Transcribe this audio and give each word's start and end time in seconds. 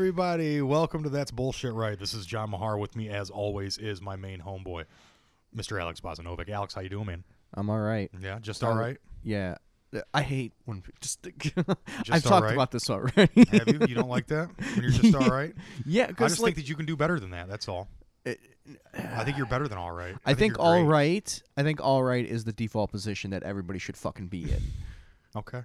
everybody. 0.00 0.62
Welcome 0.62 1.02
to 1.02 1.10
That's 1.10 1.30
Bullshit 1.30 1.74
Right. 1.74 1.98
This 1.98 2.14
is 2.14 2.24
John 2.24 2.48
Mahar. 2.48 2.78
With 2.78 2.96
me, 2.96 3.10
as 3.10 3.28
always, 3.28 3.76
is 3.76 4.00
my 4.00 4.16
main 4.16 4.40
homeboy, 4.40 4.86
Mr. 5.54 5.78
Alex 5.78 6.00
Bozanovic. 6.00 6.48
Alex, 6.48 6.72
how 6.72 6.80
you 6.80 6.88
doing, 6.88 7.04
man? 7.04 7.22
I'm 7.52 7.68
all 7.68 7.80
right. 7.80 8.10
Yeah, 8.18 8.38
just 8.40 8.64
Uh, 8.64 8.68
all 8.68 8.76
right. 8.76 8.96
Yeah. 9.22 9.56
Uh, 9.94 10.00
I 10.14 10.22
hate 10.22 10.54
when 10.64 10.82
just. 11.02 11.28
I've 11.58 12.24
all 12.24 12.30
talked 12.30 12.44
right? 12.46 12.54
about 12.54 12.70
this 12.70 12.88
already. 12.88 13.44
Have 13.50 13.68
you? 13.68 13.80
You 13.86 13.94
don't 13.94 14.08
like 14.08 14.26
that? 14.28 14.48
When 14.74 14.84
you're 14.84 14.90
just 14.90 15.14
all 15.14 15.28
right? 15.36 15.52
yeah, 15.84 16.06
because 16.06 16.08
I 16.08 16.12
because 16.12 16.32
just 16.32 16.40
like 16.40 16.54
think 16.54 16.64
that 16.64 16.70
you 16.70 16.76
can 16.76 16.86
do 16.86 16.96
better 16.96 17.20
than 17.20 17.32
that. 17.32 17.46
That's 17.50 17.68
all. 17.68 17.86
I 18.24 19.24
think 19.24 19.36
you're 19.36 19.44
better 19.44 19.68
than 19.68 19.76
all 19.76 19.92
right. 19.92 20.16
I 20.24 20.32
think 20.32 20.54
you're 20.54 20.62
all 20.62 20.82
great. 20.82 20.88
right. 20.88 21.42
I 21.58 21.62
think 21.62 21.78
all 21.82 22.02
right 22.02 22.24
is 22.24 22.44
the 22.44 22.54
default 22.54 22.90
position 22.90 23.32
that 23.32 23.42
everybody 23.42 23.78
should 23.78 23.98
fucking 23.98 24.28
be 24.28 24.44
in. 24.44 24.62
Okay. 25.36 25.60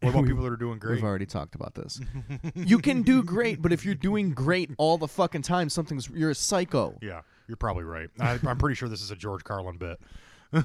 What 0.00 0.10
about 0.10 0.20
We've- 0.22 0.30
people 0.32 0.44
that 0.44 0.52
are 0.52 0.56
doing 0.56 0.78
great? 0.78 0.94
We've 0.96 1.04
already 1.04 1.26
talked 1.26 1.54
about 1.54 1.74
this. 1.74 2.00
you 2.54 2.78
can 2.78 3.02
do 3.02 3.22
great, 3.22 3.60
but 3.62 3.72
if 3.72 3.84
you're 3.84 3.94
doing 3.94 4.30
great 4.32 4.70
all 4.78 4.98
the 4.98 5.08
fucking 5.08 5.42
time, 5.42 5.68
something's 5.68 6.08
you're 6.08 6.30
a 6.30 6.34
psycho. 6.34 6.96
Yeah, 7.02 7.20
you're 7.48 7.56
probably 7.56 7.84
right. 7.84 8.08
I, 8.18 8.38
I'm 8.46 8.58
pretty 8.58 8.74
sure 8.76 8.88
this 8.88 9.02
is 9.02 9.10
a 9.10 9.16
George 9.16 9.44
Carlin 9.44 9.76
bit. 9.76 9.98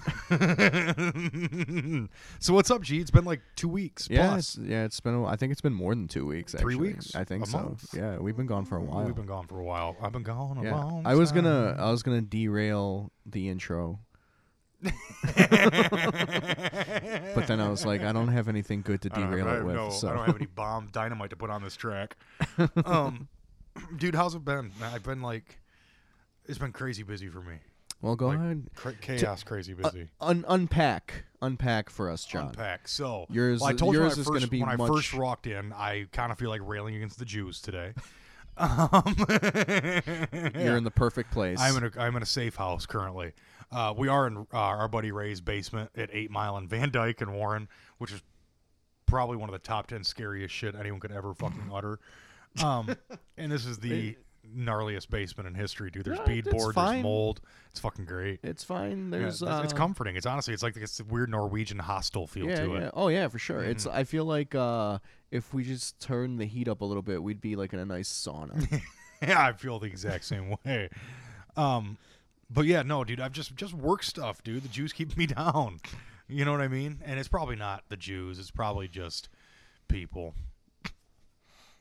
so 2.40 2.54
what's 2.54 2.72
up, 2.72 2.82
G? 2.82 3.00
It's 3.00 3.12
been 3.12 3.26
like 3.26 3.41
two 3.55 3.68
weeks 3.70 4.08
Yeah, 4.10 4.30
plus. 4.30 4.55
it's, 4.58 4.68
yeah. 4.68 4.84
It's 4.86 5.00
been. 5.00 5.13
a- 5.16 5.26
I 5.26 5.36
think 5.36 5.52
it's 5.52 5.62
been 5.62 5.74
more 5.74 5.94
than 5.94 6.08
two 6.08 6.26
weeks. 6.26 6.54
Three 6.54 6.74
actually. 6.76 6.88
weeks? 6.94 7.16
I 7.16 7.24
think 7.24 7.44
A 7.46 7.48
so. 7.49 7.58
month? 7.60 7.86
Yeah, 7.96 8.18
we've 8.18 8.36
been 8.38 8.48
gone 8.48 8.66
for 8.66 8.77
a 8.77 8.82
while. 8.82 9.05
We've 9.05 9.16
been 9.16 9.26
gone 9.27 9.48
for 9.48 9.60
a 9.60 9.63
while. 9.63 9.96
I've 10.02 10.12
been 10.12 10.24
gone 10.24 10.58
a 10.58 10.63
yeah, 10.63 10.76
long 10.76 11.04
I 11.05 11.16
was 11.16 11.32
gonna. 11.32 11.76
I 11.77 11.91
was 11.91 12.04
gonna 12.04 12.22
derail 12.22 13.12
the 13.26 13.49
intro, 13.49 13.99
but 17.36 17.48
then 17.48 17.60
I 17.60 17.70
was 17.70 17.86
like, 17.86 18.02
I 18.02 18.12
don't 18.12 18.28
have 18.30 18.48
anything 18.48 18.82
good 18.82 19.02
to 19.04 19.10
I 19.12 19.16
don't 19.20 19.24
have- 19.24 19.32
derail 19.32 19.48
I 19.48 19.52
it 19.52 19.56
have 19.58 19.66
with. 19.66 19.76
no- 19.76 19.90
so 19.90 20.10
I 20.10 20.14
don't 20.16 20.26
have 20.26 20.36
any 20.36 20.46
bomb 20.48 20.88
dynamite 20.92 21.30
to 21.32 21.36
put 21.36 21.50
on 21.50 21.64
this 21.64 21.76
track. 21.76 22.18
um, 22.86 23.28
dude, 23.98 24.16
how's 24.16 24.36
it 24.36 24.46
been? 24.46 24.72
I've 24.82 25.04
been 25.04 25.22
like, 25.22 25.60
it's 26.46 26.58
been 26.58 26.72
crazy 26.72 27.04
busy 27.04 27.27
for 27.27 27.42
me. 27.42 27.55
well, 28.02 28.16
go 28.16 28.32
ahead. 28.32 28.68
Cra- 28.76 28.94
chaos, 28.94 29.44
crazy 29.44 29.74
Uh, 29.74 29.90
busy. 29.90 30.08
un- 30.22 30.46
unpack, 30.48 31.26
unpack 31.42 31.90
for 31.90 32.10
us, 32.10 32.26
John. 32.26 32.48
Unpack. 32.49 32.88
So 32.88 33.26
Yours- 33.30 33.62
well, 33.62 33.70
I 33.70 33.74
told 33.74 33.94
yours 33.96 34.16
you 34.18 34.22
is 34.22 34.27
when 34.30 34.38
I 34.38 34.40
gonna 34.40 34.42
first, 34.42 34.52
be 34.52 34.60
when 34.62 34.70
I 34.70 34.77
first 34.88 35.14
walked 35.14 35.48
in. 35.48 35.74
I 35.74 36.05
kind 36.12 36.32
of 36.32 36.38
feel 36.38 36.49
like 36.49 36.62
railing 36.64 36.96
against 36.96 37.20
the 37.20 37.26
Jews 37.26 37.62
today. 37.62 37.94
Um, 38.58 39.14
You're 40.55 40.77
in 40.77 40.86
the 40.86 40.94
perfect 40.96 41.30
place. 41.32 41.60
I'm 41.60 41.76
in 41.76 41.84
a 41.84 41.92
I'm 42.02 42.16
in 42.16 42.24
a 42.24 42.26
safe 42.26 42.55
house 42.55 42.86
currently. 42.86 43.34
Uh, 43.76 43.93
we 43.95 44.07
are 44.07 44.26
in 44.26 44.37
uh, 44.37 44.57
our 44.57 44.87
buddy 44.87 45.12
Ray's 45.12 45.41
basement 45.41 45.91
at 45.98 46.09
Eight 46.13 46.31
Mile 46.31 46.57
in 46.57 46.65
Van 46.65 46.91
Dyke 46.91 47.20
and 47.20 47.34
Warren, 47.34 47.68
which 47.98 48.13
is 48.13 48.23
probably 49.05 49.35
one 49.35 49.49
of 49.49 49.54
the 49.54 49.59
top 49.59 49.87
ten 49.87 50.04
scariest 50.05 50.55
shit 50.55 50.76
anyone 50.76 51.01
could 51.01 51.12
ever 51.12 51.34
fucking 51.34 51.70
utter. 51.73 51.99
Um, 52.63 52.96
and 53.37 53.51
this 53.51 53.65
is 53.65 53.79
the 53.79 54.15
gnarliest 54.57 55.09
basement 55.09 55.46
in 55.46 55.55
history, 55.55 55.91
dude. 55.91 56.05
There's 56.05 56.20
Yeah, 56.20 56.41
beadboard, 56.41 56.73
there's 56.73 57.03
mold. 57.03 57.41
It's 57.71 57.81
fucking 57.81 58.05
great. 58.05 58.40
it's 58.43 58.63
fine. 58.63 59.12
Yeah, 59.12 59.20
There's. 59.20 59.41
it's, 59.41 59.51
it's 59.65 59.73
uh, 59.73 59.76
comforting. 59.76 60.15
It's 60.15 60.26
honestly, 60.26 60.53
it's 60.53 60.63
like 60.63 60.73
this 60.73 61.01
weird 61.01 61.29
Norwegian 61.29 61.79
hostel 61.79 62.27
feel 62.27 62.48
yeah, 62.48 62.55
to 62.55 62.68
yeah. 62.68 62.77
it. 62.77 62.81
Mm-hmm. 62.84 62.99
Oh 62.99 63.09
yeah, 63.09 63.27
for 63.27 63.40
sure. 63.40 63.62
It's. 63.62 63.85
I 63.85 64.06
feel 64.06 64.23
like 64.23 64.56
uh, 64.56 65.00
if 65.31 65.53
we 65.53 65.66
just 65.66 66.00
turn 66.00 66.38
the 66.38 66.46
heat 66.46 66.69
up 66.69 66.79
a 66.79 66.85
little 66.85 67.03
bit, 67.03 67.22
we'd 67.22 67.41
be 67.41 67.57
like 67.57 67.73
in 67.73 67.79
a 67.79 67.85
nice 67.85 68.09
sauna. 68.09 68.81
Yeah, 69.22 69.46
I 69.46 69.53
feel 69.53 69.79
the 69.79 69.88
exact 69.88 70.23
same 70.25 70.56
way. 70.66 70.90
Um, 71.56 71.97
but 72.50 72.66
yeah, 72.66 72.81
no, 72.84 73.03
dude, 73.03 73.19
I've 73.19 73.31
just 73.31 73.56
just 73.56 73.74
work 73.74 74.03
stuff, 74.03 74.44
dude. 74.44 74.63
The 74.63 74.69
Jews 74.69 74.94
keep 74.94 75.16
me 75.18 75.28
down. 75.28 75.79
You 76.28 76.44
know 76.44 76.52
what 76.52 76.62
I 76.62 76.68
mean? 76.68 77.02
And 77.06 77.19
it's 77.19 77.28
probably 77.28 77.56
not 77.56 77.84
the 77.90 77.97
Jews. 77.97 78.40
It's 78.40 78.52
probably 78.52 78.88
just 78.88 79.29
people. 79.88 80.34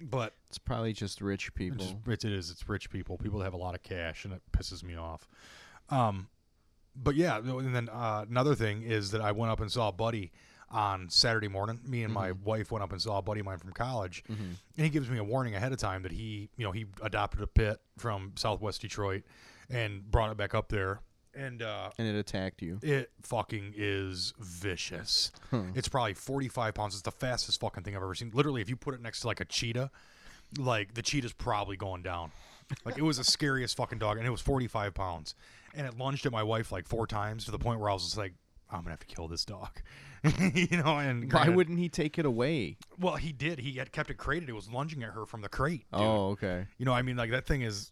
But 0.01 0.35
it's 0.49 0.59
probably 0.59 0.93
just 0.93 1.21
rich 1.21 1.55
people. 1.55 1.79
just, 1.79 1.97
it's, 2.07 2.25
it 2.25 2.33
is. 2.33 2.51
It's 2.51 2.69
rich 2.69 2.91
people. 2.91 3.17
People 3.17 3.39
that 3.39 3.45
have 3.45 3.55
a 3.55 3.59
lot 3.59 3.75
of 3.75 3.83
cash, 3.83 4.25
and 4.25 4.35
it 4.35 4.43
pisses 4.53 4.83
me 4.83 4.97
off. 4.97 5.27
Um, 5.89 6.29
but 6.97 7.15
yeah, 7.15 7.39
and 7.39 7.75
then 7.75 7.89
uh, 7.89 8.25
another 8.29 8.55
thing 8.55 8.83
is 8.83 9.13
that 9.13 9.21
I 9.21 9.33
went 9.33 9.51
up 9.51 9.61
and 9.61 9.71
saw 9.71 9.89
a 9.89 9.93
buddy 9.93 10.33
on 10.75 11.09
Saturday 11.09 11.49
morning. 11.49 11.81
Me 11.87 12.03
and 12.03 12.13
my 12.13 12.33
wife 12.33 12.71
went 12.73 12.83
up 12.83 12.93
and 12.93 13.01
saw 13.01 13.19
a 13.19 13.23
buddy 13.23 13.41
of 13.41 13.47
mine 13.47 13.59
from 13.59 13.73
college, 13.73 14.23
Mm-hmm. 14.31 14.43
and 14.43 14.85
he 14.85 14.89
gives 14.91 15.09
me 15.09 15.19
a 15.19 15.25
warning 15.25 15.55
ahead 15.55 15.73
of 15.73 15.79
time 15.79 16.03
that 16.03 16.13
he, 16.13 16.49
you 16.57 16.65
know, 16.65 16.73
he 16.73 16.87
adopted 17.03 17.41
a 17.41 17.47
pit 17.47 17.79
from 17.97 18.33
Southwest 18.37 18.81
Detroit 18.83 19.23
and 19.71 20.11
brought 20.11 20.31
it 20.31 20.37
back 20.37 20.55
up 20.55 20.69
there, 20.69 21.01
and 21.35 21.63
uh, 21.63 21.91
and 21.99 22.07
it 22.09 22.15
attacked 22.19 22.61
you. 22.61 22.79
it 22.83 23.11
fucking 23.23 23.73
is 23.77 24.35
vicious. 24.39 25.33
It's 25.75 25.89
probably 25.89 26.15
45 26.15 26.75
pounds. 26.75 26.95
It's 26.95 27.03
the 27.03 27.11
fastest 27.13 27.61
fucking 27.61 27.83
thing 27.85 27.95
I've 27.97 28.03
ever 28.03 28.15
seen. 28.15 28.31
Literally, 28.35 28.61
if 28.61 28.69
you 28.69 28.77
put 28.77 28.95
it 28.95 29.01
next 29.01 29.21
to 29.21 29.29
like 29.29 29.41
a 29.41 29.45
cheetah, 29.45 29.91
like 30.59 30.95
the 30.95 31.03
cheetah's 31.03 31.33
probably 31.33 31.77
going 31.77 32.03
down. 32.03 32.33
Like 32.85 32.97
it 32.99 33.03
was 33.03 33.19
the 33.19 33.25
scariest 33.25 33.77
fucking 33.77 33.99
dog, 33.99 34.17
and 34.19 34.27
it 34.27 34.31
was 34.31 34.41
45 34.41 34.95
pounds. 34.95 35.35
And 35.77 35.87
it 35.87 35.99
lunged 35.99 36.25
at 36.25 36.33
my 36.33 36.43
wife 36.43 36.71
like 36.73 36.87
four 36.87 37.07
times 37.07 37.45
to 37.47 37.51
the 37.51 37.59
point 37.59 37.81
where 37.81 37.91
I 37.91 37.93
was 37.93 38.05
just 38.05 38.17
like, 38.17 38.33
I'm 38.75 38.83
gonna 38.83 38.91
have 38.93 39.01
to 39.01 39.07
kill 39.07 39.29
this 39.29 39.45
dog. 39.45 39.71
you 40.55 40.69
know, 40.83 40.99
and 40.99 41.25
Why 41.25 41.29
granted- 41.29 41.57
wouldn't 41.57 41.79
he 41.79 41.89
take 41.89 42.19
it 42.19 42.25
away? 42.27 42.77
well, 42.99 43.17
he 43.17 43.33
did. 43.33 43.59
He 43.59 43.73
had 43.75 43.93
kept 43.93 44.11
it 44.11 44.15
crated. 44.15 44.49
It 44.49 44.55
was 44.55 44.69
lunging 44.71 45.03
at 45.03 45.11
her 45.11 45.27
from 45.27 45.43
the 45.43 45.49
crate. 45.49 45.85
Dude. 45.93 46.01
Oh, 46.03 46.29
okay. 46.31 46.67
You 46.79 46.87
know, 46.87 46.93
I 46.93 47.03
mean, 47.03 47.17
like 47.17 47.31
that 47.31 47.47
thing 47.47 47.63
is. 47.63 47.91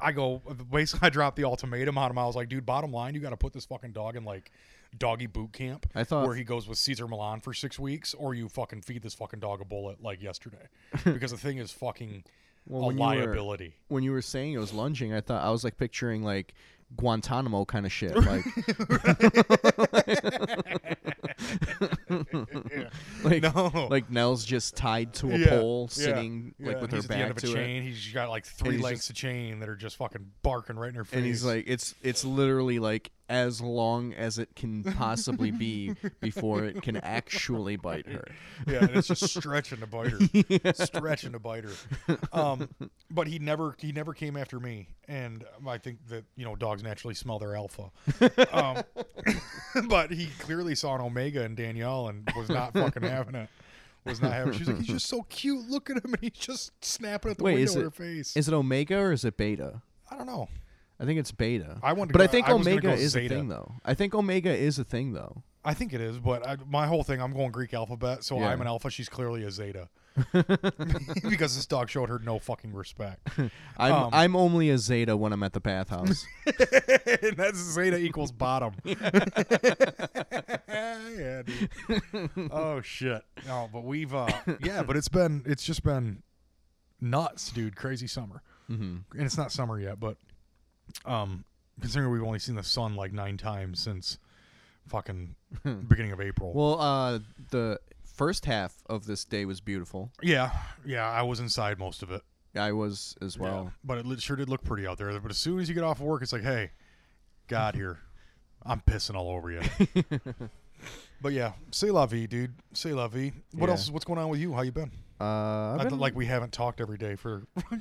I 0.00 0.12
go 0.12 0.40
basically. 0.70 1.06
I 1.06 1.10
dropped 1.10 1.36
the 1.36 1.42
ultimatum 1.44 1.98
on 1.98 2.10
him. 2.12 2.18
I 2.18 2.24
was 2.26 2.36
like, 2.36 2.48
dude, 2.48 2.64
bottom 2.64 2.92
line, 2.92 3.14
you 3.14 3.20
got 3.20 3.30
to 3.30 3.36
put 3.36 3.52
this 3.52 3.64
fucking 3.66 3.90
dog 3.92 4.14
in 4.14 4.24
like 4.24 4.52
doggy 4.96 5.26
boot 5.26 5.52
camp. 5.52 5.86
I 5.94 6.04
thought- 6.04 6.24
where 6.26 6.36
he 6.36 6.44
goes 6.44 6.68
with 6.68 6.78
Cesar 6.78 7.08
Millan 7.08 7.40
for 7.40 7.52
six 7.52 7.78
weeks, 7.80 8.14
or 8.14 8.32
you 8.34 8.48
fucking 8.48 8.82
feed 8.82 9.02
this 9.02 9.14
fucking 9.14 9.40
dog 9.40 9.60
a 9.60 9.64
bullet 9.64 10.00
like 10.00 10.22
yesterday, 10.22 10.68
because 11.04 11.32
the 11.32 11.36
thing 11.36 11.58
is 11.58 11.72
fucking 11.72 12.22
Well, 12.66 12.82
a 12.82 12.86
when 12.86 12.96
you 12.98 13.02
were- 13.02 13.08
liability. 13.16 13.74
When 13.88 14.04
you 14.04 14.12
were 14.12 14.22
saying 14.22 14.52
it 14.52 14.58
was 14.58 14.72
lunging, 14.72 15.12
I 15.12 15.20
thought 15.20 15.42
I 15.44 15.50
was 15.50 15.64
like 15.64 15.76
picturing 15.76 16.22
like 16.22 16.54
Guantanamo 16.96 17.64
kind 17.64 17.86
of 17.86 17.92
shit. 17.92 18.16
Like, 18.16 18.44
like, 23.24 23.42
No. 23.42 23.88
like 23.90 24.10
Nell's 24.10 24.44
just 24.44 24.76
tied 24.76 25.14
to 25.14 25.30
a 25.30 25.38
Yeah, 25.38 25.48
pole, 25.48 25.88
yeah, 25.92 26.04
sitting 26.04 26.54
yeah, 26.58 26.66
like 26.68 26.80
with 26.80 26.90
her 26.90 26.96
he's 26.96 27.04
at 27.04 27.08
the 27.10 27.16
end 27.16 27.22
back 27.22 27.30
of 27.30 27.36
a 27.36 27.40
to 27.46 27.54
chain. 27.54 27.82
it. 27.82 27.86
He's 27.86 28.12
got 28.12 28.28
like 28.30 28.46
three 28.46 28.76
he's 28.76 28.82
lengths 28.84 29.10
of 29.10 29.16
chain 29.16 29.60
that 29.60 29.68
are 29.68 29.76
just 29.76 29.96
fucking 29.96 30.30
barking 30.42 30.76
right 30.76 30.88
in 30.88 30.94
her 30.94 31.04
face. 31.04 31.16
And 31.16 31.26
he's 31.26 31.44
like, 31.44 31.64
it's 31.66 31.94
it's 32.02 32.24
literally 32.24 32.78
like 32.78 33.10
as 33.28 33.60
long 33.60 34.14
as 34.14 34.38
it 34.38 34.48
can 34.56 34.82
possibly 34.96 35.50
be 35.50 35.94
before 36.20 36.64
it 36.64 36.82
can 36.82 36.96
actually 36.96 37.76
bite 37.76 38.06
her. 38.06 38.24
Yeah, 38.66 38.84
and 38.84 38.90
it's 38.96 39.08
just 39.08 39.28
stretching 39.28 39.78
to 39.80 39.86
bite 39.86 40.10
her, 40.10 40.72
stretching 40.84 41.32
to 41.32 41.38
bite 41.38 41.64
her. 41.64 42.16
Um, 42.32 42.68
but 43.10 43.26
he 43.26 43.38
never 43.38 43.74
he 43.78 43.92
never 43.92 44.14
came 44.14 44.36
after 44.36 44.58
me, 44.58 44.88
and 45.06 45.44
I 45.66 45.78
think 45.78 45.98
that 46.08 46.24
you 46.36 46.44
know 46.44 46.56
dogs 46.56 46.82
naturally 46.82 47.14
smell 47.14 47.38
their 47.38 47.54
alpha. 47.56 47.90
Um, 48.52 48.82
but 49.88 50.10
he 50.10 50.28
clearly 50.38 50.74
saw 50.74 50.94
an 50.94 51.00
omega 51.02 51.42
in 51.44 51.54
Danielle 51.54 52.08
and 52.08 52.28
was 52.36 52.48
not 52.48 52.72
fucking 52.72 53.02
having 53.02 53.34
it. 53.34 53.48
Was 54.04 54.22
not 54.22 54.32
having. 54.32 54.54
it. 54.54 54.56
She 54.56 54.60
was 54.60 54.68
like, 54.68 54.78
"He's 54.78 54.86
just 54.86 55.06
so 55.06 55.22
cute. 55.28 55.68
Look 55.68 55.90
at 55.90 55.96
him," 56.02 56.14
and 56.14 56.18
he's 56.22 56.32
just 56.32 56.72
snapping 56.84 57.32
at 57.32 57.38
the 57.38 57.44
Wait, 57.44 57.54
window 57.56 57.64
is 57.70 57.76
of 57.76 57.80
it- 57.82 57.84
her 57.84 57.90
face. 57.90 58.36
Is 58.36 58.48
it 58.48 58.54
Omega 58.54 58.96
or 58.98 59.12
is 59.12 59.24
it 59.24 59.36
Beta? 59.36 59.82
I 60.10 60.16
don't 60.16 60.26
know. 60.26 60.48
I 61.00 61.04
think 61.04 61.18
it's 61.20 61.30
Beta. 61.32 61.78
I 61.82 61.92
want, 61.92 62.08
to 62.10 62.12
but 62.12 62.22
I 62.22 62.26
think 62.26 62.48
I 62.48 62.52
Omega 62.52 62.92
is 62.92 63.12
Zeta. 63.12 63.34
a 63.34 63.38
thing 63.38 63.48
though. 63.48 63.74
I 63.84 63.94
think 63.94 64.14
Omega 64.14 64.54
is 64.54 64.78
a 64.78 64.84
thing 64.84 65.12
though. 65.12 65.42
I 65.64 65.74
think 65.74 65.92
it 65.92 66.00
is, 66.00 66.18
but 66.18 66.46
I, 66.46 66.56
my 66.68 66.86
whole 66.86 67.02
thing, 67.04 67.20
I'm 67.20 67.32
going 67.34 67.50
Greek 67.50 67.74
alphabet, 67.74 68.24
so 68.24 68.38
Yeah. 68.38 68.48
I'm 68.48 68.60
an 68.60 68.66
alpha. 68.66 68.90
She's 68.90 69.08
clearly 69.08 69.44
a 69.44 69.50
zeta, 69.50 69.88
because 70.32 71.54
this 71.56 71.66
dog 71.66 71.90
showed 71.90 72.08
her 72.08 72.18
no 72.20 72.38
fucking 72.38 72.72
respect. 72.72 73.28
I'm 73.78 73.92
Um, 73.92 74.10
I'm 74.12 74.34
only 74.36 74.70
a 74.70 74.78
Zeta 74.78 75.16
when 75.16 75.32
I'm 75.32 75.42
at 75.42 75.52
the 75.52 75.60
bathhouse. 75.60 76.24
and 76.46 77.36
that's 77.36 77.58
zeta 77.58 77.96
equals 77.98 78.32
bottom. 78.32 78.72
yeah, 80.68 81.42
dude. 81.42 81.70
Oh 82.50 82.80
shit. 82.80 83.22
No, 83.46 83.68
but 83.72 83.84
we've 83.84 84.14
uh 84.14 84.28
yeah, 84.62 84.82
but 84.82 84.96
it's 84.96 85.08
been 85.08 85.42
it's 85.46 85.64
just 85.64 85.82
been 85.82 86.22
nuts, 87.00 87.50
dude. 87.50 87.76
Crazy 87.76 88.06
summer. 88.06 88.42
hmm 88.66 88.98
And 89.14 89.22
it's 89.22 89.36
not 89.36 89.52
summer 89.52 89.78
yet, 89.80 90.00
but 90.00 90.16
um 91.04 91.44
considering 91.80 92.10
we've 92.10 92.22
only 92.24 92.38
seen 92.38 92.54
the 92.56 92.62
sun 92.62 92.96
like 92.96 93.12
nine 93.12 93.36
times 93.36 93.78
since 93.80 94.18
fucking 94.88 95.34
beginning 95.88 96.12
of 96.12 96.20
April. 96.20 96.52
Well, 96.52 96.80
uh, 96.80 97.18
the 97.50 97.78
first 98.04 98.46
half 98.46 98.74
of 98.86 99.06
this 99.06 99.24
day 99.24 99.44
was 99.44 99.60
beautiful. 99.60 100.10
yeah, 100.22 100.50
yeah, 100.84 101.08
I 101.08 101.22
was 101.22 101.38
inside 101.40 101.78
most 101.78 102.02
of 102.02 102.10
it. 102.10 102.22
I 102.56 102.72
was 102.72 103.14
as 103.20 103.36
Yeah, 103.36 103.42
well. 103.42 103.72
but 103.84 103.98
it 104.04 104.20
sure 104.22 104.34
did 104.36 104.48
look 104.48 104.64
pretty 104.64 104.86
out 104.86 104.98
there. 104.98 105.16
But 105.20 105.30
as 105.30 105.38
soon 105.38 105.60
as 105.60 105.68
you 105.68 105.74
get 105.74 105.84
off 105.84 106.00
work, 106.00 106.22
it's 106.22 106.32
like, 106.32 106.42
hey, 106.42 106.70
God 107.46 107.74
here, 107.76 107.98
I'm 108.64 108.80
pissing 108.80 109.14
all 109.14 109.28
over 109.30 109.50
you. 109.52 109.60
but 111.20 111.32
yeah, 111.32 111.52
say 111.70 111.90
la 111.90 112.06
vie, 112.06 112.26
dude. 112.26 112.54
Say 112.72 112.92
la 112.92 113.06
vie. 113.08 113.32
What 113.54 113.66
Yeah. 113.66 113.72
else? 113.72 113.90
What's 113.90 114.04
going 114.04 114.18
on 114.18 114.28
with 114.30 114.40
you? 114.40 114.52
How 114.54 114.62
you 114.62 114.72
been? 114.72 114.90
Uh, 115.20 115.24
I 115.24 115.76
I've 115.80 115.88
been, 115.88 115.98
like 115.98 116.14
we 116.14 116.26
haven't 116.26 116.52
talked 116.52 116.80
every 116.80 116.98
day 116.98 117.16
for. 117.16 117.42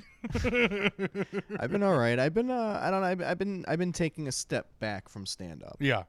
I've 1.60 1.72
been 1.72 1.84
all 1.84 1.98
right. 1.98 2.18
I've 2.20 2.34
been 2.34 2.50
uh, 2.50 2.80
I 2.82 2.90
don't 2.92 3.02
know. 3.02 3.08
I've, 3.08 3.22
I've 3.22 3.38
been 3.38 3.66
I've 3.68 3.80
been 3.80 3.94
taking 3.94 4.28
a 4.28 4.32
step 4.32 4.68
back 4.80 5.10
from 5.10 5.26
stand 5.26 5.64
up. 5.64 5.78
yeah, 5.80 6.04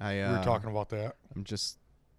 I 0.00 0.14
we 0.14 0.20
uh, 0.22 0.38
were 0.38 0.44
talking 0.44 0.70
about 0.70 0.90
that. 0.90 1.16
I'm 1.34 1.44
just 1.44 1.78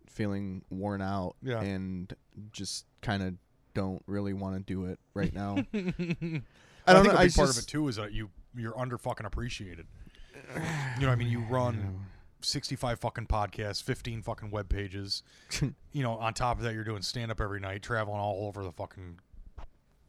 feeling 0.09 0.63
worn 0.71 1.01
out 1.01 1.35
Yeah. 1.43 1.61
and 1.61 2.11
just 2.51 2.85
kind 3.01 3.21
of 3.21 3.35
don't 3.75 4.01
really 4.07 4.33
want 4.33 4.55
to 4.55 4.61
do 4.63 4.85
it 4.85 4.99
right 5.13 5.33
now. 5.33 5.57
I, 5.73 5.77
I 5.77 5.83
don't 5.83 6.03
think 6.03 6.43
know. 6.87 6.99
a 6.99 7.03
big 7.03 7.15
I 7.15 7.29
part 7.29 7.49
of 7.49 7.57
it 7.57 7.67
too 7.67 7.87
is 7.87 7.97
that 7.97 8.11
you 8.13 8.29
you're 8.55 8.77
under 8.79 8.97
fucking 8.97 9.25
appreciated. 9.25 9.85
You 10.55 10.61
know, 11.01 11.07
what 11.07 11.09
I 11.09 11.15
mean, 11.15 11.29
you 11.29 11.39
run 11.49 12.05
sixty 12.47 12.75
five 12.75 12.99
fucking 12.99 13.27
podcasts, 13.27 13.83
fifteen 13.83 14.21
fucking 14.21 14.51
web 14.51 14.69
pages. 14.69 15.23
you 15.91 16.03
know, 16.03 16.13
on 16.13 16.33
top 16.33 16.57
of 16.57 16.63
that, 16.63 16.73
you're 16.73 16.83
doing 16.83 17.01
stand 17.01 17.31
up 17.31 17.41
every 17.41 17.59
night, 17.59 17.83
traveling 17.83 18.19
all 18.19 18.47
over 18.47 18.63
the 18.63 18.71
fucking 18.71 19.19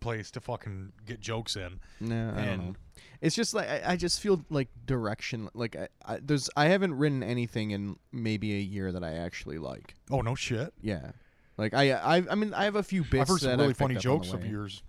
place 0.00 0.30
to 0.30 0.40
fucking 0.40 0.92
get 1.06 1.20
jokes 1.20 1.56
in. 1.56 1.80
No, 2.00 2.32
I 2.36 2.44
don't 2.44 2.58
know. 2.58 2.74
It's 3.20 3.34
just 3.34 3.54
like 3.54 3.68
I, 3.68 3.82
I 3.84 3.96
just 3.96 4.20
feel 4.20 4.44
like 4.48 4.68
direction. 4.86 5.48
Like 5.54 5.76
I, 5.76 5.88
I, 6.04 6.18
there's 6.22 6.48
I 6.56 6.66
haven't 6.66 6.94
written 6.94 7.22
anything 7.22 7.72
in 7.72 7.96
maybe 8.12 8.54
a 8.54 8.60
year 8.60 8.92
that 8.92 9.02
I 9.04 9.14
actually 9.14 9.58
like. 9.58 9.94
Oh 10.10 10.20
no 10.20 10.34
shit! 10.34 10.72
Yeah, 10.80 11.12
like 11.56 11.74
I 11.74 11.92
I 11.92 12.24
I 12.30 12.34
mean 12.34 12.54
I 12.54 12.64
have 12.64 12.76
a 12.76 12.82
few 12.82 13.02
bits. 13.02 13.22
I've 13.22 13.28
heard 13.28 13.40
some 13.40 13.50
that 13.50 13.58
really 13.58 13.70
I've 13.70 13.76
funny 13.76 13.94
picked 13.94 14.06
up 14.06 14.12
on 14.12 14.18
the 14.18 14.24
jokes 14.24 14.34
of 14.34 14.42
way. 14.42 14.50
yours. 14.50 14.82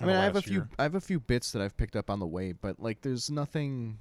I 0.00 0.04
in 0.04 0.06
mean 0.08 0.16
the 0.16 0.20
I 0.20 0.24
have 0.24 0.34
a 0.34 0.38
last 0.38 0.46
few 0.46 0.54
year. 0.54 0.68
I 0.78 0.82
have 0.82 0.94
a 0.94 1.00
few 1.00 1.20
bits 1.20 1.52
that 1.52 1.62
I've 1.62 1.76
picked 1.76 1.96
up 1.96 2.10
on 2.10 2.18
the 2.18 2.26
way, 2.26 2.52
but 2.52 2.80
like 2.80 3.00
there's 3.00 3.30
nothing 3.30 3.98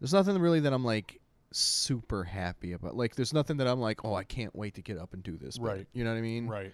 there's 0.00 0.12
nothing 0.12 0.38
really 0.38 0.60
that 0.60 0.72
I'm 0.72 0.84
like 0.84 1.20
super 1.56 2.24
happy 2.24 2.72
about. 2.72 2.96
Like 2.96 3.14
there's 3.14 3.32
nothing 3.32 3.56
that 3.58 3.66
I'm 3.66 3.80
like, 3.80 4.04
oh, 4.04 4.14
I 4.14 4.24
can't 4.24 4.54
wait 4.54 4.74
to 4.74 4.82
get 4.82 4.98
up 4.98 5.12
and 5.14 5.22
do 5.22 5.36
this. 5.36 5.58
bit." 5.58 5.66
Right. 5.66 5.86
You 5.92 6.04
know 6.04 6.10
what 6.12 6.18
I 6.18 6.22
mean? 6.22 6.46
Right. 6.48 6.72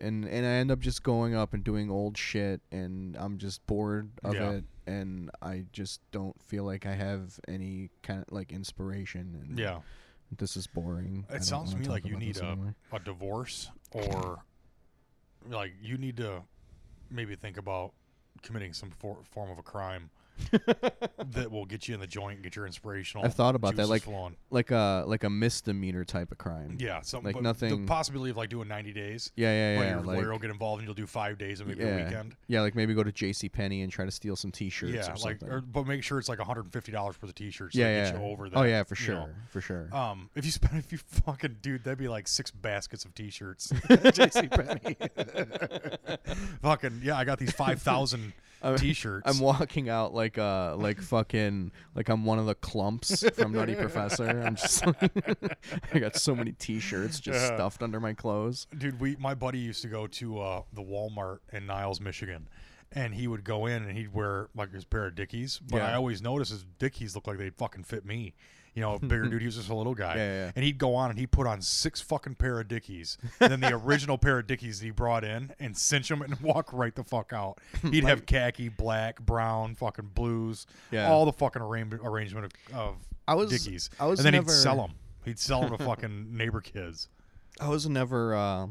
and 0.00 0.24
and 0.24 0.46
I 0.46 0.50
end 0.50 0.70
up 0.70 0.78
just 0.78 1.02
going 1.02 1.34
up 1.34 1.54
and 1.54 1.64
doing 1.64 1.90
old 1.90 2.16
shit, 2.16 2.60
and 2.70 3.16
I'm 3.16 3.38
just 3.38 3.66
bored 3.66 4.10
of 4.22 4.34
Yeah. 4.34 4.50
it, 4.52 4.64
and 4.86 5.30
I 5.42 5.64
just 5.72 6.00
don't 6.12 6.40
feel 6.42 6.62
like 6.64 6.86
I 6.86 6.94
have 6.94 7.40
any 7.48 7.90
kind 8.02 8.20
of 8.26 8.32
like 8.32 8.52
inspiration. 8.52 9.36
And 9.42 9.58
Yeah. 9.58 9.80
this 10.36 10.56
is 10.56 10.66
boring. 10.68 11.26
It 11.30 11.42
sounds 11.42 11.72
to 11.72 11.78
me 11.78 11.86
like 11.86 12.04
you 12.06 12.16
need 12.16 12.36
a, 12.38 12.44
anymore. 12.44 12.74
a 12.92 12.98
divorce 13.00 13.70
or 13.92 14.44
like 15.48 15.72
you 15.80 15.96
need 15.98 16.16
to 16.18 16.42
maybe 17.10 17.34
think 17.34 17.56
about 17.56 17.92
committing 18.42 18.72
some 18.72 18.90
for, 18.90 19.18
form 19.30 19.50
of 19.50 19.58
a 19.58 19.62
crime 19.62 20.10
that 20.50 21.50
will 21.50 21.66
get 21.66 21.88
you 21.88 21.94
in 21.94 22.00
the 22.00 22.06
joint 22.06 22.36
and 22.36 22.42
get 22.42 22.56
your 22.56 22.66
inspirational. 22.66 23.24
I've 23.24 23.34
thought 23.34 23.54
about 23.54 23.76
that, 23.76 23.88
like- 23.88 24.02
flowing. 24.02 24.36
like 24.50 24.70
a 24.70 25.04
like 25.06 25.24
a 25.24 25.30
misdemeanor 25.30 26.04
type 26.04 26.32
of 26.32 26.38
crime. 26.38 26.76
yeah, 26.80 27.00
something 27.00 27.32
like 27.34 27.42
nothing- 27.42 27.82
The 27.82 27.86
possibility 27.86 28.30
of 28.30 28.36
like 28.36 28.50
doing 28.50 28.68
ninety 28.68 28.92
days. 28.92 29.32
yeah, 29.36 29.50
yeah, 29.50 29.78
where 29.78 29.86
yeah. 29.86 29.94
your 29.96 30.04
like, 30.04 30.16
lawyer 30.16 30.32
will 30.32 30.38
get 30.38 30.50
involved 30.50 30.80
and 30.80 30.86
you'll 30.88 30.94
do 30.94 31.06
five 31.06 31.38
days 31.38 31.60
and 31.60 31.68
maybe 31.68 31.84
yeah, 31.84 31.96
a 31.96 32.04
weekend. 32.04 32.36
yeah, 32.46 32.60
like 32.60 32.74
maybe 32.74 32.94
go 32.94 33.02
to 33.02 33.12
J.C. 33.12 33.48
Penney 33.48 33.82
and 33.82 33.92
try 33.92 34.04
to 34.04 34.10
steal 34.10 34.36
some 34.36 34.50
T-shirts. 34.50 34.92
Yeah, 34.92 35.06
or 35.06 35.16
like, 35.16 35.40
something. 35.40 35.48
or, 35.50 35.60
but 35.60 35.86
make 35.86 36.02
sure 36.02 36.18
it's 36.18 36.28
like 36.28 36.38
one 36.38 36.46
hundred 36.46 36.64
and 36.64 36.72
fifty 36.72 36.92
dollars 36.92 37.16
for 37.16 37.26
the 37.26 37.32
t-shirts. 37.32 37.74
So 37.74 37.80
yeah, 37.80 38.04
yeah. 38.12 38.18
you 38.18 38.24
over 38.24 38.48
that. 38.48 38.58
oh 38.58 38.62
yeah, 38.62 38.82
for 38.84 38.94
you 38.94 39.04
sure, 39.04 39.14
know. 39.14 39.28
for 39.48 39.60
sure. 39.60 39.88
Um, 39.94 40.30
if 40.34 40.44
you 40.44 40.50
spend, 40.50 40.78
if 40.78 40.92
you 40.92 40.98
fucking 40.98 41.58
dude, 41.62 41.84
that'd 41.84 41.98
be 41.98 42.08
like 42.08 42.28
six 42.28 42.50
baskets 42.50 43.04
of 43.04 43.14
t-shirts. 43.14 43.72
JC 43.88 44.50
Penney. 44.50 44.96
fucking 46.62 47.00
yeah, 47.02 47.16
I 47.16 47.24
got 47.24 47.38
these 47.38 47.52
five 47.52 47.82
thousand 47.82 48.32
t-shirts. 48.78 49.22
I'm 49.26 49.38
walking 49.40 49.88
out 49.88 50.14
like 50.14 50.38
uh 50.38 50.76
like 50.76 51.00
fucking 51.00 51.72
like 51.94 52.08
I'm 52.08 52.24
one 52.24 52.38
of 52.38 52.46
the 52.46 52.54
Klumps 52.54 53.32
from 53.34 53.52
Nutty 53.52 53.74
Professor. 53.74 54.28
I'm 54.28 54.56
just 54.56 54.84
like, 54.86 55.58
I 55.94 55.98
got 55.98 56.16
so 56.16 56.34
many 56.34 56.52
T-shirts 56.52 57.20
just 57.20 57.38
Yeah. 57.40 57.54
stuffed 57.56 57.82
under 57.82 58.00
my 58.00 58.14
clothes. 58.14 58.66
dude 58.76 59.00
we 59.00 59.16
my 59.16 59.34
buddy 59.34 59.58
used 59.58 59.82
to 59.82 59.88
go 59.88 60.06
to 60.06 60.40
uh, 60.40 60.62
the 60.72 60.82
walmart 60.82 61.38
in 61.52 61.66
niles 61.66 62.00
michigan 62.00 62.48
and 62.92 63.14
he 63.14 63.28
would 63.28 63.44
go 63.44 63.66
in 63.66 63.82
and 63.82 63.96
he'd 63.96 64.12
wear 64.14 64.48
like 64.56 64.72
his 64.72 64.84
pair 64.84 65.06
of 65.06 65.14
dickies 65.14 65.58
but 65.70 65.82
i 65.82 65.92
always 65.94 66.22
noticed 66.22 66.50
his 66.50 66.64
dickies 66.78 67.14
look 67.14 67.26
like 67.26 67.36
they'd 67.38 67.54
fucking 67.56 67.84
fit 67.84 68.04
me 68.04 68.34
you 68.78 68.84
know 68.84 68.94
a 68.94 68.98
bigger 69.00 69.26
dude 69.26 69.40
he 69.40 69.46
was 69.46 69.56
just 69.56 69.70
a 69.70 69.74
little 69.74 69.94
guy 69.94 70.14
Yeah, 70.16 70.32
yeah, 70.44 70.52
and 70.54 70.64
he'd 70.64 70.78
go 70.78 70.94
on 70.94 71.10
and 71.10 71.18
he'd 71.18 71.32
put 71.32 71.46
on 71.46 71.60
six 71.60 72.00
fucking 72.00 72.36
pair 72.36 72.60
of 72.60 72.68
dickies 72.68 73.18
and 73.40 73.50
then 73.50 73.60
the 73.60 73.74
original 73.84 74.16
pair 74.18 74.38
of 74.38 74.46
dickies 74.46 74.78
that 74.78 74.84
he 74.86 74.90
brought 74.92 75.24
in 75.24 75.52
and 75.58 75.76
cinch 75.76 76.08
them 76.08 76.22
and 76.22 76.38
walk 76.40 76.72
right 76.72 76.94
the 76.94 77.02
fuck 77.02 77.32
out 77.32 77.58
he'd 77.90 78.04
have 78.04 78.24
khaki 78.26 78.68
black 78.68 79.20
brown 79.20 79.74
fucking 79.74 80.10
blues 80.14 80.66
Yeah. 80.92 81.08
all 81.10 81.24
the 81.24 81.32
fucking 81.32 81.60
arra- 81.60 82.00
arrangement 82.04 82.46
of, 82.46 82.74
of 82.76 82.96
I 83.26 83.34
was 83.34 83.50
dickies 83.50 83.90
I 83.98 84.06
was 84.06 84.20
and 84.20 84.26
then 84.26 84.32
never 84.34 84.52
he'd 84.52 84.58
sell 84.58 84.76
them 84.76 84.92
he'd 85.24 85.38
sell 85.40 85.60
them 85.62 85.76
to 85.76 85.84
fucking 85.84 86.36
neighbor 86.36 86.60
kids 86.60 87.08
I 87.60 87.68
was 87.68 87.88
never 87.88 88.36
uh, 88.36 88.66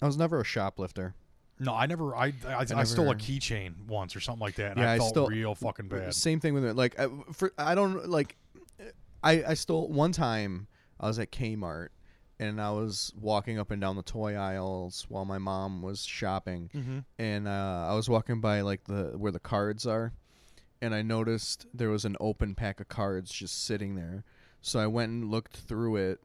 I 0.00 0.06
was 0.06 0.16
never 0.16 0.40
a 0.40 0.44
shoplifter. 0.44 1.14
No, 1.58 1.74
I 1.74 1.86
never. 1.86 2.14
I 2.14 2.34
I, 2.46 2.66
I, 2.74 2.84
stole 2.84 3.10
a 3.10 3.14
keychain 3.14 3.86
once 3.88 4.14
or 4.14 4.20
something 4.20 4.42
like 4.42 4.56
that, 4.56 4.72
and 4.72 4.80
Yeah, 4.80 4.90
I 4.90 4.94
I 4.94 4.98
felt 4.98 5.08
stole- 5.10 5.28
real 5.28 5.54
fucking 5.54 5.88
bad. 5.88 6.14
Same 6.14 6.38
thing 6.38 6.52
with 6.52 6.64
it. 6.66 6.76
Like 6.76 7.00
I, 7.00 7.08
for 7.32 7.50
I 7.56 7.74
don't 7.74 8.08
like 8.08 8.36
I 9.22 9.42
I 9.44 9.54
stole 9.54 9.88
one 9.88 10.12
time 10.12 10.66
I 11.00 11.06
was 11.08 11.18
at 11.18 11.30
Kmart 11.32 11.88
and 12.38 12.60
I 12.60 12.70
was 12.70 13.12
walking 13.20 13.58
up 13.58 13.70
and 13.70 13.80
down 13.80 13.96
the 13.96 14.02
toy 14.02 14.34
aisles 14.34 15.06
while 15.08 15.24
my 15.24 15.38
mom 15.38 15.82
was 15.82 16.04
shopping 16.04 16.70
Mm-hmm. 16.74 16.98
and 17.18 17.48
uh, 17.48 17.86
I 17.90 17.94
was 17.94 18.08
walking 18.08 18.40
by 18.40 18.60
like 18.60 18.84
the 18.84 19.14
where 19.16 19.32
the 19.32 19.38
cards 19.40 19.86
are, 19.86 20.12
and 20.82 20.94
I 20.94 21.02
noticed 21.02 21.66
there 21.72 21.88
was 21.90 22.04
an 22.04 22.16
open 22.20 22.54
pack 22.54 22.80
of 22.80 22.88
cards 22.88 23.30
just 23.32 23.64
sitting 23.64 23.94
there. 23.94 24.24
So 24.60 24.78
I 24.80 24.86
went 24.86 25.12
and 25.12 25.30
looked 25.30 25.56
through 25.56 25.96
it, 25.96 26.20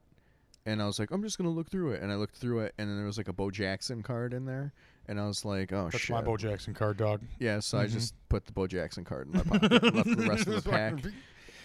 and 0.65 0.81
I 0.81 0.85
was 0.85 0.99
like, 0.99 1.11
I'm 1.11 1.21
just 1.23 1.37
gonna 1.37 1.49
look 1.49 1.69
through 1.69 1.91
it. 1.91 2.01
And 2.01 2.11
I 2.11 2.15
looked 2.15 2.35
through 2.35 2.61
it, 2.61 2.73
and 2.77 2.89
then 2.89 2.97
there 2.97 3.05
was 3.05 3.17
like 3.17 3.27
a 3.29 3.33
Bo 3.33 3.49
Jackson 3.51 4.01
card 4.03 4.33
in 4.33 4.45
there, 4.45 4.73
and 5.07 5.19
I 5.19 5.27
was 5.27 5.45
like, 5.45 5.71
oh 5.71 5.85
shit. 5.85 5.91
That's 5.93 6.03
shit. 6.03 6.13
my 6.15 6.21
Bo 6.23 6.35
Jackson 6.37 6.73
card, 6.73 6.97
dog. 6.97 7.21
yeah, 7.39 7.59
so 7.59 7.77
I 7.77 7.85
Mhm. 7.85 7.91
just 7.91 8.15
put 8.29 8.45
the 8.45 8.51
Bo 8.51 8.67
Jackson 8.67 9.05
card 9.05 9.27
in 9.27 9.33
my 9.37 9.43
pocket, 9.59 9.71
left 9.93 10.17
the 10.17 10.25
rest 10.27 10.47
of 10.47 10.61
the 10.63 10.69
pack. 10.69 10.95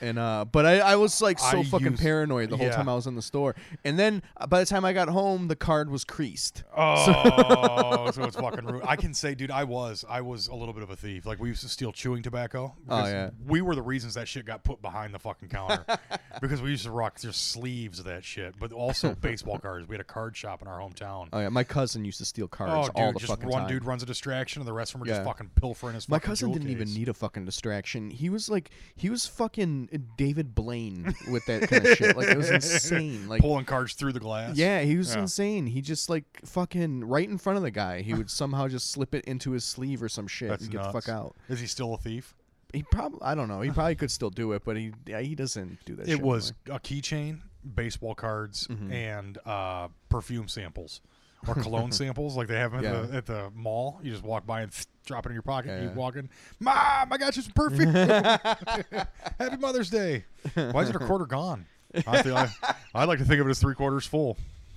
And 0.00 0.18
uh, 0.18 0.44
but 0.50 0.66
I, 0.66 0.78
I 0.78 0.96
was 0.96 1.20
like 1.22 1.38
so 1.38 1.60
I 1.60 1.62
fucking 1.64 1.92
used- 1.92 2.02
paranoid 2.02 2.50
the 2.50 2.56
whole 2.56 2.66
yeah. 2.66 2.76
time 2.76 2.88
I 2.88 2.94
was 2.94 3.06
in 3.06 3.14
the 3.14 3.22
store. 3.22 3.54
And 3.84 3.98
then 3.98 4.22
uh, 4.36 4.46
by 4.46 4.60
the 4.60 4.66
time 4.66 4.84
I 4.84 4.92
got 4.92 5.08
home, 5.08 5.48
the 5.48 5.56
card 5.56 5.90
was 5.90 6.04
creased. 6.04 6.64
Oh, 6.76 8.10
so 8.14 8.24
it's 8.24 8.36
fucking 8.36 8.66
rude. 8.66 8.82
I 8.86 8.96
can 8.96 9.14
say, 9.14 9.34
dude, 9.34 9.50
I 9.50 9.64
was, 9.64 10.04
I 10.08 10.20
was 10.20 10.48
a 10.48 10.54
little 10.54 10.74
bit 10.74 10.82
of 10.82 10.90
a 10.90 10.96
thief. 10.96 11.26
Like 11.26 11.40
we 11.40 11.48
used 11.48 11.62
to 11.62 11.68
steal 11.68 11.92
chewing 11.92 12.22
tobacco. 12.22 12.74
Oh, 12.88 13.06
yeah. 13.06 13.30
We 13.46 13.60
were 13.60 13.74
the 13.74 13.82
reasons 13.82 14.14
that 14.14 14.28
shit 14.28 14.44
got 14.44 14.64
put 14.64 14.82
behind 14.82 15.14
the 15.14 15.18
fucking 15.18 15.48
counter 15.48 15.84
because 16.40 16.60
we 16.62 16.70
used 16.70 16.84
to 16.84 16.90
rock 16.90 17.20
just 17.20 17.50
sleeves 17.50 17.98
of 17.98 18.04
that 18.06 18.24
shit, 18.24 18.54
but 18.58 18.72
also 18.72 19.14
baseball 19.14 19.58
cards. 19.58 19.88
We 19.88 19.94
had 19.94 20.00
a 20.00 20.04
card 20.04 20.36
shop 20.36 20.62
in 20.62 20.68
our 20.68 20.78
hometown. 20.78 21.28
Oh 21.32 21.40
yeah, 21.40 21.48
my 21.48 21.64
cousin 21.64 22.04
used 22.04 22.18
to 22.18 22.24
steal 22.24 22.48
cards 22.48 22.90
Oh, 22.94 23.10
dude, 23.12 23.20
just 23.20 23.42
one 23.42 23.60
time. 23.60 23.68
dude 23.68 23.84
runs 23.84 24.02
a 24.02 24.06
distraction, 24.06 24.60
and 24.60 24.68
the 24.68 24.72
rest 24.72 24.94
of 24.94 25.00
them 25.00 25.08
are 25.08 25.10
Yeah. 25.10 25.18
just 25.18 25.26
fucking 25.26 25.50
pilfering 25.54 25.94
his. 25.94 26.08
My 26.08 26.18
cousin 26.18 26.52
didn't 26.52 26.70
even 26.70 26.92
need 26.92 27.08
a 27.08 27.14
fucking 27.14 27.44
distraction. 27.44 28.10
He 28.10 28.28
was 28.28 28.48
like, 28.48 28.70
he 28.94 29.10
was 29.10 29.26
fucking 29.26 29.85
David 30.16 30.54
Blaine 30.54 31.14
with 31.30 31.44
that 31.46 31.68
kind 31.68 31.86
of 31.86 31.96
shit. 31.96 32.16
Like 32.16 32.28
it 32.28 32.36
was 32.36 32.50
insane. 32.50 33.28
Like, 33.28 33.40
pulling 33.40 33.64
cards 33.64 33.94
through 33.94 34.12
the 34.12 34.20
glass. 34.20 34.56
yeah, 34.56 34.80
he 34.82 34.96
was 34.96 35.14
Yeah. 35.14 35.22
insane. 35.22 35.66
He 35.66 35.80
just 35.80 36.08
like 36.10 36.24
fucking 36.44 37.04
right 37.04 37.28
in 37.28 37.38
front 37.38 37.56
of 37.56 37.62
the 37.62 37.70
guy. 37.70 38.02
He 38.02 38.14
would 38.14 38.30
somehow 38.30 38.68
just 38.68 38.90
slip 38.90 39.14
it 39.14 39.24
into 39.24 39.52
his 39.52 39.64
sleeve 39.64 40.02
or 40.02 40.08
some 40.08 40.26
shit 40.26 40.48
That's 40.48 40.62
and 40.64 40.72
get 40.72 40.82
the 40.82 40.92
fuck 40.92 41.08
out. 41.08 41.36
Is 41.48 41.60
he 41.60 41.66
still 41.66 41.94
a 41.94 41.98
thief? 41.98 42.34
He 42.72 42.82
probably, 42.82 43.20
I 43.22 43.34
don't 43.34 43.48
know. 43.48 43.60
He 43.60 43.70
probably 43.70 43.94
could 43.94 44.10
still 44.10 44.30
do 44.30 44.52
it, 44.52 44.62
but 44.64 44.76
he, 44.76 44.92
yeah, 45.06 45.20
he 45.20 45.34
doesn't 45.34 45.84
do 45.84 45.94
that. 45.96 46.08
It 46.08 46.20
was 46.20 46.52
anymore. 46.66 46.76
a 46.76 46.80
keychain, 46.80 47.40
baseball 47.74 48.14
cards, 48.14 48.66
Mhm. 48.66 48.92
and 48.92 49.38
uh, 49.46 49.88
perfume 50.08 50.48
samples 50.48 51.00
or 51.46 51.54
cologne 51.54 51.92
samples, 51.92 52.36
like 52.36 52.48
they 52.48 52.56
have 52.58 52.74
at, 52.74 52.82
Yeah. 52.82 53.02
the, 53.02 53.16
at 53.16 53.26
the 53.26 53.50
mall. 53.54 54.00
You 54.02 54.10
just 54.10 54.24
walk 54.24 54.46
by 54.46 54.62
and 54.62 54.72
drop 55.06 55.24
it 55.26 55.30
in 55.30 55.34
your 55.34 55.42
pocket. 55.42 55.68
Yeah, 55.68 55.82
you 55.82 55.88
yeah. 55.88 55.94
walk 55.94 56.16
in, 56.16 56.28
Mom, 56.60 57.12
I 57.12 57.16
got 57.18 57.34
you 57.36 57.42
some 57.42 57.52
perfume. 57.52 57.92
Happy 57.94 59.56
Mother's 59.58 59.88
Day. 59.90 60.24
Why 60.54 60.82
is 60.82 60.90
it 60.90 60.96
a 60.96 60.98
quarter 60.98 61.24
gone? 61.26 61.66
I, 62.06 62.22
feel, 62.22 62.36
I, 62.36 62.50
I 62.94 63.04
like 63.04 63.18
to 63.20 63.24
think 63.24 63.40
of 63.40 63.46
it 63.46 63.50
as 63.50 63.58
three 63.58 63.74
quarters 63.74 64.04
full. 64.06 64.36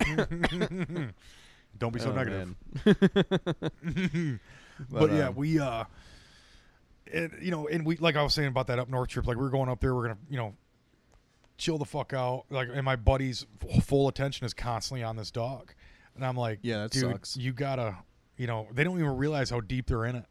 Don't 1.78 1.92
be 1.92 2.00
so 2.00 2.10
Oh, 2.10 2.14
negative. 2.14 2.54
but, 4.90 5.12
yeah, 5.12 5.28
um, 5.28 5.34
we 5.34 5.58
uh, 5.60 5.84
and 7.12 7.32
you 7.40 7.50
know, 7.50 7.68
and 7.68 7.84
we 7.84 7.96
like 7.96 8.16
I 8.16 8.22
was 8.22 8.34
saying 8.34 8.48
about 8.48 8.66
that 8.68 8.78
up 8.78 8.88
north 8.88 9.10
trip. 9.10 9.26
Like 9.26 9.36
we 9.36 9.42
were 9.42 9.50
going 9.50 9.68
up 9.68 9.80
there, 9.80 9.94
we're 9.94 10.02
gonna 10.08 10.18
you 10.28 10.36
know 10.36 10.54
chill 11.58 11.78
the 11.78 11.84
fuck 11.84 12.12
out. 12.12 12.44
Like, 12.50 12.68
and 12.72 12.84
my 12.84 12.96
buddy's 12.96 13.46
full 13.82 14.08
attention 14.08 14.46
is 14.46 14.54
constantly 14.54 15.02
on 15.04 15.16
this 15.16 15.30
dog, 15.30 15.72
and 16.16 16.24
I'm 16.24 16.36
like, 16.36 16.60
Yeah, 16.62 16.82
that 16.82 16.92
dude, 16.92 17.02
sucks. 17.12 17.36
you 17.36 17.52
gotta, 17.52 17.96
you 18.40 18.46
know, 18.46 18.66
they 18.72 18.84
don't 18.84 18.98
even 18.98 19.18
realize 19.18 19.50
how 19.50 19.60
deep 19.60 19.86
they're 19.86 20.06
in 20.06 20.16
it. 20.16 20.24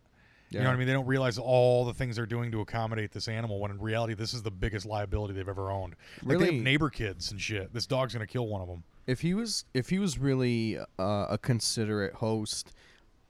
You 0.50 0.58
know 0.62 0.66
what 0.66 0.74
I 0.74 0.78
mean? 0.78 0.88
They 0.88 0.94
don't 0.94 1.06
realize 1.06 1.38
all 1.38 1.86
the 1.86 1.94
things 1.94 2.16
they're 2.16 2.26
doing 2.26 2.52
to 2.54 2.62
accommodate 2.62 3.12
this 3.12 3.28
animal. 3.28 3.60
When 3.60 3.70
in 3.70 3.80
reality, 3.80 4.16
this 4.16 4.34
is 4.34 4.42
the 4.42 4.50
biggest 4.50 4.88
liability 4.88 5.36
they've 5.36 5.48
ever 5.48 5.70
owned. 5.70 5.96
Like 6.24 6.40
they 6.40 6.46
have 6.46 6.64
neighbor 6.64 6.90
kids 6.90 7.30
and 7.30 7.40
shit. 7.40 7.72
This 7.72 7.86
dog's 7.86 8.14
gonna 8.14 8.26
kill 8.26 8.48
one 8.48 8.64
of 8.64 8.68
them. 8.68 8.84
if 9.06 9.22
he 9.22 9.36
was 9.36 9.64
if 9.76 9.90
he 9.90 10.00
was 10.00 10.18
really 10.18 10.80
uh, 10.98 11.28
a 11.30 11.38
considerate 11.38 12.16
host 12.16 12.74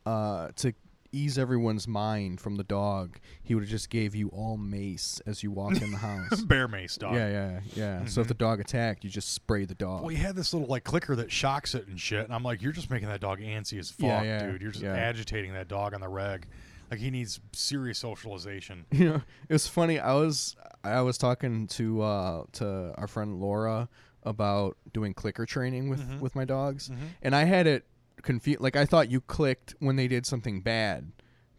uh, 0.05 0.47
to 0.55 0.73
ease 1.11 1.37
everyone's 1.37 1.87
mind 1.87 2.39
from 2.39 2.55
the 2.55 2.63
dog 2.63 3.17
he 3.41 3.55
would 3.55 3.63
have 3.63 3.69
just 3.69 3.89
gave 3.89 4.13
you 4.15 4.27
all 4.29 4.57
mace 4.57 5.21
as 5.25 5.41
you 5.43 5.51
walk 5.51 5.81
in 5.81 5.91
the 5.91 5.97
house 6.09 6.41
Bear 6.41 6.67
mace 6.67 6.95
dog. 6.97 7.15
yeah 7.15 7.29
yeah 7.29 7.59
yeah 7.75 8.05
so 8.05 8.21
if 8.21 8.27
the 8.27 8.33
dog 8.33 8.59
attacked 8.59 9.03
you 9.03 9.09
just 9.09 9.33
spray 9.33 9.65
the 9.65 9.75
dog 9.75 10.01
Well, 10.01 10.09
he 10.09 10.17
had 10.17 10.35
this 10.35 10.53
little 10.53 10.67
like 10.67 10.83
clicker 10.83 11.15
that 11.15 11.31
shocks 11.31 11.73
it 11.75 11.87
and 11.87 11.99
shit, 11.99 12.23
and 12.25 12.33
I'm 12.33 12.43
like, 12.43 12.61
you're 12.61 12.71
just 12.71 12.89
making 12.89 13.07
that 13.09 13.21
dog 13.21 13.39
antsy 13.39 13.79
as 13.79 13.89
fuck, 13.91 14.07
Yeah, 14.07 14.23
yeah, 14.23 14.45
dude. 14.51 14.61
You're 14.61 14.71
just 14.71 14.83
yeah. 14.83 14.93
agitating 14.95 15.53
that 15.53 15.67
dog 15.67 15.93
on 15.93 16.01
the 16.01 16.07
reg. 16.09 16.47
Like 16.91 16.99
he 16.99 17.09
needs 17.11 17.39
serious 17.53 17.99
socialization. 17.99 18.85
you 18.91 19.09
know 19.09 19.21
it 19.47 19.53
was 19.53 19.67
funny 19.67 19.99
i 19.99 20.13
was 20.13 20.55
i 20.83 21.01
was 21.01 21.17
talking 21.17 21.67
to 21.67 22.01
uh 22.01 22.43
to 22.53 22.93
our 22.97 23.07
friend 23.07 23.39
laura 23.39 23.87
about 24.23 24.75
doing 24.93 25.13
clicker 25.13 25.45
training 25.45 25.89
with 25.89 26.01
Mhm. 26.01 26.19
with 26.19 26.35
my 26.35 26.45
dogs 26.45 26.89
Mhm. 26.89 26.97
and 27.21 27.35
i 27.35 27.43
had 27.45 27.67
it 27.67 27.85
confused. 28.23 28.61
Like 28.61 28.75
I 28.75 28.85
thought 28.85 29.09
you 29.09 29.21
clicked 29.21 29.75
when 29.79 29.95
they 29.95 30.07
did 30.07 30.25
something 30.25 30.61
bad, 30.61 31.11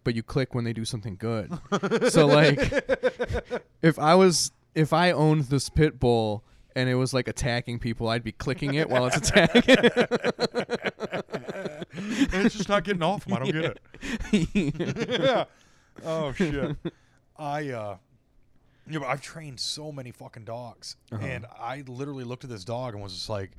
but 0.05 0.15
you 0.15 0.23
click 0.23 0.55
when 0.55 0.65
they 0.65 0.73
do 0.73 0.85
something 0.85 1.17
good. 1.17 1.53
so 2.09 2.27
like, 2.27 2.59
if 3.83 3.99
I 3.99 4.15
was 4.15 4.53
if 4.75 4.93
I 4.93 5.11
owned 5.13 5.45
this 5.45 5.69
pit 5.69 5.99
bull 5.99 6.45
and 6.77 6.89
it 6.89 6.95
was 6.95 7.13
like 7.13 7.29
attacking 7.29 7.79
people, 7.79 8.09
I'd 8.09 8.25
be 8.25 8.33
clicking 8.33 8.75
it 8.75 8.89
while 8.89 9.07
it's 9.07 9.17
attacking. 9.17 9.77
and 11.93 12.47
it's 12.47 12.57
just 12.57 12.69
not 12.69 12.85
getting 12.85 13.03
off 13.03 13.27
him. 13.27 13.35
I 13.35 13.39
don't 13.39 13.53
get 13.53 13.79
it. 14.33 15.09
yeah. 15.21 15.45
Oh 16.05 16.33
shit. 16.33 16.77
I 17.37 17.71
uh 17.71 17.97
yeah, 18.89 18.99
but 18.99 19.09
I've 19.09 19.23
trained 19.23 19.61
so 19.61 19.93
many 19.93 20.11
fucking 20.11 20.45
dogs. 20.45 20.97
Uh-huh. 21.13 21.25
And 21.25 21.47
I 21.59 21.85
literally 21.87 22.25
looked 22.25 22.45
at 22.45 22.51
this 22.51 22.65
dog 22.65 22.95
and 22.95 23.03
was 23.03 23.13
just 23.13 23.29
like, 23.29 23.53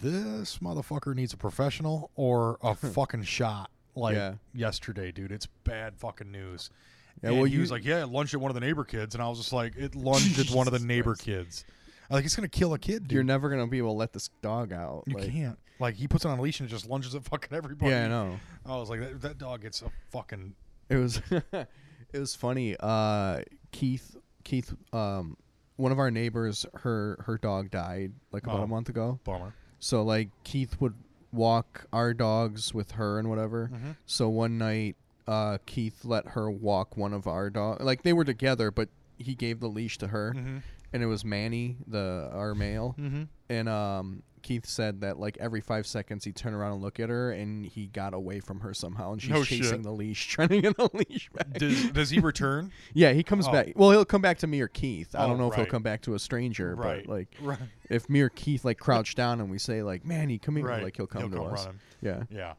This 0.00 0.58
motherfucker 0.58 1.14
needs 1.14 1.32
a 1.32 1.36
professional 1.36 2.10
or 2.16 2.58
a 2.62 2.74
fucking 2.74 3.22
shot. 3.24 3.70
Like 3.94 4.14
Yeah. 4.16 4.34
yesterday, 4.52 5.10
dude. 5.10 5.32
It's 5.32 5.46
bad 5.64 5.96
fucking 5.96 6.30
news. 6.30 6.68
Yeah, 7.22 7.30
and 7.30 7.36
well, 7.38 7.46
he 7.46 7.54
you- 7.54 7.60
was 7.60 7.70
like, 7.70 7.82
"Yeah, 7.84 8.02
it 8.02 8.08
lunged 8.10 8.34
at 8.34 8.40
one 8.40 8.50
of 8.50 8.54
the 8.54 8.60
neighbor 8.60 8.84
kids," 8.84 9.14
and 9.14 9.22
I 9.24 9.28
was 9.28 9.38
just 9.38 9.52
like, 9.54 9.74
"It 9.74 9.94
lunged 9.94 10.38
at 10.38 10.50
one 10.54 10.66
of 10.66 10.74
the 10.74 10.78
neighbor 10.86 11.14
Christ. 11.14 11.24
kids." 11.24 11.64
I'm 12.10 12.14
like, 12.16 12.24
it's 12.26 12.36
gonna 12.36 12.46
kill 12.48 12.74
a 12.74 12.78
kid, 12.78 13.04
dude. 13.04 13.12
You're 13.12 13.24
never 13.24 13.48
gonna 13.48 13.66
be 13.66 13.78
able 13.78 13.92
to 13.94 13.98
let 13.98 14.12
this 14.12 14.28
dog 14.42 14.70
out. 14.72 15.04
you 15.06 15.16
like, 15.16 15.32
can't. 15.32 15.58
Like, 15.80 15.94
he 15.94 16.06
puts 16.08 16.24
it 16.24 16.28
on 16.28 16.38
a 16.38 16.42
leash 16.42 16.60
and 16.60 16.68
it 16.68 16.72
just 16.72 16.86
lunges 16.86 17.14
at 17.14 17.24
fucking 17.24 17.56
everybody. 17.56 17.90
Yeah, 17.90 18.04
I 18.04 18.08
know. 18.08 18.38
I 18.66 18.76
was 18.76 18.88
like, 18.90 19.00
that, 19.00 19.20
that 19.22 19.38
dog 19.38 19.62
gets 19.62 19.80
a 19.82 19.90
fucking 20.10 20.54
It 20.90 20.96
was 20.96 21.20
it 21.52 21.68
was 22.18 22.34
funny. 22.34 22.76
Uh, 22.78 23.40
Keith 23.72 24.14
Keith 24.44 24.72
um 24.92 25.36
one 25.76 25.90
of 25.90 25.98
our 25.98 26.10
neighbors 26.10 26.64
her 26.74 27.16
her 27.26 27.38
dog 27.38 27.70
died 27.70 28.12
like 28.30 28.44
about 28.44 28.60
Oh. 28.60 28.64
a 28.64 28.66
month 28.68 28.88
ago. 28.90 29.18
bummer. 29.24 29.54
So 29.86 30.02
like 30.02 30.30
Keith 30.42 30.80
would 30.80 30.94
walk 31.32 31.86
our 31.92 32.12
dogs 32.14 32.74
with 32.74 32.92
her 32.92 33.18
and 33.18 33.28
whatever. 33.30 33.70
Mm-hmm. 33.72 33.90
So 34.06 34.28
one 34.28 34.58
night 34.58 34.96
uh 35.28 35.58
Keith 35.66 36.04
let 36.04 36.28
her 36.28 36.50
walk 36.50 36.96
one 36.96 37.12
of 37.12 37.26
our 37.26 37.50
dogs. 37.50 37.82
like 37.84 38.02
they 38.02 38.12
were 38.12 38.24
together 38.24 38.70
but 38.70 38.88
he 39.18 39.34
gave 39.34 39.60
the 39.60 39.68
leash 39.68 39.96
to 39.98 40.08
her 40.08 40.32
Mm-hmm. 40.36 40.58
and 40.92 41.02
it 41.02 41.06
was 41.06 41.24
Manny 41.24 41.76
the 41.86 42.28
our 42.32 42.54
male 42.54 42.94
Mm-hmm. 42.98 43.22
and 43.48 43.68
um 43.68 44.22
Keith 44.46 44.64
said 44.66 45.00
that 45.00 45.18
like 45.18 45.36
every 45.40 45.60
five 45.60 45.88
seconds 45.88 46.24
he'd 46.24 46.36
turn 46.36 46.54
around 46.54 46.74
and 46.74 46.82
look 46.82 47.00
at 47.00 47.08
her 47.08 47.32
and 47.32 47.66
he 47.66 47.86
got 47.88 48.14
away 48.14 48.38
from 48.38 48.60
her 48.60 48.72
somehow 48.72 49.10
and 49.12 49.20
she's 49.20 49.30
No 49.32 49.42
chasing 49.42 49.64
shit. 49.64 49.82
the 49.82 49.90
leash 49.90 50.28
trying 50.28 50.48
to 50.50 50.60
get 50.60 50.76
the 50.76 50.88
leash 50.92 51.28
back. 51.34 51.52
Does 51.54 51.90
does 51.90 52.10
he 52.10 52.20
return? 52.20 52.70
Yeah, 52.94 53.12
he 53.12 53.24
comes 53.24 53.48
Oh. 53.48 53.52
back. 53.52 53.72
Well, 53.74 53.90
he'll 53.90 54.04
come 54.04 54.22
back 54.22 54.38
to 54.38 54.46
me 54.46 54.60
or 54.60 54.68
Keith. 54.68 55.14
I 55.16 55.24
Oh, 55.24 55.28
don't 55.28 55.38
know 55.38 55.48
if 55.50 55.56
he'll 55.56 55.66
come 55.66 55.82
back 55.82 56.02
to 56.02 56.14
a 56.14 56.18
stranger, 56.20 56.76
right. 56.76 57.04
but 57.04 57.12
like 57.12 57.28
right. 57.42 57.58
if 57.90 58.08
me 58.08 58.20
or 58.20 58.28
Keith 58.28 58.64
like 58.64 58.78
crouch 58.78 59.16
down 59.16 59.40
and 59.40 59.50
we 59.50 59.58
say 59.58 59.82
like, 59.82 60.04
"Manny, 60.04 60.38
come 60.38 60.54
here," 60.56 60.66
right. 60.66 60.82
like 60.84 60.96
he'll 60.96 61.06
come 61.08 61.28
to 61.32 61.42
us. 61.42 61.64
running. 61.66 61.80
Yeah. 62.00 62.22
Yeah. 62.30 62.54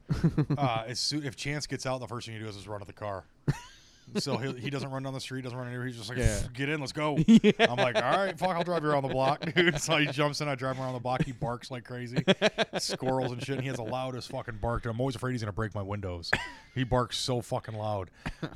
uh, 0.58 0.84
as 0.88 1.00
soon, 1.00 1.24
if 1.26 1.36
Chance 1.38 1.68
gets 1.68 1.86
out, 1.86 2.00
the 2.02 2.08
first 2.08 2.28
thing 2.28 2.38
he 2.38 2.44
does 2.44 2.58
is 2.58 2.68
run 2.68 2.82
to 2.82 2.86
the 2.86 2.92
car. 2.92 3.24
So 4.16 4.38
he, 4.38 4.54
he 4.60 4.70
doesn't 4.70 4.90
run 4.90 5.04
down 5.04 5.14
the 5.14 5.20
street, 5.20 5.44
doesn't 5.44 5.58
run 5.58 5.68
anywhere. 5.68 5.86
He's 5.86 5.98
just 5.98 6.10
like, 6.10 6.18
Yeah. 6.18 6.40
get 6.54 6.70
in, 6.70 6.80
let's 6.80 6.92
go. 6.94 7.18
yeah. 7.28 7.52
I'm 7.60 7.78
like, 7.78 7.96
all 7.96 8.02
right, 8.18 8.38
fuck, 8.38 8.50
I'll 8.56 8.64
drive 8.64 8.84
you 8.84 8.90
around 8.90 9.04
the 9.04 9.10
block, 9.10 9.46
dude. 9.54 9.80
So 9.88 9.98
he 9.98 10.08
jumps 10.08 10.42
in, 10.42 10.48
I 10.48 10.56
drive 10.56 10.76
him 10.78 10.84
around 10.84 10.94
the 10.94 11.00
block. 11.00 11.24
He 11.24 11.32
barks 11.34 11.70
like 11.72 11.84
crazy, 11.84 12.24
squirrels 12.78 13.32
and 13.32 13.42
shit. 13.44 13.56
And 13.56 13.62
he 13.62 13.68
has 13.68 13.78
the 13.78 13.84
loudest 13.84 14.30
fucking 14.30 14.58
bark. 14.62 14.86
And 14.86 14.94
I'm 14.94 15.00
always 15.00 15.16
afraid 15.16 15.34
he's 15.34 15.42
gonna 15.42 15.52
break 15.52 15.76
my 15.76 15.82
windows. 15.82 16.32
He 16.74 16.84
barks 16.84 17.18
so 17.18 17.42
fucking 17.42 17.76
loud. 17.76 18.10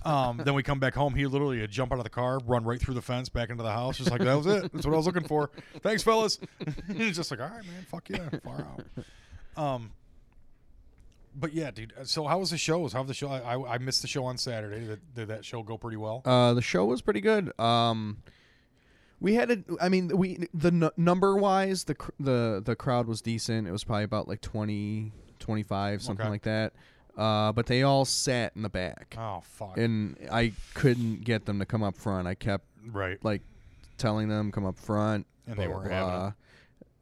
Um, 0.03 0.41
then 0.43 0.53
we 0.53 0.63
come 0.63 0.79
back 0.79 0.93
home. 0.93 1.15
He 1.15 1.25
literally 1.25 1.59
would 1.61 1.71
jump 1.71 1.91
out 1.91 1.97
of 1.99 2.03
the 2.03 2.09
car, 2.09 2.39
run 2.45 2.63
right 2.63 2.79
through 2.79 2.93
the 2.95 3.01
fence, 3.01 3.29
back 3.29 3.49
into 3.49 3.63
the 3.63 3.71
house, 3.71 3.97
just 3.97 4.11
like 4.11 4.21
that 4.21 4.35
was 4.35 4.45
it. 4.47 4.71
That's 4.73 4.85
what 4.85 4.93
I 4.93 4.97
was 4.97 5.05
looking 5.05 5.27
for. 5.27 5.49
Thanks, 5.81 6.03
fellas. 6.03 6.39
he's 6.93 7.15
just 7.15 7.31
like, 7.31 7.39
all 7.39 7.47
right, 7.47 7.63
man, 7.65 7.85
fuck 7.89 8.09
yeah, 8.09 8.29
far 8.43 8.65
out. 9.57 9.75
Um, 9.75 9.91
but 11.35 11.53
yeah, 11.53 11.71
dude. 11.71 11.93
So 12.03 12.25
how 12.25 12.39
was 12.39 12.49
the 12.51 12.57
shows? 12.57 12.93
How 12.93 13.03
the 13.03 13.13
show? 13.13 13.29
I, 13.29 13.55
I, 13.55 13.73
I 13.75 13.77
missed 13.77 14.01
the 14.01 14.07
show 14.07 14.25
on 14.25 14.37
Saturday. 14.37 14.85
Did, 14.85 14.99
did 15.15 15.27
that 15.29 15.45
show 15.45 15.63
go 15.63 15.77
pretty 15.77 15.97
well? 15.97 16.21
Uh, 16.25 16.53
the 16.53 16.61
show 16.61 16.85
was 16.85 17.01
pretty 17.01 17.21
good. 17.21 17.57
Um, 17.59 18.17
we 19.19 19.35
had 19.35 19.51
a, 19.51 19.63
I 19.79 19.89
mean, 19.89 20.09
we 20.17 20.47
the 20.53 20.69
n- 20.69 20.89
number 20.97 21.35
wise, 21.35 21.83
the 21.85 21.95
cr- 21.95 22.11
the 22.19 22.61
the 22.65 22.75
crowd 22.75 23.07
was 23.07 23.21
decent. 23.21 23.67
It 23.67 23.71
was 23.71 23.83
probably 23.83 24.03
about 24.05 24.27
like 24.27 24.41
20, 24.41 25.11
25, 25.39 26.01
something 26.01 26.23
Okay. 26.23 26.29
like 26.29 26.43
that. 26.43 26.73
Uh, 27.17 27.51
but 27.51 27.65
they 27.67 27.83
all 27.83 28.05
sat 28.05 28.53
in 28.55 28.61
the 28.61 28.69
back, 28.69 29.15
Oh 29.19 29.41
fuck. 29.43 29.77
and 29.77 30.17
I 30.31 30.53
couldn't 30.73 31.23
get 31.25 31.45
them 31.45 31.59
to 31.59 31.65
come 31.65 31.83
up 31.83 31.97
front. 31.97 32.25
I 32.27 32.35
kept 32.35 32.65
right. 32.87 33.23
like 33.23 33.41
telling 33.97 34.29
them 34.29 34.51
come 34.51 34.65
up 34.65 34.77
front, 34.79 35.27
And 35.45 35.57
they 35.57 35.67
blah, 35.67 35.75
weren't 35.75 35.89
blah, 35.89 35.97
having 35.97 36.13
blah. 36.19 36.31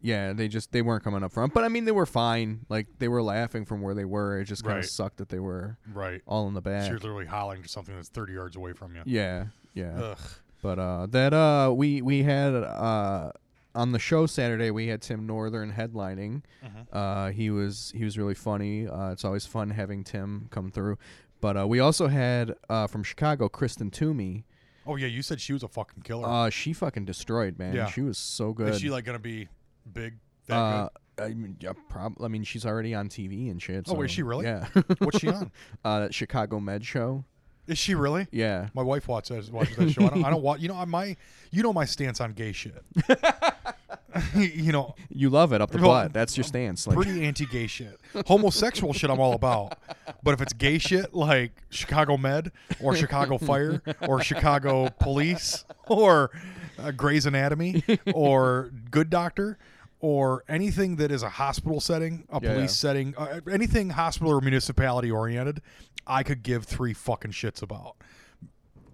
Yeah, 0.01 0.31
they 0.33 0.47
just 0.47 0.71
they 0.71 0.81
weren't 0.81 1.03
coming 1.03 1.23
up 1.23 1.31
front, 1.33 1.53
but 1.53 1.63
I 1.63 1.67
mean 1.67 1.83
they 1.85 1.91
were 1.91 2.05
fine. 2.05 2.65
Like 2.69 2.87
they 2.99 3.07
were 3.09 3.21
laughing 3.21 3.65
from 3.65 3.81
where 3.81 3.93
they 3.93 4.05
were. 4.05 4.39
It 4.39 4.45
just 4.45 4.63
kind 4.63 4.77
of 4.77 4.83
Right. 4.83 4.89
sucked 4.89 5.17
that 5.17 5.29
they 5.29 5.39
were 5.39 5.77
Right. 5.93 6.21
all 6.25 6.47
in 6.47 6.53
the 6.53 6.59
So 6.61 6.63
back. 6.63 6.89
you're 6.89 6.99
literally 6.99 7.25
hollering 7.25 7.63
to 7.63 7.67
something 7.69 7.93
that's 7.95 8.07
30 8.09 8.33
yards 8.33 8.55
away 8.55 8.71
from 8.73 8.95
you. 8.95 9.01
Yeah, 9.05 9.47
yeah. 9.73 9.99
Ugh. 9.99 10.17
But 10.61 10.79
uh, 10.79 11.05
that 11.07 11.33
uh, 11.33 11.73
we 11.75 12.01
we 12.01 12.23
had 12.23 12.53
uh 12.53 13.31
on 13.75 13.91
the 13.91 13.99
show 13.99 14.25
Saturday 14.25 14.71
we 14.71 14.87
had 14.87 15.01
Tim 15.01 15.25
Northern 15.27 15.71
headlining. 15.73 16.43
Mhm. 16.63 16.87
Uh, 16.91 17.31
he 17.31 17.49
was 17.49 17.91
he 17.95 18.03
was 18.05 18.17
really 18.17 18.35
funny. 18.35 18.87
Uh, 18.87 19.11
it's 19.11 19.25
always 19.25 19.45
fun 19.45 19.69
having 19.71 20.03
Tim 20.03 20.47
come 20.49 20.71
through. 20.71 20.97
But 21.41 21.57
uh, 21.57 21.67
we 21.67 21.79
also 21.79 22.07
had 22.07 22.55
uh, 22.69 22.87
from 22.87 23.03
Chicago 23.03 23.47
Kristen 23.47 23.91
Toomey. 23.91 24.45
Oh 24.85 24.95
yeah, 24.95 25.07
you 25.07 25.21
said 25.21 25.39
she 25.39 25.53
was 25.53 25.61
a 25.63 25.67
fucking 25.67 26.03
killer. 26.03 26.27
Uh, 26.27 26.49
she 26.49 26.73
fucking 26.73 27.05
destroyed, 27.05 27.59
man. 27.59 27.75
Yeah. 27.75 27.85
She 27.87 28.01
was 28.01 28.17
so 28.17 28.51
good. 28.53 28.73
Is 28.73 28.81
she 28.81 28.89
like 28.89 29.05
gonna 29.05 29.19
be 29.19 29.47
big? 29.93 30.15
That 30.47 30.55
uh, 30.55 30.89
I 31.21 31.29
mean, 31.29 31.57
yeah, 31.59 31.73
prob- 31.89 32.21
I 32.21 32.27
mean, 32.27 32.43
she's 32.43 32.65
already 32.65 32.93
on 32.95 33.09
TV 33.09 33.51
and 33.51 33.61
shit. 33.61 33.85
Oh, 33.87 33.93
so, 33.93 34.01
is 34.01 34.11
she 34.11 34.23
really? 34.23 34.45
Yeah. 34.45 34.65
What's 34.99 35.19
she 35.19 35.27
on? 35.27 35.51
uh, 35.85 35.99
that 36.01 36.13
Chicago 36.13 36.59
Med 36.59 36.85
Show. 36.85 37.25
Is 37.67 37.77
she 37.77 37.93
really? 37.93 38.27
Yeah. 38.31 38.69
My 38.73 38.81
wife 38.81 39.07
watches 39.07 39.51
watches 39.51 39.75
that 39.75 39.91
show. 39.91 40.05
I 40.05 40.09
don't, 40.09 40.25
I 40.25 40.29
don't 40.31 40.41
watch. 40.41 40.59
You 40.59 40.69
know, 40.69 40.85
my 40.87 41.15
you 41.51 41.61
know 41.61 41.71
my 41.71 41.85
stance 41.85 42.19
on 42.19 42.33
gay 42.33 42.51
shit. 42.51 42.83
you 44.35 44.71
know, 44.71 44.95
You 45.09 45.29
love 45.29 45.53
it 45.53 45.61
up 45.61 45.69
the 45.69 45.77
Well, 45.77 45.91
butt. 45.91 46.13
That's 46.13 46.35
your 46.35 46.45
stance. 46.45 46.87
Like, 46.87 46.95
pretty 46.95 47.23
anti-gay 47.23 47.67
shit. 47.67 47.99
Homosexual 48.25 48.91
shit, 48.93 49.11
I'm 49.11 49.19
all 49.19 49.33
about. 49.33 49.77
But 50.23 50.33
if 50.33 50.41
it's 50.41 50.53
gay 50.53 50.79
shit, 50.79 51.13
like 51.13 51.51
Chicago 51.69 52.17
Med 52.17 52.51
or 52.81 52.95
Chicago 52.95 53.37
Fire 53.37 53.83
or 54.07 54.21
Chicago 54.23 54.89
Police 54.99 55.63
or 55.87 56.31
uh, 56.79 56.89
Grey's 56.89 57.27
Anatomy 57.27 57.83
or 58.15 58.71
Good 58.89 59.11
Doctor 59.11 59.59
or 59.99 60.43
anything 60.47 60.95
that 60.97 61.11
is 61.11 61.23
a 61.23 61.29
hospital 61.29 61.79
setting, 61.81 62.25
a 62.29 62.39
Yeah, 62.41 62.53
police 62.53 62.71
yeah. 62.71 62.89
setting, 62.89 63.15
uh, 63.17 63.41
anything 63.51 63.89
hospital 63.91 64.31
or 64.31 64.41
municipality 64.41 65.11
oriented, 65.11 65.61
I 66.07 66.23
could 66.23 66.41
give 66.43 66.63
three 66.65 66.93
fucking 66.93 67.31
shits 67.31 67.61
about. 67.61 67.95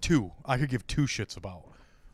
Two, 0.01 0.31
I 0.45 0.57
could 0.57 0.69
give 0.69 0.85
two 0.87 1.03
shits 1.03 1.37
about. 1.37 1.63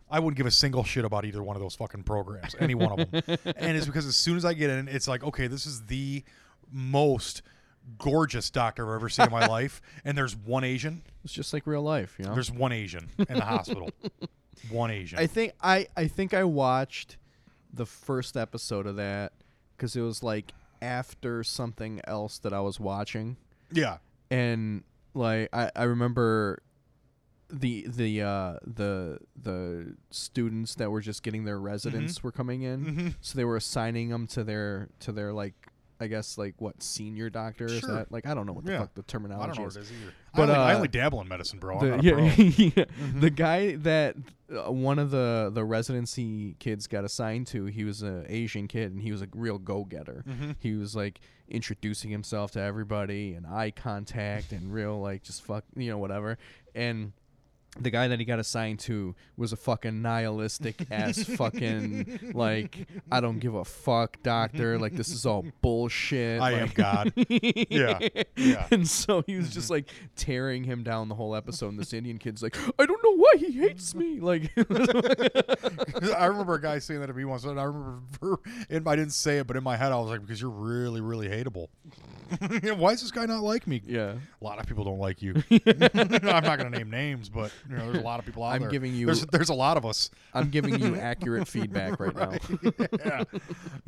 I 0.09 0.19
wouldn't 0.19 0.35
give 0.37 0.45
a 0.45 0.51
single 0.51 0.83
shit 0.83 1.05
about 1.05 1.23
either 1.25 1.41
one 1.41 1.55
of 1.55 1.61
those 1.61 1.75
fucking 1.75 2.03
programs, 2.03 2.53
any 2.59 2.75
one 2.75 2.99
of 2.99 3.11
them. 3.11 3.23
and 3.55 3.77
it's 3.77 3.85
because 3.85 4.05
as 4.05 4.17
soon 4.17 4.35
as 4.35 4.43
I 4.43 4.53
get 4.53 4.69
in, 4.69 4.89
it's 4.89 5.07
like, 5.07 5.23
okay, 5.23 5.47
this 5.47 5.65
is 5.65 5.85
the 5.85 6.23
most 6.69 7.41
gorgeous 7.97 8.49
doctor 8.49 8.87
I've 8.89 8.95
ever 8.95 9.09
seen 9.09 9.27
in 9.27 9.31
my 9.31 9.45
life, 9.47 9.81
and 10.03 10.17
there's 10.17 10.35
one 10.35 10.63
Asian. 10.65 11.01
it's 11.23 11.33
just 11.33 11.53
like 11.53 11.65
real 11.65 11.81
life, 11.81 12.15
you 12.19 12.25
know. 12.25 12.33
There's 12.33 12.51
one 12.51 12.71
Asian 12.73 13.07
in 13.17 13.35
the 13.37 13.45
hospital. 13.45 13.89
One 14.69 14.91
Asian. 14.91 15.17
I 15.17 15.25
think 15.25 15.53
I 15.59 15.87
I 15.97 16.07
think 16.07 16.35
I 16.35 16.43
watched 16.43 17.17
the 17.73 17.85
first 17.85 18.35
episode 18.37 18.85
of 18.87 18.95
that 18.97 19.33
because 19.75 19.95
it 19.95 20.01
was 20.01 20.23
like 20.23 20.53
after 20.81 21.43
something 21.43 22.01
else 22.05 22.37
that 22.39 22.53
I 22.53 22.59
was 22.61 22.79
watching, 22.79 23.37
yeah. 23.71 23.97
and 24.29 24.83
like 25.13 25.49
I 25.53 25.71
I 25.75 25.83
remember 25.83 26.59
the 27.49 27.85
the 27.87 28.21
uh 28.21 28.53
the 28.65 29.19
the 29.41 29.95
students 30.09 30.75
that 30.75 30.89
were 30.89 31.01
just 31.01 31.21
getting 31.21 31.43
their 31.43 31.59
residence 31.59 32.23
were 32.23 32.31
coming 32.31 32.61
in. 32.61 32.85
Hmm 32.85 33.07
so 33.21 33.35
they 33.37 33.43
were 33.45 33.57
assigning 33.57 34.09
them 34.09 34.25
to 34.27 34.43
their 34.43 34.87
to 35.01 35.11
their 35.11 35.33
like 35.33 35.53
I 35.99 36.07
guess 36.07 36.37
like 36.37 36.55
what 36.59 36.81
senior 36.81 37.29
doctor 37.29 37.65
is 37.65 37.81
that? 37.81 38.11
Like 38.11 38.25
I 38.25 38.33
don't 38.33 38.45
know 38.47 38.53
what 38.53 38.65
the 38.65 38.71
Yeah. 38.71 38.79
fuck 38.79 38.93
the 38.95 39.01
I 39.01 39.05
terminology 39.07 39.47
don't 39.57 39.63
know 39.63 39.67
is 39.67 39.75
what 39.75 39.81
it 39.81 39.85
is 39.85 39.91
either. 39.91 40.13
But, 40.33 40.49
I, 40.49 40.53
only, 40.53 40.65
I 40.65 40.73
uh, 40.73 40.75
only 40.77 40.87
dabble 40.87 41.21
in 41.21 41.27
medicine, 41.27 41.59
bro. 41.59 41.79
The, 41.79 41.87
yeah. 42.01 42.13
Mhm. 42.13 42.87
the 43.19 43.29
guy 43.29 43.75
that 43.77 44.15
uh, 44.49 44.71
one 44.71 44.97
of 44.99 45.11
the 45.11 45.51
the 45.53 45.63
residency 45.65 46.55
kids 46.59 46.87
got 46.87 47.03
assigned 47.03 47.47
to, 47.47 47.65
he 47.65 47.83
was 47.83 48.01
an 48.01 48.25
Asian 48.29 48.67
kid 48.67 48.91
and 48.91 49.01
he 49.01 49.11
was 49.11 49.21
a 49.21 49.27
real 49.33 49.57
go 49.57 49.83
getter. 49.83 50.23
Mhm. 50.27 50.55
He 50.59 50.73
was 50.73 50.95
like 50.95 51.19
introducing 51.49 52.11
himself 52.11 52.51
to 52.51 52.61
everybody 52.61 53.33
and 53.33 53.45
eye 53.45 53.71
contact 53.71 54.53
and 54.53 54.73
real 54.73 55.01
like 55.01 55.21
just 55.23 55.43
fuck 55.43 55.65
you 55.75 55.89
know 55.89 55.97
whatever 55.97 56.37
and. 56.75 57.13
The 57.79 57.89
guy 57.89 58.09
that 58.09 58.19
he 58.19 58.25
got 58.25 58.37
assigned 58.37 58.79
to 58.79 59.15
was 59.37 59.53
a 59.53 59.55
fucking 59.55 60.01
nihilistic 60.01 60.85
ass 60.91 61.23
fucking 61.37 62.31
like 62.33 62.85
I 63.09 63.21
don't 63.21 63.39
give 63.39 63.55
a 63.55 63.63
fuck 63.63 64.21
doctor 64.23 64.77
like 64.77 64.93
this 64.93 65.09
is 65.09 65.25
all 65.25 65.45
bullshit. 65.61 66.41
I 66.41 66.51
like, 66.51 66.61
am 66.61 66.69
God. 66.73 67.13
Yeah. 67.69 67.99
Yeah. 68.35 68.67
and 68.71 68.87
so 68.87 69.23
he 69.25 69.37
was 69.37 69.51
just 69.51 69.65
mm-hmm. 69.65 69.73
like 69.73 69.89
tearing 70.17 70.65
him 70.65 70.83
down 70.83 71.07
the 71.07 71.15
whole 71.15 71.33
episode. 71.33 71.69
And 71.69 71.79
this 71.79 71.93
Indian 71.93 72.17
kid's 72.17 72.43
like, 72.43 72.57
I 72.77 72.85
don't 72.85 73.01
know 73.03 73.15
why 73.15 73.33
he 73.37 73.51
hates 73.53 73.95
me. 73.95 74.19
Like, 74.19 74.51
I 74.57 76.25
remember 76.25 76.55
a 76.55 76.61
guy 76.61 76.79
saying 76.79 76.99
that 76.99 77.07
to 77.07 77.13
me 77.13 77.23
once, 77.23 77.45
and 77.45 77.59
I 77.59 77.63
remember, 77.63 78.39
and 78.69 78.87
I 78.87 78.95
didn't 78.95 79.13
say 79.13 79.37
it, 79.37 79.47
but 79.47 79.55
in 79.55 79.63
my 79.63 79.77
head 79.77 79.91
I 79.91 79.97
was 79.97 80.09
like, 80.09 80.21
because 80.21 80.41
you're 80.41 80.49
really, 80.49 81.01
really 81.01 81.29
hateable. 81.29 81.67
why 82.77 82.91
is 82.91 83.01
this 83.01 83.11
guy 83.11 83.25
not 83.25 83.43
like 83.43 83.67
me? 83.67 83.81
yeah. 83.85 84.15
A 84.41 84.43
lot 84.43 84.59
of 84.59 84.67
people 84.67 84.83
don't 84.83 84.99
like 84.99 85.21
you. 85.21 85.35
I'm 85.51 86.43
not 86.43 86.59
going 86.59 86.71
to 86.71 86.77
name 86.77 86.89
names, 86.89 87.29
but 87.29 87.51
you 87.69 87.75
know, 87.77 87.85
there's 87.91 88.01
a 88.03 88.05
lot 88.05 88.19
of 88.19 88.25
people 88.25 88.43
out 88.43 88.53
I'm 88.55 88.61
there. 88.61 88.69
giving 88.71 88.93
you- 88.95 89.05
There's, 89.05 89.25
there's 89.27 89.49
a 89.49 89.53
lot 89.53 89.77
of 89.77 89.85
us. 89.85 90.09
I'm 90.33 90.49
giving 90.49 90.79
you 90.79 90.95
accurate 90.99 91.47
feedback 91.47 91.99
right, 91.99 92.15
now. 92.15 92.33
yeah, 93.05 93.23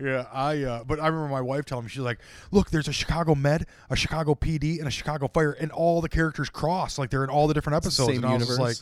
yeah. 0.02 0.26
I. 0.32 0.64
Uh, 0.64 0.84
but 0.84 1.00
I 1.00 1.08
remember 1.08 1.30
my 1.30 1.42
wife 1.42 1.66
telling 1.66 1.86
me 1.86 1.90
she's 1.90 2.02
like, 2.02 2.20
"Look, 2.52 2.70
there's 2.72 2.88
a 2.88 2.94
Chicago 2.94 3.36
Med, 3.36 3.66
a 3.90 3.96
Chicago 3.96 4.36
PD, 4.36 4.80
and 4.80 4.88
a 4.88 4.92
Chicago 4.92 5.28
Fire, 5.28 5.52
and 5.54 5.72
all 5.72 6.02
the 6.02 6.10
characters 6.10 6.50
cross. 6.50 6.98
Like 6.98 7.10
they're 7.10 7.24
in 7.24 7.30
all 7.30 7.48
the 7.48 7.54
different 7.54 7.78
episodes." 7.78 8.10
Same 8.10 8.24
and 8.24 8.26
I 8.26 8.34
was 8.38 8.48
just 8.48 8.60
like, 8.60 8.76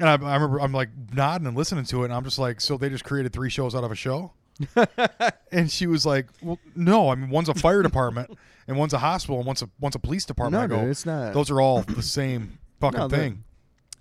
and 0.00 0.08
I, 0.08 0.12
I 0.12 0.34
remember 0.34 0.60
I'm 0.60 0.72
like 0.72 0.90
nodding 1.12 1.46
and 1.46 1.56
listening 1.56 1.84
to 1.86 2.02
it, 2.02 2.06
and 2.06 2.14
I'm 2.14 2.24
just 2.24 2.38
like, 2.38 2.60
so 2.60 2.76
they 2.76 2.88
just 2.88 3.04
created 3.04 3.32
three 3.32 3.50
shows 3.50 3.74
out 3.74 3.84
of 3.84 3.90
a 3.92 3.96
show. 3.96 4.32
and 5.52 5.70
she 5.70 5.86
was 5.86 6.04
like, 6.04 6.26
"Well, 6.42 6.58
no. 6.76 7.08
I 7.08 7.14
mean, 7.14 7.30
one's 7.30 7.48
a 7.48 7.54
fire 7.54 7.82
department, 7.82 8.36
and 8.68 8.76
one's 8.76 8.92
a 8.92 8.98
hospital, 8.98 9.38
and 9.38 9.46
one's 9.46 9.62
a 9.62 9.68
one's 9.80 9.94
a 9.94 9.98
police 9.98 10.24
department." 10.26 10.60
No, 10.60 10.76
I 10.76 10.78
go, 10.78 10.82
dude, 10.82 10.90
it's 10.90 11.06
not. 11.06 11.32
Those 11.32 11.50
are 11.50 11.60
all 11.60 11.82
the 11.82 12.02
same 12.02 12.58
fucking 12.80 12.98
No, 13.00 13.08
thing. 13.08 13.44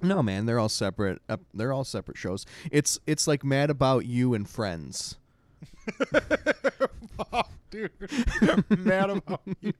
No, 0.02 0.22
man, 0.24 0.46
they're 0.46 0.60
all 0.60 0.70
separate. 0.70 1.22
ep- 1.30 1.42
They're 1.54 1.74
all 1.74 1.84
separate 1.84 2.18
shows. 2.18 2.46
It's 2.72 3.00
it's 3.08 3.28
like 3.28 3.44
Mad 3.44 3.70
About 3.70 4.06
You 4.06 4.34
and 4.34 4.48
Friends. 4.50 5.18
Oh, 7.34 7.44
dude, 7.70 7.92
mad 8.80 9.12
about 9.12 9.42
you. 9.62 9.74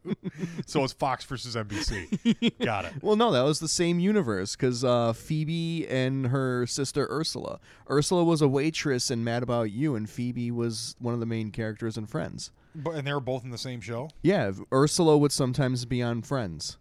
So 0.68 0.84
it's 0.84 0.94
Fox 0.94 1.26
versus 1.26 1.56
NBC. 1.56 2.54
Got 2.64 2.86
it. 2.86 2.94
Well, 3.02 3.16
no, 3.16 3.32
that 3.32 3.42
was 3.42 3.60
the 3.60 3.68
same 3.68 4.00
universe 4.00 4.56
because 4.56 4.84
uh, 4.84 5.14
Phoebe 5.14 5.88
and 5.88 6.28
her 6.28 6.68
sister 6.68 7.08
Ursula. 7.10 7.60
Ursula 7.90 8.24
was 8.24 8.44
a 8.44 8.48
waitress 8.48 9.10
in 9.10 9.24
Mad 9.24 9.42
About 9.42 9.72
You, 9.72 9.96
and 9.96 10.08
Phoebe 10.08 10.52
was 10.52 10.96
one 11.00 11.16
of 11.16 11.20
the 11.20 11.26
main 11.26 11.50
characters 11.50 11.98
in 11.98 12.06
Friends. 12.06 12.52
But 12.76 12.92
and 12.92 13.08
they 13.08 13.14
were 13.14 13.20
both 13.20 13.44
in 13.44 13.50
the 13.50 13.58
same 13.58 13.82
show. 13.82 14.10
Yeah, 14.22 14.52
Ursula 14.72 15.18
would 15.18 15.32
sometimes 15.32 15.86
be 15.86 16.04
on 16.04 16.22
Friends. 16.22 16.78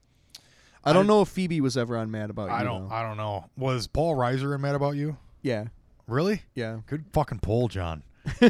I 0.85 0.93
don't 0.93 1.07
know 1.07 1.21
if 1.23 1.29
Phoebe 1.29 1.61
was 1.61 1.77
ever 1.77 1.97
on 1.97 2.11
Mad 2.11 2.31
About 2.31 2.49
You. 2.49 2.55
I 2.55 2.63
don't. 2.65 2.89
though. 2.89 2.95
I 2.95 3.03
don't 3.03 3.17
know. 3.17 3.45
Was 3.57 3.87
Paul 3.87 4.15
Reiser 4.17 4.55
in 4.55 4.61
Mad 4.61 4.75
About 4.75 4.97
You? 4.97 5.17
yeah, 5.43 5.67
Really? 6.07 6.43
yeah. 6.55 6.81
Good 6.87 7.05
fucking 7.13 7.41
poll, 7.41 7.69
John. 7.69 8.03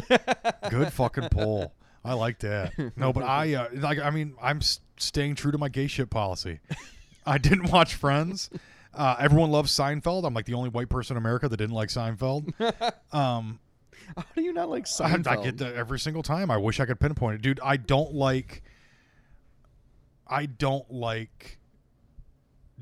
Good 0.69 0.93
fucking 0.93 1.29
poll. 1.29 1.73
I 2.03 2.13
like 2.13 2.39
that. 2.39 2.73
No, 2.97 3.13
but 3.13 3.23
I 3.23 3.53
uh, 3.53 3.67
like. 3.73 3.99
I 3.99 4.09
mean, 4.09 4.33
I'm 4.41 4.57
s- 4.57 4.79
staying 4.97 5.35
true 5.35 5.51
to 5.51 5.57
my 5.59 5.69
gay 5.69 5.85
shit 5.87 6.09
policy. 6.09 6.59
I 7.25 7.37
didn't 7.37 7.71
watch 7.71 7.93
Friends. 7.95 8.49
Uh, 8.93 9.15
everyone 9.19 9.51
loves 9.51 9.71
Seinfeld. 9.71 10.25
I'm 10.25 10.33
like 10.33 10.45
the 10.45 10.55
only 10.55 10.69
white 10.69 10.89
person 10.89 11.15
in 11.15 11.21
America 11.21 11.47
that 11.47 11.57
didn't 11.57 11.75
like 11.75 11.89
Seinfeld. 11.89 12.53
Um, 13.13 13.59
How 14.17 14.25
do 14.35 14.41
you 14.41 14.51
not 14.53 14.69
like 14.69 14.83
I, 14.83 14.85
Seinfeld? 14.87 15.27
I 15.27 15.43
get 15.43 15.57
that 15.59 15.75
every 15.75 15.99
single 15.99 16.23
time. 16.23 16.49
I 16.49 16.57
wish 16.57 16.79
I 16.79 16.85
could 16.85 16.99
pinpoint 16.99 17.35
it, 17.35 17.41
dude. 17.43 17.59
I 17.63 17.77
don't 17.77 18.13
like. 18.15 18.63
I 20.27 20.45
don't 20.47 20.89
like 20.91 21.59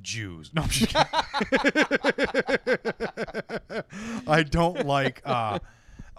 Jews. 0.02 0.52
No, 0.54 0.64
I'm 0.64 0.70
just 0.70 0.94
kidding. 0.94 1.08
I 4.28 4.44
don't 4.44 4.86
like. 4.86 5.22
Uh, 5.26 5.60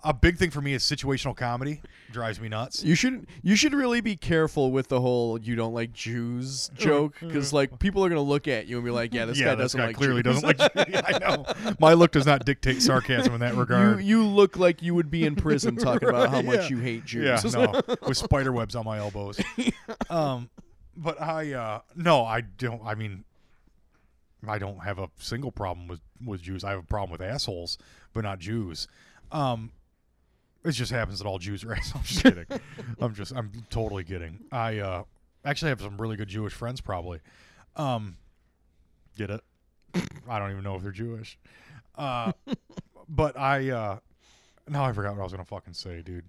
a 0.02 0.14
big 0.14 0.38
thing 0.38 0.50
for 0.50 0.62
me 0.62 0.72
is 0.72 0.82
situational 0.82 1.36
comedy. 1.36 1.82
Drives 2.10 2.40
me 2.40 2.48
nuts. 2.48 2.82
You 2.82 2.94
should 2.94 3.26
you 3.42 3.54
should 3.54 3.74
really 3.74 4.00
be 4.00 4.16
careful 4.16 4.72
with 4.72 4.88
the 4.88 4.98
whole 4.98 5.38
"you 5.38 5.56
don't 5.56 5.74
like 5.74 5.92
Jews" 5.92 6.70
joke 6.74 7.16
because 7.20 7.52
like 7.52 7.78
people 7.78 8.02
are 8.02 8.08
gonna 8.08 8.22
look 8.22 8.48
at 8.48 8.66
you 8.66 8.76
and 8.76 8.84
be 8.84 8.90
like, 8.90 9.12
"Yeah, 9.12 9.26
this 9.26 9.38
yeah, 9.38 9.48
guy 9.48 9.54
doesn't 9.56 9.78
guy 9.78 9.88
like 9.88 9.96
clearly 9.96 10.22
Jews. 10.22 10.40
doesn't 10.40 10.58
like. 10.58 10.86
Jews. 10.88 11.02
I 11.06 11.18
know. 11.18 11.44
My 11.78 11.92
look 11.92 12.12
does 12.12 12.24
not 12.24 12.46
dictate 12.46 12.80
sarcasm 12.80 13.34
in 13.34 13.40
that 13.40 13.54
regard. 13.56 14.02
you 14.02 14.26
look 14.26 14.56
like 14.56 14.80
you 14.82 14.94
would 14.94 15.10
be 15.10 15.24
in 15.26 15.36
prison 15.36 15.76
talking 15.76 16.08
about 16.08 16.30
how 16.30 16.40
much 16.40 16.62
Yeah. 16.62 16.68
you 16.68 16.78
hate 16.78 17.04
Jews. 17.04 17.44
Yeah, 17.44 17.50
no, 17.66 17.82
with 18.06 18.16
spider 18.16 18.52
webs 18.52 18.74
on 18.74 18.86
my 18.86 18.96
elbows. 18.96 19.38
Um, 20.08 20.48
but 20.96 21.20
I 21.20 21.52
uh, 21.52 21.80
no, 21.94 22.24
I 22.24 22.40
don't. 22.40 22.80
I 22.86 22.94
mean, 22.94 23.24
I 24.46 24.58
don't 24.58 24.78
have 24.78 24.98
a 24.98 25.10
single 25.18 25.52
problem 25.52 25.88
with 25.88 26.00
with 26.24 26.42
Jews. 26.42 26.64
I 26.64 26.70
have 26.70 26.80
a 26.80 26.86
problem 26.86 27.10
with 27.10 27.20
assholes, 27.20 27.78
but 28.12 28.22
not 28.22 28.38
Jews. 28.38 28.88
Um, 29.32 29.72
it 30.64 30.72
just 30.72 30.92
happens 30.92 31.18
that 31.18 31.26
all 31.26 31.38
Jews 31.38 31.64
are 31.64 31.72
assholes. 31.76 31.94
I'm 31.94 32.02
just 32.04 32.22
kidding. 32.22 32.60
I'm 33.00 33.14
just. 33.14 33.32
I'm 33.34 33.52
totally 33.70 34.04
kidding. 34.04 34.40
I 34.52 34.78
uh, 34.78 35.04
actually 35.44 35.70
have 35.70 35.80
some 35.80 35.98
really 35.98 36.16
good 36.16 36.28
Jewish 36.28 36.52
friends. 36.52 36.80
Probably. 36.80 37.20
Um, 37.76 38.16
get 39.16 39.30
it? 39.30 39.42
I 40.28 40.38
don't 40.38 40.50
even 40.50 40.62
know 40.62 40.76
if 40.76 40.82
they're 40.82 40.92
Jewish. 40.92 41.38
Uh, 41.96 42.32
but 43.08 43.38
I 43.38 43.70
uh, 43.70 43.98
now 44.68 44.84
I 44.84 44.92
forgot 44.92 45.12
what 45.12 45.20
I 45.20 45.24
was 45.24 45.32
gonna 45.32 45.44
fucking 45.44 45.74
say, 45.74 46.02
dude. 46.02 46.24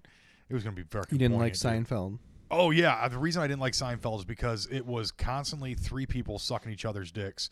It 0.48 0.54
was 0.54 0.64
gonna 0.64 0.76
be 0.76 0.82
very. 0.82 1.04
You 1.10 1.18
didn't 1.18 1.38
like 1.38 1.58
poignant, 1.58 1.88
dude. 1.88 1.98
Seinfeld. 1.98 2.18
Oh 2.50 2.70
yeah, 2.70 3.08
the 3.08 3.18
reason 3.18 3.42
I 3.42 3.46
didn't 3.46 3.60
like 3.60 3.72
Seinfeld 3.72 4.18
is 4.18 4.24
because 4.26 4.68
it 4.70 4.84
was 4.84 5.10
constantly 5.10 5.74
three 5.74 6.04
people 6.04 6.38
sucking 6.38 6.70
each 6.70 6.84
other's 6.84 7.10
dicks 7.10 7.48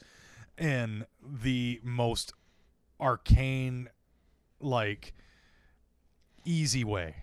in 0.58 1.06
the 1.22 1.80
most 1.82 2.32
arcane, 3.00 3.88
like 4.60 5.14
easy 6.44 6.84
way. 6.84 7.14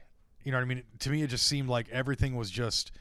You 0.44 0.52
know 0.52 0.58
what 0.58 0.64
I 0.64 0.68
mean? 0.68 0.84
To 1.00 1.10
me, 1.10 1.24
it 1.24 1.30
just 1.30 1.46
seemed 1.46 1.70
like 1.70 1.90
everything 1.90 2.36
was 2.36 2.50
just 2.50 2.92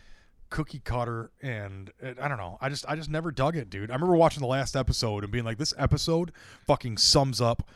cookie 0.50 0.80
cutter, 0.80 1.30
and 1.42 1.90
uh, 2.02 2.12
I 2.20 2.28
don't 2.28 2.38
know. 2.38 2.58
I 2.60 2.68
just 2.68 2.84
I 2.88 2.96
just 2.96 3.10
never 3.10 3.30
dug 3.30 3.56
it, 3.56 3.70
dude. 3.70 3.90
I 3.90 3.94
remember 3.94 4.16
watching 4.16 4.40
the 4.40 4.46
last 4.46 4.76
episode 4.76 5.22
and 5.22 5.32
being 5.32 5.44
like, 5.44 5.58
this 5.58 5.74
episode 5.78 6.32
fucking 6.66 6.98
sums 6.98 7.40
up 7.40 7.68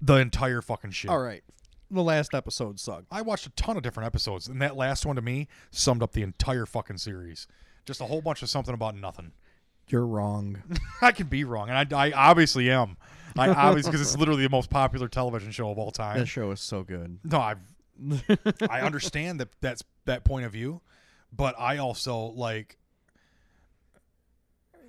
the 0.00 0.14
entire 0.14 0.62
fucking 0.62 0.92
shit. 0.92 1.10
All 1.10 1.20
right, 1.20 1.44
the 1.90 2.02
last 2.02 2.34
episode 2.34 2.80
sucked. 2.80 3.06
I 3.10 3.22
watched 3.22 3.46
a 3.46 3.50
ton 3.50 3.76
of 3.76 3.82
different 3.82 4.06
episodes, 4.06 4.48
and 4.48 4.60
that 4.62 4.76
last 4.76 5.04
one 5.06 5.16
to 5.16 5.22
me 5.22 5.48
summed 5.70 6.02
up 6.02 6.12
the 6.12 6.22
entire 6.22 6.66
fucking 6.66 6.98
series. 6.98 7.46
Just 7.84 8.00
a 8.00 8.04
whole 8.04 8.22
bunch 8.22 8.42
of 8.42 8.48
something 8.48 8.74
about 8.74 8.96
nothing. 8.96 9.32
You're 9.88 10.06
wrong. 10.06 10.62
I 11.02 11.12
can 11.12 11.26
be 11.26 11.44
wrong, 11.44 11.68
and 11.68 11.94
I, 11.94 12.06
I 12.08 12.12
obviously 12.12 12.70
am. 12.70 12.96
I 13.36 13.48
obviously 13.48 13.90
because 13.90 14.00
it's 14.00 14.16
literally 14.18 14.44
the 14.44 14.50
most 14.50 14.70
popular 14.70 15.08
television 15.08 15.50
show 15.50 15.70
of 15.70 15.78
all 15.78 15.90
time. 15.90 16.18
that 16.18 16.26
show 16.26 16.50
is 16.52 16.60
so 16.60 16.82
good. 16.82 17.18
No, 17.24 17.38
I 17.38 17.56
I 18.68 18.80
understand 18.82 19.40
that 19.40 19.48
that's 19.60 19.82
that 20.04 20.24
point 20.24 20.46
of 20.46 20.52
view, 20.52 20.80
but 21.32 21.54
I 21.58 21.78
also 21.78 22.16
like 22.16 22.78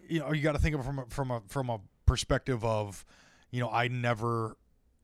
you 0.08 0.20
know 0.20 0.32
you 0.32 0.42
got 0.42 0.54
to 0.54 0.60
think 0.60 0.76
of 0.76 0.82
it 0.82 0.84
from 0.84 1.00
a, 1.00 1.06
from 1.10 1.32
a 1.32 1.42
from 1.48 1.70
a 1.70 1.80
perspective 2.06 2.64
of 2.64 3.04
you 3.52 3.60
know 3.62 3.70
I 3.70 3.88
never 3.88 4.58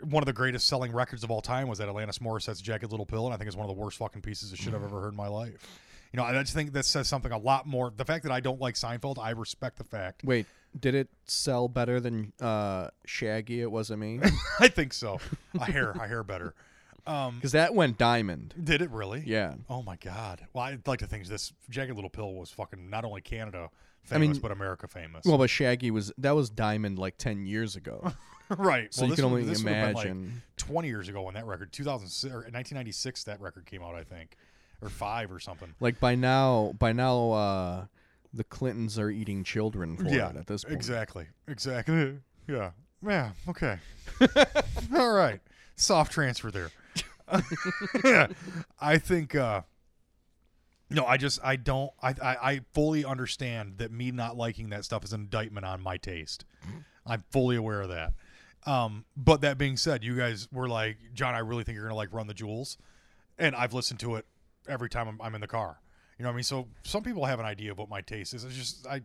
one 0.04 0.22
of 0.22 0.28
the 0.28 0.34
greatest 0.34 0.68
selling 0.68 0.92
records 0.92 1.24
of 1.24 1.32
all 1.32 1.42
time 1.42 1.68
was 1.68 1.80
that 1.80 1.88
Alanis 1.88 2.20
Morissette's 2.20 2.62
Jagged 2.62 2.92
Little 2.92 3.06
Pill, 3.06 3.26
and 3.26 3.34
I 3.34 3.38
think 3.38 3.48
it's 3.48 3.58
one 3.58 3.70
of 3.70 3.76
the 3.76 3.82
worst 3.82 3.98
fucking 3.98 4.22
pieces 4.22 4.52
of 4.52 4.58
shit 4.60 4.74
I've 4.74 4.84
ever 4.84 5.02
heard 5.02 5.12
in 5.14 5.18
my 5.18 5.28
life. 5.28 5.80
You 6.14 6.18
know, 6.18 6.24
I 6.24 6.34
just 6.42 6.54
think 6.54 6.74
this 6.74 6.88
says 6.88 7.08
something 7.08 7.32
a 7.32 7.38
lot 7.38 7.66
more. 7.66 7.92
The 7.96 8.04
fact 8.06 8.24
that 8.24 8.32
I 8.32 8.40
don't 8.42 8.60
like 8.60 8.76
Seinfeld, 8.76 9.18
I 9.18 9.30
respect 9.32 9.78
the 9.78 9.84
fact. 9.86 10.24
Wait, 10.26 10.46
did 10.78 10.94
it 10.94 11.08
sell 11.26 11.68
better 11.68 12.00
than 12.00 12.34
uh, 12.42 12.90
Shaggy? 13.06 13.62
It 13.62 13.72
wasn't 13.72 14.00
me 14.02 14.20
I 14.60 14.68
think 14.68 14.94
so. 14.94 15.20
A 15.60 15.66
hair, 15.72 15.92
a 15.92 16.08
hair 16.08 16.24
better. 16.24 16.54
Um, 17.08 17.36
because 17.36 17.54
that 17.54 17.74
went 17.74 17.98
diamond. 17.98 18.54
did 18.64 18.82
it 18.82 18.92
really? 18.92 19.24
Yeah, 19.26 19.56
Oh 19.70 19.82
my 19.82 19.96
god. 19.96 20.46
Well, 20.54 20.66
I'd 20.66 20.88
like 20.88 21.00
to 21.00 21.08
think 21.08 21.26
this 21.28 21.52
Jagged 21.70 21.96
Little 21.96 22.12
Pill 22.12 22.34
was 22.34 22.52
fucking 22.52 22.90
not 22.92 23.06
only 23.06 23.22
Canada 23.22 23.70
I 24.06 24.08
famous, 24.08 24.36
mean- 24.36 24.42
but 24.42 24.52
America 24.52 24.88
famous. 24.88 25.26
well, 25.26 25.38
but 25.38 25.50
Shaggy 25.50 25.90
was 25.92 26.12
that 26.20 26.36
was 26.36 26.50
diamond 26.50 27.00
like 27.00 27.18
ten 27.18 27.46
years 27.46 27.76
ago. 27.76 28.12
right. 28.58 28.94
So 28.94 29.02
well, 29.04 29.10
you 29.12 29.16
can 29.16 29.26
only 29.26 29.44
this 29.44 29.64
would 29.64 29.74
have 29.74 29.88
been, 29.88 29.96
like, 29.96 30.06
imagine. 30.06 30.42
20 30.58 30.88
years 30.90 31.08
ago 31.10 31.24
when 31.24 31.34
that 31.34 31.46
record, 31.46 31.72
2006 31.72 32.32
or 32.32 32.38
1996, 32.38 33.24
that 33.24 33.42
record 33.42 33.66
came 33.66 33.82
out, 33.82 33.96
I 33.96 34.04
think, 34.04 34.36
or 34.82 34.90
five 34.90 35.32
or 35.32 35.40
something. 35.40 35.74
Like 35.80 36.00
by 36.00 36.16
now, 36.16 36.74
by 36.78 36.94
now, 36.94 37.32
uh, 37.32 37.86
the 38.34 38.44
Clintons 38.44 38.98
are 38.98 39.10
eating 39.10 39.44
children 39.44 39.98
for 39.98 40.08
yeah. 40.08 40.30
it 40.30 40.38
at 40.38 40.48
this 40.48 40.64
point. 40.64 40.76
Exactly. 40.76 41.28
Exactly. 41.48 42.20
Yeah. 42.48 42.72
Yeah. 43.06 43.32
Okay. 43.48 43.78
All 44.96 45.14
right. 45.14 45.40
Soft 45.76 46.12
transfer 46.12 46.50
there. 46.52 46.72
yeah. 48.04 48.28
I 48.80 48.98
think. 48.98 49.36
uh 49.36 49.62
no, 50.90 51.06
I 51.06 51.18
just 51.18 51.40
I 51.44 51.56
don't 51.56 51.92
I, 52.02 52.10
I 52.22 52.38
I 52.52 52.62
fully 52.74 53.06
understand 53.06 53.78
that 53.78 53.92
me 53.92 54.12
not 54.12 54.36
liking 54.36 54.70
that 54.72 54.84
stuff 54.84 55.06
is 55.06 55.14
an 55.14 55.22
indictment 55.22 55.66
on 55.66 55.82
my 55.82 55.98
taste. 55.98 56.44
I'm 57.06 57.24
fully 57.30 57.56
aware 57.56 57.82
of 57.82 57.90
that. 57.90 58.14
Um, 58.66 59.06
but 59.16 59.42
that 59.42 59.58
being 59.58 59.78
said, 59.78 60.04
you 60.04 60.18
guys 60.18 60.50
were 60.52 60.68
like, 60.68 60.98
John, 61.14 61.34
I 61.34 61.40
really 61.40 61.64
think 61.64 61.76
you're 61.76 61.86
gonna 61.86 61.96
like 61.96 62.12
Run 62.12 62.28
the 62.28 62.34
Jewels, 62.34 62.78
and 63.38 63.56
I've 63.56 63.74
listened 63.74 64.00
to 64.02 64.16
it 64.16 64.26
every 64.68 64.90
time 64.90 65.08
I'm, 65.08 65.22
I'm 65.22 65.36
in 65.36 65.42
the 65.42 65.48
car. 65.48 65.80
You 66.18 66.24
know 66.24 66.30
what 66.30 66.34
I 66.34 66.38
mean? 66.38 66.44
So 66.44 66.68
some 66.84 67.04
people 67.04 67.26
have 67.26 67.40
an 67.40 67.46
idea 67.46 67.72
of 67.72 67.78
what 67.78 67.90
my 67.90 68.02
taste 68.02 68.34
is. 68.34 68.44
It's 68.44 68.56
just 68.56 68.88
I 68.88 69.02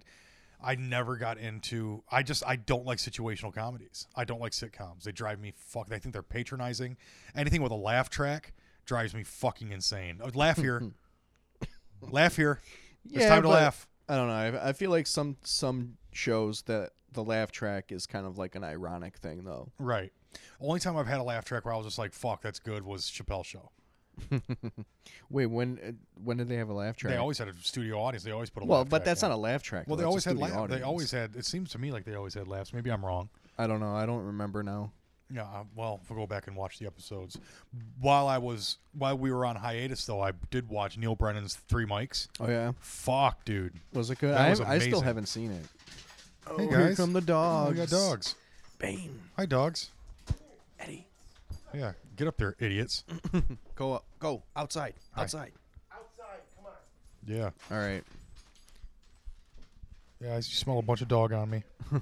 I 0.63 0.75
never 0.75 1.17
got 1.17 1.39
into 1.39 2.03
I 2.11 2.23
just 2.23 2.43
I 2.47 2.57
don't 2.57 2.85
like 2.85 2.99
situational 2.99 3.55
comedies. 3.55 4.07
I 4.15 4.25
don't 4.25 4.41
like 4.41 4.53
sitcoms. 4.53 5.05
They 5.05 5.13
drive 5.13 5.41
me 5.41 5.53
fuck 5.57 5.91
I 5.93 5.99
think 5.99 6.13
they're 6.13 6.23
patronizing. 6.23 6.97
Anything 7.35 7.63
with 7.63 7.73
a 7.73 7.77
laugh 7.77 8.11
track 8.11 8.53
drives 8.85 9.15
me 9.15 9.23
fucking 9.23 9.73
insane. 9.73 10.21
Uh, 10.23 10.31
Laugh 10.35 10.59
here. 10.59 10.83
laugh 12.01 12.37
here. 12.37 12.61
It's 13.05 13.15
Yeah, 13.23 13.29
time 13.29 13.43
to 13.43 13.49
laugh. 13.49 13.87
I 14.09 14.17
don't 14.17 14.29
know. 14.29 14.35
I, 14.35 14.69
I 14.69 14.73
feel 14.73 14.91
like 14.91 15.07
some 15.07 15.37
some 15.43 15.97
shows 16.13 16.63
that 16.63 16.91
the 17.13 17.25
laugh 17.25 17.51
track 17.51 17.93
is 17.93 18.07
kind 18.07 18.27
of 18.27 18.37
like 18.39 18.55
an 18.55 18.63
ironic 18.65 19.17
thing, 19.17 19.43
though. 19.45 19.73
Right. 19.79 20.13
Only 20.61 20.81
time 20.81 20.97
I've 20.97 21.07
had 21.07 21.19
a 21.19 21.23
laugh 21.23 21.45
track 21.45 21.65
where 21.65 21.73
I 21.73 21.77
was 21.77 21.87
just 21.87 21.99
like, 21.99 22.13
"Fuck, 22.13 22.43
that's 22.43 22.59
good," 22.59 22.85
was 22.85 23.05
Chappelle 23.07 23.45
Show. 23.45 23.71
Wait, 25.31 25.47
when 25.47 25.79
uh, 25.87 25.93
when 26.25 26.37
did 26.37 26.49
they 26.49 26.57
have 26.57 26.69
a 26.69 26.73
laugh 26.73 26.97
track? 26.97 27.13
They 27.13 27.19
always 27.19 27.39
had 27.39 27.49
a 27.49 27.55
studio 27.61 28.01
audience. 28.01 28.25
They 28.25 28.31
always 28.31 28.51
put 28.51 28.63
a 28.63 28.67
well, 28.67 28.81
laugh 28.81 28.89
but 28.89 28.99
track 28.99 29.05
that's 29.07 29.23
in. 29.23 29.29
not 29.29 29.35
a 29.35 29.39
laugh 29.39 29.63
track. 29.63 29.87
Well, 29.87 29.97
though. 29.97 30.03
they 30.03 30.05
That's 30.05 30.09
always 30.11 30.27
a 30.27 30.29
had 30.31 30.37
studio 30.39 30.55
laughs. 30.57 30.69
They 30.69 30.75
audience. 30.75 30.87
always 30.87 31.11
had. 31.11 31.37
It 31.37 31.45
seems 31.47 31.71
to 31.73 31.79
me 31.79 31.93
like 31.93 32.05
they 32.05 32.15
always 32.15 32.35
had 32.35 32.49
laughs. 32.49 32.73
Maybe 32.73 32.91
I'm 32.91 33.05
wrong. 33.05 33.29
I 33.59 33.67
don't 33.67 33.81
know. 33.81 33.95
I 33.95 34.07
don't 34.07 34.25
remember 34.25 34.63
now. 34.63 34.93
Yeah. 35.33 35.43
uh, 35.43 35.65
Well, 35.75 36.01
we'll 36.09 36.19
go 36.21 36.27
back 36.27 36.47
and 36.47 36.57
watch 36.57 36.79
the 36.79 36.87
episodes. 36.87 37.39
While 38.01 38.29
I 38.29 38.39
was 38.39 38.79
while 38.97 39.19
we 39.19 39.33
were 39.33 39.45
on 39.45 39.57
hiatus, 39.57 40.05
though, 40.07 40.21
I 40.23 40.33
did 40.51 40.69
watch 40.69 40.97
Neal 40.97 41.15
Brennan's 41.17 41.57
Three 41.69 41.85
Mics. 41.87 42.29
Oh 42.41 42.49
yeah, 42.49 42.73
Fuck, 42.81 43.45
dude. 43.45 43.75
was 43.93 44.11
it 44.11 44.19
good? 44.19 44.33
That 44.35 44.41
I, 44.41 44.51
was 44.51 44.61
I 44.61 44.79
still 44.79 44.89
amazing. 45.01 45.03
haven't 45.05 45.27
seen 45.27 45.51
it. 45.53 45.65
Hey, 46.47 46.53
Oh, 46.53 46.57
guys. 46.69 46.71
here 46.71 46.95
come 46.95 47.13
the 47.13 47.21
dogs. 47.21 47.73
we 47.73 47.77
got 47.77 47.89
dogs. 47.89 48.37
Bane, 48.79 49.19
Hi, 49.37 49.47
dogs. 49.47 49.91
Eddie, 50.79 51.07
Yeah, 51.75 51.93
get 52.17 52.29
up 52.29 52.37
there, 52.37 52.57
idiots. 52.59 53.05
go 53.75 53.95
up, 53.95 54.05
go 54.19 54.43
outside, 54.55 54.95
Hi. 55.13 55.23
outside. 55.23 55.53
Come 55.91 56.67
on! 56.67 56.73
Yeah. 57.27 57.51
All 57.71 57.79
right. 57.79 58.03
Yeah, 60.21 60.37
I 60.37 60.41
smell 60.41 60.79
a 60.79 60.83
bunch 60.83 61.03
of 61.03 61.09
dog 61.09 61.33
on 61.33 61.51
me. 61.51 61.63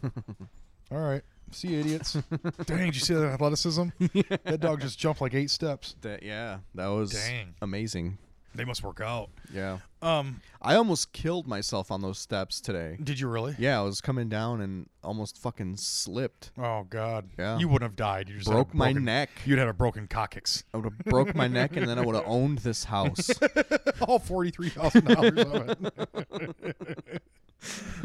All 0.92 0.98
right. 1.00 1.22
See 1.50 1.68
you, 1.68 1.80
idiots. 1.80 2.12
Dang, 2.66 2.86
did 2.86 2.94
you 2.94 3.00
see 3.00 3.14
that 3.14 3.24
athleticism? 3.24 3.88
That 4.44 4.60
dog 4.60 4.80
just 4.80 4.98
jumped 4.98 5.20
like 5.20 5.34
eight 5.34 5.50
steps. 5.50 5.96
That 6.02 6.22
yeah, 6.22 6.58
that 6.74 6.86
was 6.88 7.12
Dang. 7.12 7.54
amazing. 7.62 8.18
They 8.54 8.64
must 8.64 8.82
work 8.84 9.00
out. 9.00 9.30
Yeah, 9.52 9.78
Um, 10.00 10.40
I 10.62 10.76
almost 10.76 11.12
killed 11.12 11.46
myself 11.48 11.90
on 11.90 12.02
those 12.02 12.18
steps 12.18 12.60
today. 12.60 12.96
did 13.02 13.18
you 13.18 13.26
really? 13.28 13.56
Yeah, 13.58 13.80
I 13.80 13.82
was 13.82 14.00
coming 14.00 14.28
down 14.28 14.60
and 14.60 14.88
almost 15.02 15.36
fucking 15.38 15.76
slipped. 15.78 16.52
Oh 16.56 16.84
God. 16.88 17.30
Yeah. 17.38 17.58
You 17.58 17.66
wouldn't 17.68 17.90
have 17.90 17.96
died. 17.96 18.28
You 18.28 18.36
just 18.36 18.48
Broke 18.50 18.72
my 18.72 18.92
neck. 18.92 19.30
You'd 19.44 19.58
had 19.58 19.66
a 19.68 19.72
broken 19.72 20.06
coccyx. 20.06 20.62
I 20.72 20.76
would 20.78 20.84
have 20.84 20.98
broke 21.00 21.34
my 21.34 21.48
neck 21.48 21.76
and 21.76 21.88
then 21.88 21.98
I 21.98 22.02
would 22.04 22.14
have 22.14 22.24
owned 22.26 22.58
this 22.58 22.84
house. 22.84 23.28
All 24.02 24.18
forty-three 24.20 24.68
thousand 24.70 25.06
dollars 25.06 25.32
of 25.38 25.86
it. 25.90 27.22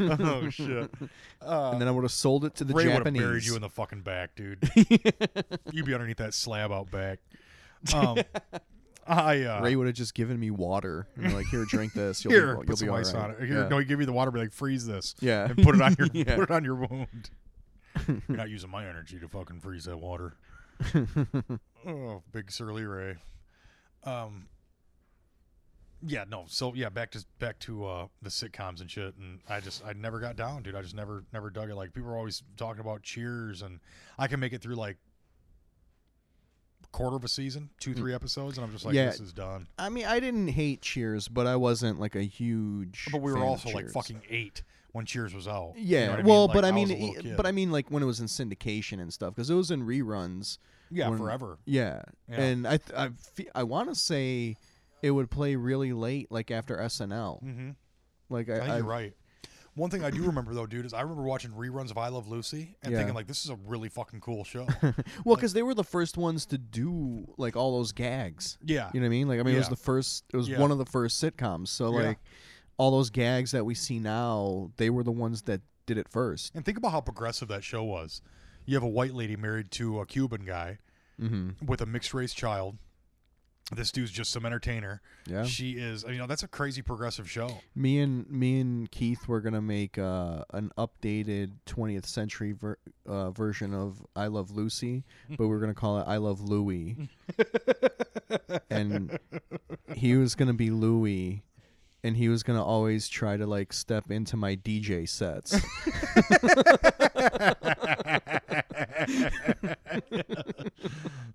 oh 0.00 0.48
shit. 0.50 0.90
Uh, 1.40 1.70
and 1.72 1.80
then 1.80 1.86
I 1.88 1.90
would 1.90 2.02
have 2.04 2.12
sold 2.12 2.44
it 2.44 2.54
to 2.56 2.64
the 2.64 2.74
Ray 2.74 2.84
Japanese. 2.84 3.22
buried 3.22 3.44
you 3.44 3.54
in 3.56 3.62
the 3.62 3.68
fucking 3.68 4.00
back, 4.02 4.34
dude. 4.34 4.58
You'd 5.72 5.84
be 5.86 5.94
underneath 5.94 6.16
that 6.18 6.34
slab 6.34 6.72
out 6.72 6.90
back. 6.90 7.18
Um, 7.94 8.18
I 9.10 9.42
uh, 9.42 9.60
Ray 9.60 9.74
would 9.74 9.88
have 9.88 9.96
just 9.96 10.14
given 10.14 10.38
me 10.38 10.50
water 10.50 11.08
and 11.16 11.34
like, 11.34 11.46
"Here, 11.46 11.64
drink 11.64 11.94
this. 11.94 12.24
You'll 12.24 12.32
here, 12.32 12.52
be, 12.52 12.58
put 12.58 12.68
you'll 12.68 12.76
some 12.76 12.86
be 12.86 12.92
all 12.92 12.98
ice 12.98 13.12
right." 13.12 13.24
on 13.24 13.30
it. 13.32 13.38
Here, 13.40 13.62
yeah. 13.62 13.68
no, 13.68 13.78
he 13.78 13.84
give 13.84 13.98
you 13.98 14.06
the 14.06 14.12
water, 14.12 14.30
be 14.30 14.38
like, 14.38 14.52
freeze 14.52 14.86
this, 14.86 15.16
yeah. 15.20 15.46
and 15.46 15.56
put 15.62 15.74
it 15.74 15.82
on 15.82 15.96
your 15.98 16.08
Yeah. 16.12 16.36
put 16.36 16.44
it 16.44 16.50
on 16.52 16.64
your 16.64 16.76
wound. 16.76 17.30
You're 18.06 18.36
not 18.36 18.48
using 18.48 18.70
my 18.70 18.86
energy 18.86 19.18
to 19.18 19.28
fucking 19.28 19.60
freeze 19.60 19.84
that 19.84 19.98
water. 19.98 20.34
oh, 21.86 22.22
big 22.32 22.52
surly 22.52 22.84
Ray. 22.84 23.16
Um. 24.04 24.46
Yeah, 26.06 26.24
no. 26.26 26.44
So 26.46 26.72
yeah, 26.74 26.88
back 26.88 27.10
to 27.10 27.24
back 27.40 27.58
to 27.60 27.84
uh, 27.86 28.06
the 28.22 28.30
sitcoms 28.30 28.80
and 28.80 28.90
shit, 28.90 29.16
and 29.16 29.40
I 29.48 29.60
just 29.60 29.84
I 29.84 29.92
never 29.92 30.20
got 30.20 30.36
down, 30.36 30.62
dude. 30.62 30.76
I 30.76 30.82
just 30.82 30.94
never 30.94 31.24
never 31.32 31.50
dug 31.50 31.68
it. 31.68 31.74
Like 31.74 31.92
people 31.92 32.10
are 32.10 32.16
always 32.16 32.42
talking 32.56 32.80
about 32.80 33.02
Cheers, 33.02 33.62
and 33.62 33.80
I 34.18 34.28
can 34.28 34.38
make 34.38 34.52
it 34.52 34.62
through 34.62 34.76
like 34.76 34.98
quarter 36.92 37.16
of 37.16 37.24
a 37.24 37.28
season, 37.28 37.70
two 37.80 37.94
three 37.94 38.12
episodes, 38.14 38.58
and 38.58 38.64
I'm 38.66 38.72
just 38.72 38.84
like, 38.84 38.94
Yeah. 38.94 39.06
this 39.06 39.20
is 39.20 39.32
done. 39.32 39.68
I 39.78 39.88
mean, 39.88 40.06
I 40.06 40.20
didn't 40.20 40.48
hate 40.48 40.82
Cheers, 40.82 41.28
but 41.28 41.46
I 41.46 41.56
wasn't 41.56 42.00
like 42.00 42.14
a 42.16 42.22
huge. 42.22 43.08
But 43.12 43.20
we 43.22 43.30
were 43.32 43.38
fan 43.38 43.42
of 43.44 43.48
also 43.50 43.68
like 43.70 43.84
Cheers. 43.84 43.92
fucking 43.92 44.22
eight 44.28 44.62
when 44.92 45.06
Cheers 45.06 45.32
was 45.34 45.46
out. 45.46 45.74
You 45.76 45.84
Yeah, 45.84 46.06
know 46.06 46.10
what 46.12 46.20
I 46.20 46.22
well, 46.24 46.48
mean? 46.48 46.54
but 46.56 46.64
I 46.64 46.68
Like, 46.68 46.74
mean, 46.74 46.82
was 46.82 46.90
a 46.90 46.96
e- 46.96 47.06
little 47.08 47.22
kid. 47.22 47.36
but 47.36 47.46
I 47.46 47.52
mean, 47.52 47.70
like 47.70 47.90
when 47.90 48.02
it 48.02 48.06
was 48.06 48.20
in 48.20 48.26
syndication 48.26 49.00
and 49.00 49.12
stuff, 49.12 49.34
because 49.34 49.48
it 49.50 49.54
was 49.54 49.70
in 49.70 49.86
reruns. 49.86 50.58
yeah, 50.90 51.08
when- 51.08 51.18
forever. 51.18 51.58
Yeah, 51.64 52.02
Yeah. 52.28 52.40
and 52.40 52.66
I 52.66 52.76
th- 52.78 52.98
I 52.98 53.10
fe- 53.10 53.48
I 53.54 53.62
want 53.62 53.88
to 53.90 53.94
say 53.94 54.56
it 55.02 55.12
would 55.12 55.30
play 55.30 55.54
really 55.56 55.92
late, 55.92 56.30
like 56.32 56.50
after 56.50 56.76
SNL. 56.80 57.40
Mm-hmm. 57.44 57.70
Like 58.28 58.48
I 58.50 58.54
I, 58.56 58.58
think 58.58 58.70
I 58.70 58.76
you're 58.78 58.84
right. 58.86 59.14
One 59.80 59.90
thing 59.90 60.04
I 60.04 60.10
do 60.10 60.22
remember 60.22 60.52
though, 60.54 60.66
dude, 60.66 60.84
is 60.84 60.92
I 60.92 61.00
remember 61.00 61.22
watching 61.22 61.50
reruns 61.52 61.90
of 61.90 61.98
I 61.98 62.08
Love 62.08 62.28
Lucy 62.28 62.76
and 62.82 62.92
Yeah. 62.92 62.98
thinking 62.98 63.14
like, 63.14 63.26
this 63.26 63.44
is 63.44 63.50
a 63.50 63.56
really 63.66 63.88
fucking 63.88 64.20
cool 64.20 64.44
show. 64.44 64.66
well, 65.24 65.36
because 65.36 65.52
they 65.54 65.62
were 65.62 65.74
the 65.74 65.84
first 65.84 66.16
ones 66.18 66.44
to 66.46 66.58
do 66.58 67.26
like 67.38 67.56
all 67.56 67.76
those 67.78 67.92
gags. 67.92 68.58
yeah, 68.64 68.90
You 68.92 69.00
know 69.00 69.04
what 69.04 69.08
I 69.08 69.10
mean? 69.10 69.28
Like 69.28 69.40
I 69.40 69.42
mean, 69.42 69.54
it 69.54 69.58
was 69.58 69.68
the 69.68 69.76
first. 69.76 70.24
It 70.32 70.36
was 70.36 70.48
Yeah. 70.48 70.58
one 70.60 70.70
of 70.70 70.78
the 70.78 70.84
first 70.86 71.22
sitcoms. 71.22 71.68
So 71.68 71.98
Yeah. 71.98 72.08
like 72.08 72.18
all 72.76 72.90
those 72.90 73.10
gags 73.10 73.50
that 73.52 73.64
we 73.64 73.74
see 73.74 73.98
now, 73.98 74.70
they 74.76 74.90
were 74.90 75.02
the 75.02 75.12
ones 75.12 75.42
that 75.42 75.62
did 75.86 75.98
it 75.98 76.08
first. 76.08 76.54
and 76.54 76.64
think 76.64 76.76
about 76.78 76.92
how 76.92 77.00
progressive 77.00 77.48
that 77.48 77.64
show 77.64 77.82
was. 77.82 78.22
You 78.66 78.74
have 78.76 78.82
a 78.84 78.88
white 78.88 79.14
lady 79.14 79.34
married 79.34 79.70
to 79.72 80.00
a 80.00 80.06
Cuban 80.06 80.44
guy 80.44 80.78
Mm-hmm. 81.20 81.66
with 81.66 81.80
a 81.82 81.86
mixed 81.86 82.14
race 82.14 82.32
child. 82.32 82.78
This 83.72 83.92
dude's 83.92 84.10
just 84.10 84.32
some 84.32 84.44
entertainer. 84.44 85.00
Yeah. 85.26 85.44
She 85.44 85.72
is, 85.72 86.04
you 86.08 86.18
know, 86.18 86.26
that's 86.26 86.42
a 86.42 86.48
crazy 86.48 86.82
progressive 86.82 87.30
show. 87.30 87.58
Me 87.74 88.00
and 88.00 88.28
me 88.28 88.60
and 88.60 88.90
Keith 88.90 89.28
were 89.28 89.40
gonna 89.40 89.62
make 89.62 89.96
uh, 89.96 90.42
an 90.52 90.72
updated 90.76 91.52
20th 91.66 92.06
century 92.06 92.52
ver- 92.52 92.78
uh, 93.06 93.30
version 93.30 93.72
of 93.72 94.04
I 94.16 94.26
Love 94.26 94.50
Lucy, 94.50 95.04
but 95.38 95.46
we 95.46 95.54
are 95.54 95.60
gonna 95.60 95.74
call 95.74 96.00
it 96.00 96.04
I 96.08 96.16
Love 96.16 96.40
Louie. 96.40 97.08
and 98.70 99.16
he 99.94 100.16
was 100.16 100.34
gonna 100.34 100.54
be 100.54 100.70
Louie, 100.70 101.44
and 102.02 102.16
he 102.16 102.28
was 102.28 102.42
gonna 102.42 102.64
always 102.64 103.08
try 103.08 103.36
to 103.36 103.46
like 103.46 103.72
step 103.72 104.10
into 104.10 104.36
my 104.36 104.56
DJ 104.56 105.08
sets. 105.08 105.52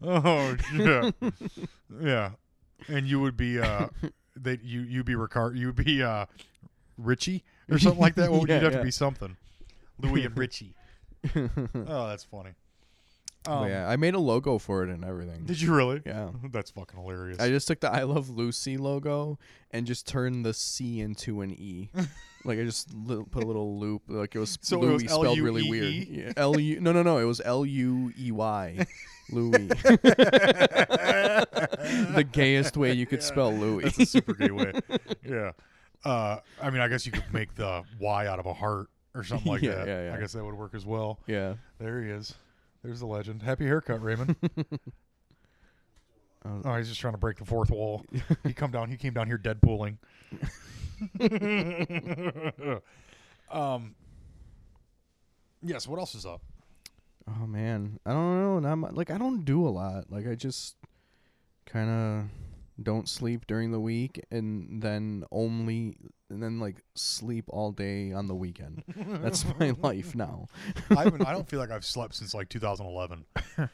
oh 0.03 0.55
shit. 0.57 1.15
yeah. 2.01 2.31
And 2.87 3.07
you 3.07 3.19
would 3.19 3.37
be 3.37 3.59
uh 3.59 3.87
that 4.37 4.63
you 4.63 4.81
you'd 4.81 5.05
be 5.05 5.13
Ricard 5.13 5.57
you 5.57 5.67
would 5.67 5.75
be 5.83 6.03
uh 6.03 6.25
Richie 6.97 7.43
or 7.69 7.79
something 7.79 8.01
like 8.01 8.15
that. 8.15 8.31
What 8.31 8.41
would 8.41 8.49
Yeah, 8.49 8.55
you'd 8.55 8.63
have 8.63 8.73
yeah. 8.73 8.79
to 8.79 8.83
be 8.85 8.91
something? 8.91 9.37
Louis 9.99 10.25
and 10.25 10.37
Richie. 10.37 10.73
oh, 11.35 12.07
that's 12.07 12.23
funny. 12.23 12.51
Um, 13.47 13.67
yeah, 13.67 13.87
I 13.87 13.95
made 13.95 14.15
a 14.15 14.19
logo 14.19 14.57
for 14.57 14.83
it 14.83 14.89
and 14.89 15.03
everything. 15.05 15.45
Did 15.45 15.61
you 15.61 15.73
really? 15.73 16.01
Yeah. 16.05 16.29
That's 16.51 16.71
fucking 16.71 16.99
hilarious. 16.99 17.39
I 17.39 17.49
just 17.49 17.67
took 17.67 17.79
the 17.79 17.91
I 17.91 18.03
Love 18.03 18.29
Lucy 18.29 18.77
logo 18.77 19.37
and 19.71 19.85
just 19.85 20.07
turned 20.07 20.45
the 20.45 20.53
C 20.53 20.99
into 20.99 21.41
an 21.41 21.51
E. 21.51 21.89
like 22.45 22.59
I 22.59 22.63
just 22.63 22.93
li- 22.93 23.23
put 23.29 23.43
a 23.43 23.47
little 23.47 23.77
loop. 23.79 24.03
Like 24.07 24.35
it 24.35 24.39
was 24.39 24.57
So 24.63 24.77
it 24.81 24.91
was 24.91 25.01
Louis 25.03 25.07
spelled 25.11 25.39
really 25.39 25.69
weird. 25.69 25.83
L-U-E-E? 25.85 26.23
Yeah, 26.27 26.33
L 26.37 26.59
U. 26.59 26.79
No, 26.79 26.91
no, 26.91 27.03
no. 27.03 27.17
It 27.17 27.25
was 27.25 27.41
L 27.43 27.65
U 27.65 28.13
E 28.17 28.31
Y. 28.31 28.85
Louis. 29.31 29.67
the 32.13 32.25
gayest 32.31 32.77
way 32.77 32.93
you 32.93 33.05
could 33.07 33.23
spell 33.23 33.51
Louis. 33.51 33.83
That's 33.85 33.99
a 33.99 34.05
super 34.05 34.33
gay 34.33 34.51
way. 34.51 34.71
Yeah. 35.27 35.51
Uh, 36.03 36.37
I 36.61 36.69
mean, 36.69 36.81
I 36.81 36.87
guess 36.87 37.05
you 37.07 37.11
could 37.11 37.23
make 37.33 37.55
the 37.55 37.81
Y 37.99 38.27
out 38.27 38.37
of 38.37 38.45
a 38.45 38.53
heart 38.53 38.89
or 39.15 39.23
something 39.23 39.51
like 39.51 39.63
Yeah, 39.63 39.73
that. 39.75 39.87
yeah, 39.87 40.05
yeah. 40.09 40.15
I 40.15 40.19
guess 40.19 40.33
that 40.33 40.45
would 40.45 40.53
work 40.53 40.75
as 40.75 40.85
well. 40.85 41.17
yeah. 41.25 41.55
There 41.79 42.03
he 42.03 42.11
is. 42.11 42.35
There's 42.83 42.99
the 42.99 43.07
legend. 43.07 43.41
Happy 43.41 43.65
haircut, 43.65 44.03
Raymond. 44.03 44.35
Oh, 46.63 46.75
he's 46.77 46.87
just 46.89 47.01
trying 47.01 47.13
to 47.15 47.17
break 47.19 47.37
the 47.39 47.45
fourth 47.45 47.71
wall. 47.71 48.03
he 48.43 48.53
come 48.53 48.69
down. 48.69 48.87
He 48.91 48.97
came 48.97 49.13
down 49.15 49.25
here 49.25 49.39
Deadpooling. 49.39 49.97
um. 53.51 53.95
Yes. 55.61 55.87
What 55.87 55.99
else 55.99 56.15
is 56.15 56.25
up? 56.25 56.41
Oh 57.27 57.47
man, 57.47 57.99
I 58.05 58.11
don't 58.11 58.39
know. 58.39 58.75
Not 58.75 58.95
like 58.95 59.09
I 59.09 59.17
don't 59.17 59.45
do 59.45 59.67
a 59.67 59.69
lot. 59.69 60.11
Like 60.11 60.27
I 60.27 60.35
just 60.35 60.75
kind 61.65 61.89
of 61.89 62.29
don't 62.83 63.07
sleep 63.09 63.47
during 63.47 63.71
the 63.71 63.79
week 63.79 64.23
and 64.31 64.81
then 64.81 65.23
only 65.31 65.95
and 66.29 66.43
then 66.43 66.59
like 66.59 66.83
sleep 66.95 67.45
all 67.47 67.71
day 67.71 68.11
on 68.11 68.27
the 68.27 68.35
weekend. 68.35 68.83
That's 68.95 69.45
my 69.59 69.73
life 69.81 70.13
now. 70.13 70.47
I 70.91 71.03
haven't, 71.05 71.25
I 71.25 71.31
don't 71.31 71.47
feel 71.47 71.59
like 71.59 71.71
I've 71.71 71.85
slept 71.85 72.15
since 72.15 72.33
like 72.33 72.49
2011. 72.49 73.25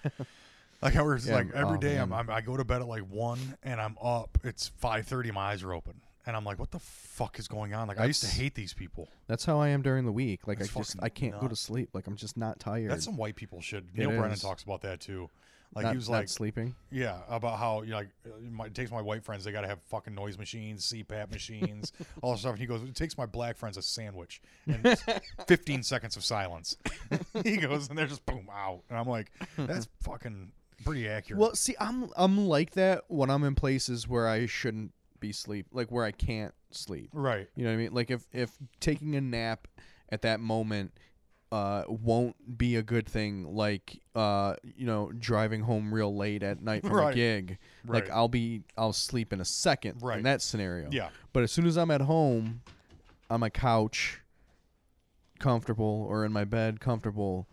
like 0.82 0.96
I 0.96 1.02
was 1.02 1.28
Yeah, 1.28 1.36
like 1.36 1.52
every 1.54 1.78
oh, 1.78 1.82
day 1.82 1.98
I'm. 1.98 2.14
I'm 2.14 2.30
I 2.30 2.42
go 2.42 2.56
to 2.56 2.64
bed 2.64 2.82
at 2.82 2.88
like 2.88 3.10
one 3.10 3.40
and 3.64 3.82
I'm 3.82 3.98
up. 4.02 4.38
It's 4.44 4.72
5:30. 4.82 5.34
My 5.34 5.52
eyes 5.52 5.64
are 5.64 5.74
open. 5.74 6.02
And 6.26 6.36
I'm 6.36 6.44
like, 6.44 6.60
what 6.60 6.70
the 6.72 6.80
fuck 6.80 7.40
is 7.40 7.48
going 7.48 7.74
on? 7.74 7.88
Like, 7.88 8.00
I 8.00 8.06
used 8.06 8.22
to 8.22 8.28
That's- 8.28 8.40
hate 8.40 8.54
these 8.56 8.74
people. 8.74 9.08
That's 9.28 9.44
how 9.46 9.60
I 9.60 9.70
am 9.70 9.82
during 9.82 10.06
the 10.06 10.12
week. 10.12 10.48
Like 10.48 10.60
That's 10.60 10.76
I 10.76 10.80
just 10.80 10.94
fucking 10.94 11.04
I 11.06 11.10
can't 11.10 11.34
go 11.34 11.42
to 11.42 11.48
nuts. 11.50 11.62
sleep. 11.62 11.90
Like 11.94 12.08
I'm 12.08 12.16
just 12.16 12.38
not 12.38 12.60
tired. 12.60 12.92
That's 12.92 13.06
some 13.06 13.18
white 13.18 13.36
people 13.36 13.60
shit. 13.62 13.84
It 13.94 13.98
Neal 14.00 14.10
Brennan 14.12 14.32
is. 14.34 14.42
talks 14.42 14.64
about 14.64 14.82
that 14.82 15.00
too. 15.00 15.30
Like 15.74 15.84
not, 15.86 15.92
he 15.92 15.98
was 15.98 16.10
not 16.10 16.18
like, 16.18 16.28
sleeping. 16.28 16.76
yeah, 16.92 17.20
about 17.30 17.58
how 17.58 17.82
you 17.84 17.92
know, 17.92 17.96
like 18.00 18.10
uh, 18.26 18.30
my, 18.52 18.66
it 18.66 18.76
takes 18.76 18.92
my 18.92 19.02
white 19.02 19.24
friends. 19.24 19.46
They 19.46 19.54
got 19.54 19.62
to 19.62 19.70
have 19.70 19.80
fucking 19.84 20.14
noise 20.14 20.38
machines, 20.38 20.86
CPAP 20.92 21.32
machines, 21.32 21.94
all 22.22 22.34
this 22.34 22.42
stuff. 22.42 22.52
And 22.52 22.60
he 22.60 22.66
goes, 22.66 22.84
it 22.84 22.94
takes 22.94 23.18
my 23.18 23.26
black 23.26 23.56
friends 23.56 23.78
a 23.78 23.82
sandwich 23.82 24.42
and 24.68 24.98
15 25.48 25.84
seconds 25.84 26.18
of 26.18 26.26
silence. 26.26 26.76
he 27.46 27.56
goes, 27.56 27.88
and 27.88 27.98
they're 27.98 28.06
just 28.06 28.26
boom 28.26 28.50
out. 28.54 28.82
And 28.90 29.00
I'm 29.00 29.08
like, 29.08 29.32
that's 29.58 29.88
fucking 30.02 30.52
pretty 30.84 31.08
accurate. 31.08 31.40
Well, 31.40 31.56
see, 31.56 31.76
I'm 31.80 32.10
I'm 32.18 32.48
like 32.48 32.72
that 32.72 33.06
when 33.08 33.30
I'm 33.30 33.46
in 33.46 33.56
places 33.56 34.10
where 34.10 34.28
I 34.28 34.48
shouldn't 34.48 34.92
be 35.22 35.32
sleep, 35.32 35.68
like 35.72 35.90
where 35.90 36.04
I 36.04 36.12
can't 36.12 36.54
sleep. 36.72 37.10
right. 37.14 37.48
You 37.56 37.64
know 37.64 37.70
what 37.70 37.76
I 37.76 37.78
mean? 37.78 37.94
Like 37.94 38.12
if 38.12 38.26
if 38.34 38.52
taking 38.82 39.16
a 39.16 39.22
nap 39.22 39.70
at 40.10 40.24
that 40.24 40.42
moment 40.42 40.92
uh, 41.54 41.84
won't 41.90 42.58
be 42.58 42.78
a 42.78 42.82
good 42.82 43.06
thing. 43.06 43.44
Like, 43.56 44.00
uh, 44.16 44.56
you 44.64 44.86
know, 44.86 45.12
driving 45.12 45.60
home 45.62 45.94
real 45.94 46.16
late 46.16 46.44
at 46.44 46.62
night 46.62 46.82
from 46.82 46.94
Right. 46.94 47.12
a 47.12 47.14
gig. 47.14 47.58
Right. 47.86 48.04
Like, 48.06 48.10
I'll 48.10 48.30
be, 48.30 48.64
I'll 48.78 48.94
sleep 48.94 49.34
in 49.34 49.42
a 49.42 49.46
second 49.46 50.02
Right. 50.02 50.18
in 50.20 50.24
that 50.24 50.42
scenario. 50.42 50.90
yeah. 50.92 51.10
But 51.34 51.44
as 51.44 51.52
soon 51.52 51.66
as 51.68 51.78
I'm 51.78 51.92
at 51.92 52.00
home, 52.00 52.62
on 53.30 53.42
my 53.42 53.50
couch, 53.50 54.22
comfortable, 55.40 56.06
or 56.10 56.26
in 56.26 56.32
my 56.32 56.46
bed, 56.46 56.80
comfortable, 56.80 57.50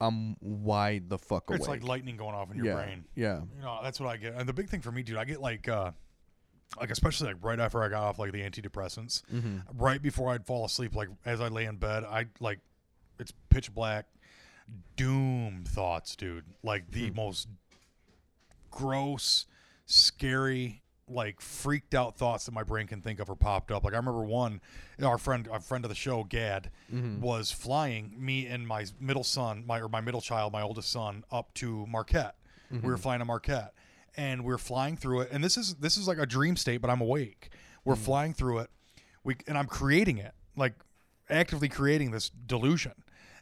I'm 0.00 0.36
wide 0.40 1.08
the 1.08 1.18
fuck 1.18 1.50
away. 1.50 1.56
It's 1.58 1.68
like 1.68 1.84
lightning 1.84 2.16
going 2.16 2.34
off 2.34 2.50
in 2.50 2.56
your 2.56 2.66
yeah, 2.66 2.74
brain. 2.74 3.04
yeah, 3.14 3.40
You 3.56 3.62
know, 3.62 3.78
that's 3.82 4.00
what 4.00 4.08
I 4.08 4.16
get. 4.16 4.34
And 4.34 4.48
the 4.48 4.52
big 4.52 4.68
thing 4.68 4.80
for 4.80 4.90
me, 4.90 5.02
dude, 5.04 5.16
I 5.18 5.24
get 5.24 5.40
like, 5.40 5.68
uh, 5.68 5.92
like 6.78 6.90
especially 6.90 7.28
like 7.28 7.42
right 7.42 7.58
after 7.58 7.82
I 7.82 7.88
got 7.88 8.02
off 8.04 8.18
like 8.18 8.32
the 8.32 8.42
antidepressants, 8.42 9.22
mm-hmm. 9.32 9.58
right 9.76 10.00
before 10.00 10.30
I'd 10.30 10.46
fall 10.46 10.64
asleep, 10.64 10.94
like 10.94 11.08
as 11.24 11.40
I 11.40 11.48
lay 11.48 11.64
in 11.64 11.76
bed, 11.76 12.04
I 12.04 12.26
like 12.38 12.60
it's 13.18 13.32
pitch 13.48 13.74
black, 13.74 14.06
doom 14.96 15.64
thoughts, 15.66 16.14
dude. 16.16 16.44
Like 16.62 16.90
the 16.90 17.08
Hmm. 17.08 17.16
most 17.16 17.48
gross, 18.70 19.46
scary, 19.86 20.82
like 21.08 21.40
freaked 21.40 21.94
out 21.94 22.16
thoughts 22.16 22.44
that 22.46 22.52
my 22.52 22.62
brain 22.62 22.86
can 22.86 23.02
think 23.02 23.18
of 23.18 23.28
are 23.28 23.34
popped 23.34 23.72
up. 23.72 23.82
Like 23.82 23.94
I 23.94 23.96
remember 23.96 24.22
one, 24.22 24.60
our 25.02 25.18
friend, 25.18 25.48
a 25.52 25.58
friend 25.60 25.84
of 25.84 25.88
the 25.88 25.94
show, 25.94 26.22
Gad, 26.24 26.70
Mm-hmm. 26.94 27.20
was 27.20 27.50
flying 27.52 28.14
me 28.16 28.46
and 28.46 28.66
my 28.66 28.84
middle 29.00 29.24
son, 29.24 29.64
my 29.66 29.80
or 29.80 29.88
my 29.88 30.00
middle 30.00 30.20
child, 30.20 30.52
my 30.52 30.62
oldest 30.62 30.90
son, 30.90 31.24
up 31.30 31.52
to 31.54 31.86
Marquette. 31.86 32.36
We 32.70 32.78
were 32.78 32.96
flying 32.96 33.18
to 33.18 33.24
Marquette, 33.24 33.74
and 34.20 34.44
we 34.44 34.52
are 34.52 34.58
flying 34.58 34.98
through 34.98 35.20
it. 35.20 35.30
And 35.32 35.42
this 35.42 35.56
is 35.56 35.76
this 35.76 35.96
is 35.96 36.06
like 36.06 36.18
a 36.18 36.26
dream 36.26 36.56
state, 36.56 36.82
but 36.82 36.90
I'm 36.90 37.00
awake. 37.00 37.50
We're 37.84 37.94
mm. 37.94 37.98
flying 37.98 38.34
through 38.34 38.58
it. 38.58 38.70
We 39.24 39.36
and 39.48 39.56
I'm 39.56 39.66
creating 39.66 40.18
it, 40.18 40.34
like 40.56 40.74
actively 41.30 41.68
creating 41.68 42.10
this 42.10 42.28
delusion. 42.28 42.92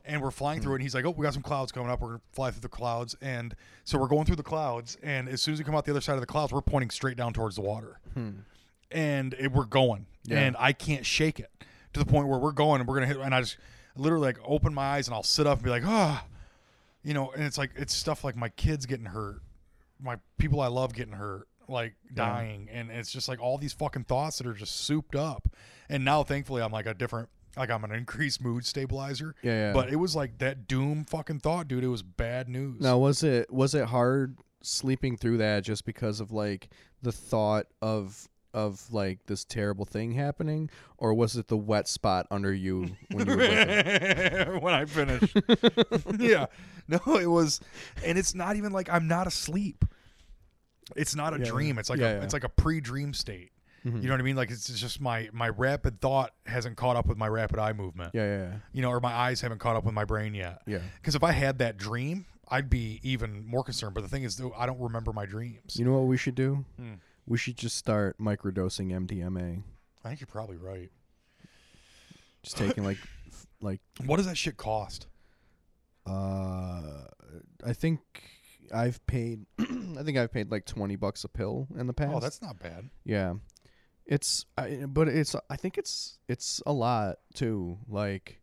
And 0.04 0.22
we're 0.22 0.30
flying 0.30 0.62
through 0.62 0.70
mm. 0.70 0.74
it, 0.74 0.76
and 0.76 0.82
he's 0.84 0.94
like, 0.94 1.04
"Oh, 1.04 1.10
we 1.10 1.24
got 1.24 1.34
some 1.34 1.42
clouds 1.42 1.72
coming 1.72 1.90
up. 1.90 2.00
We're 2.00 2.08
gonna 2.08 2.20
fly 2.32 2.52
through 2.52 2.60
the 2.60 2.68
clouds." 2.68 3.16
And 3.20 3.56
so 3.84 3.98
we're 3.98 4.06
going 4.06 4.24
through 4.24 4.36
the 4.36 4.44
clouds, 4.44 4.96
and 5.02 5.28
as 5.28 5.42
soon 5.42 5.52
as 5.52 5.58
we 5.58 5.64
come 5.64 5.74
out 5.74 5.84
the 5.84 5.90
other 5.90 6.00
side 6.00 6.14
of 6.14 6.20
the 6.20 6.26
clouds, 6.26 6.52
we're 6.52 6.62
pointing 6.62 6.90
straight 6.90 7.16
down 7.16 7.32
towards 7.32 7.56
the 7.56 7.62
water, 7.62 7.98
hmm. 8.14 8.30
and 8.90 9.34
it, 9.34 9.52
we're 9.52 9.66
going, 9.66 10.06
Yeah. 10.24 10.38
and 10.38 10.56
I 10.58 10.72
can't 10.72 11.04
shake 11.04 11.40
it 11.40 11.50
to 11.92 12.00
the 12.00 12.06
point 12.06 12.28
where 12.28 12.38
we're 12.38 12.52
going, 12.52 12.80
and 12.80 12.88
we're 12.88 12.94
gonna 12.94 13.08
hit. 13.08 13.18
And 13.18 13.34
I 13.34 13.40
just 13.40 13.58
literally 13.96 14.26
like 14.28 14.38
open 14.44 14.72
my 14.72 14.94
eyes, 14.94 15.08
and 15.08 15.14
I'll 15.14 15.22
sit 15.22 15.46
up 15.46 15.58
and 15.58 15.64
be 15.64 15.70
like, 15.70 15.84
"Ah," 15.84 16.24
you 17.02 17.12
know. 17.12 17.30
And 17.32 17.42
it's 17.42 17.58
like 17.58 17.72
it's 17.76 17.92
stuff 17.92 18.24
like 18.24 18.36
my 18.36 18.48
kids 18.48 18.86
getting 18.86 19.06
hurt, 19.06 19.42
my 20.02 20.18
people 20.38 20.60
I 20.60 20.68
love 20.68 20.94
getting 20.94 21.14
hurt, 21.14 21.48
like 21.68 21.94
dying, 22.14 22.68
and 22.72 22.90
it's 22.90 23.10
just 23.10 23.28
like 23.28 23.40
all 23.40 23.58
these 23.58 23.72
fucking 23.72 24.04
thoughts 24.04 24.38
that 24.38 24.46
are 24.46 24.54
just 24.54 24.80
souped 24.80 25.14
up. 25.16 25.48
And 25.88 26.04
now, 26.04 26.22
thankfully, 26.22 26.62
I'm 26.62 26.72
like 26.72 26.86
a 26.86 26.94
different, 26.94 27.28
like 27.56 27.70
I'm 27.70 27.84
an 27.84 27.92
increased 27.92 28.42
mood 28.42 28.64
stabilizer. 28.64 29.34
yeah, 29.42 29.68
yeah. 29.68 29.72
But 29.72 29.90
it 29.90 29.96
was 29.96 30.14
like 30.14 30.38
that 30.38 30.68
doom 30.68 31.04
fucking 31.04 31.40
thought, 31.40 31.68
dude. 31.68 31.84
It 31.84 31.88
was 31.88 32.02
bad 32.02 32.48
news. 32.48 32.80
Now, 32.80 32.98
was 32.98 33.22
it 33.22 33.52
was 33.52 33.74
it 33.74 33.86
hard 33.86 34.38
sleeping 34.62 35.16
through 35.16 35.38
that 35.38 35.62
just 35.64 35.84
because 35.84 36.20
of 36.20 36.32
like 36.32 36.68
the 37.02 37.12
thought 37.12 37.66
of 37.80 38.28
of 38.54 38.90
like 38.92 39.26
this 39.26 39.44
terrible 39.44 39.84
thing 39.84 40.12
happening, 40.12 40.70
or 40.96 41.12
was 41.14 41.36
it 41.36 41.48
the 41.48 41.56
wet 41.56 41.86
spot 41.88 42.26
under 42.30 42.52
you 42.52 42.90
when 43.12 43.26
you 43.28 43.36
were 43.36 44.58
when 44.60 44.74
I 44.74 44.84
finished. 44.84 45.36
yeah. 46.18 46.46
No, 46.88 46.98
it 47.16 47.26
was 47.26 47.60
and 48.04 48.16
it's 48.18 48.34
not 48.34 48.56
even 48.56 48.72
like 48.72 48.88
I'm 48.90 49.06
not 49.08 49.26
asleep. 49.26 49.84
It's 50.96 51.14
not 51.14 51.34
a 51.34 51.38
Yeah. 51.38 51.44
dream. 51.44 51.78
It's 51.78 51.90
like 51.90 52.00
Yeah, 52.00 52.08
a 52.10 52.14
yeah. 52.18 52.22
it's 52.24 52.32
like 52.32 52.44
a 52.44 52.48
pre-dream 52.48 53.12
state. 53.14 53.52
Mhm. 53.84 54.02
You 54.02 54.08
know 54.08 54.14
what 54.14 54.20
I 54.20 54.24
mean? 54.24 54.36
Like 54.36 54.50
it's 54.50 54.66
just 54.68 55.00
my 55.00 55.28
my 55.32 55.50
rapid 55.50 56.00
thought 56.00 56.32
hasn't 56.46 56.76
caught 56.76 56.96
up 56.96 57.06
with 57.06 57.18
my 57.18 57.28
rapid 57.28 57.58
eye 57.58 57.72
movement. 57.74 58.12
Yeah, 58.14 58.24
yeah, 58.24 58.52
You 58.72 58.82
know, 58.82 58.90
or 58.90 59.00
my 59.00 59.12
eyes 59.12 59.40
haven't 59.40 59.58
caught 59.58 59.76
up 59.76 59.84
with 59.84 59.94
my 59.94 60.04
brain 60.04 60.34
yet. 60.34 60.62
yeah. 60.66 60.78
Because 61.00 61.14
if 61.14 61.22
I 61.22 61.32
had 61.32 61.58
that 61.58 61.76
dream, 61.76 62.24
I'd 62.48 62.70
be 62.70 62.98
even 63.02 63.44
more 63.46 63.62
concerned. 63.62 63.94
But 63.94 64.00
the 64.00 64.08
thing 64.08 64.22
is, 64.24 64.36
though, 64.38 64.52
I 64.56 64.64
don't 64.66 64.80
remember 64.80 65.12
my 65.12 65.26
dreams. 65.26 65.76
You 65.76 65.84
know 65.84 65.92
what 65.92 66.06
we 66.06 66.16
should 66.16 66.34
do? 66.34 66.64
Hmm. 66.78 66.94
We 67.28 67.36
should 67.38 67.56
just 67.58 67.76
start 67.76 68.16
microdosing 68.18 68.90
MDMA. 69.06 69.62
I 70.04 70.08
think 70.08 70.20
you're 70.20 70.26
probably 70.26 70.56
right. 70.56 70.90
Just 72.42 72.56
taking 72.56 72.84
like 72.84 72.96
f- 73.28 73.46
like 73.60 73.80
What 74.06 74.16
does 74.16 74.26
that 74.26 74.38
shit 74.38 74.56
cost? 74.56 75.06
uh 76.06 77.04
I 77.64 77.72
think 77.74 78.00
I've 78.74 79.04
paid 79.06 79.44
I 79.58 80.02
think 80.02 80.16
I've 80.16 80.32
paid 80.32 80.50
like 80.50 80.64
20 80.64 80.96
bucks 80.96 81.24
a 81.24 81.28
pill 81.28 81.68
in 81.76 81.86
the 81.86 81.92
past. 81.92 82.12
Oh, 82.14 82.20
that's 82.20 82.40
not 82.40 82.58
bad. 82.58 82.88
Yeah. 83.04 83.34
It's 84.06 84.46
I, 84.56 84.86
but 84.88 85.08
it's 85.08 85.36
I 85.50 85.56
think 85.56 85.76
it's 85.76 86.18
it's 86.28 86.62
a 86.64 86.72
lot 86.72 87.16
too. 87.34 87.76
Like 87.88 88.40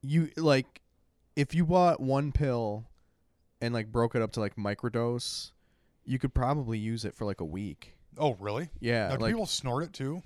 you 0.00 0.30
like 0.36 0.80
if 1.34 1.54
you 1.56 1.64
bought 1.66 2.00
one 2.00 2.30
pill 2.30 2.84
and 3.60 3.74
like 3.74 3.90
broke 3.90 4.14
it 4.14 4.22
up 4.22 4.30
to 4.32 4.40
like 4.40 4.54
microdose, 4.54 5.50
you 6.04 6.18
could 6.18 6.34
probably 6.34 6.78
use 6.78 7.04
it 7.04 7.14
for 7.14 7.24
like 7.24 7.40
a 7.40 7.44
week. 7.44 7.94
Oh, 8.18 8.34
really? 8.40 8.68
Yeah, 8.80 9.08
Now, 9.08 9.16
do 9.16 9.22
like 9.22 9.32
people 9.32 9.46
snort 9.46 9.84
it 9.84 9.92
too? 9.92 10.22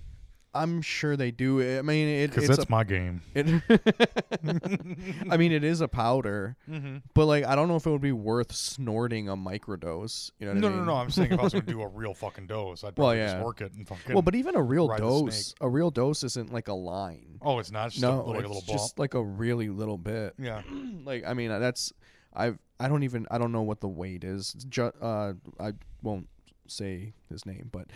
I'm 0.54 0.80
sure 0.80 1.16
they 1.18 1.30
do. 1.30 1.60
I 1.78 1.82
mean, 1.82 2.08
it, 2.08 2.30
Because 2.30 2.44
it's 2.48 2.56
that's 2.56 2.70
my 2.70 2.82
game. 2.82 3.20
it, 3.34 3.46
I 5.30 5.36
mean, 5.36 5.52
it 5.52 5.64
is 5.64 5.80
a 5.82 5.88
powder, 5.88 6.56
Mm-hmm. 6.68 6.98
but 7.14 7.26
like 7.26 7.44
I 7.44 7.54
don't 7.54 7.68
know 7.68 7.76
if 7.76 7.86
it 7.86 7.90
would 7.90 8.00
be 8.00 8.12
worth 8.12 8.52
snorting 8.52 9.28
a 9.28 9.36
microdose. 9.36 10.30
You 10.38 10.46
know 10.46 10.52
what 10.54 10.60
No, 10.62 10.68
I 10.68 10.70
no, 10.70 10.76
mean? 10.78 10.86
no. 10.86 10.94
I'm 10.94 11.10
saying 11.10 11.32
if 11.32 11.38
I 11.40 11.42
was 11.42 11.52
going 11.52 11.66
to 11.66 11.72
do 11.72 11.82
a 11.82 11.88
real 11.94 12.14
fucking 12.14 12.46
dose, 12.46 12.82
I'd 12.84 12.86
Well, 12.96 13.08
probably 13.08 13.18
yeah. 13.18 13.32
just 13.34 13.44
work 13.44 13.60
it 13.60 13.72
and 13.74 13.86
fucking. 13.86 14.14
Well, 14.14 14.22
but 14.22 14.34
even 14.34 14.56
a 14.56 14.62
real 14.62 14.88
dose, 14.88 15.54
a 15.60 15.68
real 15.68 15.90
dose 15.90 16.24
isn't 16.24 16.52
like 16.52 16.68
a 16.68 16.74
line. 16.74 17.38
oh, 17.42 17.58
it's 17.58 17.70
not. 17.70 17.86
It's 17.86 17.96
just 17.96 18.02
no, 18.02 18.22
a, 18.22 18.22
like 18.22 18.36
a 18.36 18.38
it's 18.40 18.48
little 18.48 18.62
bump. 18.66 18.78
just 18.78 18.98
like 18.98 19.14
a 19.14 19.22
really 19.22 19.68
little 19.68 19.98
bit. 19.98 20.34
yeah. 20.38 20.62
like 21.04 21.24
I 21.26 21.34
mean, 21.34 21.50
that's 21.50 21.92
I've 22.36 22.58
I 22.78 22.88
don't 22.88 23.02
even 23.02 23.26
I 23.30 23.38
don't 23.38 23.52
know 23.52 23.62
what 23.62 23.80
the 23.80 23.88
weight 23.88 24.22
is. 24.24 24.52
Ju- 24.68 24.92
uh, 25.00 25.32
I 25.58 25.72
won't 26.02 26.28
say 26.68 27.14
his 27.30 27.46
name, 27.46 27.68
but 27.72 27.86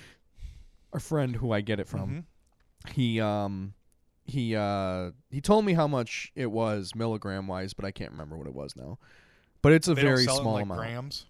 our 0.92 1.00
friend 1.00 1.37
who 1.37 1.53
I 1.53 1.61
get 1.61 1.79
it 1.81 1.87
from, 1.88 2.24
Mhm. 2.87 2.92
he 2.94 3.20
um 3.20 3.74
he 4.24 4.57
uh 4.57 5.11
he 5.31 5.40
told 5.40 5.64
me 5.64 5.74
how 5.74 5.87
much 5.87 6.33
it 6.35 6.50
was 6.50 6.94
milligram 6.94 7.46
wise, 7.46 7.74
but 7.74 7.85
I 7.85 7.90
can't 7.90 8.12
remember 8.12 8.37
what 8.37 8.46
it 8.46 8.55
was 8.55 8.74
now. 8.76 8.98
But 9.62 9.72
it's 9.72 9.88
a 9.88 9.94
They 9.94 10.03
very 10.03 10.24
small 10.24 10.55
like, 10.55 10.62
amount. 10.64 10.81
grams. 10.81 11.26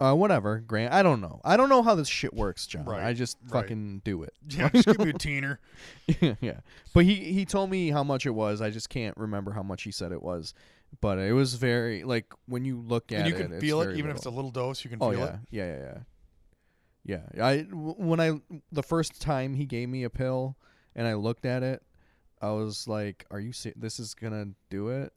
Uh, 0.00 0.14
whatever, 0.14 0.60
Grant. 0.60 0.94
I 0.94 1.02
don't 1.02 1.20
know. 1.20 1.40
I 1.44 1.56
don't 1.56 1.68
know 1.68 1.82
how 1.82 1.96
this 1.96 2.06
shit 2.06 2.32
works, 2.32 2.68
John. 2.68 2.84
Right, 2.84 3.02
I 3.04 3.12
just 3.14 3.36
right. 3.50 3.62
fucking 3.62 4.02
do 4.04 4.22
it. 4.22 4.32
Yeah, 4.48 4.68
just 4.68 4.86
give 4.86 5.00
me 5.00 5.10
a 5.10 5.12
teener. 5.14 5.58
yeah. 6.40 6.60
But 6.94 7.04
he 7.04 7.16
he 7.32 7.44
told 7.44 7.68
me 7.68 7.90
how 7.90 8.04
much 8.04 8.24
it 8.24 8.30
was. 8.30 8.60
I 8.60 8.70
just 8.70 8.90
can't 8.90 9.16
remember 9.16 9.50
how 9.50 9.64
much 9.64 9.82
he 9.82 9.90
said 9.90 10.12
it 10.12 10.22
was. 10.22 10.54
But 11.00 11.18
it 11.18 11.32
was 11.32 11.54
very 11.54 12.02
like 12.04 12.26
when 12.46 12.64
you 12.64 12.78
look 12.80 13.12
at 13.12 13.18
it. 13.18 13.20
and 13.20 13.28
you 13.28 13.34
it, 13.36 13.42
can 13.42 13.52
it's 13.52 13.60
feel 13.60 13.80
it, 13.82 13.96
even 13.96 14.10
if 14.10 14.16
it's 14.16 14.26
a 14.26 14.30
little. 14.30 14.46
little 14.50 14.50
dose. 14.68 14.82
You 14.84 14.90
can 14.90 14.98
Oh 15.02 15.10
feel 15.10 15.20
yeah. 15.20 15.26
it. 15.34 15.38
yeah, 15.50 15.66
yeah, 15.76 15.98
yeah, 17.04 17.20
yeah. 17.36 17.46
I 17.46 17.62
w- 17.62 17.94
when 17.96 18.20
I 18.20 18.40
the 18.72 18.82
first 18.82 19.20
time 19.20 19.54
he 19.54 19.64
gave 19.66 19.88
me 19.88 20.02
a 20.04 20.10
pill 20.10 20.56
and 20.96 21.06
I 21.06 21.14
looked 21.14 21.44
at 21.46 21.62
it, 21.62 21.82
I 22.40 22.50
was 22.50 22.88
like, 22.88 23.26
"Are 23.30 23.38
you 23.40 23.52
se- 23.52 23.74
this 23.76 24.00
is 24.00 24.14
gonna 24.14 24.48
do 24.70 24.88
it?" 24.88 25.12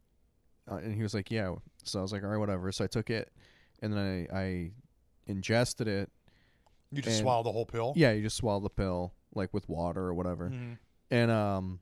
Uh, 0.70 0.76
and 0.76 0.94
he 0.94 1.02
was 1.04 1.14
like, 1.14 1.32
"Yeah." 1.32 1.56
So 1.84 2.00
I 2.00 2.02
was 2.02 2.12
like, 2.12 2.24
"All 2.24 2.30
right, 2.30 2.38
whatever." 2.38 2.72
So 2.72 2.84
I 2.84 2.88
took 2.88 3.10
it, 3.10 3.32
and 3.82 3.92
then 3.94 4.28
I 4.32 4.38
I 4.38 4.72
ingested 5.28 5.88
it. 5.88 6.12
You 6.92 7.02
just 7.02 7.18
And- 7.18 7.24
swallow 7.24 7.44
the 7.44 7.52
whole 7.52 7.66
pill. 7.66 7.94
Yeah, 7.96 8.12
you 8.12 8.22
just 8.22 8.38
swallow 8.38 8.60
the 8.60 8.70
pill 8.70 9.14
like 9.34 9.54
with 9.54 9.68
water 9.70 10.02
or 10.04 10.14
whatever. 10.14 10.50
Mhm. 10.50 10.78
and 11.10 11.32
um 11.32 11.80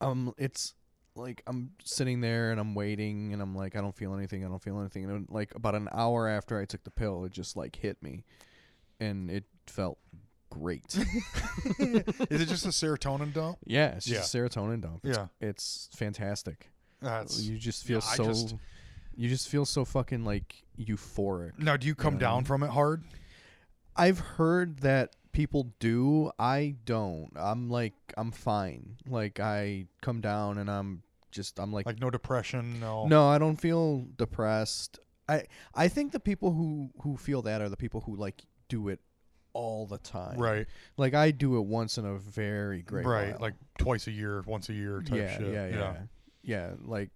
um 0.00 0.34
it's 0.38 0.74
like 1.14 1.42
I'm 1.46 1.72
sitting 1.84 2.20
there 2.20 2.50
and 2.52 2.60
I'm 2.60 2.74
waiting 2.74 3.32
and 3.32 3.42
I'm 3.42 3.54
like 3.54 3.76
I 3.76 3.80
don't 3.80 3.94
feel 3.94 4.14
anything 4.14 4.44
I 4.44 4.48
don't 4.48 4.62
feel 4.62 4.78
anything 4.80 5.04
and 5.04 5.12
then, 5.12 5.26
like 5.28 5.54
about 5.54 5.74
an 5.74 5.88
hour 5.92 6.28
after 6.28 6.58
I 6.58 6.64
took 6.64 6.84
the 6.84 6.90
pill 6.90 7.24
it 7.24 7.32
just 7.32 7.56
like 7.56 7.76
hit 7.76 8.02
me 8.02 8.24
and 9.00 9.30
it 9.30 9.44
felt 9.66 9.98
great 10.50 10.94
Is 11.78 12.40
it 12.42 12.48
just 12.48 12.64
a 12.66 12.68
serotonin 12.70 13.32
dump? 13.32 13.58
yeah 13.66 13.88
it's 13.96 14.06
just 14.06 14.34
a 14.34 14.38
serotonin 14.38 14.80
dump 14.80 15.00
it's, 15.04 15.16
Yeah. 15.18 15.26
it's 15.40 15.88
fantastic 15.94 16.70
That's. 17.00 17.42
you 17.42 17.58
just 17.58 17.84
feel 17.84 18.00
yeah, 18.04 18.10
I 18.12 18.16
so 18.16 18.24
just- 18.24 18.54
you 19.14 19.28
just 19.28 19.48
feel 19.48 19.66
so 19.66 19.84
fucking 19.84 20.24
like 20.24 20.62
euphoric 20.78 21.58
Now, 21.58 21.76
do 21.76 21.86
you 21.86 21.94
come 21.94 22.14
know 22.14 22.16
what 22.18 22.22
I 22.24 22.28
down 22.30 22.36
mean? 22.38 22.44
from 22.44 22.62
it 22.62 22.70
hard? 22.70 23.04
I've 23.94 24.18
heard 24.18 24.78
that 24.78 25.14
people 25.32 25.72
do. 25.78 26.30
I 26.38 26.76
don't. 26.84 27.30
I'm 27.36 27.70
like 27.70 27.94
I'm 28.16 28.30
fine. 28.30 28.96
Like 29.08 29.40
I 29.40 29.86
come 30.00 30.20
down 30.20 30.58
and 30.58 30.70
I'm 30.70 31.02
just 31.30 31.58
I'm 31.58 31.72
like, 31.72 31.86
Like 31.86 32.00
no 32.00 32.10
depression, 32.10 32.80
no. 32.80 33.06
no, 33.06 33.26
I 33.28 33.38
don't 33.38 33.56
feel 33.56 34.06
depressed. 34.16 34.98
I 35.28 35.44
I 35.74 35.88
think 35.88 36.12
the 36.12 36.20
people 36.20 36.52
who 36.52 36.90
who 37.02 37.16
feel 37.16 37.42
that 37.42 37.60
are 37.60 37.68
the 37.68 37.76
people 37.76 38.00
who 38.00 38.16
like 38.16 38.42
do 38.68 38.88
it 38.88 39.00
all 39.54 39.86
the 39.86 39.98
time. 39.98 40.38
Right. 40.38 40.66
Like 40.96 41.14
I 41.14 41.30
do 41.30 41.56
it 41.56 41.62
once 41.62 41.98
in 41.98 42.04
a 42.04 42.16
very 42.16 42.82
great 42.82 43.06
right. 43.06 43.32
while. 43.32 43.40
Like 43.40 43.54
twice 43.78 44.06
a 44.06 44.12
year, 44.12 44.42
once 44.46 44.68
a 44.68 44.74
year 44.74 45.02
type 45.02 45.18
yeah, 45.18 45.38
shit. 45.38 45.52
yeah, 45.52 45.66
yeah, 45.68 45.94
yeah, 46.42 46.70
Like 46.84 47.10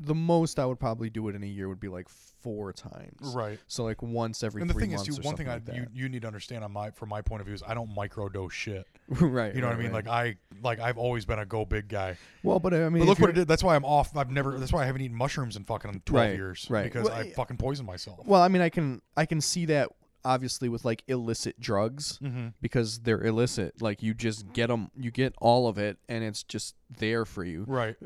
the 0.00 0.14
most 0.14 0.58
I 0.58 0.66
would 0.66 0.78
probably 0.78 1.10
do 1.10 1.28
it 1.28 1.34
in 1.34 1.42
a 1.42 1.46
year 1.46 1.68
would 1.68 1.80
be 1.80 1.88
like 1.88 2.08
four 2.08 2.72
times. 2.72 3.34
Right. 3.34 3.58
So 3.66 3.84
like 3.84 4.00
once 4.00 4.42
every 4.42 4.60
And 4.60 4.70
the 4.70 4.74
three 4.74 4.82
thing 4.84 4.92
is, 4.92 5.02
too, 5.02 5.16
one 5.22 5.36
thing 5.36 5.48
I 5.48 5.54
like 5.54 5.74
you, 5.74 5.86
you 5.92 6.08
need 6.08 6.22
to 6.22 6.28
understand 6.28 6.62
on 6.62 6.72
my 6.72 6.90
from 6.90 7.08
my 7.08 7.20
point 7.20 7.40
of 7.40 7.46
view 7.46 7.54
is 7.54 7.62
I 7.66 7.74
don't 7.74 7.94
microdose 7.94 8.52
shit. 8.52 8.86
right. 9.08 9.54
You 9.54 9.60
know 9.60 9.66
what 9.66 9.76
I 9.76 9.78
mean? 9.78 9.92
right. 9.92 10.06
Like 10.06 10.08
I 10.08 10.36
like 10.62 10.78
I've 10.80 10.98
always 10.98 11.24
been 11.24 11.38
a 11.38 11.46
go 11.46 11.64
big 11.64 11.88
guy. 11.88 12.16
well, 12.42 12.60
but 12.60 12.72
I 12.74 12.88
mean, 12.88 13.00
But 13.02 13.08
look 13.08 13.18
what 13.18 13.30
it 13.30 13.34
did. 13.34 13.48
That's 13.48 13.64
why 13.64 13.74
I'm 13.74 13.84
off. 13.84 14.16
I've 14.16 14.30
never. 14.30 14.58
That's 14.58 14.72
why 14.72 14.82
I 14.82 14.86
haven't 14.86 15.02
eaten 15.02 15.16
mushrooms 15.16 15.56
in 15.56 15.64
fucking 15.64 16.02
twelve 16.04 16.28
Right, 16.28 16.36
years. 16.36 16.66
right. 16.70 16.84
Because 16.84 17.06
Well, 17.08 17.14
I 17.14 17.22
eh, 17.22 17.32
fucking 17.34 17.56
poisoned 17.56 17.86
myself. 17.86 18.20
Well, 18.24 18.40
I 18.42 18.48
mean, 18.48 18.62
I 18.62 18.68
can 18.68 19.02
I 19.16 19.26
can 19.26 19.40
see 19.40 19.66
that 19.66 19.90
obviously 20.24 20.68
with 20.68 20.84
like 20.84 21.02
illicit 21.08 21.58
drugs 21.60 22.18
Mm-hmm. 22.22 22.48
because 22.60 23.00
they're 23.00 23.22
illicit. 23.22 23.80
Like 23.80 24.02
you 24.02 24.14
just 24.14 24.52
get 24.52 24.66
them, 24.68 24.90
you 24.96 25.10
get 25.10 25.34
all 25.40 25.68
of 25.68 25.78
it, 25.78 25.98
and 26.08 26.22
it's 26.24 26.42
just 26.42 26.74
there 26.90 27.24
for 27.24 27.44
you. 27.44 27.64
Right. 27.66 27.96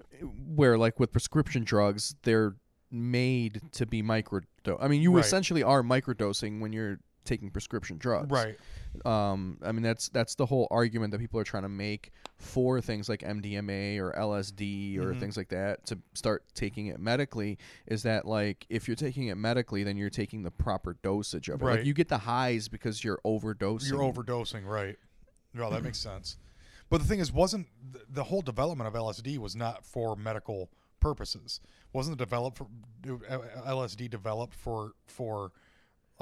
Where 0.55 0.77
like 0.79 1.01
with 1.01 1.12
prescription 1.12 1.64
drugs, 1.64 2.14
they're 2.22 2.57
made 2.90 3.61
to 3.72 3.87
be 3.87 4.03
micro. 4.03 4.40
I 4.81 4.88
mean, 4.88 5.01
you 5.03 5.14
Right. 5.14 5.25
essentially 5.25 5.62
are 5.62 5.83
microdosing 5.83 6.61
when 6.61 6.72
you're 6.72 7.01
taking 7.24 7.50
prescription 7.50 7.98
drugs. 7.98 8.30
Right. 8.30 8.56
Um, 9.04 9.58
I 9.62 9.72
mean, 9.72 9.82
that's 9.82 10.08
that's 10.08 10.35
the 10.35 10.46
whole 10.46 10.68
argument 10.70 11.12
that 11.12 11.18
people 11.20 11.38
are 11.40 11.44
trying 11.44 11.62
to 11.62 11.68
make 11.68 12.11
for 12.38 12.80
things 12.80 13.08
like 13.08 13.20
MDMA 13.22 13.98
or 13.98 14.12
LSD 14.18 14.98
or 14.98 15.12
Mhm. 15.14 15.20
things 15.20 15.37
like 15.37 15.48
that 15.50 15.87
to 15.87 15.98
start 16.14 16.44
taking 16.54 16.87
it 16.88 16.98
medically. 17.00 17.58
Is 17.87 18.02
that 18.02 18.26
like 18.26 18.66
if 18.68 18.88
you're 18.88 18.96
taking 18.96 19.28
it 19.28 19.37
medically, 19.37 19.85
then 19.85 19.96
you're 19.96 20.11
taking 20.11 20.42
the 20.42 20.50
proper 20.50 20.96
dosage 21.02 21.48
of 21.48 21.62
it. 21.62 21.64
Right. 21.64 21.76
Like 21.78 21.87
you 21.87 21.94
get 21.94 22.08
the 22.08 22.18
highs 22.18 22.68
because 22.68 23.02
you're 23.04 23.20
overdosing. 23.24 23.88
You're 23.90 24.00
overdosing. 24.00 24.64
Right. 24.66 24.96
Well, 25.54 25.70
that 25.70 25.82
makes 25.85 25.98
sense. 25.98 26.38
But 26.90 27.00
the 27.00 27.06
thing 27.06 27.20
is, 27.20 27.32
wasn't 27.32 27.68
th- 27.92 28.04
the 28.11 28.24
whole 28.24 28.42
development 28.42 28.88
of 28.88 28.94
LSD 28.94 29.38
was 29.38 29.56
not 29.56 29.85
for 29.85 30.14
medical 30.16 30.70
purposes? 31.00 31.61
Wasn't 31.92 32.16
developed 32.18 32.58
for 32.58 32.66
uh, 33.28 33.38
LSD 33.66 34.08
developed 34.11 34.54
for 34.54 34.92
for 35.06 35.52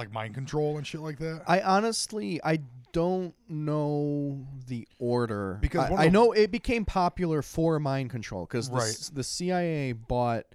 like 0.00 0.12
mind 0.12 0.34
control 0.34 0.78
and 0.78 0.86
shit 0.86 1.00
like 1.00 1.18
that? 1.18 1.42
I 1.46 1.60
honestly, 1.60 2.40
I 2.42 2.60
don't 2.92 3.34
know 3.48 4.44
the 4.66 4.88
order 4.98 5.58
Because 5.60 5.90
I, 5.92 6.06
I 6.06 6.08
know 6.08 6.32
it 6.32 6.50
became 6.50 6.84
popular 6.84 7.40
for 7.42 7.78
mind 7.78 8.10
control 8.10 8.46
because 8.46 8.68
the, 8.68 8.76
Right. 8.76 9.10
the 9.12 9.22
CIA 9.22 9.92
bought 9.92 10.46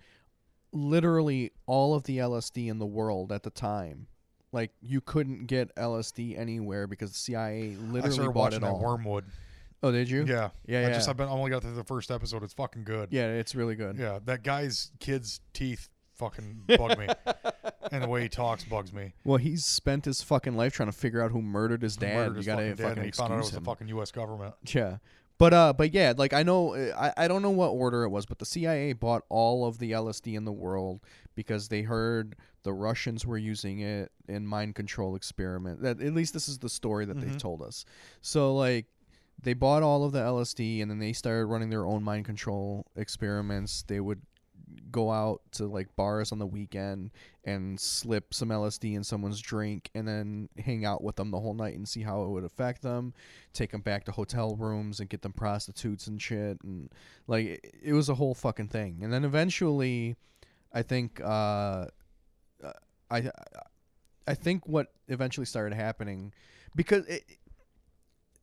literally 0.74 1.52
all 1.66 1.94
of 1.96 2.04
the 2.04 2.18
LSD 2.18 2.68
in 2.68 2.80
the 2.80 2.86
world 2.86 3.32
at 3.32 3.44
the 3.44 3.50
time. 3.50 4.08
Like 4.52 4.72
you 4.82 5.02
couldn't 5.02 5.46
get 5.46 5.74
LSD 5.76 6.38
anywhere 6.38 6.88
because 6.88 7.12
the 7.12 7.18
CIA 7.20 7.74
I 7.74 7.76
literally 7.92 8.12
started 8.14 8.34
bought 8.34 8.36
watching 8.42 8.58
it 8.58 8.62
that 8.62 8.72
all. 8.72 8.82
Wormwood. 8.82 9.26
Oh, 9.84 9.92
did 9.92 10.10
you? 10.10 10.26
Yeah. 10.28 10.50
yeah, 10.66 10.80
I 10.80 10.82
yeah. 10.84 10.94
just 10.94 11.08
I've 11.08 11.18
been 11.18 11.28
I 11.28 11.32
only 11.32 11.52
got 11.52 11.62
through 11.62 11.76
the 11.76 11.84
first 11.84 12.10
episode. 12.10 12.44
It's 12.44 12.54
fucking 12.54 12.84
good. 12.86 13.10
yeah, 13.12 13.28
it's 13.28 13.54
really 13.56 13.76
good. 13.76 13.98
Yeah, 13.98 14.20
that 14.26 14.44
guy's 14.44 14.92
kid's 15.00 15.42
teeth 15.54 15.90
fucking 16.16 16.64
bug 16.78 16.98
me, 16.98 17.08
and 17.92 18.04
the 18.04 18.08
way 18.08 18.24
he 18.24 18.30
talks 18.30 18.64
bugs 18.64 18.92
me. 18.94 19.14
Well, 19.24 19.38
he's 19.38 19.66
spent 19.66 20.06
his 20.06 20.22
fucking 20.22 20.56
life 20.56 20.74
trying 20.74 20.90
to 20.92 20.98
figure 20.98 21.22
out 21.22 21.32
who 21.32 21.42
murdered 21.42 21.82
his 21.82 21.96
dad. 21.98 22.16
murdered 22.16 22.32
you 22.32 22.38
his 22.38 22.46
gotta 22.46 22.62
fucking 22.62 22.76
dad, 22.76 22.84
fucking 22.84 22.98
and 22.98 23.06
he 23.06 23.12
found 23.12 23.32
out 23.32 23.36
it 23.36 23.38
was 23.38 23.48
excuse 23.48 23.62
the 23.62 23.66
fucking 23.66 23.88
U.S. 23.90 24.12
government. 24.12 24.54
Yeah. 24.74 24.98
But 25.38 25.54
uh 25.54 25.74
but 25.74 25.94
yeah, 25.94 26.14
like 26.18 26.32
I 26.34 26.44
know 26.44 26.76
I 26.76 27.12
I 27.18 27.28
don't 27.28 27.42
know 27.42 27.50
what 27.50 27.68
order 27.68 28.04
it 28.04 28.10
was, 28.10 28.26
but 28.26 28.40
the 28.40 28.46
CIA 28.46 28.94
bought 28.94 29.24
all 29.30 29.66
of 29.68 29.80
the 29.80 29.92
LSD 29.92 30.34
in 30.36 30.46
the 30.46 30.54
world 30.54 31.02
because 31.36 31.68
they 31.68 31.82
heard 31.82 32.38
the 32.64 32.72
Russians 32.72 33.26
were 33.26 33.38
using 33.38 33.80
it 33.82 34.12
in 34.30 34.48
mind 34.48 34.76
control 34.76 35.14
experiment. 35.16 35.82
That 35.82 36.02
at 36.02 36.14
least 36.14 36.34
this 36.34 36.48
is 36.48 36.60
the 36.60 36.70
story 36.70 37.04
that 37.06 37.20
they've 37.20 37.32
Mhm. 37.36 37.40
told 37.40 37.62
us. 37.62 37.84
So 38.22 38.56
like 38.56 38.86
they 39.42 39.54
bought 39.54 39.84
all 39.84 40.06
of 40.06 40.14
the 40.14 40.20
LSD 40.22 40.82
and 40.82 40.90
then 40.90 41.00
they 41.00 41.12
started 41.12 41.48
running 41.48 41.70
their 41.70 41.86
own 41.86 42.02
mind 42.02 42.24
control 42.24 42.86
experiments. 42.96 43.84
They 43.86 44.00
would 44.00 44.22
go 44.92 45.12
out 45.12 45.42
to 45.52 45.66
like 45.66 45.94
bars 45.96 46.32
on 46.32 46.40
the 46.40 46.46
weekend 46.46 47.12
and 47.44 47.80
slip 47.80 48.34
some 48.34 48.50
LSD 48.50 48.96
in 48.96 49.04
someone's 49.04 49.42
drink 49.42 49.90
and 49.94 50.08
then 50.08 50.50
hang 50.58 50.86
out 50.86 51.04
with 51.04 51.16
them 51.16 51.32
the 51.32 51.40
whole 51.40 51.54
night 51.54 51.76
and 51.76 51.88
see 51.88 52.02
how 52.02 52.24
it 52.24 52.30
would 52.30 52.44
affect 52.44 52.82
them 52.82 53.14
take 53.54 53.72
them 53.72 53.82
back 53.82 54.06
to 54.06 54.12
hotel 54.12 54.56
rooms 54.56 55.00
and 55.00 55.10
get 55.10 55.22
them 55.22 55.34
prostitutes 55.34 56.08
and 56.08 56.22
shit 56.22 56.58
and 56.64 56.90
like 57.28 57.46
it, 57.46 57.76
it 57.84 57.94
was 57.94 58.10
a 58.10 58.16
whole 58.16 58.34
fucking 58.34 58.68
thing. 58.68 59.00
And 59.02 59.12
then 59.12 59.24
eventually 59.24 60.16
i 60.74 60.82
think 60.82 61.22
uh 61.22 61.86
i 63.12 63.32
i 64.28 64.34
think 64.34 64.68
what 64.68 64.88
eventually 65.08 65.46
started 65.46 65.76
happening 65.76 66.34
because 66.76 67.06
it, 67.06 67.24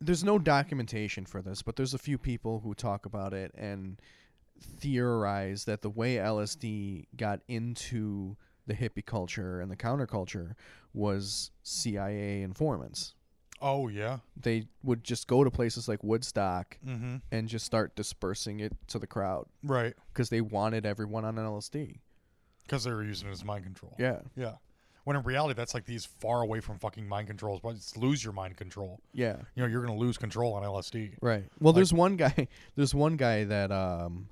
there's 0.00 0.24
no 0.24 0.38
documentation 0.38 1.24
for 1.24 1.42
this 1.42 1.62
but 1.62 1.76
there's 1.76 1.94
a 1.94 1.98
few 1.98 2.18
people 2.18 2.60
who 2.60 2.74
talk 2.74 3.06
about 3.06 3.32
it 3.32 3.52
and 3.56 4.00
theorize 4.60 5.64
that 5.64 5.82
the 5.82 5.90
way 5.90 6.16
lsd 6.16 7.06
got 7.16 7.40
into 7.48 8.36
the 8.66 8.74
hippie 8.74 9.04
culture 9.04 9.60
and 9.60 9.70
the 9.70 9.76
counterculture 9.76 10.54
was 10.92 11.50
cia 11.62 12.42
informants 12.42 13.14
Oh 13.64 13.86
yeah. 13.86 14.18
they 14.36 14.66
would 14.82 15.04
just 15.04 15.28
go 15.28 15.44
to 15.44 15.50
places 15.50 15.86
like 15.86 16.02
Woodstock 16.02 16.78
Mm-hmm. 16.84 17.16
and 17.30 17.46
just 17.48 17.64
start 17.64 17.94
dispersing 17.94 18.58
it 18.58 18.72
to 18.88 18.98
the 18.98 19.06
crowd 19.06 19.46
Right. 19.62 19.94
because 20.12 20.30
they 20.30 20.40
wanted 20.40 20.84
everyone 20.84 21.24
on 21.24 21.36
LSD. 21.36 22.00
Because 22.64 22.82
they 22.82 22.90
were 22.90 23.04
using 23.04 23.28
it 23.28 23.30
as 23.32 23.44
mind 23.44 23.62
control. 23.62 23.94
Yeah, 24.00 24.18
Yeah. 24.34 24.54
When 25.04 25.16
in 25.16 25.22
reality, 25.22 25.54
that's 25.56 25.74
like 25.74 25.84
these 25.84 26.04
far 26.04 26.42
away 26.42 26.58
from 26.58 26.80
fucking 26.80 27.06
mind 27.08 27.28
controls. 27.28 27.60
But 27.62 27.76
it's 27.76 27.96
lose 27.96 28.24
your 28.24 28.32
mind 28.32 28.56
control. 28.56 28.98
yeah, 29.12 29.36
You 29.54 29.62
know, 29.62 29.68
you're 29.68 29.84
gonna 29.86 29.96
lose 29.96 30.18
control 30.18 30.54
on 30.54 30.64
LSD. 30.64 31.14
right. 31.22 31.44
Well, 31.60 31.72
Like- 31.72 31.76
there's 31.76 31.92
one 31.92 32.16
guy. 32.16 32.48
There's 32.74 32.94
one 32.96 33.16
guy 33.16 33.44
that 33.44 33.70
um, 33.70 34.28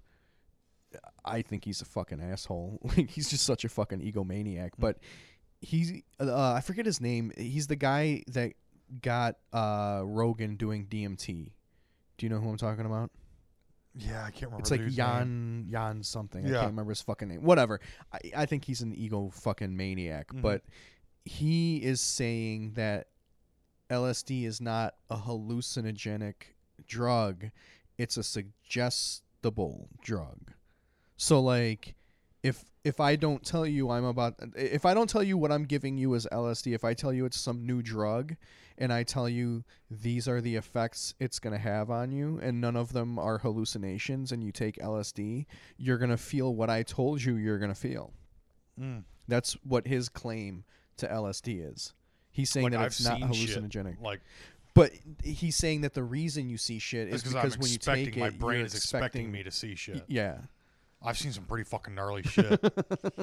I 1.24 1.42
think 1.42 1.64
he's 1.64 1.81
a 1.81 1.85
fucking 1.85 2.20
asshole. 2.20 2.81
Like 2.96 3.11
he's 3.11 3.31
just 3.31 3.44
such 3.44 3.64
a 3.64 3.68
fucking 3.68 4.00
egomaniac. 4.00 4.70
But 4.79 4.98
he's 5.61 6.03
uh, 6.18 6.53
I 6.53 6.61
forget 6.61 6.87
his 6.87 7.00
name. 7.00 7.33
He's 7.37 7.66
the 7.66 7.76
guy 7.76 8.22
that 8.29 8.53
got 9.03 9.37
uh 9.53 10.03
Rogan 10.05 10.57
doing 10.57 10.87
DMT. 10.87 11.53
Do 12.18 12.26
you 12.26 12.31
know 12.31 12.38
who 12.40 12.48
I'm 12.50 12.57
talking 12.57 12.87
about? 12.87 13.11
Yeah, 13.94 14.22
I 14.24 14.31
can't 14.31 14.44
remember. 14.53 14.61
It's 14.61 14.70
like 14.70 14.81
dude's 14.81 14.96
name. 14.98 15.07
Jan 15.07 15.68
Jan 15.70 16.03
something. 16.03 16.46
I 16.46 16.50
can't 16.50 16.66
remember 16.68 16.90
his 16.90 17.03
fucking 17.03 17.29
name. 17.29 17.42
Whatever. 17.42 17.81
I, 18.12 18.18
I 18.38 18.46
think 18.46 18.64
he's 18.64 18.81
an 18.83 18.94
ego 18.94 19.31
fucking 19.33 19.76
maniac. 19.76 20.29
Mhm. 20.29 20.42
But 20.42 20.62
he 21.24 21.79
is 21.79 22.00
saying 22.00 22.72
that 22.74 23.09
LSD 23.90 24.44
is 24.44 24.61
not 24.61 24.94
a 25.11 25.16
hallucinogenic 25.16 26.35
drug. 26.87 27.46
It's 27.98 28.16
a 28.16 28.22
suggestible 28.22 29.88
drug. 30.03 30.53
So 31.20 31.38
like 31.38 31.94
if 32.42 32.64
if 32.83 32.98
I 32.98 33.14
don't 33.14 33.44
tell 33.44 33.66
you 33.66 33.90
I'm 33.90 34.04
about 34.06 34.37
if 34.56 34.87
I 34.87 34.94
don't 34.94 35.09
tell 35.09 35.22
you 35.22 35.37
what 35.37 35.52
I'm 35.52 35.64
giving 35.64 35.98
you 35.98 36.14
is 36.14 36.26
LSD, 36.33 36.74
if 36.74 36.83
I 36.83 36.94
tell 36.94 37.12
you 37.12 37.26
it's 37.26 37.38
some 37.38 37.66
new 37.66 37.83
drug 37.83 38.37
and 38.78 38.90
I 38.90 39.02
tell 39.02 39.28
you 39.28 39.62
these 39.90 40.26
are 40.26 40.40
the 40.40 40.56
effects 40.56 41.12
it's 41.20 41.38
going 41.38 41.52
to 41.52 41.59
have 41.59 41.90
on 41.90 42.11
you 42.11 42.40
and 42.42 42.59
none 42.59 42.74
of 42.74 42.94
them 42.94 43.18
are 43.18 43.37
hallucinations 43.37 44.33
and 44.33 44.42
you 44.42 44.50
take 44.50 44.76
LSD, 44.76 45.44
you're 45.76 45.98
going 45.98 46.11
to 46.11 46.16
feel 46.16 46.54
what 46.54 46.70
I 46.70 46.83
told 46.85 47.22
you 47.22 47.37
you're 47.37 47.59
going 47.59 47.70
to 47.72 47.78
feel. 47.78 48.14
Mm. 48.80 49.04
That's 49.28 49.52
what 49.62 49.87
his 49.87 50.09
claim 50.09 50.64
to 50.96 51.06
LSD 51.06 51.70
is. 51.70 51.92
He's 52.30 52.48
saying 52.48 52.64
Like, 52.64 52.72
that 52.72 52.80
I've 52.80 52.87
it's 52.87 53.04
not 53.04 53.18
seen 53.18 53.33
shit. 53.35 53.62
hallucinogenic. 53.62 54.00
Like 54.00 54.20
But 54.72 54.92
he's 55.22 55.56
saying 55.56 55.83
that 55.83 55.92
the 55.92 56.02
reason 56.02 56.48
you 56.48 56.56
see 56.56 56.78
shit 56.78 57.09
is 57.09 57.22
because 57.22 57.54
I'm 57.54 57.61
when 57.61 57.70
you 57.70 57.76
take 57.76 58.16
it, 58.16 58.16
my 58.16 58.30
brain 58.30 58.64
is 58.64 58.74
expecting 58.74 59.26
expecting 59.26 59.33
me 59.33 59.42
to 59.42 59.50
see 59.50 59.74
shit. 59.74 60.02
Yeah. 60.09 60.38
I've 61.02 61.16
seen 61.16 61.32
some 61.32 61.44
pretty 61.44 61.64
fucking 61.64 61.94
gnarly 61.94 62.22
shit, 62.22 62.60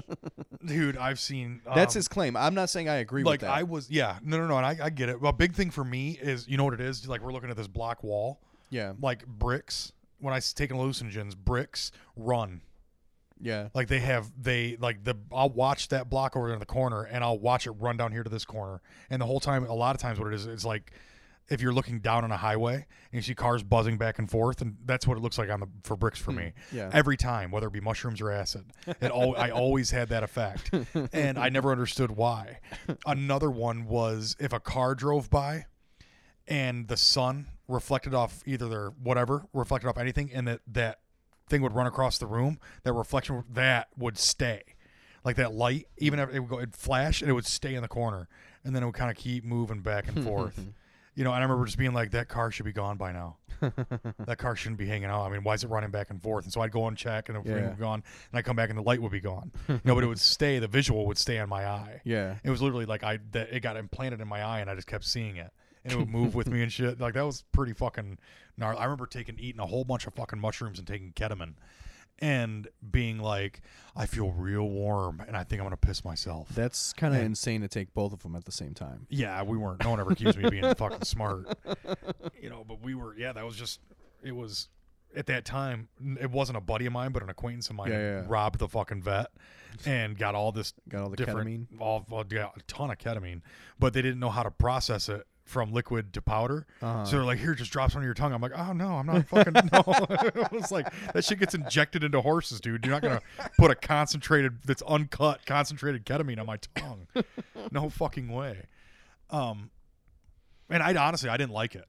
dude. 0.65 0.97
I've 0.97 1.19
seen. 1.19 1.61
That's 1.75 1.95
um, 1.95 1.99
his 1.99 2.07
claim. 2.07 2.35
I'm 2.35 2.55
not 2.55 2.69
saying 2.69 2.89
I 2.89 2.95
agree 2.95 3.23
like 3.23 3.41
with 3.41 3.41
that. 3.41 3.51
I 3.51 3.63
was, 3.63 3.89
yeah, 3.89 4.17
no, 4.23 4.37
no, 4.37 4.47
no, 4.47 4.57
and 4.57 4.65
I, 4.65 4.85
I 4.85 4.89
get 4.89 5.09
it. 5.09 5.21
Well, 5.21 5.31
big 5.31 5.53
thing 5.53 5.69
for 5.69 5.83
me 5.83 6.17
is, 6.19 6.47
you 6.47 6.57
know 6.57 6.63
what 6.63 6.73
it 6.73 6.81
is? 6.81 7.07
Like 7.07 7.21
we're 7.21 7.31
looking 7.33 7.51
at 7.51 7.57
this 7.57 7.67
block 7.67 8.03
wall, 8.03 8.41
yeah. 8.71 8.93
like 8.99 9.25
bricks. 9.27 9.93
When 10.19 10.33
I 10.33 10.39
take 10.39 10.71
hallucinogens, 10.71 11.37
bricks 11.37 11.91
run. 12.15 12.61
Yeah. 13.39 13.69
Like 13.75 13.87
they 13.87 13.99
have, 13.99 14.31
they 14.41 14.77
like 14.79 15.03
the. 15.03 15.15
I'll 15.31 15.51
watch 15.51 15.89
that 15.89 16.09
block 16.09 16.35
over 16.35 16.51
in 16.51 16.57
the 16.57 16.65
corner, 16.65 17.03
and 17.03 17.23
I'll 17.23 17.37
watch 17.37 17.67
it 17.67 17.71
run 17.71 17.95
down 17.95 18.11
here 18.11 18.23
to 18.23 18.29
this 18.29 18.45
corner, 18.45 18.81
and 19.11 19.21
the 19.21 19.27
whole 19.27 19.39
time, 19.39 19.65
a 19.65 19.73
lot 19.73 19.95
of 19.95 20.01
times, 20.01 20.19
what 20.19 20.29
it 20.29 20.33
is, 20.33 20.47
it's 20.47 20.65
like. 20.65 20.91
If 21.49 21.61
you're 21.61 21.73
looking 21.73 21.99
down 21.99 22.23
on 22.23 22.31
a 22.31 22.37
highway 22.37 22.75
and 22.75 22.85
you 23.13 23.21
see 23.21 23.33
cars 23.33 23.63
buzzing 23.63 23.97
back 23.97 24.19
and 24.19 24.29
forth, 24.29 24.61
and 24.61 24.75
that's 24.85 25.07
what 25.07 25.17
it 25.17 25.21
looks 25.21 25.37
like 25.37 25.49
on 25.49 25.61
the 25.61 25.67
for 25.83 25.95
bricks 25.95 26.19
for 26.19 26.31
hmm, 26.31 26.37
me. 26.37 26.53
Yeah. 26.71 26.89
Every 26.91 27.15
time, 27.15 27.51
whether 27.51 27.67
it 27.67 27.73
be 27.73 27.79
mushrooms 27.79 28.19
or 28.21 28.31
acid, 28.31 28.65
it 28.85 29.11
all 29.11 29.35
I 29.35 29.49
always 29.49 29.91
had 29.91 30.09
that 30.09 30.23
effect, 30.23 30.71
and 31.13 31.37
I 31.37 31.49
never 31.49 31.71
understood 31.71 32.11
why. 32.11 32.59
Another 33.05 33.49
one 33.49 33.85
was 33.85 34.35
if 34.39 34.51
a 34.51 34.59
car 34.59 34.95
drove 34.95 35.29
by, 35.29 35.65
and 36.47 36.87
the 36.87 36.97
sun 36.97 37.47
reflected 37.67 38.13
off 38.13 38.41
either 38.45 38.67
their 38.69 38.89
whatever 39.01 39.45
reflected 39.53 39.87
off 39.87 39.97
anything, 39.97 40.31
and 40.33 40.47
that 40.47 40.61
that 40.67 40.99
thing 41.49 41.61
would 41.61 41.73
run 41.73 41.87
across 41.87 42.17
the 42.17 42.27
room. 42.27 42.59
That 42.83 42.93
reflection 42.93 43.43
that 43.53 43.87
would 43.97 44.17
stay, 44.17 44.63
like 45.23 45.35
that 45.37 45.53
light. 45.53 45.87
Even 45.97 46.19
if 46.19 46.33
it 46.33 46.39
would 46.39 46.49
go, 46.49 46.57
it'd 46.57 46.75
flash, 46.75 47.21
and 47.21 47.29
it 47.29 47.33
would 47.33 47.45
stay 47.45 47.75
in 47.75 47.81
the 47.81 47.87
corner, 47.87 48.27
and 48.63 48.75
then 48.75 48.83
it 48.83 48.85
would 48.85 48.95
kind 48.95 49.11
of 49.11 49.17
keep 49.17 49.43
moving 49.43 49.81
back 49.81 50.07
and 50.07 50.23
forth. 50.25 50.59
You 51.17 51.23
know, 51.23 51.31
and 51.31 51.39
I 51.39 51.43
remember 51.43 51.65
just 51.65 51.77
being 51.79 51.93
like, 51.93 52.11
"That 52.11 52.27
car 52.29 52.51
should 52.51 52.65
be 52.65 52.71
gone 52.73 52.95
by 52.97 53.11
now." 53.11 53.37
that 54.25 54.37
car 54.37 54.55
shouldn't 54.55 54.77
be 54.77 54.85
hanging 54.85 55.09
out. 55.09 55.23
I 55.25 55.29
mean, 55.29 55.43
why 55.43 55.55
is 55.55 55.63
it 55.63 55.67
running 55.69 55.89
back 55.89 56.11
and 56.11 56.21
forth? 56.21 56.43
And 56.45 56.53
so 56.53 56.61
I'd 56.61 56.71
go 56.71 56.87
and 56.87 56.95
check, 56.95 57.27
and 57.27 57.37
ring 57.43 57.47
Yeah. 57.57 57.63
would 57.69 57.77
be 57.77 57.81
gone, 57.81 58.03
and 58.31 58.37
I'd 58.37 58.45
come 58.45 58.55
back, 58.55 58.69
and 58.69 58.77
the 58.77 58.83
light 58.83 59.01
would 59.01 59.11
be 59.11 59.19
gone. 59.19 59.51
you 59.67 59.79
know, 59.83 59.95
but 59.95 60.03
it 60.03 60.07
would 60.07 60.19
stay. 60.19 60.59
The 60.59 60.67
visual 60.67 61.07
would 61.07 61.17
stay 61.17 61.39
on 61.39 61.49
my 61.49 61.65
eye. 61.65 62.01
yeah. 62.05 62.35
It 62.43 62.51
was 62.51 62.61
literally 62.61 62.85
like 62.85 63.03
I 63.03 63.17
that 63.31 63.51
it 63.51 63.61
got 63.61 63.77
implanted 63.77 64.21
in 64.21 64.27
my 64.27 64.43
eye, 64.43 64.59
and 64.59 64.69
I 64.69 64.75
just 64.75 64.85
kept 64.87 65.05
seeing 65.05 65.37
it, 65.37 65.49
and 65.83 65.91
it 65.91 65.95
would 65.97 66.07
move 66.09 66.35
with 66.35 66.47
me 66.49 66.61
and 66.63 66.71
shit. 66.71 66.99
Like 67.01 67.15
that 67.15 67.25
was 67.25 67.43
pretty 67.51 67.73
fucking 67.73 68.19
gnarly. 68.55 68.77
I 68.79 68.83
remember 68.83 69.07
taking 69.07 69.39
eating 69.39 69.59
a 69.59 69.65
whole 69.65 69.85
bunch 69.85 70.05
of 70.05 70.13
fucking 70.13 70.37
mushrooms 70.39 70.77
and 70.77 70.87
taking 70.87 71.13
ketamine, 71.13 71.53
and 72.19 72.67
being 72.91 73.19
like, 73.19 73.61
I 73.95 74.05
feel 74.05 74.31
real 74.31 74.67
warm, 74.69 75.23
and 75.25 75.35
I 75.35 75.43
think 75.43 75.61
I'm 75.61 75.65
gonna 75.65 75.77
piss 75.77 76.03
myself. 76.05 76.49
That's 76.49 76.93
kind 76.93 77.15
of 77.15 77.21
insane 77.21 77.61
to 77.61 77.67
take 77.67 77.93
both 77.93 78.13
of 78.13 78.23
them 78.23 78.35
at 78.35 78.45
the 78.45 78.51
same 78.51 78.73
time. 78.73 79.07
Yeah, 79.09 79.41
we 79.43 79.57
weren't. 79.57 79.83
No 79.83 79.91
one 79.91 79.99
ever 79.99 80.11
accused 80.11 80.37
me 80.37 80.45
of 80.45 80.51
being 80.51 80.75
fucking 80.75 81.03
smart. 81.03 81.47
You 82.41 82.49
know, 82.51 82.63
but 82.65 82.81
we 82.81 82.93
were. 82.95 83.15
Yeah, 83.17 83.33
that 83.33 83.43
was 83.45 83.55
just. 83.55 83.79
It 84.23 84.31
was 84.31 84.69
at 85.15 85.25
that 85.25 85.43
time. 85.43 85.89
It 86.19 86.29
wasn't 86.29 86.57
a 86.57 86.61
buddy 86.61 86.85
of 86.85 86.93
mine, 86.93 87.11
but 87.11 87.23
an 87.23 87.29
acquaintance 87.29 87.69
of 87.69 87.75
mine. 87.75 87.89
Yeah, 87.89 87.97
had 87.97 88.03
yeah. 88.03 88.23
Robbed 88.27 88.59
the 88.59 88.67
fucking 88.67 89.01
vet 89.01 89.27
and 89.85 90.17
got 90.17 90.35
all 90.35 90.51
this 90.51 90.73
Got 90.87 91.01
all 91.03 91.09
the 91.09 91.17
different, 91.17 91.49
ketamine. 91.49 91.65
all 91.79 92.05
well, 92.09 92.23
got 92.23 92.55
a 92.57 92.61
ton 92.63 92.91
of 92.91 92.97
ketamine, 92.99 93.41
but 93.79 93.93
they 93.93 94.01
didn't 94.01 94.19
know 94.19 94.29
how 94.29 94.43
to 94.43 94.51
process 94.51 95.09
it 95.09 95.25
from 95.47 95.71
liquid 95.71 96.13
to 96.13 96.21
powder. 96.21 96.67
Uh-huh. 96.81 97.05
So 97.05 97.15
they're 97.17 97.25
like, 97.25 97.39
"Here, 97.39 97.55
just 97.55 97.71
drop 97.71 97.91
some 97.91 97.99
on 97.99 98.05
your 98.05 98.13
tongue." 98.13 98.33
I'm 98.33 98.41
like, 98.41 98.51
"Oh 98.55 98.73
no, 98.73 98.89
I'm 98.89 99.05
not 99.05 99.27
fucking 99.27 99.53
no." 99.53 99.83
it 100.09 100.51
was 100.51 100.71
like 100.71 100.87
that 101.13 101.23
shit 101.25 101.39
gets 101.39 101.53
injected 101.55 102.03
into 102.03 102.21
horses, 102.21 102.59
dude. 102.61 102.85
You're 102.85 102.93
not 102.93 103.01
gonna 103.01 103.21
put 103.57 103.71
a 103.71 103.75
concentrated 103.75 104.59
that's 104.65 104.81
uncut 104.83 105.45
concentrated 105.45 106.05
ketamine 106.05 106.39
on 106.39 106.45
my 106.45 106.57
tongue. 106.75 107.07
No 107.71 107.89
fucking 107.89 108.29
way. 108.29 108.63
Um, 109.29 109.71
and 110.69 110.81
I 110.81 110.95
honestly 110.95 111.29
I 111.29 111.37
didn't 111.37 111.51
like 111.53 111.75
it. 111.75 111.85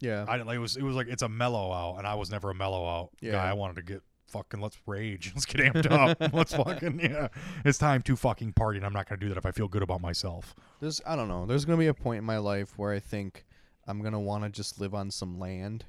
yeah. 0.00 0.24
I 0.28 0.32
didn't 0.36 0.46
like 0.46 0.56
it 0.56 0.60
was 0.60 0.76
it 0.76 0.82
was 0.82 0.94
like 0.96 1.08
it's 1.08 1.22
a 1.22 1.28
mellow 1.28 1.72
out, 1.72 1.96
and 1.98 2.06
I 2.06 2.14
was 2.16 2.30
never 2.30 2.50
a 2.50 2.54
mellow 2.54 2.86
out 2.86 3.10
Yeah. 3.20 3.32
guy. 3.32 3.48
I 3.50 3.52
wanted 3.54 3.76
to 3.76 3.82
get 3.82 4.02
fucking 4.32 4.60
let's 4.60 4.76
rage, 4.86 5.30
let's 5.34 5.44
get 5.44 5.60
amped 5.72 5.90
up, 5.90 6.18
let's 6.34 6.54
fucking 6.54 6.98
yeah. 7.00 7.28
It's 7.64 7.78
time 7.78 8.02
to 8.02 8.16
fucking 8.16 8.54
party, 8.54 8.78
and 8.78 8.86
I'm 8.86 8.92
not 8.92 9.08
gonna 9.08 9.20
do 9.20 9.28
that 9.28 9.36
if 9.38 9.46
I 9.46 9.52
feel 9.52 9.68
good 9.68 9.82
about 9.82 10.00
myself. 10.00 10.54
There's 10.80 11.00
I 11.06 11.14
don't 11.16 11.28
know. 11.28 11.46
There's 11.46 11.64
gonna 11.64 11.78
be 11.78 11.86
a 11.86 11.94
point 11.94 12.18
in 12.18 12.24
my 12.24 12.38
life 12.38 12.78
where 12.78 12.92
I 12.92 12.98
think 12.98 13.44
I'm 13.86 14.02
gonna 14.02 14.20
want 14.20 14.44
to 14.44 14.50
just 14.50 14.80
live 14.80 14.94
on 14.94 15.10
some 15.10 15.38
land, 15.38 15.84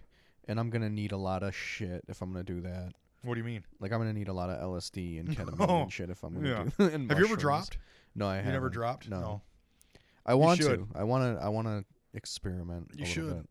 and 0.47 0.59
I'm 0.59 0.69
gonna 0.69 0.89
need 0.89 1.11
a 1.11 1.17
lot 1.17 1.41
of 1.43 1.55
shit 1.55 2.03
if 2.07 2.21
I'm 2.21 2.31
gonna 2.31 2.43
do 2.43 2.61
that. 2.61 2.93
What 3.23 3.35
do 3.35 3.39
you 3.39 3.45
mean? 3.45 3.63
Like 3.79 3.91
I'm 3.93 3.99
gonna 3.99 4.13
need 4.13 4.27
a 4.27 4.33
lot 4.33 4.49
of 4.49 4.61
LSD 4.61 5.19
and 5.19 5.29
ketamine 5.37 5.65
Oh, 5.69 5.81
and 5.83 5.91
shit 5.93 6.09
if 6.09 6.23
I'm 6.23 6.33
gonna 6.35 6.49
yeah. 6.49 6.65
do. 6.77 6.93
and 6.93 7.09
Have 7.09 7.19
you 7.19 7.25
ever 7.25 7.35
dropped? 7.37 7.77
No, 8.15 8.27
I 8.27 8.33
You 8.33 8.37
haven't. 8.39 8.53
never 8.53 8.69
dropped? 8.69 9.09
No. 9.09 9.41
I 10.25 10.35
want 10.35 10.61
to. 10.61 10.87
I 10.95 11.03
want 11.03 11.37
to. 11.37 11.43
I 11.43 11.49
want 11.49 11.67
to 11.67 11.83
experiment. 12.13 12.91
You 12.95 13.05
should. 13.05 13.29
bit. 13.37 13.49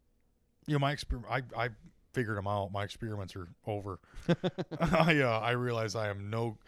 You 0.66 0.74
know, 0.74 0.78
my 0.78 0.92
experiment. 0.92 1.30
I 1.56 1.64
I 1.64 1.68
figured 2.12 2.36
them 2.36 2.46
out. 2.46 2.72
My 2.72 2.84
experiments 2.84 3.34
are 3.36 3.48
over. 3.66 3.98
I 4.80 5.20
uh, 5.20 5.40
I 5.40 5.52
realize 5.52 5.94
I 5.94 6.08
am 6.08 6.30
no 6.30 6.58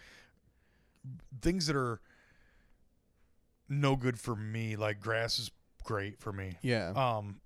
things 1.40 1.66
that 1.66 1.76
are 1.76 2.00
no 3.68 3.96
good 3.96 4.18
for 4.18 4.34
me. 4.36 4.76
Like 4.76 5.00
grass 5.00 5.38
is 5.38 5.50
great 5.82 6.18
for 6.20 6.32
me. 6.32 6.58
Yeah. 6.62 6.92
Um, 6.94 7.40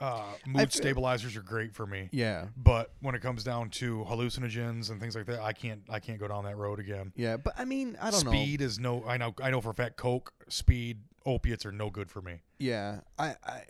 uh, 0.00 0.24
mood 0.46 0.62
I've- 0.62 0.72
stabilizers 0.72 1.36
are 1.36 1.42
great 1.42 1.74
for 1.74 1.86
me. 1.86 2.08
yeah. 2.10 2.46
But 2.56 2.92
when 3.00 3.14
it 3.14 3.20
comes 3.20 3.44
down 3.44 3.68
to 3.70 4.04
hallucinogens 4.08 4.90
and 4.90 4.98
things 4.98 5.14
like 5.14 5.26
that, 5.26 5.40
I 5.40 5.52
can't 5.52 5.82
I 5.90 6.00
can't 6.00 6.18
go 6.18 6.26
down 6.26 6.44
that 6.44 6.56
road 6.56 6.78
again. 6.80 7.12
Yeah. 7.16 7.36
But 7.36 7.54
I 7.58 7.64
mean, 7.66 7.98
I 8.00 8.10
don't 8.10 8.24
know. 8.24 8.30
speed 8.30 8.62
is 8.62 8.78
no. 8.78 9.04
I 9.06 9.18
know 9.18 9.34
I 9.42 9.50
know 9.50 9.60
for 9.60 9.70
a 9.70 9.74
fact. 9.74 9.96
Coke, 9.98 10.32
speed, 10.48 11.00
opiates 11.26 11.66
are 11.66 11.72
no 11.72 11.90
good 11.90 12.10
for 12.10 12.22
me. 12.22 12.40
Yeah, 12.58 13.00
I, 13.18 13.36
I, 13.44 13.62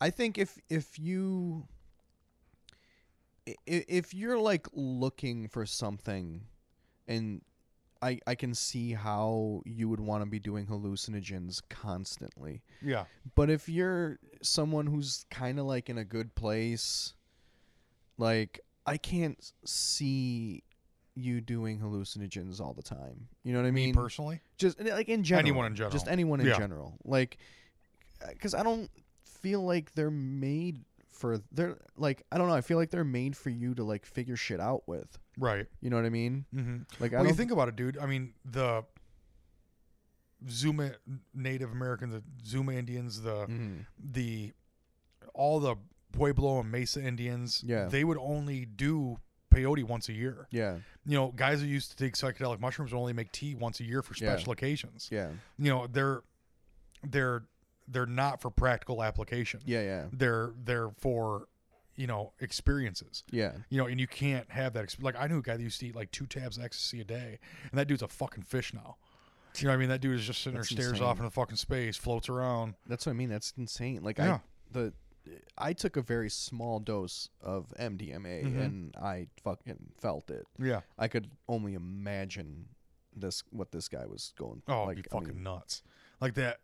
I 0.00 0.10
think 0.10 0.38
if 0.38 0.58
if 0.70 0.98
you, 0.98 1.66
if 3.66 4.14
you're 4.14 4.38
like 4.38 4.66
looking 4.72 5.48
for 5.48 5.64
something, 5.66 6.42
and 7.06 7.42
I 8.02 8.18
I 8.26 8.34
can 8.34 8.54
see 8.54 8.92
how 8.92 9.62
you 9.64 9.88
would 9.88 10.00
want 10.00 10.22
to 10.22 10.26
be 10.30 10.38
doing 10.38 10.66
hallucinogens 10.66 11.62
constantly, 11.68 12.62
Yeah. 12.82 13.04
but 13.34 13.50
if 13.50 13.68
you're 13.68 14.18
someone 14.42 14.86
who's 14.86 15.24
kind 15.30 15.58
of 15.58 15.66
like 15.66 15.88
in 15.90 15.98
a 15.98 16.04
good 16.04 16.34
place, 16.34 17.14
like 18.16 18.60
I 18.86 18.96
can't 18.96 19.52
see 19.64 20.62
you 21.14 21.40
doing 21.40 21.80
hallucinogens 21.80 22.60
all 22.60 22.72
the 22.74 22.82
time. 22.82 23.28
You 23.42 23.52
know 23.52 23.60
what 23.60 23.66
I 23.68 23.72
Me 23.72 23.86
mean? 23.86 23.94
personally, 23.94 24.40
just 24.56 24.80
eh, 24.80 24.94
like 24.94 25.08
in 25.08 25.24
general 25.24 25.40
Anyone 25.48 25.66
in 25.66 25.74
general. 25.74 25.92
just 25.92 26.06
anyone 26.08 26.40
in 26.40 26.46
Yeah. 26.46 26.56
general 26.58 26.96
like 27.04 27.38
because 28.30 28.52
i 28.54 28.62
don't 28.64 28.90
feel 29.24 29.62
like 29.64 29.94
they're 29.94 30.10
made 30.10 30.84
for 31.18 31.38
they're 31.52 31.76
like 31.96 32.22
i 32.32 32.38
don't 32.38 32.46
know 32.48 32.54
i 32.54 32.60
feel 32.60 32.78
like 32.78 32.90
they're 32.90 33.04
made 33.04 33.36
for 33.36 33.50
you 33.50 33.74
to 33.74 33.82
like 33.84 34.06
figure 34.06 34.36
shit 34.36 34.60
out 34.60 34.82
with 34.86 35.18
right? 35.36 35.66
you 35.80 35.90
know 35.90 35.96
what 35.96 36.04
i 36.06 36.10
mean 36.10 36.44
Mm-hmm. 36.54 36.76
like 37.02 37.12
i 37.12 37.16
Well, 37.18 37.26
you 37.26 37.34
think 37.34 37.50
about 37.50 37.68
it, 37.68 37.76
dude. 37.76 37.98
I 37.98 38.06
mean, 38.06 38.34
the 38.44 38.84
Zuma 40.48 40.92
Native 41.34 41.72
Americans, 41.72 42.14
the 42.14 42.22
Zuma 42.46 42.72
Indians, 42.74 43.22
the 43.22 43.46
Mhm. 43.46 43.86
the 43.98 44.52
all 45.34 45.58
the 45.60 45.76
Pueblo 46.12 46.60
and 46.60 46.70
Mesa 46.70 47.02
Indians, 47.02 47.62
Yeah. 47.66 47.86
they 47.86 48.04
would 48.04 48.18
only 48.18 48.64
do 48.64 49.18
peyote 49.52 49.82
once 49.84 50.08
a 50.08 50.12
year. 50.12 50.46
yeah 50.50 50.78
You 51.04 51.14
know, 51.18 51.32
guys 51.32 51.60
who 51.60 51.66
used 51.66 51.90
to 51.90 51.96
take 51.96 52.14
psychedelic 52.14 52.60
mushrooms 52.60 52.92
would 52.92 52.98
only 52.98 53.12
make 53.12 53.32
tea 53.32 53.54
once 53.54 53.80
a 53.80 53.84
year 53.84 54.02
for 54.02 54.14
Yeah. 54.14 54.32
special 54.34 54.52
occasions. 54.52 55.08
yeah 55.10 55.32
You 55.58 55.70
know, 55.70 55.86
they're 55.86 56.22
they're 57.02 57.44
they're 57.90 58.06
not 58.06 58.40
for 58.40 58.50
practical 58.50 59.02
application. 59.02 59.60
yeah 59.64 59.82
yeah 59.82 60.04
They're 60.12 60.52
they're 60.64 60.90
for 60.98 61.48
you 61.96 62.06
know 62.06 62.32
experiences. 62.40 63.24
yeah 63.30 63.52
You 63.70 63.78
know, 63.78 63.86
and 63.86 63.98
you 64.00 64.06
can't 64.06 64.48
have 64.50 64.72
that. 64.74 64.84
Exp- 64.86 65.02
like 65.02 65.16
I 65.18 65.26
knew 65.26 65.38
a 65.38 65.42
guy 65.42 65.56
that 65.56 65.62
used 65.62 65.80
to 65.80 65.86
eat 65.86 65.96
like 65.96 66.10
two 66.10 66.26
tabs 66.26 66.56
of 66.58 66.64
ecstasy 66.64 67.00
a 67.00 67.04
day, 67.04 67.38
and 67.70 67.78
that 67.78 67.88
dude's 67.88 68.02
a 68.02 68.08
fucking 68.08 68.44
fish 68.44 68.72
now. 68.72 68.96
You 69.56 69.64
know 69.64 69.70
what 69.70 69.74
I 69.74 69.78
mean? 69.78 69.88
That 69.88 70.00
dude 70.00 70.14
is 70.14 70.24
just 70.24 70.42
sitting 70.42 70.58
That's 70.58 70.68
there, 70.70 70.76
stares 70.76 70.92
insane. 70.92 71.06
off 71.08 71.18
into 71.18 71.30
fucking 71.30 71.56
space, 71.56 71.96
floats 71.96 72.28
around. 72.28 72.74
that's 72.86 73.06
what 73.06 73.10
i 73.10 73.14
mean 73.14 73.28
that's 73.28 73.52
insane 73.56 74.02
like 74.04 74.18
Yeah. 74.18 74.34
i 74.34 74.40
the 74.70 74.92
i 75.58 75.72
took 75.72 75.96
a 75.96 76.02
very 76.02 76.30
small 76.30 76.78
dose 76.78 77.28
of 77.42 77.72
mdma 77.78 78.44
Mhm. 78.44 78.64
and 78.64 78.96
i 78.96 79.26
fucking 79.42 79.90
felt 80.00 80.30
it 80.30 80.46
Yeah. 80.58 80.82
i 80.98 81.08
could 81.08 81.30
only 81.48 81.74
imagine 81.74 82.68
this 83.16 83.42
what 83.50 83.72
this 83.72 83.88
guy 83.88 84.06
was 84.06 84.32
going 84.38 84.62
Oh, 84.68 84.84
like 84.84 84.98
it'd 84.98 85.08
I 85.12 85.18
fucking 85.18 85.34
mean, 85.34 85.42
nuts. 85.42 85.82
Like 86.20 86.34
that. 86.34 86.58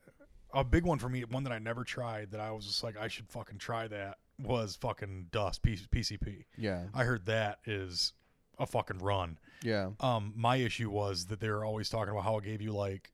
A 0.55 0.64
big 0.64 0.84
one 0.84 0.98
for 0.98 1.09
me, 1.09 1.22
one 1.24 1.44
that 1.44 1.52
I 1.52 1.59
never 1.59 1.84
tried, 1.84 2.30
that 2.30 2.40
I 2.40 2.50
was 2.52 2.64
just 2.66 2.82
like, 2.84 2.96
I 2.96 3.09
should 3.09 3.28
fucking 3.28 3.59
try 3.59 3.88
that, 3.88 4.18
was 4.42 4.76
fucking 4.76 5.26
dust 5.32 5.62
P- 5.62 5.78
PCP. 5.90 6.44
yeah 6.57 6.84
I 6.94 7.05
heard 7.05 7.26
that 7.26 7.59
is 7.66 8.12
a 8.59 8.66
fucking 8.66 8.98
run. 8.98 9.38
yeah 9.62 9.90
Um, 10.00 10.32
my 10.36 10.57
issue 10.57 10.90
was 10.90 11.26
that 11.26 11.40
they 11.40 11.50
were 11.50 11.64
always 11.64 11.88
talking 11.88 12.11
about 12.12 12.22
how 12.24 12.38
it 12.38 12.44
gave 12.44 12.62
you 12.62 12.72
like 12.72 13.12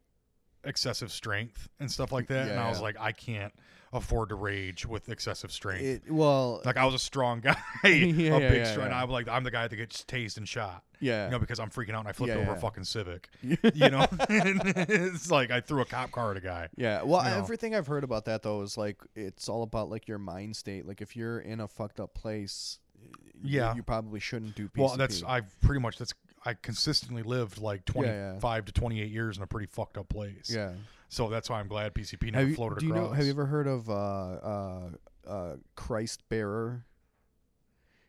excessive 0.64 1.10
strength 1.10 1.68
and 1.78 1.90
stuff 1.90 2.12
like 2.12 2.28
that, 2.28 2.48
and 2.48 2.56
Yeah, 2.56 2.64
I 2.66 2.68
was 2.68 2.78
yeah. 2.78 2.82
like, 2.84 2.96
I 3.00 3.12
can't 3.12 3.52
afford 3.92 4.28
to 4.28 4.36
rage 4.36 4.86
with 4.86 5.08
excessive 5.08 5.50
strength. 5.50 5.82
it 5.82 6.02
well 6.10 6.62
like 6.64 6.76
I 6.76 6.84
was 6.84 6.94
a 6.94 6.98
strong 6.98 7.40
guy, 7.42 7.56
Yeah, 7.84 7.90
a 7.90 7.96
yeah, 7.96 8.38
big 8.38 8.58
yeah, 8.58 8.64
strong. 8.72 8.88
yeah. 8.90 9.02
I'm 9.02 9.10
like 9.10 9.28
I'm 9.28 9.42
the 9.44 9.50
guy 9.50 9.66
that 9.66 9.74
gets 9.76 10.04
tased 10.04 10.36
and 10.36 10.48
shot. 10.48 10.84
yeah 11.00 11.24
You 11.24 11.32
know, 11.32 11.38
because 11.40 11.58
I'm 11.58 11.70
freaking 11.70 11.94
out 11.94 12.00
and 12.00 12.08
I 12.08 12.12
flipped 12.12 12.32
Yeah, 12.34 12.40
over 12.40 12.52
a 12.52 12.56
fucking 12.56 12.84
Civic. 12.84 13.28
You 13.42 13.90
know, 13.90 14.06
it's 14.28 15.30
like 15.30 15.50
I 15.50 15.60
threw 15.60 15.80
a 15.82 15.84
cop 15.84 16.12
car 16.12 16.30
at 16.30 16.36
a 16.36 16.40
guy. 16.40 16.68
Yeah, 16.76 17.02
well, 17.02 17.24
you 17.24 17.30
know. 17.30 17.36
everything 17.38 17.74
I've 17.74 17.86
heard 17.88 18.04
about 18.04 18.26
that 18.26 18.42
though 18.42 18.62
is 18.62 18.76
like 18.78 18.96
it's 19.16 19.48
all 19.48 19.62
about 19.62 19.90
like 19.90 20.06
your 20.08 20.18
mind 20.18 20.56
state. 20.56 20.86
Like 20.86 21.00
if 21.00 21.16
you're 21.16 21.40
in 21.40 21.60
a 21.60 21.66
fucked 21.68 21.98
up 22.00 22.14
place, 22.14 22.78
Yeah. 23.42 23.74
you 23.74 23.82
probably 23.82 24.20
shouldn't 24.20 24.54
do 24.54 24.68
PCP. 24.68 24.78
Well, 24.78 24.96
that's 24.96 25.22
I've 25.24 25.60
pretty 25.62 25.80
much 25.80 25.98
that's 25.98 26.14
I 26.44 26.54
consistently 26.54 27.22
lived 27.22 27.58
like 27.58 27.82
Yeah, 27.88 28.38
25 28.38 28.42
yeah. 28.42 28.60
to 28.66 28.72
28 28.72 29.10
years 29.10 29.36
in 29.36 29.42
a 29.42 29.46
pretty 29.46 29.66
fucked 29.66 29.98
up 29.98 30.08
place. 30.08 30.48
yeah. 30.54 30.72
So 31.10 31.28
that's 31.28 31.50
why 31.50 31.58
I'm 31.60 31.68
glad 31.68 31.92
PCP 31.92 32.26
never 32.32 32.38
Have 32.38 32.48
you, 32.50 32.54
floated 32.54 32.78
do 32.78 32.86
you 32.86 32.92
across. 32.94 33.08
know? 33.10 33.14
Have 33.14 33.24
you 33.26 33.30
ever 33.32 33.46
heard 33.46 33.66
of 33.66 33.90
uh, 33.90 33.92
uh, 33.94 34.90
uh, 35.26 35.56
Christ 35.74 36.22
Bearer? 36.28 36.86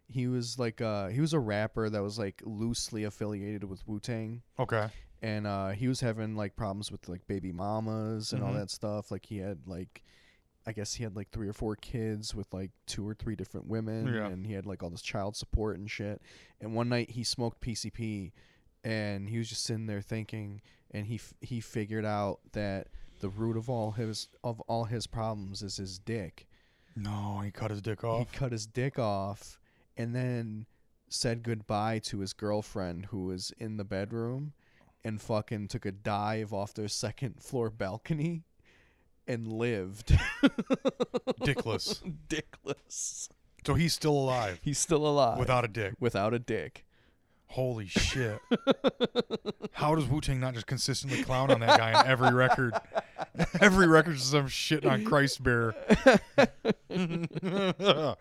He 0.08 0.28
was 0.28 0.60
like 0.60 0.82
uh, 0.82 1.08
he 1.08 1.20
was 1.22 1.34
a 1.34 1.40
rapper 1.40 1.90
that 1.90 2.02
was 2.04 2.20
like 2.20 2.42
loosely 2.46 3.04
affiliated 3.06 3.64
with 3.64 3.86
Wu 3.88 4.00
Tang. 4.00 4.42
Okay. 4.60 4.88
and 5.24 5.46
uh, 5.48 5.70
he 5.70 5.88
was 5.88 6.02
having 6.02 6.36
like 6.36 6.56
problems 6.56 6.92
with 6.92 7.08
like 7.08 7.26
baby 7.28 7.52
mamas 7.52 8.34
and 8.34 8.44
all 8.44 8.52
Mhm. 8.54 8.60
that 8.60 8.70
stuff. 8.72 9.10
Like 9.12 9.26
he 9.26 9.38
had 9.38 9.60
like, 9.68 10.04
I 10.68 10.72
guess 10.74 10.94
he 10.96 11.04
had 11.04 11.16
like 11.16 11.30
three 11.32 11.48
or 11.48 11.54
four 11.54 11.76
kids 11.76 12.36
with 12.36 12.54
like 12.54 12.72
two 12.88 13.08
or 13.08 13.14
three 13.16 13.36
different 13.36 13.68
women, 13.68 14.08
Yeah. 14.14 14.28
and 14.28 14.46
he 14.46 14.54
had 14.54 14.66
like 14.66 14.84
all 14.84 14.90
this 14.92 15.02
child 15.02 15.36
support 15.36 15.78
and 15.78 15.90
shit. 15.90 16.22
And 16.60 16.76
one 16.76 16.90
night 16.90 17.12
he 17.12 17.24
smoked 17.24 17.62
PCP, 17.62 18.32
and 18.84 19.30
he 19.30 19.38
was 19.38 19.48
just 19.48 19.64
sitting 19.64 19.86
there 19.88 20.02
thinking, 20.02 20.62
and 20.92 21.08
he 21.08 21.16
f- 21.16 21.34
he 21.42 21.60
figured 21.60 22.06
out 22.06 22.40
that 22.54 22.88
the 23.20 23.30
root 23.30 23.58
of 23.58 23.70
all 23.70 23.92
his 23.92 24.28
of 24.44 24.60
all 24.62 24.86
his 24.86 25.08
problems 25.08 25.62
is 25.62 25.78
his 25.78 26.00
dick. 26.00 26.48
No, 26.96 27.40
he 27.44 27.52
cut 27.52 27.72
his 27.72 27.82
dick 27.82 28.04
off. 28.04 28.20
He 28.32 28.38
cut 28.38 28.52
his 28.52 28.66
dick 28.68 29.00
off, 29.00 29.60
and 29.98 30.14
then 30.16 30.66
said 31.10 31.44
goodbye 31.44 32.00
to 32.00 32.20
his 32.20 32.34
girlfriend 32.34 33.06
who 33.08 33.26
was 33.26 33.52
in 33.58 33.78
the 33.78 33.84
bedroom 33.84 34.54
and 35.04 35.22
fucking 35.22 35.68
took 35.68 35.86
a 35.86 35.92
dive 35.92 36.54
off 36.54 36.74
their 36.74 36.88
second 36.88 37.42
floor 37.42 37.70
balcony 37.70 38.44
and 39.28 39.48
lived. 39.52 40.18
Dickless. 41.42 42.02
Dickless. 42.30 43.30
So 43.66 43.74
he's 43.76 43.94
still 43.94 44.14
alive 44.14 44.60
He's 44.64 44.80
still 44.80 45.06
alive 45.06 45.38
without 45.38 45.64
a 45.66 45.68
dick. 45.68 45.94
without 46.00 46.34
a 46.34 46.40
dick. 46.40 46.86
Holy 47.52 47.86
shit. 47.88 48.40
How 49.74 49.94
does 49.96 50.06
Wu 50.08 50.22
Tang 50.22 50.40
not 50.40 50.54
just 50.54 50.68
consistently 50.68 51.22
clown 51.24 51.52
on 51.52 51.60
that 51.60 51.78
guy 51.78 51.94
on 51.94 52.08
every 52.08 52.34
record? 52.34 52.74
every 53.62 53.88
record 53.88 54.16
is 54.16 54.24
some 54.24 54.48
shit 54.48 54.86
on 54.86 55.04
Christ 55.04 55.44
bearer. 55.44 55.76
oh, 56.90 58.16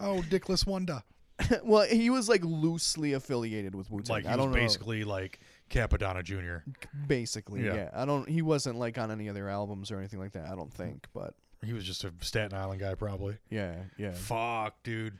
Dickless 0.00 0.66
Wonder. 0.66 1.02
well, 1.62 1.86
he 1.86 2.10
was 2.10 2.28
like 2.28 2.42
loosely 2.44 3.12
affiliated 3.14 3.74
with 3.74 3.90
Wu 3.90 4.00
Tang. 4.02 4.14
Like 4.16 4.24
he 4.24 4.28
I 4.30 4.36
was 4.36 4.44
don't 4.44 4.52
know. 4.52 4.58
basically 4.58 5.04
like 5.04 5.40
Cappadonna 5.70 6.22
Jr. 6.22 6.68
Basically, 7.06 7.64
Yeah. 7.64 7.74
yeah. 7.74 7.90
I 7.94 8.04
don't. 8.04 8.28
He 8.28 8.42
wasn't 8.42 8.76
like 8.78 8.98
on 8.98 9.10
any 9.10 9.28
other 9.28 9.48
albums 9.48 9.90
or 9.90 9.98
anything 9.98 10.20
like 10.20 10.32
that. 10.32 10.46
I 10.46 10.54
don't 10.54 10.72
think. 10.72 11.06
But 11.14 11.34
He 11.64 11.72
was 11.72 11.84
just 11.84 12.04
a 12.04 12.12
Staten 12.20 12.54
Island 12.56 12.80
guy, 12.80 12.94
probably. 12.94 13.36
yeah, 13.50 13.74
yeah. 13.96 14.12
Fuck, 14.12 14.82
dude. 14.82 15.18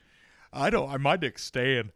I 0.53 0.69
don't. 0.71 0.91
I 0.91 0.97
my 0.97 1.17
dick's 1.17 1.45
staying. 1.45 1.91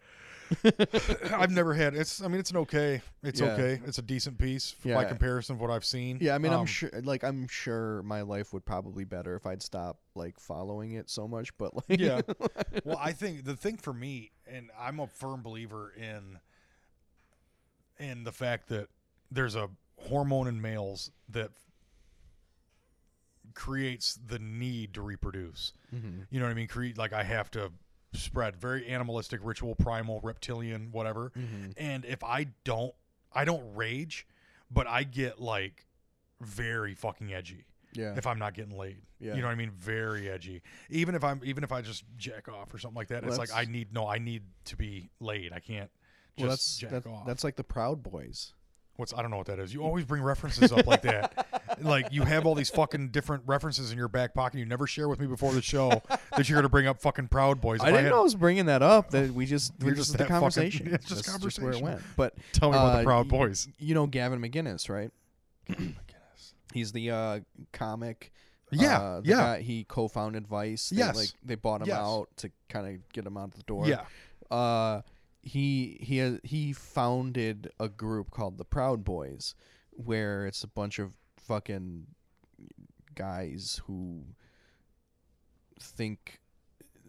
I've 1.33 1.51
never 1.51 1.75
had. 1.75 1.95
It's. 1.95 2.23
I 2.23 2.29
mean, 2.29 2.39
it's 2.41 2.51
an 2.51 2.57
okay. 2.59 3.01
It's 3.23 3.41
Yeah. 3.41 3.53
okay. 3.53 3.81
It's 3.87 3.99
a 3.99 4.03
decent 4.03 4.39
piece 4.39 4.73
by 4.85 4.91
Yeah. 4.91 5.05
comparison 5.05 5.55
of 5.57 5.61
what 5.61 5.71
I've 5.71 5.85
seen. 5.85 6.19
Yeah, 6.21 6.35
I 6.35 6.39
mean, 6.39 6.53
Um, 6.53 6.61
I'm 6.61 6.67
sure. 6.67 6.91
Like, 7.03 7.25
I'm 7.25 7.47
sure 7.49 8.03
my 8.03 8.23
life 8.23 8.53
would 8.53 8.65
probably 8.65 9.05
be 9.05 9.09
better 9.09 9.35
if 9.37 9.47
I'd 9.47 9.63
stop 9.63 9.99
like 10.15 10.39
following 10.39 10.93
it 10.93 11.09
so 11.09 11.27
much. 11.27 11.57
But 11.57 11.75
like, 11.75 11.99
Yeah. 12.01 12.21
well, 12.85 12.99
I 13.01 13.13
think 13.13 13.45
the 13.45 13.57
thing 13.57 13.77
for 13.79 13.93
me, 13.95 14.33
and 14.47 14.71
I'm 14.79 15.01
a 15.01 15.07
firm 15.07 15.43
believer 15.43 15.93
in, 15.97 16.39
in 17.99 18.25
the 18.25 18.33
fact 18.33 18.69
that 18.69 18.89
there's 19.31 19.55
a 19.57 19.71
hormone 19.97 20.47
in 20.49 20.61
males 20.61 21.11
that 21.31 21.51
creates 23.55 24.19
the 24.27 24.39
need 24.39 24.95
to 24.95 25.01
reproduce. 25.03 25.73
Mhm. 25.95 26.27
You 26.31 26.41
know 26.41 26.47
what 26.47 26.51
I 26.53 26.55
mean? 26.55 26.67
Create 26.67 26.99
like 26.99 27.13
I 27.13 27.23
have 27.23 27.51
to 27.53 27.71
spread 28.15 28.57
very 28.57 28.87
animalistic, 28.87 29.41
ritual, 29.43 29.75
primal, 29.75 30.21
reptilian, 30.23 30.91
whatever. 30.93 31.33
Mhm. 31.37 31.75
And 31.77 32.05
if 32.05 32.23
I 32.25 32.49
don't, 32.65 32.95
I 33.33 33.45
don't 33.45 33.75
rage, 33.75 34.27
but 34.71 34.87
I 34.87 35.05
get 35.05 35.41
like 35.41 35.87
very 36.41 36.95
fucking 36.95 37.33
edgy 37.33 37.67
yeah, 37.95 38.15
if 38.17 38.27
I'm 38.27 38.39
not 38.39 38.55
getting 38.55 38.77
laid. 38.77 39.03
Yeah. 39.21 39.35
You 39.35 39.41
know 39.41 39.47
what 39.47 39.53
I 39.53 39.57
mean? 39.57 39.71
Very 39.71 40.29
edgy. 40.29 40.63
Even 40.91 41.15
if 41.15 41.25
I'm 41.25 41.41
even 41.45 41.65
if 41.65 41.73
I 41.73 41.81
just 41.81 42.05
jack 42.17 42.49
off 42.49 42.75
or 42.75 42.79
something 42.79 42.97
like 42.97 43.09
that, 43.09 43.23
Well, 43.23 43.31
it's 43.31 43.39
like 43.39 43.53
I 43.55 43.71
need 43.71 43.93
no, 43.93 44.07
I 44.07 44.19
need 44.19 44.43
to 44.67 44.77
be 44.77 45.11
laid. 45.21 45.53
I 45.53 45.61
can't 45.61 45.91
just 46.37 46.41
well, 46.41 46.49
that's 46.51 46.77
jack 46.77 46.91
that, 46.91 47.07
off. 47.07 47.27
that's 47.27 47.45
like 47.45 47.57
the 47.57 47.65
Proud 47.65 48.03
Boys. 48.03 48.53
What's 48.97 49.15
I 49.15 49.23
don't 49.23 49.31
know 49.31 49.39
what 49.39 49.47
that 49.47 49.59
is. 49.59 49.73
You 49.73 49.83
always 49.83 50.05
bring 50.05 50.23
references 50.23 50.73
up 50.73 50.87
like 50.87 51.03
that. 51.03 51.47
like 51.81 52.07
you 52.13 52.23
have 52.23 52.47
all 52.47 52.55
these 52.55 52.71
fucking 52.71 53.09
different 53.11 53.43
references 53.47 53.91
in 53.93 53.99
your 53.99 54.09
back 54.09 54.35
pocket. 54.35 54.59
You 54.59 54.67
never 54.67 54.87
share 54.87 55.09
with 55.09 55.21
me 55.21 55.27
before 55.27 55.53
the 55.53 55.63
show 55.63 56.03
that 56.37 56.49
you're 56.49 56.57
gonna 56.59 56.69
bring 56.69 56.87
up 56.87 57.01
fucking 57.01 57.29
Proud 57.29 57.61
Boys. 57.61 57.81
If 57.81 57.87
I 57.87 57.91
didn't 57.91 58.05
had- 58.05 58.11
know 58.11 58.21
I 58.21 58.23
was 58.23 58.35
bringing 58.35 58.67
that 58.67 58.83
up. 58.83 59.11
That 59.11 59.33
we 59.33 59.47
just 59.47 59.73
we're 59.81 59.91
just 59.95 59.99
just 60.09 60.13
the 60.13 60.19
that 60.19 60.25
fucking- 60.29 60.41
conversation. 60.41 60.87
it's 60.95 61.07
just 61.07 61.25
That's 61.27 61.59
where 61.61 61.73
it 61.73 61.83
went. 61.83 62.01
But 62.17 62.35
Tell 62.53 62.71
me 62.71 62.77
about 62.77 62.93
the 62.95 62.99
uh, 63.01 63.05
Proud 63.05 63.29
Boys. 63.29 63.69
You 63.79 63.95
know 63.95 64.07
Gavin 64.07 64.41
McInnes, 64.41 64.89
right? 64.89 65.11
McInnes. 65.71 66.53
He's 66.73 66.93
the 66.93 67.11
uh, 67.11 67.41
comic. 67.73 68.33
Yeah, 68.71 68.99
uh, 68.99 69.21
yeah. 69.25 69.37
Guy, 69.37 69.61
he 69.63 69.85
co-founded 69.85 70.49
Vice. 70.49 70.89
They, 70.91 70.97
Yes. 70.97 71.15
like 71.17 71.29
they 71.45 71.55
bought 71.55 71.83
him 71.83 71.89
Yes. 71.89 71.99
out 71.99 72.29
to 72.39 72.51
kind 72.69 72.89
of 72.89 73.09
get 73.13 73.25
him 73.27 73.37
out 73.37 73.53
the 73.55 73.63
door. 73.63 73.87
Yeah. 73.87 74.03
uh, 74.51 75.03
he 75.43 75.99
he 76.01 76.17
has, 76.19 76.41
he 76.43 76.73
founded 76.73 77.71
a 77.79 77.89
group 77.89 78.31
called 78.31 78.57
the 78.59 78.65
Proud 78.65 79.05
Boys, 79.05 79.55
where 79.91 80.47
it's 80.47 80.65
a 80.65 80.67
bunch 80.69 80.99
of 80.99 81.13
fucking 81.47 82.07
guys 83.15 83.81
who 83.87 84.25
think 85.81 86.41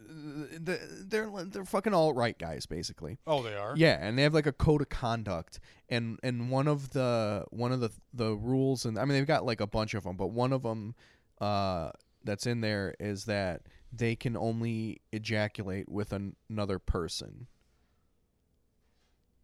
they're 0.07 0.79
they're, 1.03 1.29
they're 1.45 1.65
fucking 1.65 1.93
all 1.93 2.13
right 2.13 2.37
guys 2.37 2.65
basically. 2.65 3.17
Oh, 3.25 3.41
they 3.41 3.55
are. 3.55 3.73
Yeah, 3.75 3.97
and 3.99 4.17
they 4.17 4.23
have 4.23 4.33
like 4.33 4.45
a 4.45 4.51
code 4.51 4.81
of 4.81 4.89
conduct, 4.89 5.59
and 5.89 6.19
and 6.23 6.49
one 6.49 6.67
of 6.67 6.91
the 6.91 7.45
one 7.49 7.71
of 7.71 7.79
the 7.79 7.91
the 8.13 8.35
rules, 8.35 8.85
and 8.85 8.97
I 8.99 9.05
mean 9.05 9.17
they've 9.17 9.27
got 9.27 9.45
like 9.45 9.61
a 9.61 9.67
bunch 9.67 9.93
of 9.93 10.03
them, 10.03 10.15
but 10.15 10.27
one 10.27 10.53
of 10.53 10.63
them 10.63 10.95
uh, 11.41 11.91
that's 12.23 12.45
in 12.45 12.61
there 12.61 12.95
is 12.99 13.25
that 13.25 13.63
they 13.91 14.15
can 14.15 14.35
only 14.35 15.01
ejaculate 15.11 15.89
with 15.89 16.11
an- 16.13 16.35
another 16.49 16.79
person. 16.79 17.47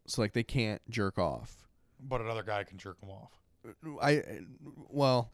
So 0.07 0.21
like 0.21 0.33
they 0.33 0.43
can't 0.43 0.81
jerk 0.89 1.17
off. 1.17 1.67
But 1.99 2.21
another 2.21 2.43
guy 2.43 2.63
can 2.63 2.77
jerk 2.77 2.99
them 2.99 3.09
off. 3.09 3.40
I 4.01 4.23
well, 4.89 5.31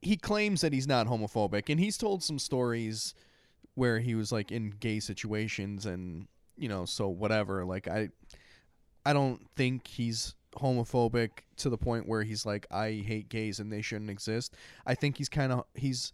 he 0.00 0.16
claims 0.16 0.60
that 0.60 0.72
he's 0.72 0.86
not 0.86 1.06
homophobic, 1.06 1.68
and 1.68 1.80
he's 1.80 1.96
told 1.96 2.22
some 2.22 2.38
stories 2.38 3.14
where 3.74 3.98
he 3.98 4.14
was 4.14 4.30
like 4.30 4.52
in 4.52 4.70
gay 4.70 5.00
situations, 5.00 5.86
and 5.86 6.26
you 6.56 6.68
know, 6.68 6.84
so 6.84 7.08
whatever. 7.08 7.64
Like 7.64 7.88
I, 7.88 8.10
I 9.04 9.12
don't 9.12 9.40
think 9.56 9.86
he's 9.86 10.34
homophobic 10.56 11.30
to 11.56 11.68
the 11.68 11.78
point 11.78 12.08
where 12.08 12.22
he's 12.22 12.46
like, 12.46 12.66
I 12.70 13.02
hate 13.06 13.28
gays 13.28 13.58
and 13.60 13.72
they 13.72 13.82
shouldn't 13.82 14.10
exist. 14.10 14.54
I 14.86 14.94
think 14.94 15.18
he's 15.18 15.28
kind 15.28 15.52
of 15.52 15.64
he's 15.74 16.12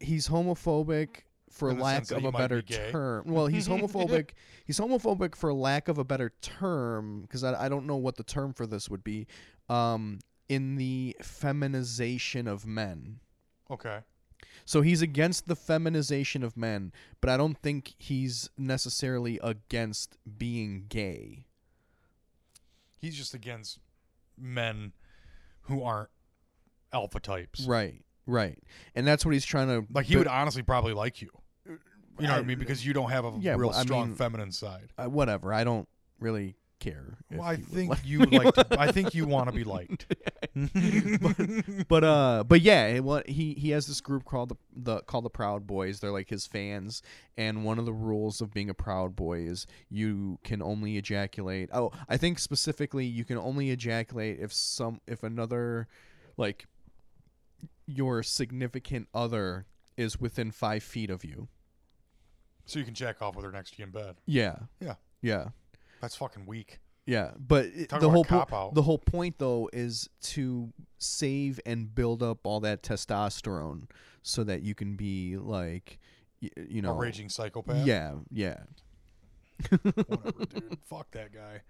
he's 0.00 0.28
homophobic 0.28 1.08
for 1.50 1.72
lack 1.72 2.10
of 2.10 2.24
a 2.24 2.32
better 2.32 2.62
be 2.62 2.76
term. 2.90 3.24
Well, 3.26 3.46
he's 3.46 3.68
homophobic. 3.68 4.30
he's 4.66 4.78
homophobic 4.78 5.34
for 5.34 5.52
lack 5.52 5.88
of 5.88 5.98
a 5.98 6.04
better 6.04 6.32
term 6.40 7.22
because 7.22 7.44
I, 7.44 7.66
I 7.66 7.68
don't 7.68 7.86
know 7.86 7.96
what 7.96 8.16
the 8.16 8.24
term 8.24 8.52
for 8.52 8.66
this 8.66 8.88
would 8.88 9.04
be. 9.04 9.26
Um, 9.68 10.20
in 10.48 10.76
the 10.76 11.16
feminization 11.22 12.46
of 12.46 12.64
men. 12.66 13.18
Okay. 13.70 14.00
So 14.64 14.80
he's 14.80 15.02
against 15.02 15.48
the 15.48 15.56
feminization 15.56 16.42
of 16.44 16.56
men, 16.56 16.92
but 17.20 17.28
I 17.30 17.36
don't 17.36 17.58
think 17.58 17.94
he's 17.98 18.48
necessarily 18.56 19.40
against 19.42 20.16
being 20.38 20.84
gay. 20.88 21.46
He's 22.96 23.16
just 23.16 23.34
against 23.34 23.78
men 24.38 24.92
who 25.62 25.82
aren't 25.82 26.10
alpha 26.92 27.20
types. 27.20 27.64
Right, 27.66 28.02
right. 28.26 28.58
And 28.94 29.06
that's 29.06 29.24
what 29.24 29.34
he's 29.34 29.44
trying 29.44 29.68
to 29.68 29.86
Like 29.92 30.06
he 30.06 30.14
bu- 30.14 30.20
would 30.20 30.28
honestly 30.28 30.62
probably 30.62 30.94
like 30.94 31.20
you. 31.22 31.30
You 31.64 31.72
know 32.18 32.28
what 32.28 32.30
I 32.30 32.38
I- 32.38 32.42
mean? 32.42 32.58
Because 32.58 32.84
you 32.86 32.92
don't 32.94 33.10
have 33.10 33.24
a 33.24 33.36
Yeah, 33.40 33.52
real 33.56 33.68
well, 33.70 33.78
I 33.78 33.82
strong 33.82 34.08
mean- 34.08 34.16
feminine 34.16 34.52
side. 34.52 34.92
uh, 34.96 35.06
whatever. 35.08 35.52
I 35.52 35.64
don't 35.64 35.88
really 36.18 36.56
care. 36.78 37.18
if 37.30 37.38
Well, 37.38 37.48
I 37.48 37.56
he 37.56 37.62
think 37.62 37.90
like- 37.90 38.04
you 38.04 38.18
like. 38.20 38.54
To, 38.54 38.66
I 38.80 38.92
think 38.92 39.14
you 39.14 39.26
want 39.26 39.48
to 39.48 39.54
be 39.54 39.64
liked. 39.64 40.06
but 41.88 42.04
uh 42.04 42.44
but 42.46 42.60
yeah 42.60 42.98
what 43.00 43.28
he 43.28 43.54
he 43.54 43.70
has 43.70 43.86
this 43.86 44.00
group 44.00 44.24
called 44.24 44.50
the, 44.50 44.56
the 44.74 45.00
called 45.02 45.24
the 45.24 45.30
proud 45.30 45.66
boys 45.66 46.00
they're 46.00 46.12
like 46.12 46.28
his 46.30 46.46
fans 46.46 47.02
and 47.36 47.64
one 47.64 47.78
of 47.78 47.84
the 47.84 47.92
rules 47.92 48.40
of 48.40 48.52
being 48.54 48.70
a 48.70 48.74
proud 48.74 49.14
boy 49.14 49.40
is 49.40 49.66
you 49.90 50.38
can 50.44 50.62
only 50.62 50.96
ejaculate 50.96 51.68
oh 51.72 51.90
i 52.08 52.16
think 52.16 52.38
specifically 52.38 53.04
you 53.04 53.24
can 53.24 53.36
only 53.36 53.70
ejaculate 53.70 54.38
if 54.40 54.52
some 54.52 55.00
if 55.06 55.22
another 55.22 55.86
like 56.36 56.66
your 57.86 58.22
significant 58.22 59.08
other 59.14 59.66
is 59.96 60.18
within 60.20 60.50
five 60.50 60.82
feet 60.82 61.10
of 61.10 61.24
you 61.24 61.48
so 62.64 62.78
you 62.78 62.84
can 62.84 62.94
jack 62.94 63.20
off 63.22 63.36
with 63.36 63.44
her 63.44 63.52
next 63.52 63.72
to 63.72 63.78
you 63.78 63.84
in 63.84 63.90
bed. 63.90 64.14
yeah 64.26 64.56
Yeah. 64.80 64.94
yeah 65.22 65.48
That's 66.06 66.16
fucking 66.16 66.46
weak. 66.46 66.78
yeah, 67.04 67.32
but 67.36 67.66
it- 67.66 67.88
the 67.90 68.08
whole 68.10 68.24
po- 68.24 68.70
the 68.74 68.82
whole 68.82 68.98
point 68.98 69.38
though 69.38 69.68
is 69.72 70.08
to 70.34 70.72
save 70.98 71.58
and 71.66 71.92
build 71.94 72.22
up 72.22 72.38
all 72.46 72.60
that 72.60 72.82
testosterone 72.82 73.88
so 74.22 74.42
that 74.44 74.62
you 74.62 74.74
can 74.74 74.94
be 74.96 75.36
like, 75.36 75.98
y- 76.40 76.50
you 76.68 76.80
know, 76.82 76.92
a 76.92 76.98
raging 76.98 77.28
psychopath. 77.28 77.84
Yeah, 77.86 78.14
yeah, 78.30 78.60
Whatever, 79.70 80.44
dude. 80.46 80.78
Fuck 80.84 81.10
that 81.12 81.32
guy. 81.32 81.62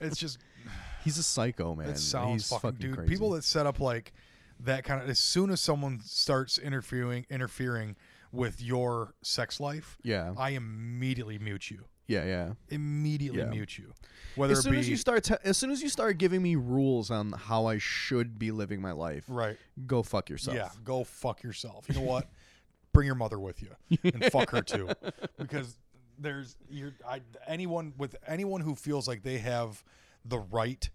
It's 0.00 0.18
just 0.18 0.38
he's 1.04 1.18
a 1.18 1.22
psycho 1.22 1.74
man. 1.74 1.90
it 1.90 1.98
sounds 1.98 2.48
he's 2.48 2.58
fucking, 2.60 2.78
dude. 2.80 2.96
crazy. 2.96 3.08
People 3.08 3.30
that 3.30 3.44
set 3.44 3.66
up 3.66 3.78
like 3.80 4.12
that 4.60 4.84
kind 4.84 5.02
of 5.02 5.08
as 5.08 5.18
soon 5.18 5.50
as 5.50 5.60
someone 5.60 6.00
starts 6.04 6.58
interfering 6.58 7.26
interfering 7.30 7.96
with 8.32 8.62
your 8.62 9.14
sex 9.22 9.60
life, 9.60 9.98
yeah, 10.02 10.32
I 10.36 10.50
immediately 10.50 11.38
mute 11.38 11.70
you. 11.70 11.84
Yeah, 12.12 12.24
yeah. 12.24 12.52
Immediately 12.68 13.40
Yeah. 13.40 13.46
mute 13.50 13.78
you. 13.78 13.92
Whether 14.36 14.52
As 14.52 14.60
it 14.60 14.62
soon 14.62 14.72
be 14.72 14.78
as 14.78 14.88
you 14.88 14.96
start, 14.96 15.24
te- 15.24 15.34
as 15.44 15.56
soon 15.58 15.70
as 15.70 15.82
you 15.82 15.88
start 15.88 16.16
giving 16.18 16.42
me 16.42 16.56
rules 16.56 17.10
on 17.10 17.32
how 17.32 17.66
I 17.66 17.78
should 17.78 18.38
be 18.38 18.50
living 18.50 18.80
my 18.80 18.92
life, 18.92 19.24
right, 19.28 19.58
go 19.86 20.02
fuck 20.02 20.30
yourself. 20.30 20.56
yeah, 20.56 20.70
go 20.84 21.04
fuck 21.04 21.42
yourself. 21.42 21.84
You 21.88 21.96
know 21.96 22.00
what? 22.02 22.28
Bring 22.94 23.06
your 23.06 23.14
mother 23.14 23.38
with 23.40 23.62
you 23.62 23.70
and 24.04 24.24
fuck 24.32 24.50
her 24.50 24.62
too, 24.62 24.88
because 25.38 25.76
there's 26.18 26.56
you're 26.70 26.92
I, 27.08 27.20
anyone 27.46 27.92
with 27.98 28.16
anyone 28.26 28.60
who 28.62 28.74
feels 28.74 29.06
like 29.08 29.22
they 29.22 29.38
have 29.38 29.82
the 30.24 30.38
right 30.38 30.88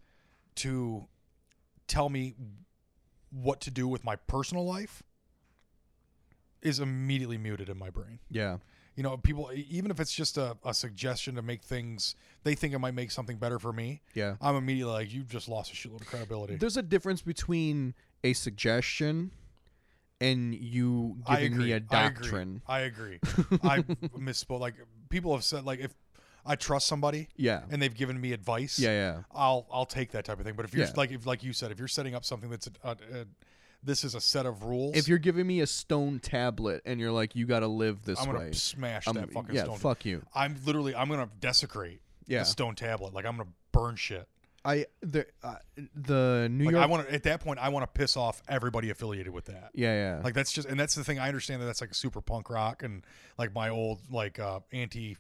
to 0.56 1.06
tell 1.88 2.10
me 2.10 2.36
what 3.32 3.60
to 3.62 3.72
do 3.72 3.88
with 3.88 4.04
my 4.04 4.16
personal 4.16 4.66
life 4.66 5.04
is 6.62 6.80
immediately 6.80 7.38
muted 7.38 7.70
in 7.70 7.78
my 7.78 7.90
brain. 7.90 8.20
yeah, 8.30 8.58
You 8.98 9.04
know, 9.04 9.16
people 9.16 9.50
even 9.54 9.92
if 9.92 10.00
it's 10.00 10.12
just 10.14 10.38
a, 10.38 10.58
a 10.66 10.74
suggestion 10.74 11.36
to 11.36 11.42
make 11.44 11.62
things 11.62 12.16
they 12.44 12.56
think 12.56 12.74
it 12.74 12.80
might 12.80 12.96
make 12.96 13.12
something 13.12 13.38
better 13.38 13.60
for 13.60 13.72
me, 13.72 14.02
yeah. 14.16 14.36
I'm 14.42 14.56
immediately 14.56 14.92
like, 14.94 15.14
you 15.14 15.22
just 15.24 15.48
lost 15.48 15.72
a 15.72 15.76
shitload 15.76 16.02
of 16.02 16.08
credibility. 16.08 16.56
There's 16.56 16.78
a 16.78 16.82
difference 16.82 17.22
between 17.22 17.94
a 18.24 18.34
suggestion 18.34 19.32
and 20.20 20.56
you 20.56 21.18
giving 21.30 21.58
me 21.58 21.72
a 21.74 21.76
agree. 21.78 21.90
I 21.92 22.06
agree. 22.06 22.22
doctrine. 22.22 22.62
I 22.68 22.80
agree. 22.80 23.20
I 23.64 23.80
misspoke. 24.18 24.60
Like 24.60 24.74
people 25.10 25.34
have 25.36 25.44
said, 25.44 25.64
like 25.64 25.80
if 25.80 25.94
I 26.44 26.56
trust 26.56 26.88
somebody 26.88 27.28
Yeah. 27.36 27.62
and 27.70 27.80
they've 27.82 27.94
given 27.94 28.20
me 28.20 28.32
advice, 28.32 28.80
Yeah, 28.80 28.90
yeah. 28.92 29.18
I'll 29.32 29.68
I'll 29.72 29.86
take 29.86 30.12
that 30.14 30.26
type 30.26 30.40
of 30.40 30.46
thing. 30.46 30.56
But 30.56 30.66
if 30.66 30.74
you're 30.74 30.86
Yeah. 30.86 30.94
like 30.96 31.12
if 31.12 31.26
like 31.28 31.44
you 31.44 31.54
said, 31.54 31.72
if 31.72 31.78
you're 31.78 31.88
setting 31.88 32.16
up 32.16 32.26
something 32.26 32.50
that's 32.50 32.68
a, 32.68 32.72
a, 32.84 32.92
a 33.22 33.26
this 33.88 34.04
is 34.04 34.14
a 34.14 34.22
set 34.22 34.46
of 34.46 34.64
rules, 34.64 34.96
If 34.96 35.08
you're 35.08 35.18
giving 35.18 35.48
me 35.48 35.62
a 35.62 35.68
stone 35.68 36.20
tablet 36.20 36.82
and 36.86 37.00
you're 37.00 37.12
like, 37.12 37.36
you 37.36 37.46
got 37.48 37.62
to 37.62 37.68
live 37.68 38.04
this 38.04 38.20
I'm 38.20 38.26
gonna 38.28 38.40
way, 38.40 38.52
smash 38.52 39.08
um, 39.08 39.16
that 39.16 39.32
fucking 39.32 39.56
yeah, 39.56 39.64
stone. 39.64 39.78
fuck 39.80 40.06
you. 40.06 40.22
I'm 40.36 40.56
literally 40.66 40.94
I'm 40.96 41.10
gonna 41.10 41.30
desecrate 41.40 42.02
Yeah. 42.28 42.40
the 42.40 42.46
stone 42.46 42.76
tablet. 42.76 43.14
Like 43.14 43.26
I'm 43.26 43.38
gonna 43.38 43.50
burn 43.72 43.96
shit. 43.96 44.28
I 44.66 44.86
the 45.02 45.26
uh, 45.44 45.56
the 45.96 46.50
New 46.52 46.66
Like 46.66 46.72
York. 46.74 46.84
I 46.84 46.88
want 46.88 47.08
to 47.08 47.14
at 47.14 47.24
that 47.24 47.40
point 47.40 47.58
I 47.60 47.70
want 47.70 47.84
to 47.84 47.88
piss 48.00 48.18
off 48.18 48.42
everybody 48.50 48.90
affiliated 48.90 49.32
with 49.32 49.46
that. 49.46 49.70
yeah, 49.74 49.94
yeah. 49.94 50.22
Like 50.24 50.34
that's 50.34 50.52
just 50.52 50.68
and 50.68 50.78
that's 50.78 50.94
the 50.96 51.06
thing 51.06 51.20
I 51.20 51.28
understand 51.30 51.62
that 51.62 51.66
that's 51.68 51.80
like 51.80 51.94
super 51.96 52.20
punk 52.20 52.50
rock 52.50 52.84
and 52.84 53.06
like 53.38 53.56
my 53.56 53.70
old 53.70 54.00
like 54.12 54.40
uh 54.40 54.60
anti 54.74 55.16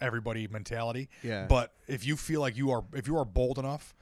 everybody 0.00 0.46
mentality. 0.46 1.08
Yeah. 1.24 1.46
But 1.48 1.72
if 1.88 2.06
you 2.06 2.16
feel 2.16 2.40
like 2.40 2.56
you 2.56 2.70
are 2.70 2.84
if 2.94 3.08
you 3.08 3.16
are 3.16 3.24
bold 3.24 3.58
enough 3.58 3.94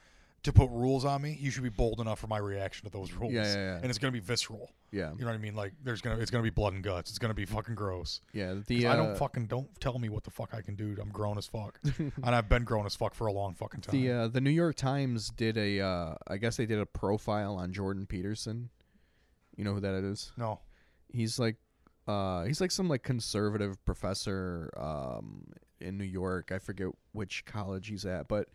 to 0.44 0.52
put 0.52 0.68
rules 0.70 1.04
on 1.04 1.22
me, 1.22 1.36
you 1.40 1.50
should 1.50 1.62
be 1.62 1.70
bold 1.70 2.00
enough 2.00 2.18
for 2.20 2.26
my 2.26 2.38
reaction 2.38 2.84
to 2.84 2.90
those 2.96 3.12
rules. 3.12 3.32
Yeah, 3.32 3.44
yeah, 3.44 3.54
yeah. 3.54 3.76
And 3.76 3.86
it's 3.86 3.98
gonna 3.98 4.12
be 4.12 4.20
visceral. 4.20 4.70
yeah, 4.92 5.10
You 5.12 5.20
know 5.20 5.26
what 5.26 5.34
I 5.34 5.38
mean? 5.38 5.54
Like 5.54 5.72
there's 5.82 6.00
gonna 6.02 6.20
it's 6.20 6.30
gonna 6.30 6.44
be 6.44 6.50
blood 6.50 6.74
and 6.74 6.82
guts. 6.84 7.10
It's 7.10 7.18
gonna 7.18 7.34
be 7.34 7.46
fucking 7.46 7.74
gross. 7.74 8.20
Yeah. 8.32 8.56
The 8.66 8.86
I 8.86 8.92
uh, 8.92 8.96
don't 8.96 9.16
fucking 9.16 9.46
don't 9.46 9.68
tell 9.80 9.98
me 9.98 10.10
what 10.10 10.22
the 10.22 10.30
fuck 10.30 10.54
I 10.54 10.60
can 10.60 10.74
do. 10.76 10.94
I'm 11.00 11.08
grown 11.08 11.38
as 11.38 11.46
fuck, 11.46 11.80
and 11.98 12.34
I've 12.34 12.48
been 12.48 12.64
grown 12.64 12.84
as 12.86 12.94
fuck 12.94 13.14
for 13.14 13.26
a 13.26 13.32
long 13.32 13.54
fucking 13.54 13.80
time. 13.80 14.00
the 14.00 14.10
uh, 14.12 14.28
the 14.28 14.40
New 14.40 14.50
York 14.50 14.76
Times 14.76 15.30
did 15.30 15.56
a 15.56 15.80
uh, 15.80 16.14
I 16.28 16.36
guess 16.36 16.56
they 16.56 16.66
did 16.66 16.78
a 16.78 16.86
profile 16.86 17.56
on 17.56 17.72
Jordan 17.72 18.06
Peterson. 18.06 18.68
You 19.56 19.64
know 19.64 19.74
who 19.74 19.80
that 19.80 19.94
is? 19.94 20.32
no, 20.36 20.60
He's 21.10 21.38
like 21.38 21.56
uh, 22.06 22.44
he's 22.44 22.60
like 22.60 22.70
some 22.70 22.88
like 22.88 23.02
conservative 23.02 23.82
professor 23.86 24.70
um, 24.76 25.46
in 25.80 25.96
New 25.96 26.04
York. 26.04 26.52
I 26.52 26.58
forget 26.58 26.88
which 27.12 27.46
college 27.46 27.88
he's 27.88 28.04
at, 28.04 28.28
but 28.28 28.48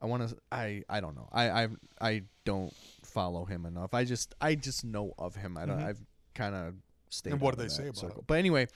I 0.00 0.06
want 0.06 0.28
to. 0.28 0.36
I 0.52 0.84
I 0.88 1.00
don't 1.00 1.16
know. 1.16 1.28
I 1.32 1.50
I 1.64 1.68
I 2.00 2.22
don't 2.44 2.72
follow 3.04 3.44
him 3.44 3.66
enough. 3.66 3.94
I 3.94 4.04
just 4.04 4.34
I 4.40 4.54
just 4.54 4.84
know 4.84 5.14
of 5.18 5.34
him. 5.34 5.56
I 5.56 5.66
don't. 5.66 5.78
Mhm. 5.78 5.86
I've 5.86 6.00
kind 6.34 6.54
of 6.54 6.74
stayed. 7.10 7.32
And 7.32 7.40
what 7.40 7.56
do 7.56 7.62
they 7.62 7.68
say 7.68 7.84
about 7.84 7.96
circle. 7.96 8.18
him? 8.20 8.24
But 8.26 8.38
anyway, 8.38 8.68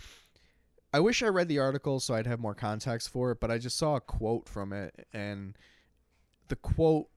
I 0.92 1.00
wish 1.00 1.22
I 1.22 1.28
read 1.28 1.48
the 1.48 1.58
article 1.58 2.00
so 2.00 2.14
I'd 2.14 2.26
have 2.26 2.40
more 2.40 2.54
context 2.54 3.08
for 3.10 3.30
it. 3.30 3.40
But 3.40 3.50
I 3.50 3.58
just 3.58 3.76
saw 3.76 3.96
a 3.96 4.00
quote 4.00 4.48
from 4.48 4.72
it, 4.72 5.06
and 5.12 5.56
the 6.48 6.56
quote 6.56 7.08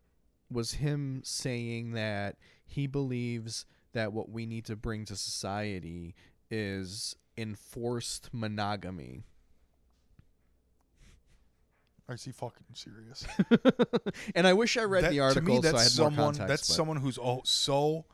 was 0.51 0.73
him 0.73 1.21
saying 1.23 1.91
that 1.93 2.37
he 2.65 2.85
believes 2.87 3.65
that 3.93 4.13
what 4.13 4.29
we 4.29 4.45
need 4.45 4.65
to 4.65 4.75
bring 4.75 5.05
to 5.05 5.15
society 5.15 6.13
is 6.51 7.15
enforced 7.37 8.29
monogamy. 8.31 9.23
Is 12.13 12.23
he 12.23 12.31
fucking 12.31 12.65
serious? 12.73 13.25
and 14.35 14.45
I 14.45 14.53
wish 14.53 14.77
I 14.77 14.83
read 14.83 15.03
That- 15.05 15.11
the 15.11 15.19
article 15.21 15.41
to 15.41 15.47
me, 15.47 15.61
so 15.61 15.69
I 15.69 15.71
that's 15.71 15.95
had 15.95 16.01
more 16.01 16.09
someone 16.11 16.25
context. 16.33 16.47
that's 16.47 16.67
but- 16.69 16.73
someone 16.75 16.97
who's 16.97 17.17
oh, 17.17 17.41
so 17.43 18.05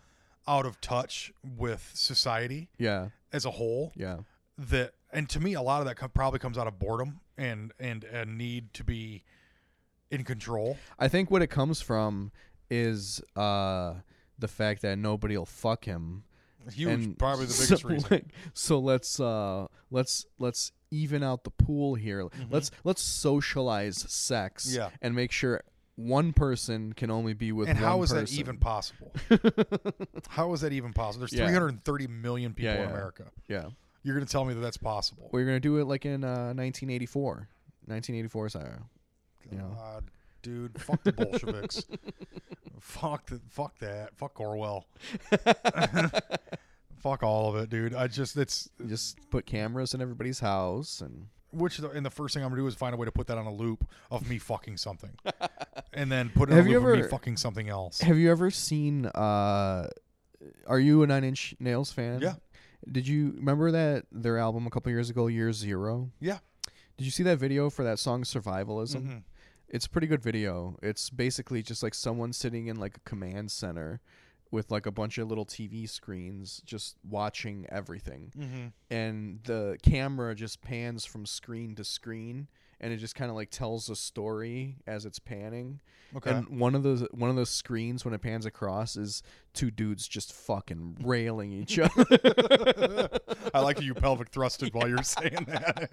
out 0.48 0.66
of 0.66 0.80
touch 0.82 1.32
with 1.58 1.92
society 1.94 2.70
yeah, 2.78 3.10
as 3.32 3.46
a 3.46 3.52
whole 3.52 3.92
yeah, 3.96 4.18
that 4.58 4.94
and 5.14 5.30
to 5.30 5.40
me 5.40 5.54
a 5.54 5.62
lot 5.62 5.82
of 5.82 5.88
that 5.88 5.96
co- 5.98 6.08
probably 6.08 6.40
comes 6.40 6.58
out 6.58 6.66
of 6.68 6.80
boredom 6.80 7.20
and 7.38 7.74
and 7.80 8.04
a 8.06 8.26
need 8.26 8.74
to 8.74 8.84
be 8.84 9.24
in 10.10 10.24
control 10.24 10.78
I 10.98 11.08
think 11.10 11.30
what 11.30 11.42
it 11.44 11.48
comes 11.48 11.80
from 11.82 12.32
is 12.72 13.22
uh, 13.36 13.94
the 14.40 14.48
fact 14.48 14.82
that 14.82 14.98
nobody 14.98 15.38
will 15.38 15.46
fuck 15.46 15.86
him. 15.86 16.24
huge 16.74 16.90
and 16.90 17.20
probably 17.20 17.46
the 17.46 17.54
so, 17.54 17.66
biggest 17.66 17.84
reason 17.84 18.08
like, 18.10 18.26
so 18.54 18.80
let's 18.80 19.20
uh, 19.20 19.68
let's 19.92 20.26
let's 20.40 20.72
even 20.92 21.24
out 21.24 21.44
the 21.46 21.50
pool 21.52 21.96
here. 21.96 22.28
Let's 22.50 22.70
let's 22.84 23.02
socialize 23.02 23.98
sex. 24.10 24.68
Mm-hmm. 24.68 24.76
Yeah. 24.78 24.90
and 25.02 25.16
make 25.16 25.32
sure 25.32 25.62
one 25.96 26.34
person 26.34 26.94
can 26.94 27.10
only 27.12 27.34
be 27.34 27.52
with 27.52 27.68
and 27.70 27.78
how 27.78 28.02
is 28.02 28.10
that 28.12 28.32
even 28.34 28.58
possible 28.58 29.12
how 30.30 30.52
is 30.54 30.62
that 30.62 30.72
even 30.74 30.94
possible 30.94 31.20
there's 31.20 31.34
Yeah. 31.34 31.46
330 31.46 32.08
million 32.08 32.54
people 32.54 32.74
Yeah, 32.74 32.84
in 32.84 32.90
america 32.90 33.26
Yeah, 33.48 33.66
you're 34.02 34.16
going 34.16 34.26
to 34.26 34.32
tell 34.32 34.46
me 34.46 34.54
that 34.54 34.62
that's 34.62 34.78
possible 34.78 35.30
we're 35.32 35.46
gonna 35.46 35.60
do 35.60 35.78
it 35.78 35.86
like 35.86 36.06
in 36.06 36.24
uh, 36.24 36.54
1984. 36.56 37.50
1984 37.86 38.50
style. 38.50 38.90
you 39.52 39.58
know. 39.58 39.76
God, 39.78 40.06
dude 40.42 40.82
fuck 40.82 41.04
the 41.04 41.12
bolsheviks 41.14 41.84
fuck 42.80 43.28
the, 43.28 43.40
fuck 43.50 43.78
that 43.80 44.16
fuck 44.18 44.40
orwell 44.40 44.88
fuck 47.02 47.24
all 47.24 47.50
of 47.50 47.56
it 47.62 47.70
dude 47.70 47.94
i 47.96 48.08
just 48.08 48.38
it's 48.38 48.70
Just 48.88 49.18
put 49.30 49.46
cameras 49.46 49.94
in 49.94 50.02
everybody's 50.02 50.40
house 50.40 51.02
and 51.02 51.28
Which 51.52 51.78
the, 51.78 51.90
and 51.90 52.06
the 52.06 52.10
first 52.10 52.34
thing 52.34 52.44
I'm 52.44 52.50
gonna 52.52 52.62
do 52.62 52.68
is 52.68 52.76
find 52.76 52.94
a 52.94 52.98
way 52.98 53.06
to 53.06 53.12
put 53.12 53.28
that 53.28 53.38
on 53.38 53.46
a 53.46 53.54
loop 53.54 53.84
of 54.10 54.30
me 54.30 54.38
fucking 54.38 54.78
something, 54.78 55.12
and 55.94 56.10
then 56.12 56.30
put 56.34 56.50
it 56.50 56.54
Have 56.54 56.64
on 56.66 56.68
a 56.68 56.72
you 56.72 56.80
loop 56.80 56.88
of 56.90 56.94
me 56.94 57.00
ever- 57.00 57.10
fucking 57.10 57.38
something 57.38 57.68
else. 57.70 58.00
Have 58.02 58.18
you 58.18 58.32
ever 58.32 58.50
seen? 58.52 59.06
uh 59.08 59.88
Are 60.68 60.80
you 60.80 61.04
a 61.04 61.08
Nine 61.08 61.24
Inch 61.26 61.54
Nails 61.60 61.92
fan? 61.92 62.22
Yeah. 62.22 62.36
Did 62.90 63.08
you 63.08 63.34
remember 63.36 63.72
that 63.72 64.06
their 64.12 64.38
album 64.38 64.66
a 64.66 64.70
couple 64.70 64.92
years 64.92 65.10
ago, 65.10 65.28
Year 65.28 65.52
Zero? 65.54 66.10
Yeah. 66.22 66.40
Did 66.98 67.04
you 67.06 67.12
see 67.12 67.24
that 67.24 67.38
video 67.38 67.70
for 67.70 67.84
that 67.84 68.00
song 68.00 68.24
Survivalism? 68.24 69.02
Mhm. 69.08 69.24
It's 69.68 69.86
a 69.86 69.90
pretty 69.90 70.08
good 70.08 70.22
video. 70.24 70.78
It's 70.82 71.10
basically 71.10 71.62
just 71.64 71.84
like 71.84 71.94
someone 71.94 72.32
sitting 72.34 72.68
in 72.68 72.78
like 72.78 72.96
a 72.98 73.02
command 73.02 73.52
center 73.52 74.00
with 74.52 74.70
like 74.70 74.86
a 74.86 74.92
bunch 74.92 75.18
of 75.18 75.28
little 75.28 75.46
TV 75.46 75.90
screens 75.90 76.62
just 76.66 76.98
watching 77.10 77.66
everything. 77.70 78.32
Mhm. 78.38 78.72
And 78.90 79.40
the 79.44 79.78
camera 79.82 80.36
just 80.36 80.62
pans 80.62 81.06
from 81.06 81.26
screen 81.26 81.76
to 81.76 81.84
screen 81.84 82.48
and 82.82 82.92
it 82.92 82.98
just 82.98 83.16
kind 83.16 83.30
of 83.30 83.38
like 83.38 83.52
tells 83.52 83.90
a 83.90 83.96
story 83.96 84.78
as 84.88 85.06
it's 85.06 85.20
panning. 85.20 85.80
Okay. 86.16 86.32
And 86.32 86.60
one 86.60 86.76
of 86.76 86.84
those 86.84 87.06
one 87.12 87.30
of 87.30 87.36
those 87.36 87.52
screens 87.52 88.04
when 88.04 88.14
it 88.14 88.22
pans 88.22 88.46
across 88.46 88.98
is 88.98 89.24
two 89.54 89.72
dudes 89.72 90.08
just 90.08 90.34
fucking 90.34 90.98
railing 91.04 91.54
each 91.54 91.80
other. 91.80 91.90
I 93.54 93.60
like 93.60 93.82
you 93.82 93.94
pelvic 93.94 94.32
thrusted 94.32 94.74
while 94.74 94.90
you're 94.90 95.04
saying 95.04 95.46
that. 95.48 95.90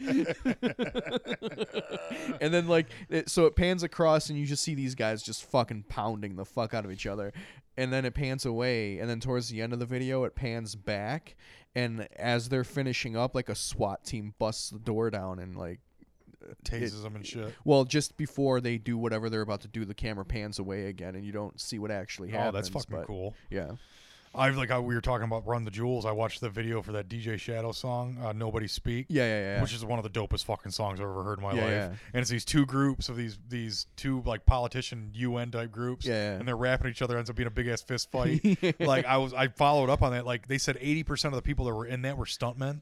and 2.40 2.54
then 2.54 2.68
like 2.68 2.86
it, 3.10 3.28
so 3.28 3.46
it 3.46 3.56
pans 3.56 3.82
across 3.82 4.30
and 4.30 4.38
you 4.38 4.46
just 4.46 4.62
see 4.62 4.74
these 4.74 4.94
guys 4.94 5.22
just 5.22 5.42
fucking 5.50 5.84
pounding 5.88 6.36
the 6.36 6.44
fuck 6.44 6.74
out 6.74 6.84
of 6.84 6.92
each 6.92 7.06
other 7.06 7.32
and 7.76 7.92
then 7.92 8.04
it 8.04 8.14
pans 8.14 8.44
away 8.44 8.98
and 8.98 9.08
then 9.08 9.20
towards 9.20 9.48
the 9.48 9.60
end 9.60 9.72
of 9.72 9.78
the 9.78 9.86
video 9.86 10.24
it 10.24 10.34
pans 10.34 10.74
back 10.74 11.34
and 11.74 12.06
as 12.16 12.48
they're 12.48 12.64
finishing 12.64 13.16
up 13.16 13.34
like 13.34 13.48
a 13.48 13.54
SWAT 13.54 14.04
team 14.04 14.34
busts 14.38 14.70
the 14.70 14.78
door 14.78 15.10
down 15.10 15.38
and 15.38 15.56
like 15.56 15.80
Tases 16.62 17.02
them 17.02 17.16
and 17.16 17.26
shit. 17.26 17.54
well 17.64 17.84
just 17.84 18.16
before 18.18 18.60
they 18.60 18.76
do 18.76 18.98
whatever 18.98 19.30
they're 19.30 19.40
about 19.40 19.62
to 19.62 19.68
do 19.68 19.84
the 19.84 19.94
camera 19.94 20.24
pans 20.26 20.58
away 20.58 20.86
again 20.86 21.14
and 21.14 21.24
you 21.24 21.32
don't 21.32 21.58
see 21.58 21.78
what 21.78 21.90
actually 21.90 22.28
happens. 22.30 22.48
Oh, 22.48 22.52
that's 22.52 22.68
fucking 22.68 22.96
but 22.96 23.06
cool. 23.06 23.34
yeah 23.50 23.72
I 24.34 24.50
like 24.50 24.68
how 24.70 24.80
we 24.80 24.94
were 24.94 25.00
talking 25.00 25.24
about 25.24 25.46
Run 25.46 25.64
the 25.64 25.70
Jewels. 25.70 26.04
I 26.04 26.10
watched 26.12 26.40
the 26.40 26.50
video 26.50 26.82
for 26.82 26.92
that 26.92 27.08
DJ 27.08 27.38
Shadow 27.38 27.72
song, 27.72 28.18
uh, 28.22 28.32
Nobody 28.32 28.66
Speak. 28.66 29.06
yeah 29.08 29.24
yeah 29.24 29.40
yeah 29.56 29.62
Which 29.62 29.72
is 29.72 29.84
one 29.84 29.98
of 29.98 30.02
the 30.02 30.10
dopest 30.10 30.44
fucking 30.44 30.72
songs 30.72 30.98
I've 31.00 31.06
ever 31.06 31.22
heard 31.22 31.38
in 31.38 31.44
my 31.44 31.54
Yeah, 31.54 31.62
life. 31.62 31.70
yeah. 31.70 31.86
And 32.12 32.20
it's 32.22 32.30
these 32.30 32.44
two 32.44 32.66
groups 32.66 33.08
of 33.08 33.16
these 33.16 33.38
these 33.48 33.86
two 33.96 34.22
like 34.26 34.44
politician 34.46 35.10
UN 35.14 35.50
type 35.50 35.70
groups. 35.70 36.04
Yeah, 36.06 36.14
yeah. 36.14 36.38
And 36.38 36.48
they're 36.48 36.56
rapping 36.56 36.90
each 36.90 37.02
other, 37.02 37.16
ends 37.16 37.30
up 37.30 37.36
being 37.36 37.46
a 37.46 37.50
big 37.50 37.68
ass 37.68 37.82
fist 37.82 38.10
fight. 38.12 38.42
like 38.80 39.04
I 39.06 39.18
was 39.18 39.32
I 39.32 39.48
followed 39.48 39.90
up 39.90 40.02
on 40.02 40.12
that. 40.12 40.26
Like 40.26 40.48
they 40.48 40.58
said 40.58 40.76
eighty 40.80 41.02
percent 41.04 41.32
of 41.32 41.36
the 41.36 41.42
people 41.42 41.64
that 41.66 41.74
were 41.74 41.86
in 41.86 42.02
that 42.02 42.16
were 42.16 42.24
stuntmen. 42.26 42.80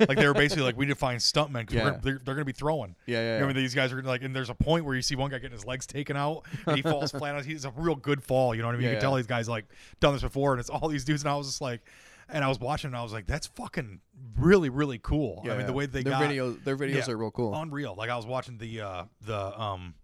Like 0.00 0.16
they 0.18 0.26
were 0.26 0.34
basically 0.34 0.64
like 0.64 0.76
we 0.76 0.86
define 0.86 1.18
stuntmen 1.18 1.60
because 1.66 1.74
Yeah. 1.74 1.98
they're, 2.02 2.20
they're 2.24 2.34
going 2.34 2.38
to 2.38 2.44
be 2.44 2.52
throwing. 2.52 2.96
Yeah, 3.06 3.18
yeah, 3.18 3.32
You 3.34 3.38
know, 3.40 3.44
I 3.44 3.48
mean, 3.48 3.56
these 3.56 3.74
guys 3.74 3.92
are 3.92 4.02
like, 4.02 4.22
and 4.22 4.34
there's 4.34 4.50
a 4.50 4.54
point 4.54 4.84
where 4.84 4.94
you 4.94 5.02
see 5.02 5.14
one 5.16 5.30
guy 5.30 5.38
getting 5.38 5.52
his 5.56 5.64
legs 5.66 5.86
taken 5.86 6.16
out 6.16 6.44
and 6.66 6.76
he 6.76 6.82
falls 6.82 7.10
flat 7.12 7.34
on. 7.34 7.44
He's 7.44 7.64
a 7.64 7.70
real 7.76 7.94
good 7.96 8.22
fall. 8.22 8.54
You 8.54 8.62
know 8.62 8.68
what 8.68 8.74
I 8.74 8.78
mean? 8.78 8.84
Yeah, 8.84 8.90
you 8.90 8.96
can 8.96 9.02
tell 9.02 9.14
these 9.16 9.26
guys 9.26 9.48
like 9.48 9.66
done 10.00 10.12
this 10.14 10.22
before, 10.22 10.52
and 10.52 10.60
it's 10.60 10.70
all 10.70 10.88
these 10.88 11.04
dudes. 11.04 11.22
And 11.22 11.30
I 11.30 11.36
was 11.36 11.46
just 11.46 11.60
like, 11.60 11.80
and 12.28 12.42
I 12.42 12.48
was 12.48 12.58
watching, 12.58 12.88
and 12.88 12.96
I 12.96 13.02
was 13.02 13.12
like, 13.12 13.26
that's 13.26 13.46
fucking 13.48 14.00
really, 14.38 14.70
really 14.70 14.98
cool. 14.98 15.42
I 15.44 15.56
mean, 15.56 15.66
the 15.66 15.72
way 15.72 15.86
they 15.86 16.02
their 16.02 16.12
got 16.14 16.22
videos 16.22 16.62
their 16.64 16.76
videos 16.76 17.08
are 17.08 17.16
real 17.16 17.30
cool 17.30 17.54
unreal. 17.54 17.94
Like 17.96 18.10
I 18.10 18.16
was 18.16 18.26
watching 18.26 18.56
the 18.58 18.80
uh 18.80 19.04
the 19.20 19.60
um, 19.60 19.94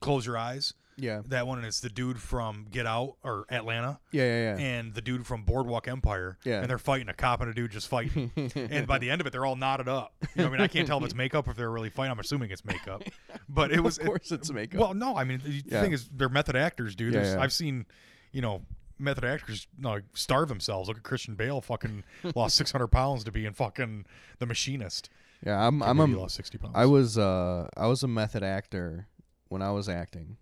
close 0.00 0.26
your 0.26 0.36
eyes. 0.36 0.74
Yeah 0.96 1.22
That 1.26 1.46
one, 1.46 1.58
and 1.58 1.66
it's 1.66 1.80
the 1.80 1.88
dude 1.88 2.20
from 2.20 2.66
Get 2.70 2.86
Out 2.86 3.16
or 3.22 3.46
Atlanta, 3.50 3.98
yeah 4.12 4.22
yeah 4.24 4.56
yeah 4.56 4.64
and 4.64 4.94
the 4.94 5.00
dude 5.00 5.26
from 5.26 5.42
Boardwalk 5.44 5.88
Empire. 5.88 6.38
Yeah. 6.44 6.60
and 6.60 6.70
they're 6.70 6.78
fighting 6.78 7.08
a 7.08 7.14
cop 7.14 7.40
and 7.40 7.50
a 7.50 7.54
dude 7.54 7.70
just 7.72 7.88
fighting. 7.88 8.30
and 8.54 8.86
by 8.86 8.98
the 8.98 9.10
end 9.10 9.20
of 9.20 9.26
it, 9.26 9.30
they're 9.30 9.44
all 9.46 9.56
knotted 9.56 9.88
up. 9.88 10.14
You 10.34 10.42
know, 10.42 10.48
I 10.48 10.50
mean, 10.52 10.60
I 10.60 10.68
can't 10.68 10.86
tell 10.86 10.98
if 10.98 11.04
it's 11.04 11.14
makeup 11.14 11.46
or 11.48 11.52
if 11.52 11.56
they're 11.56 11.70
really 11.70 11.90
fighting. 11.90 12.12
I'm 12.12 12.18
assuming 12.20 12.50
it's 12.50 12.64
makeup, 12.64 13.02
but 13.48 13.72
it 13.72 13.80
was. 13.84 13.98
of 13.98 14.06
course 14.06 14.30
it's 14.32 14.50
makeup 14.52 14.80
Well, 14.80 14.94
no, 14.94 15.16
I 15.16 15.24
mean 15.24 15.40
the 15.44 15.62
Yeah. 15.66 15.82
thing 15.82 15.92
is, 15.92 16.08
they're 16.12 16.28
method 16.28 16.56
actors, 16.56 16.94
dude. 16.94 17.14
Yeah, 17.14 17.34
yeah. 17.34 17.40
I've 17.40 17.52
seen, 17.52 17.86
you 18.32 18.40
know, 18.42 18.62
method 18.98 19.24
actors 19.24 19.66
like 19.82 20.04
starve 20.14 20.48
themselves. 20.48 20.88
Look 20.88 20.98
at 20.98 21.02
Christian 21.02 21.34
Bale, 21.34 21.60
fucking 21.60 22.04
lost 22.36 22.56
600 22.56 22.86
pounds 22.88 23.24
to 23.24 23.32
be 23.32 23.44
in 23.46 23.52
fucking 23.52 24.06
The 24.38 24.46
Machinist. 24.46 25.10
yeah 25.44 25.66
i'm 25.66 25.82
i'm 25.82 25.98
a, 25.98 26.06
lost 26.06 26.36
60 26.36 26.58
pounds. 26.58 26.72
I 26.76 26.86
was 26.86 27.18
uh 27.18 27.68
I 27.76 27.86
was 27.88 28.02
a 28.04 28.08
method 28.08 28.42
actor 28.44 29.08
when 29.48 29.60
I 29.62 29.72
was 29.72 29.88
acting. 29.88 30.36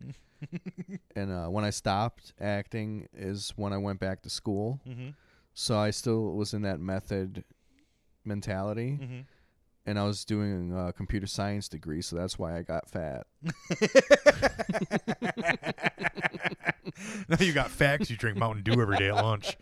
and 1.16 1.30
uh, 1.32 1.46
when 1.48 1.64
I 1.64 1.70
stopped 1.70 2.32
acting 2.40 3.08
is 3.14 3.52
when 3.56 3.72
I 3.72 3.78
went 3.78 4.00
back 4.00 4.22
to 4.22 4.30
school. 4.30 4.80
hmm 4.86 5.10
So 5.54 5.76
I 5.78 5.90
still 5.90 6.32
was 6.34 6.54
in 6.54 6.62
that 6.62 6.80
method 6.80 7.44
mentality, 8.24 8.98
Mm-hmm. 9.02 9.20
and 9.86 9.98
I 9.98 10.04
was 10.04 10.24
doing 10.24 10.72
a 10.76 10.92
computer 10.92 11.26
science 11.26 11.68
degree, 11.68 12.02
so 12.02 12.14
that's 12.16 12.38
why 12.38 12.56
I 12.56 12.62
got 12.62 12.88
fat. 12.88 13.26
now 17.28 17.36
you 17.40 17.52
got 17.52 17.70
facts. 17.70 18.10
You 18.10 18.16
drink 18.16 18.38
Mountain 18.38 18.62
Dew 18.62 18.80
every 18.80 18.96
day 18.96 19.08
at 19.08 19.16
lunch. 19.16 19.56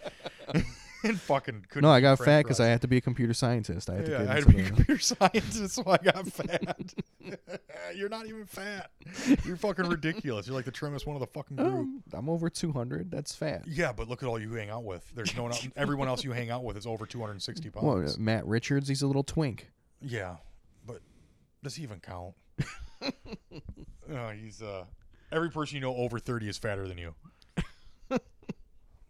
and 1.05 1.21
fucking 1.21 1.67
couldn't 1.69 1.83
No, 1.83 1.91
I 1.91 2.01
got 2.01 2.19
fat 2.19 2.43
because 2.43 2.61
I 2.61 2.67
had 2.67 2.81
to 2.83 2.89
be 2.89 2.97
a 2.99 3.01
computer 3.01 3.35
scientist. 3.35 3.89
I 3.91 3.97
had 3.97 4.07
to 4.07 4.13
yeah, 4.13 4.19
get 4.19 4.29
I 4.29 4.35
had 4.35 4.45
to 4.45 4.51
be 4.51 4.61
a 4.61 4.65
computer 4.67 4.99
scientist, 4.99 5.75
so 5.75 5.83
I 5.87 5.97
got 5.99 6.27
fat. 6.33 6.95
You're 7.95 8.09
not 8.09 8.27
even 8.27 8.45
fat. 8.47 8.91
You're 9.45 9.57
fucking 9.57 9.87
ridiculous. 9.87 10.47
You're 10.47 10.57
like 10.57 10.65
the 10.65 10.71
trimmest 10.71 11.07
one 11.07 11.17
of 11.17 11.21
the 11.21 11.27
fucking 11.27 11.57
group. 11.57 11.69
Um, 11.69 12.03
I'm 12.13 12.29
over 12.29 12.51
200. 12.51 13.11
That's 13.11 13.35
fat. 13.35 13.65
Yeah, 13.67 13.93
but 13.93 14.09
look 14.09 14.23
at 14.23 14.29
all 14.29 14.39
you 14.39 14.53
hang 14.53 14.71
out 14.71 14.85
with. 14.85 15.11
There's 15.15 15.35
no 15.37 15.45
one- 15.45 15.53
everyone 15.77 16.09
else 16.09 16.25
you 16.25 16.33
hang 16.33 16.51
out 16.51 16.65
with 16.65 16.77
is 16.77 16.87
over 16.87 17.07
260 17.07 17.71
pounds. 17.71 17.85
Well, 17.85 17.99
uh, 17.99 18.13
Matt 18.19 18.47
Richards, 18.47 18.89
he's 18.89 19.03
a 19.03 19.07
little 19.07 19.25
twink. 19.25 19.71
Yeah, 20.03 20.37
but 20.87 21.01
does 21.63 21.75
he 21.77 21.83
even 21.83 22.01
count? 22.01 22.35
uh, 23.03 24.31
he's 24.31 24.63
uh, 24.63 24.85
every 25.33 25.51
person 25.51 25.77
you 25.77 25.81
know 25.81 25.95
over 25.95 26.19
30 26.19 26.49
is 26.49 26.59
fatter 26.59 26.87
than 26.89 26.99
you. 26.99 27.15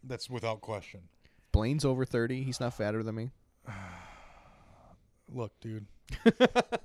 That's 0.03 0.30
without 0.30 0.61
question. 0.62 1.01
Blaine's 1.53 1.85
over 1.85 2.05
30. 2.05 2.43
He's 2.43 2.61
not 2.61 2.75
fatter 2.75 3.03
than 3.03 3.15
me. 3.15 3.31
Look, 5.33 5.53
dude. 5.61 5.87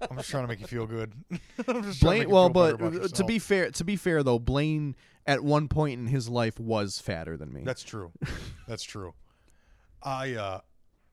I'm 0.10 0.18
just 0.18 0.30
trying 0.30 0.44
to 0.44 0.48
make 0.48 0.60
you 0.60 0.68
feel 0.68 0.86
good. 0.86 1.14
I'm 1.32 1.40
just 1.40 1.68
trying 1.68 1.82
to 1.82 1.84
make 1.84 2.00
Blaine, 2.00 2.22
you 2.22 2.30
well, 2.30 2.46
feel 2.46 2.54
better 2.54 2.78
but 2.78 2.86
about 2.86 2.88
uh, 2.88 2.92
to 2.92 3.10
yourself. 3.10 3.28
be 3.28 3.40
fair, 3.40 3.72
to 3.72 3.84
be 3.84 3.96
fair 3.96 4.24
though, 4.24 4.40
Blaine 4.40 4.96
at 5.26 5.44
one 5.44 5.68
point 5.68 6.00
in 6.00 6.08
his 6.08 6.30
life 6.30 6.60
was 6.60 7.00
fatter 7.00 7.36
than 7.38 7.52
me. 7.52 7.62
That's 7.64 7.84
true. 7.84 8.12
That's 8.68 8.84
true. 8.84 9.14
I 10.04 10.34
uh 10.34 10.60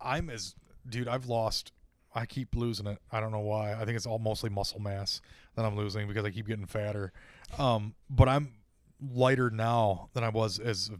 I'm 0.00 0.28
as 0.28 0.54
dude, 0.86 1.08
I've 1.08 1.26
lost 1.26 1.72
I 2.14 2.26
keep 2.26 2.54
losing 2.54 2.86
it. 2.86 2.98
I 3.10 3.20
don't 3.20 3.32
know 3.32 3.40
why. 3.40 3.72
I 3.72 3.86
think 3.86 3.96
it's 3.96 4.06
all 4.06 4.18
mostly 4.18 4.50
muscle 4.50 4.80
mass 4.80 5.22
that 5.56 5.64
I'm 5.64 5.76
losing 5.76 6.06
because 6.06 6.24
I 6.26 6.30
keep 6.30 6.46
getting 6.46 6.66
fatter. 6.66 7.12
Um 7.58 7.94
but 8.10 8.28
I'm 8.28 8.52
lighter 9.00 9.50
now 9.50 10.10
than 10.12 10.22
I 10.22 10.28
was 10.28 10.58
as 10.58 10.90
a, 10.92 10.98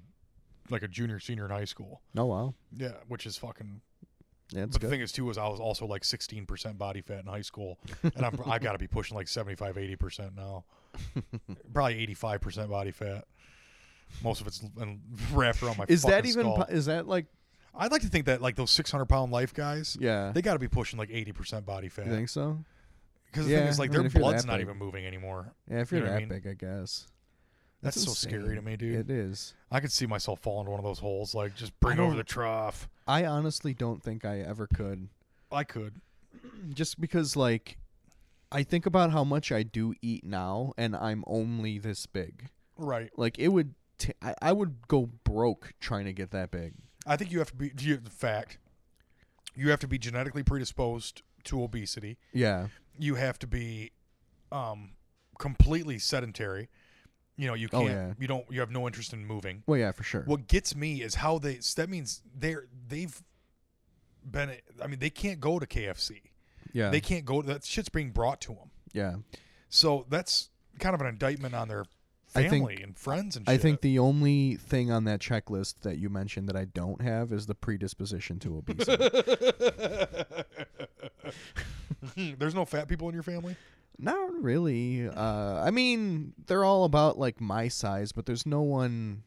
like 0.72 0.82
a 0.82 0.88
junior 0.88 1.18
senior 1.20 1.44
in 1.44 1.50
high 1.50 1.64
school. 1.64 2.00
oh 2.16 2.24
wow, 2.26 2.54
Yeah, 2.76 2.92
which 3.08 3.26
is 3.26 3.36
fucking 3.36 3.80
yeah, 4.54 4.66
but 4.66 4.80
the 4.82 4.88
thing 4.88 5.00
is 5.00 5.12
too 5.12 5.30
is 5.30 5.38
I 5.38 5.48
was 5.48 5.60
also 5.60 5.86
like 5.86 6.02
16% 6.02 6.76
body 6.76 7.00
fat 7.00 7.20
in 7.20 7.26
high 7.26 7.40
school 7.42 7.78
and 8.02 8.24
I'm 8.24 8.38
I 8.46 8.58
got 8.58 8.72
to 8.72 8.78
be 8.78 8.86
pushing 8.86 9.16
like 9.16 9.26
75 9.28 9.76
80% 9.76 10.36
now. 10.36 10.64
Probably 11.72 12.06
85% 12.08 12.68
body 12.68 12.90
fat. 12.90 13.24
Most 14.22 14.42
of 14.42 14.46
it's 14.46 14.62
and 14.78 15.00
wrapped 15.32 15.62
around 15.62 15.78
my 15.78 15.86
is 15.88 16.02
that 16.02 16.26
even? 16.26 16.44
skull. 16.52 16.64
Is 16.68 16.84
that 16.86 17.06
like? 17.08 17.26
I'd 17.74 17.90
like 17.90 18.02
to 18.02 18.08
think 18.08 18.26
that 18.26 18.42
like 18.42 18.56
those 18.56 18.70
600 18.72 19.06
pound 19.06 19.32
life 19.32 19.54
guys, 19.54 19.96
Yeah, 19.98 20.32
they 20.34 20.42
got 20.42 20.52
to 20.52 20.58
be 20.58 20.68
pushing 20.68 20.98
like 20.98 21.08
80% 21.08 21.64
body 21.64 21.88
fat. 21.88 22.04
you 22.06 22.12
think 22.12 22.28
so? 22.28 22.58
Because 23.30 23.46
the 23.46 23.56
thing 23.56 23.66
is, 23.68 23.78
like 23.78 23.88
I 23.88 23.94
their 23.94 24.02
mean, 24.02 24.10
blood's 24.12 24.44
not 24.44 24.58
big. 24.58 24.66
even 24.66 24.76
moving 24.76 25.06
anymore. 25.06 25.54
Yeah, 25.70 25.80
if 25.80 25.90
You 25.90 25.96
you're 25.98 26.06
know 26.08 26.12
what 26.12 26.16
I 26.18 26.20
that 26.26 26.28
mean? 26.28 26.40
big, 26.42 26.46
I 26.46 26.66
guess. 26.80 27.06
That's, 27.82 28.00
so 28.02 28.12
scary 28.12 28.54
to 28.54 28.62
me, 28.62 28.76
dude. 28.76 28.94
It 28.94 29.10
is. 29.10 29.54
I 29.70 29.80
could 29.80 29.90
see 29.90 30.06
myself 30.06 30.38
fall 30.40 30.60
into 30.60 30.70
one 30.70 30.78
of 30.78 30.84
those 30.84 31.00
holes. 31.00 31.34
Like 31.34 31.56
just 31.56 31.78
bring 31.80 31.98
over 31.98 32.14
the 32.14 32.22
trough. 32.24 32.88
I 33.08 33.24
honestly 33.26 33.74
don't 33.74 34.02
think 34.02 34.24
I 34.24 34.38
ever 34.40 34.68
could, 34.68 35.08
I 35.50 35.64
could. 35.64 36.00
just 36.74 37.00
because 37.00 37.34
like, 37.36 37.78
I 38.52 38.62
think 38.62 38.86
about 38.86 39.10
how 39.10 39.24
much 39.24 39.50
I 39.50 39.64
do 39.64 39.94
eat 40.00 40.24
now, 40.24 40.72
and 40.78 40.94
I'm 40.94 41.24
only 41.26 41.78
this 41.78 42.06
big. 42.06 42.50
Right. 42.76 43.10
Like 43.16 43.38
it 43.38 43.48
would, 43.48 43.74
t- 43.98 44.12
I, 44.22 44.34
I 44.40 44.52
would 44.52 44.86
go 44.86 45.10
broke 45.24 45.72
trying 45.80 46.04
to 46.04 46.12
get 46.12 46.30
that 46.30 46.52
big. 46.52 46.74
I 47.04 47.16
think 47.16 47.32
you 47.32 47.40
have 47.40 47.50
to 47.50 47.56
be. 47.56 47.72
You, 47.78 47.98
fact. 48.08 48.58
You 49.56 49.70
have 49.70 49.80
to 49.80 49.88
be 49.88 49.98
genetically 49.98 50.44
predisposed 50.44 51.22
to 51.44 51.62
obesity. 51.62 52.16
Yeah, 52.32 52.68
You 52.96 53.16
have 53.16 53.38
to 53.40 53.46
be, 53.46 53.90
um, 54.52 54.92
completely 55.38 55.98
sedentary. 55.98 56.68
You 57.36 57.46
know, 57.48 57.54
you 57.54 57.68
Oh, 57.72 57.80
can't. 57.80 57.90
yeah. 57.92 58.12
You 58.18 58.26
don't. 58.28 58.44
You 58.50 58.60
have 58.60 58.70
no 58.70 58.86
interest 58.86 59.12
in 59.12 59.24
moving. 59.26 59.62
well, 59.66 59.78
yeah, 59.78 59.92
for 59.92 60.02
sure. 60.02 60.22
What 60.22 60.46
gets 60.48 60.76
me 60.76 61.02
is 61.02 61.14
how 61.16 61.38
they. 61.38 61.60
That 61.76 61.88
means 61.88 62.22
they're 62.38 62.66
they've 62.88 63.22
been. 64.30 64.52
I 64.82 64.86
mean, 64.86 64.98
they 64.98 65.10
can't 65.10 65.40
go 65.40 65.58
to 65.58 65.66
KFC. 65.66 66.20
yeah, 66.72 66.90
They 66.90 67.00
can't 67.00 67.24
go. 67.24 67.40
That 67.42 67.64
shit's 67.64 67.88
being 67.88 68.10
brought 68.10 68.40
to 68.42 68.48
them. 68.54 68.70
yeah. 68.92 69.14
So 69.70 70.04
that's 70.10 70.50
kind 70.78 70.94
of 70.94 71.00
an 71.00 71.06
indictment 71.06 71.54
on 71.54 71.68
their 71.68 71.84
I 72.34 72.40
think- 72.48 72.50
family 72.68 72.82
and 72.82 72.96
friends 72.96 73.36
and 73.36 73.48
I 73.48 73.56
think 73.56 73.80
the 73.80 73.98
only 73.98 74.56
thing 74.56 74.90
on 74.90 75.04
that 75.04 75.20
checklist 75.20 75.80
that 75.82 75.96
you 75.98 76.08
mentioned 76.10 76.48
that 76.50 76.56
I 76.56 76.64
don't 76.66 77.00
have 77.02 77.32
is 77.32 77.46
the 77.46 77.54
predisposition 77.54 78.38
to 78.40 78.58
obesity. 78.58 79.08
There's 82.38 82.54
no 82.54 82.64
fat 82.64 82.88
people 82.88 83.08
in 83.08 83.14
your 83.14 83.22
family. 83.22 83.56
Not 83.98 84.42
really. 84.42 85.08
Uh, 85.08 85.62
I 85.62 85.70
mean, 85.70 86.32
they're 86.46 86.64
all 86.64 86.84
about 86.84 87.18
like 87.18 87.40
my 87.40 87.68
size, 87.68 88.12
but 88.12 88.26
there's 88.26 88.46
no 88.46 88.62
one. 88.62 89.22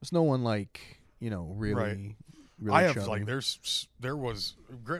There's 0.00 0.12
no 0.12 0.22
one 0.22 0.44
like 0.44 1.00
you 1.20 1.30
know 1.30 1.52
really. 1.56 1.74
Right. 1.74 2.14
really 2.60 2.76
I 2.76 2.82
have 2.82 2.94
chubby. 2.94 3.06
like 3.08 3.26
there's 3.26 3.88
there 4.00 4.16
was 4.16 4.54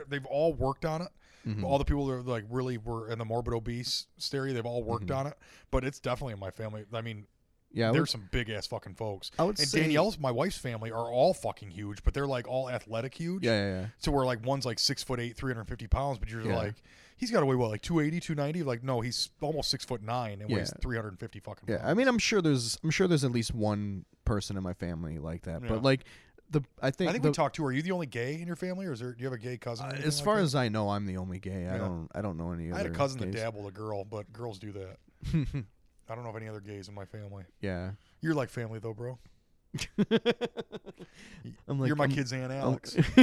they've 0.09 0.25
all 0.25 0.53
worked 0.53 0.85
on 0.85 1.01
it. 1.03 1.09
Mhm. 1.47 1.63
All 1.63 1.77
the 1.77 1.85
people 1.85 2.05
that 2.07 2.13
are 2.13 2.21
like 2.21 2.43
really 2.49 2.77
were 2.77 3.09
in 3.09 3.17
the 3.19 3.25
morbid 3.25 3.53
obese 3.53 4.07
stereo, 4.17 4.53
they've 4.53 4.65
all 4.65 4.83
worked 4.83 5.07
Mhm. 5.07 5.15
on 5.17 5.27
it. 5.27 5.37
But 5.71 5.85
it's 5.85 5.99
definitely 5.99 6.33
in 6.33 6.39
my 6.39 6.51
family. 6.51 6.83
I 6.91 7.01
mean, 7.01 7.27
yeah. 7.71 7.89
I 7.89 7.91
there's 7.93 8.01
would, 8.01 8.09
some 8.09 8.29
big 8.31 8.49
ass 8.49 8.67
fucking 8.67 8.95
folks. 8.95 9.31
I 9.39 9.43
would 9.45 9.57
And 9.57 9.67
say 9.67 9.81
Danielle's, 9.81 10.19
my 10.19 10.31
wife's 10.31 10.57
family, 10.57 10.91
are 10.91 11.09
all 11.09 11.33
fucking 11.33 11.71
huge, 11.71 12.03
but 12.03 12.13
they're 12.13 12.27
like 12.27 12.45
all 12.49 12.69
athletic 12.69 13.13
huge. 13.15 13.45
Yeah, 13.45 13.51
yeah, 13.57 13.79
yeah. 13.81 13.85
So 13.99 14.11
where 14.11 14.25
like 14.25 14.45
one's 14.45 14.65
like 14.65 14.79
six 14.79 15.01
foot 15.01 15.21
eight, 15.21 15.37
350 15.37 15.87
pounds, 15.87 16.19
but 16.19 16.29
you're 16.29 16.41
Yeah. 16.45 16.57
like, 16.57 16.75
he's 17.19 17.29
got 17.29 17.41
to 17.41 17.45
weigh 17.45 17.55
what, 17.55 17.69
like 17.69 17.81
280, 17.81 18.19
290? 18.21 18.63
Like, 18.63 18.83
no, 18.83 19.01
he's 19.01 19.29
almost 19.41 19.69
six 19.69 19.85
foot 19.85 20.01
nine 20.01 20.41
and 20.41 20.49
weighs 20.51 20.73
350 20.81 21.39
fucking 21.41 21.65
Yeah, 21.67 21.77
pounds. 21.77 21.89
I 21.91 21.93
mean, 21.93 22.07
I'm 22.07 22.17
sure 22.17 22.41
there's, 22.41 22.79
I'm 22.83 22.89
sure 22.89 23.07
there's 23.07 23.23
at 23.23 23.31
least 23.31 23.53
one 23.53 24.05
person 24.25 24.57
in 24.57 24.63
my 24.63 24.73
family 24.73 25.19
like 25.19 25.43
that. 25.43 25.61
Yeah. 25.61 25.67
But 25.69 25.83
like, 25.83 26.05
the 26.49 26.63
I 26.81 26.89
think, 26.89 27.09
I 27.09 27.11
think 27.11 27.23
the, 27.23 27.29
we 27.29 27.33
talked 27.33 27.57
to. 27.57 27.65
Are 27.65 27.71
you 27.71 27.83
the 27.83 27.91
only 27.91 28.07
gay 28.07 28.41
in 28.41 28.47
your 28.47 28.55
family, 28.55 28.87
or 28.87 28.93
is 28.93 28.99
there? 29.01 29.11
Do 29.13 29.19
you 29.19 29.25
have 29.27 29.33
a 29.33 29.37
gay 29.37 29.57
cousin? 29.57 29.85
uh, 29.85 30.01
as 30.03 30.19
far 30.19 30.37
that? 30.37 30.43
as 30.43 30.55
I 30.55 30.67
know, 30.67 30.89
I'm 30.89 31.05
the 31.05 31.17
only 31.17 31.37
gay. 31.37 31.67
I 31.67 31.77
don't, 31.77 32.09
I 32.15 32.21
don't 32.21 32.37
know 32.37 32.51
any. 32.53 32.71
Other 32.71 32.75
I 32.79 32.83
had 32.83 32.91
a 32.91 32.95
cousin 32.95 33.19
that 33.19 33.27
gays. 33.31 33.35
dabbled 33.41 33.67
a 33.67 33.71
girl, 33.71 34.03
but 34.03 34.33
girls 34.33 34.57
do 34.57 34.71
that. 34.71 34.97
I 36.09 36.15
don't 36.15 36.23
know 36.23 36.31
of 36.31 36.35
any 36.37 36.47
other 36.47 36.59
gays 36.59 36.87
in 36.87 36.95
my 36.95 37.05
family. 37.05 37.43
yeah, 37.61 37.91
You're 38.21 38.33
like 38.33 38.49
family 38.49 38.79
though, 38.79 38.95
bro. 38.95 39.19
I'm 41.67 41.79
like, 41.79 41.87
You're 41.87 41.95
my 41.95 42.05
I'm- 42.05 42.11
kid's 42.11 42.33
aunt 42.33 42.51
Alex. 42.51 42.95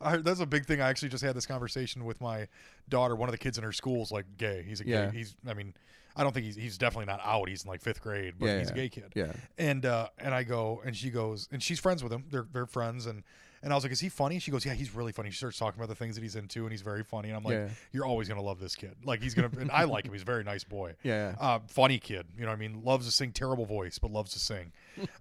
I, 0.00 0.16
that's 0.18 0.40
a 0.40 0.46
big 0.46 0.66
thing. 0.66 0.80
I 0.80 0.88
actually 0.88 1.08
just 1.08 1.24
had 1.24 1.34
this 1.34 1.46
conversation 1.46 2.04
with 2.04 2.20
my 2.20 2.48
daughter. 2.88 3.14
One 3.16 3.28
of 3.28 3.32
the 3.32 3.38
kids 3.38 3.58
in 3.58 3.64
her 3.64 3.72
school's 3.72 4.12
like 4.12 4.26
gay. 4.36 4.64
He's 4.66 4.80
a 4.80 4.86
Yeah. 4.86 5.06
gay. 5.10 5.18
He's. 5.18 5.34
I 5.46 5.54
mean, 5.54 5.72
I 6.16 6.22
don't 6.22 6.32
think 6.32 6.46
he's. 6.46 6.56
He's 6.56 6.76
definitely 6.78 7.06
not 7.06 7.20
out. 7.24 7.48
He's 7.48 7.64
in 7.64 7.70
like 7.70 7.80
fifth 7.80 8.02
grade, 8.02 8.34
but 8.38 8.46
Yeah, 8.46 8.58
he's 8.58 8.70
a 8.70 8.74
gay 8.74 8.88
kid. 8.88 9.12
yeah, 9.14 9.32
And 9.56 9.86
uh, 9.86 10.08
and 10.18 10.34
I 10.34 10.42
go, 10.42 10.82
and 10.84 10.94
she 10.96 11.10
goes, 11.10 11.48
and 11.52 11.62
she's 11.62 11.78
friends 11.80 12.02
with 12.02 12.12
him. 12.12 12.24
They're 12.30 12.46
they're 12.52 12.66
friends, 12.66 13.06
and 13.06 13.22
and 13.64 13.72
I 13.72 13.76
was 13.76 13.82
like, 13.84 13.92
is 13.92 13.98
he 14.00 14.08
funny? 14.08 14.38
She 14.38 14.50
goes, 14.50 14.64
yeah, 14.64 14.74
he's 14.74 14.94
really 14.94 15.10
funny. 15.10 15.30
She 15.30 15.38
starts 15.38 15.58
talking 15.58 15.80
about 15.80 15.88
the 15.88 15.96
things 15.96 16.14
that 16.14 16.22
he's 16.22 16.36
into, 16.36 16.62
and 16.62 16.70
he's 16.70 16.82
very 16.82 17.02
funny. 17.02 17.28
And 17.30 17.36
I'm 17.36 17.42
like, 17.42 17.54
Yeah. 17.54 17.68
you're 17.92 18.04
always 18.06 18.28
gonna 18.28 18.42
love 18.42 18.60
this 18.60 18.76
kid. 18.76 18.94
Like 19.04 19.22
he's 19.22 19.34
gonna, 19.34 19.50
and 19.58 19.70
I 19.72 19.84
like 19.84 20.04
him. 20.04 20.12
He's 20.12 20.22
a 20.22 20.26
very 20.26 20.44
nice 20.44 20.62
boy. 20.64 20.94
yeah. 21.02 21.34
Uh, 21.40 21.58
funny 21.68 21.98
kid. 21.98 22.26
You 22.36 22.42
know 22.42 22.48
what 22.50 22.56
I 22.56 22.58
mean? 22.58 22.82
Loves 22.84 23.06
to 23.06 23.12
sing. 23.12 23.32
Terrible 23.32 23.64
voice, 23.66 23.98
but 23.98 24.10
loves 24.12 24.32
to 24.34 24.38
sing. 24.38 24.70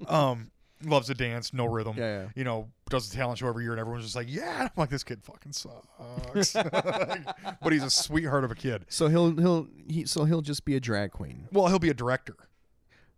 um, 0.08 0.52
loves 0.86 1.08
to 1.08 1.14
dance. 1.14 1.54
No 1.54 1.66
rhythm. 1.66 1.96
Yeah, 1.98 2.24
yeah. 2.24 2.28
You 2.36 2.44
know, 2.44 2.70
does 2.90 3.10
the 3.10 3.16
talent 3.16 3.40
show 3.40 3.48
every 3.48 3.64
year, 3.64 3.72
and 3.72 3.80
everyone's 3.80 4.04
just 4.04 4.16
like, 4.16 4.28
yeah. 4.30 4.64
I'm 4.64 4.70
like, 4.76 4.90
this 4.90 5.04
kid 5.04 5.24
fucking 5.24 5.54
sucks. 5.54 6.54
but 6.54 7.72
he's 7.72 7.84
a 7.84 7.90
sweetheart 7.90 8.44
of 8.44 8.52
a 8.52 8.56
kid. 8.56 8.86
So 8.90 9.08
he'll 9.08 9.36
he'll 9.38 9.68
he 9.88 10.06
so 10.06 10.26
he'll 10.26 10.42
just 10.42 10.66
be 10.66 10.76
a 10.76 10.80
drag 10.80 11.12
queen. 11.12 11.48
Well, 11.52 11.68
he'll 11.68 11.80
be 11.80 11.90
a 11.90 11.94
director. 11.94 12.36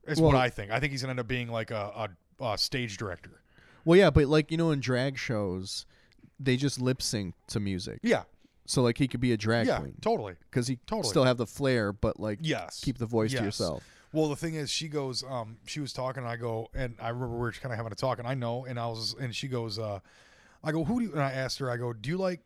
Is 0.07 0.21
what 0.21 0.35
I 0.35 0.49
think. 0.49 0.71
I 0.71 0.79
think 0.79 0.91
he's 0.91 1.01
gonna 1.01 1.11
end 1.11 1.19
up 1.19 1.27
being 1.27 1.47
like 1.47 1.71
a, 1.71 2.09
a, 2.39 2.45
a 2.45 2.57
stage 2.59 2.97
director. 2.97 3.41
Well, 3.85 3.97
yeah, 3.97 4.09
but 4.09 4.25
like 4.25 4.51
you 4.51 4.57
know, 4.57 4.71
in 4.71 4.79
drag 4.81 5.17
shows, 5.17 5.85
they 6.39 6.57
just 6.57 6.81
lip 6.81 7.01
sync 7.01 7.35
to 7.47 7.59
music. 7.59 7.99
Yeah. 8.03 8.23
So 8.65 8.81
like 8.81 8.97
he 8.97 9.07
could 9.07 9.19
be 9.21 9.31
a 9.31 9.37
drag 9.37 9.67
yeah. 9.67 9.79
queen 9.79 9.93
Totally. 10.01 10.33
because 10.49 10.67
he 10.67 10.77
Totally. 10.87 11.07
still 11.09 11.23
have 11.23 11.37
the 11.37 11.45
flair, 11.45 11.93
but 11.93 12.19
like 12.19 12.39
Yes. 12.41 12.81
keep 12.83 12.97
the 12.97 13.05
voice 13.05 13.31
Yes. 13.31 13.39
to 13.39 13.45
yourself. 13.45 13.83
Well, 14.11 14.27
the 14.29 14.35
thing 14.35 14.55
is, 14.55 14.71
she 14.71 14.87
goes, 14.87 15.23
um, 15.23 15.57
she 15.65 15.81
was 15.81 15.91
talking, 15.93 16.23
and 16.23 16.31
I 16.31 16.37
go, 16.37 16.69
and 16.73 16.95
I 17.01 17.09
remember 17.09 17.35
we 17.35 17.41
were 17.41 17.51
kind 17.51 17.71
of 17.73 17.77
having 17.77 17.91
a 17.91 17.95
talk, 17.95 18.17
and 18.17 18.27
I 18.27 18.33
know, 18.33 18.65
and 18.65 18.79
I 18.79 18.87
was, 18.87 19.13
and 19.19 19.35
she 19.35 19.47
goes, 19.49 19.77
uh, 19.77 19.99
I 20.63 20.71
go, 20.71 20.83
who 20.85 20.99
do 21.01 21.05
you, 21.07 21.11
and 21.11 21.21
I 21.21 21.31
asked 21.33 21.59
her, 21.59 21.69
I 21.69 21.75
go, 21.77 21.91
do 21.91 22.09
you 22.09 22.17
like, 22.17 22.39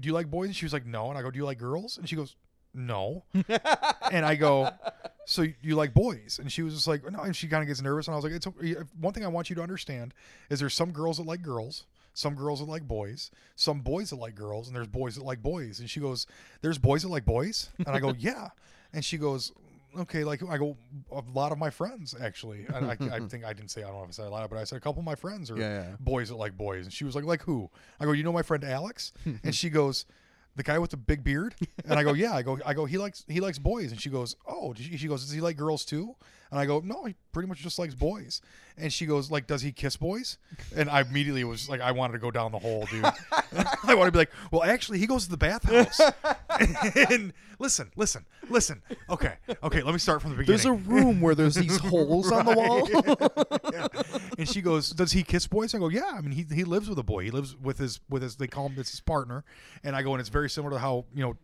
do 0.00 0.08
you 0.08 0.12
like 0.14 0.28
boys? 0.28 0.48
And 0.48 0.56
she 0.56 0.64
was 0.64 0.72
like, 0.72 0.84
no. 0.84 1.08
And 1.10 1.16
I 1.16 1.22
go, 1.22 1.30
do 1.30 1.38
you 1.38 1.44
like 1.44 1.58
girls? 1.58 1.96
And 1.96 2.08
she 2.08 2.16
goes, 2.16 2.34
no. 2.74 3.22
and 4.10 4.26
I 4.26 4.34
go, 4.34 4.70
so 5.26 5.46
you 5.62 5.76
like 5.76 5.94
boys? 5.94 6.38
And 6.40 6.50
she 6.50 6.62
was 6.62 6.74
just 6.74 6.86
like, 6.88 7.10
no. 7.10 7.20
And 7.20 7.34
she 7.34 7.48
kind 7.48 7.62
of 7.62 7.68
gets 7.68 7.80
nervous, 7.82 8.06
and 8.08 8.14
I 8.14 8.16
was 8.16 8.24
like, 8.24 8.32
it's 8.34 8.46
okay. 8.46 8.74
one 9.00 9.12
thing 9.12 9.24
I 9.24 9.28
want 9.28 9.50
you 9.50 9.56
to 9.56 9.62
understand 9.62 10.14
is 10.50 10.60
there's 10.60 10.74
some 10.74 10.90
girls 10.92 11.16
that 11.18 11.26
like 11.26 11.42
girls. 11.42 11.84
Some 12.14 12.34
girls 12.34 12.60
that 12.60 12.68
like 12.68 12.86
boys, 12.86 13.30
some 13.56 13.80
boys 13.80 14.10
that 14.10 14.16
like 14.16 14.34
girls, 14.34 14.66
and 14.66 14.76
there's 14.76 14.86
boys 14.86 15.14
that 15.16 15.24
like 15.24 15.42
boys. 15.42 15.80
And 15.80 15.88
she 15.88 15.98
goes, 15.98 16.26
"There's 16.60 16.76
boys 16.76 17.02
that 17.04 17.08
like 17.08 17.24
boys," 17.24 17.70
and 17.78 17.88
I 17.88 18.00
go, 18.00 18.12
"Yeah." 18.18 18.48
And 18.92 19.02
she 19.02 19.16
goes, 19.16 19.50
okay, 19.98 20.22
like 20.24 20.42
I 20.46 20.58
go, 20.58 20.76
a 21.10 21.22
lot 21.34 21.52
of 21.52 21.58
my 21.58 21.70
friends 21.70 22.14
actually. 22.20 22.66
And 22.74 22.86
I, 22.86 22.96
I 23.16 23.20
think 23.28 23.44
I 23.46 23.52
didn't 23.54 23.70
say 23.70 23.82
I 23.82 23.86
don't 23.86 23.96
know 23.96 24.02
if 24.04 24.08
I 24.08 24.12
said 24.12 24.26
a 24.26 24.30
lot, 24.30 24.48
but 24.50 24.58
I 24.58 24.64
said 24.64 24.76
a 24.76 24.80
couple 24.80 25.00
of 25.00 25.06
my 25.06 25.14
friends 25.14 25.50
are 25.50 25.56
Yeah, 25.56 25.82
yeah. 25.84 25.96
boys 26.00 26.28
that 26.28 26.36
like 26.36 26.56
boys. 26.56 26.84
And 26.84 26.92
she 26.92 27.04
was 27.04 27.14
like, 27.14 27.24
like 27.24 27.42
who? 27.42 27.70
I 27.98 28.04
go, 28.04 28.12
you 28.12 28.22
know 28.22 28.32
my 28.32 28.42
friend 28.42 28.62
Alex? 28.64 29.12
and 29.42 29.54
she 29.54 29.70
goes, 29.70 30.04
the 30.56 30.62
guy 30.62 30.78
with 30.78 30.90
the 30.90 30.96
big 30.96 31.24
beard. 31.24 31.54
And 31.84 31.98
I 31.98 32.02
go, 32.02 32.12
yeah. 32.12 32.34
I 32.34 32.42
go, 32.42 32.58
I 32.64 32.74
go. 32.74 32.84
He 32.84 32.98
likes 32.98 33.24
he 33.28 33.40
likes 33.40 33.58
boys. 33.58 33.90
And 33.90 34.00
she 34.00 34.10
goes, 34.10 34.36
oh. 34.46 34.74
She, 34.74 35.08
goes, 35.08 35.24
does 35.24 35.32
he 35.32 35.40
like 35.40 35.56
girls 35.56 35.84
too? 35.84 36.16
And 36.52 36.60
I 36.60 36.66
go, 36.66 36.82
no. 36.84 37.04
He 37.06 37.14
pretty 37.32 37.48
much 37.48 37.60
just 37.60 37.78
likes 37.78 37.94
boys. 37.94 38.42
And 38.76 38.92
she 38.92 39.06
goes, 39.06 39.30
like, 39.30 39.46
does 39.46 39.62
he 39.62 39.72
kiss 39.72 39.96
boys? 39.96 40.36
And 40.76 40.90
I 40.90 41.00
immediately 41.00 41.44
was 41.44 41.66
like, 41.66 41.80
I 41.80 41.92
wanted 41.92 42.12
to 42.12 42.18
go 42.18 42.30
down 42.30 42.52
the 42.52 42.58
hole, 42.58 42.86
dude. 42.90 43.04
I 43.84 43.94
want 43.94 44.08
to 44.08 44.12
be 44.12 44.18
like, 44.18 44.30
well, 44.50 44.62
actually, 44.62 44.98
he 44.98 45.06
goes 45.06 45.24
to 45.24 45.30
the 45.30 45.38
bathhouse. 45.38 45.98
and 47.10 47.32
listen, 47.58 47.90
listen, 47.96 48.26
listen. 48.50 48.82
Okay, 49.08 49.34
okay. 49.62 49.82
Let 49.82 49.94
me 49.94 49.98
start 49.98 50.20
from 50.20 50.32
the 50.32 50.36
beginning. 50.36 50.58
There's 50.58 50.66
a 50.66 50.74
room 50.74 51.22
where 51.22 51.34
there's 51.34 51.54
these 51.54 51.78
holes 51.80 52.30
on 52.30 52.44
the 52.44 52.54
wall. 52.54 53.72
yeah. 53.72 53.86
And 54.38 54.46
she 54.46 54.60
goes, 54.60 54.90
"Does 54.90 55.12
he 55.12 55.22
kiss 55.22 55.46
boys?" 55.46 55.74
I 55.74 55.78
go, 55.78 55.88
"Yeah. 55.88 56.12
I 56.14 56.20
mean, 56.20 56.32
he 56.32 56.44
he 56.54 56.64
lives 56.64 56.88
with 56.88 56.98
a 56.98 57.02
boy. 57.02 57.24
He 57.24 57.30
lives 57.30 57.56
with 57.56 57.78
his 57.78 58.00
with 58.10 58.22
his 58.22 58.36
they 58.36 58.46
call 58.46 58.66
him 58.66 58.74
it's 58.78 58.90
his 58.90 59.00
partner." 59.00 59.44
And 59.82 59.96
I 59.96 60.02
go, 60.02 60.12
and 60.12 60.20
it's 60.20 60.28
very 60.28 60.50
similar 60.50 60.74
to 60.74 60.78
how 60.78 61.06
you 61.14 61.22
know, 61.22 61.36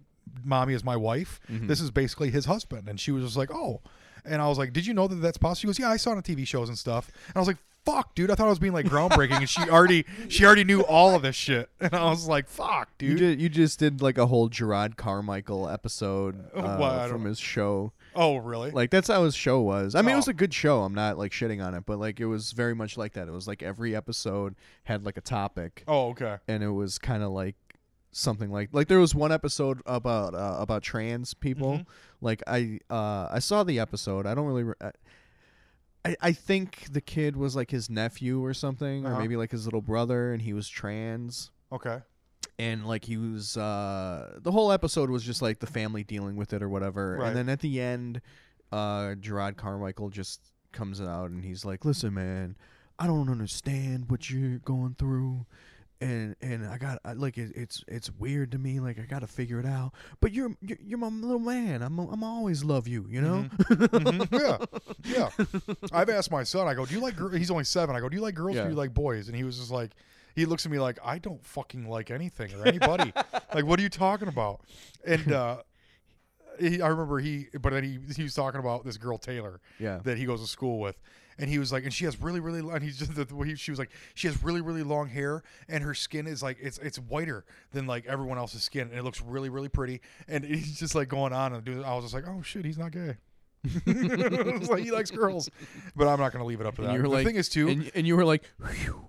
mommy 0.44 0.74
is 0.74 0.84
my 0.84 0.96
wife. 0.96 1.40
Mm-hmm. 1.50 1.66
This 1.66 1.80
is 1.80 1.90
basically 1.90 2.30
his 2.30 2.44
husband. 2.44 2.88
And 2.88 3.00
she 3.00 3.10
was 3.10 3.24
just 3.24 3.36
like, 3.36 3.50
"Oh," 3.50 3.80
and 4.28 4.40
I 4.42 4.48
was 4.48 4.58
like, 4.58 4.72
"Did 4.72 4.86
you 4.86 4.94
know 4.94 5.06
that 5.08 5.16
that's 5.16 5.38
possible?" 5.38 5.60
She 5.60 5.66
goes, 5.66 5.78
"Yeah, 5.78 5.90
I 5.90 5.96
saw 5.96 6.12
it 6.12 6.16
on 6.16 6.22
TV 6.22 6.46
shows 6.46 6.68
and 6.68 6.78
stuff." 6.78 7.10
And 7.28 7.36
I 7.36 7.38
was 7.40 7.48
like. 7.48 7.58
Fuck, 7.84 8.14
dude! 8.14 8.30
I 8.30 8.34
thought 8.34 8.48
I 8.48 8.50
was 8.50 8.58
being 8.58 8.74
like 8.74 8.84
groundbreaking, 8.84 9.38
and 9.38 9.48
she 9.48 9.62
already 9.70 10.04
she 10.28 10.44
already 10.44 10.62
knew 10.64 10.82
all 10.82 11.14
of 11.14 11.22
this 11.22 11.34
shit, 11.34 11.70
and 11.80 11.94
I 11.94 12.10
was 12.10 12.28
like, 12.28 12.46
"Fuck, 12.46 12.90
dude! 12.98 13.12
you, 13.12 13.16
dude!" 13.16 13.38
just, 13.38 13.42
you 13.42 13.48
just 13.48 13.78
did 13.78 14.02
like 14.02 14.18
a 14.18 14.26
whole 14.26 14.50
Jerrod 14.50 14.96
Carmichael 14.96 15.66
episode 15.66 16.50
uh, 16.54 16.76
Well, 16.78 17.08
from 17.08 17.24
his 17.24 17.38
show. 17.38 17.92
oh, 18.14 18.36
really? 18.36 18.72
Like 18.72 18.90
that's 18.90 19.08
how 19.08 19.24
his 19.24 19.34
show 19.34 19.60
was. 19.62 19.94
I 19.94 20.02
mean, 20.02 20.12
it 20.12 20.16
was 20.16 20.28
Oh. 20.28 20.32
a 20.32 20.34
good 20.34 20.52
show. 20.52 20.82
I'm 20.82 20.94
not 20.94 21.16
like 21.16 21.32
shitting 21.32 21.64
on 21.64 21.74
it, 21.74 21.86
but 21.86 21.98
like 21.98 22.20
it 22.20 22.26
was 22.26 22.52
very 22.52 22.74
much 22.74 22.98
like 22.98 23.14
that. 23.14 23.26
It 23.26 23.30
was 23.30 23.48
like 23.48 23.62
every 23.62 23.96
episode 23.96 24.54
had 24.84 25.06
like 25.06 25.16
a 25.16 25.22
topic, 25.22 25.82
oh, 25.88 26.08
okay. 26.10 26.36
and 26.46 26.62
it 26.62 26.72
was 26.72 26.98
kind 26.98 27.22
of 27.22 27.30
like 27.30 27.54
something 28.18 28.50
like 28.50 28.70
like 28.72 28.88
there 28.88 28.98
was 28.98 29.14
one 29.14 29.32
episode 29.32 29.80
about 29.86 30.34
uh, 30.34 30.56
about 30.58 30.82
trans 30.82 31.34
people. 31.34 31.78
Mhm. 31.78 31.86
Like 32.20 32.42
I 32.46 32.80
uh 32.90 33.28
I 33.30 33.38
saw 33.38 33.62
the 33.64 33.78
episode. 33.78 34.26
I 34.26 34.34
don't 34.34 34.46
really. 34.46 34.64
Re- 34.64 34.74
I, 36.04 36.16
I, 36.20 36.32
think 36.32 36.92
the 36.92 37.00
kid 37.00 37.36
was 37.36 37.56
like 37.56 37.70
his 37.70 37.90
nephew 37.90 38.42
or 38.42 38.54
something, 38.54 39.04
or 39.04 39.10
Uh-huh. 39.10 39.20
maybe 39.20 39.36
like 39.36 39.50
his 39.50 39.64
little 39.66 39.82
brother, 39.82 40.32
and 40.32 40.40
he 40.40 40.52
was 40.52 40.68
trans 40.68 41.50
Okay. 41.72 41.98
and 42.58 42.86
like 42.86 43.04
he 43.04 43.16
was 43.16 43.56
uh 43.56 44.38
the 44.40 44.52
whole 44.52 44.72
episode 44.72 45.10
was 45.10 45.22
just 45.24 45.42
like 45.42 45.58
the 45.58 45.66
family 45.66 46.04
dealing 46.04 46.36
with 46.36 46.52
it 46.52 46.62
or 46.62 46.68
whatever 46.68 47.18
Right. 47.18 47.28
and 47.28 47.36
then 47.36 47.48
at 47.50 47.60
the 47.60 47.80
end 47.80 48.20
uh 48.72 49.14
jerrod 49.20 49.56
carmichael 49.56 50.08
just 50.08 50.40
comes 50.72 51.00
out 51.00 51.30
and 51.30 51.44
he's 51.44 51.64
like 51.66 51.84
listen 51.84 52.14
man 52.14 52.56
i 52.98 53.06
don't 53.06 53.28
understand 53.28 54.08
what 54.10 54.30
you're 54.30 54.58
going 54.60 54.94
through 54.98 55.44
and 56.00 56.36
and 56.40 56.64
i 56.66 56.78
got 56.78 57.00
I, 57.04 57.14
like 57.14 57.36
it, 57.38 57.50
it's 57.56 57.82
it's 57.88 58.08
weird 58.10 58.52
to 58.52 58.58
me 58.58 58.78
like 58.78 58.98
i 59.00 59.02
gotta 59.02 59.26
figure 59.26 59.58
it 59.58 59.66
out 59.66 59.92
but 60.20 60.32
you're 60.32 60.56
you're, 60.60 60.78
you're 60.80 60.98
my 60.98 61.08
little 61.08 61.40
man 61.40 61.82
i'm 61.82 61.98
i'm 61.98 62.22
always 62.22 62.62
love 62.62 62.86
you 62.86 63.06
you 63.10 63.20
know 63.20 63.46
Mhm. 63.70 64.68
yeah, 65.04 65.30
yeah. 65.36 65.44
I've 65.92 66.08
asked 66.08 66.30
my 66.30 66.44
son. 66.44 66.66
I 66.68 66.74
go, 66.74 66.86
"Do 66.86 66.94
you 66.94 67.00
like?" 67.00 67.16
Gir-? 67.16 67.36
He's 67.36 67.50
only 67.50 67.64
seven. 67.64 67.96
I 67.96 68.00
go, 68.00 68.08
"Do 68.08 68.16
you 68.16 68.22
like 68.22 68.34
girls? 68.34 68.56
or 68.56 68.64
Do 68.64 68.70
you 68.70 68.76
like 68.76 68.94
boys?" 68.94 69.28
And 69.28 69.36
he 69.36 69.44
was 69.44 69.58
just 69.58 69.70
like, 69.70 69.92
he 70.34 70.44
looks 70.46 70.64
at 70.66 70.72
me 70.72 70.78
like, 70.78 70.98
"I 71.04 71.18
don't 71.18 71.44
fucking 71.44 71.88
like 71.88 72.10
anything 72.10 72.52
or 72.54 72.66
anybody. 72.66 73.12
like, 73.54 73.64
what 73.64 73.78
are 73.78 73.82
you 73.82 73.88
talking 73.88 74.28
about?" 74.28 74.60
And 75.06 75.32
uh, 75.40 75.58
he, 76.60 76.80
I 76.80 76.88
remember 76.88 77.18
he, 77.18 77.46
but 77.60 77.72
then 77.72 77.84
he 77.84 77.98
he 78.14 78.22
was 78.22 78.34
talking 78.34 78.60
about 78.60 78.84
this 78.84 78.96
girl 78.96 79.18
Taylor 79.18 79.60
yeah 79.78 79.98
that 80.04 80.16
he 80.18 80.24
goes 80.24 80.40
to 80.40 80.46
school 80.46 80.78
with. 80.80 80.96
And 81.38 81.48
he 81.48 81.58
was 81.58 81.70
like, 81.70 81.84
and 81.84 81.92
she 81.92 82.04
has 82.04 82.20
really, 82.20 82.40
really, 82.40 82.58
and 82.60 82.82
he's 82.82 82.98
just 83.06 83.14
the 83.14 83.34
way 83.34 83.54
she 83.54 83.70
was 83.70 83.78
like, 83.78 83.90
she 84.14 84.26
has 84.26 84.42
really, 84.42 84.60
really 84.60 84.82
long 84.82 85.08
hair, 85.08 85.42
and 85.68 85.84
her 85.84 85.94
skin 85.94 86.26
is 86.26 86.42
like, 86.42 86.58
it's 86.60 86.78
it's 86.78 86.98
whiter 86.98 87.44
than 87.72 87.86
like 87.86 88.06
everyone 88.06 88.38
else's 88.38 88.62
skin, 88.64 88.88
and 88.88 88.98
it 88.98 89.04
looks 89.04 89.20
really, 89.20 89.48
really 89.48 89.68
pretty. 89.68 90.00
And 90.26 90.44
he's 90.44 90.78
just 90.78 90.94
like 90.94 91.08
going 91.08 91.32
on 91.32 91.52
and 91.52 91.64
doing. 91.64 91.84
I 91.84 91.94
was 91.94 92.04
just 92.04 92.14
like, 92.14 92.24
oh 92.26 92.42
shit, 92.42 92.64
he's 92.64 92.78
not 92.78 92.90
gay. 92.92 93.16
like 93.86 94.82
he 94.84 94.90
likes 94.90 95.10
girls, 95.10 95.50
but 95.96 96.06
I'm 96.08 96.18
not 96.20 96.32
gonna 96.32 96.44
leave 96.44 96.60
it 96.60 96.66
up 96.66 96.76
to 96.76 96.82
and 96.82 96.90
that. 96.90 96.94
you 96.94 97.02
were 97.02 97.08
the 97.08 97.14
like 97.14 97.26
thing 97.26 97.36
is 97.36 97.48
too, 97.48 97.68
and, 97.68 97.90
and 97.94 98.06
you 98.06 98.16
were 98.16 98.24
like 98.24 98.44
Phew. 98.70 99.04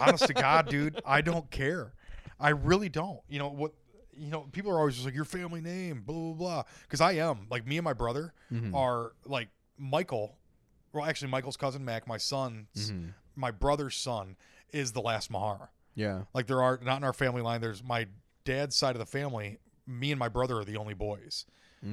honest 0.00 0.26
to 0.26 0.34
God, 0.34 0.68
dude, 0.68 1.00
I 1.06 1.20
don't 1.20 1.50
care. 1.50 1.92
I 2.40 2.50
really 2.50 2.88
don't. 2.88 3.20
You 3.28 3.38
know 3.38 3.48
what? 3.48 3.72
You 4.14 4.30
know, 4.30 4.40
people 4.52 4.70
are 4.72 4.78
always 4.78 4.94
just 4.94 5.06
like 5.06 5.14
your 5.14 5.24
family 5.24 5.60
name, 5.60 6.02
blah 6.04 6.14
blah 6.16 6.32
blah. 6.34 6.62
Because 6.82 7.00
I 7.00 7.12
am 7.12 7.46
like 7.50 7.66
me 7.66 7.78
and 7.78 7.84
my 7.84 7.92
brother 7.94 8.32
Mhm. 8.52 8.74
are 8.74 9.12
like 9.24 9.48
Michael. 9.78 10.36
Well, 10.92 11.04
actually, 11.04 11.28
Michael's 11.30 11.56
cousin 11.56 11.84
Mac, 11.84 12.06
my 12.06 12.18
son's, 12.18 12.90
Mhm. 12.90 13.14
my 13.34 13.50
brother's 13.50 13.96
son, 13.96 14.36
is 14.72 14.92
the 14.92 15.00
last 15.02 15.30
Mahar. 15.30 15.70
yeah 15.94 16.24
Like 16.32 16.46
there 16.46 16.62
are 16.62 16.78
not 16.82 16.96
in 16.96 17.04
our 17.04 17.12
family 17.12 17.42
line. 17.42 17.60
There's 17.60 17.82
my 17.84 18.08
dad's 18.44 18.74
side 18.74 18.94
of 18.94 18.98
the 18.98 19.04
family. 19.06 19.58
Me 19.86 20.10
and 20.10 20.18
my 20.18 20.28
brother 20.28 20.58
are 20.58 20.64
the 20.64 20.76
only 20.78 20.94
boys, 20.94 21.44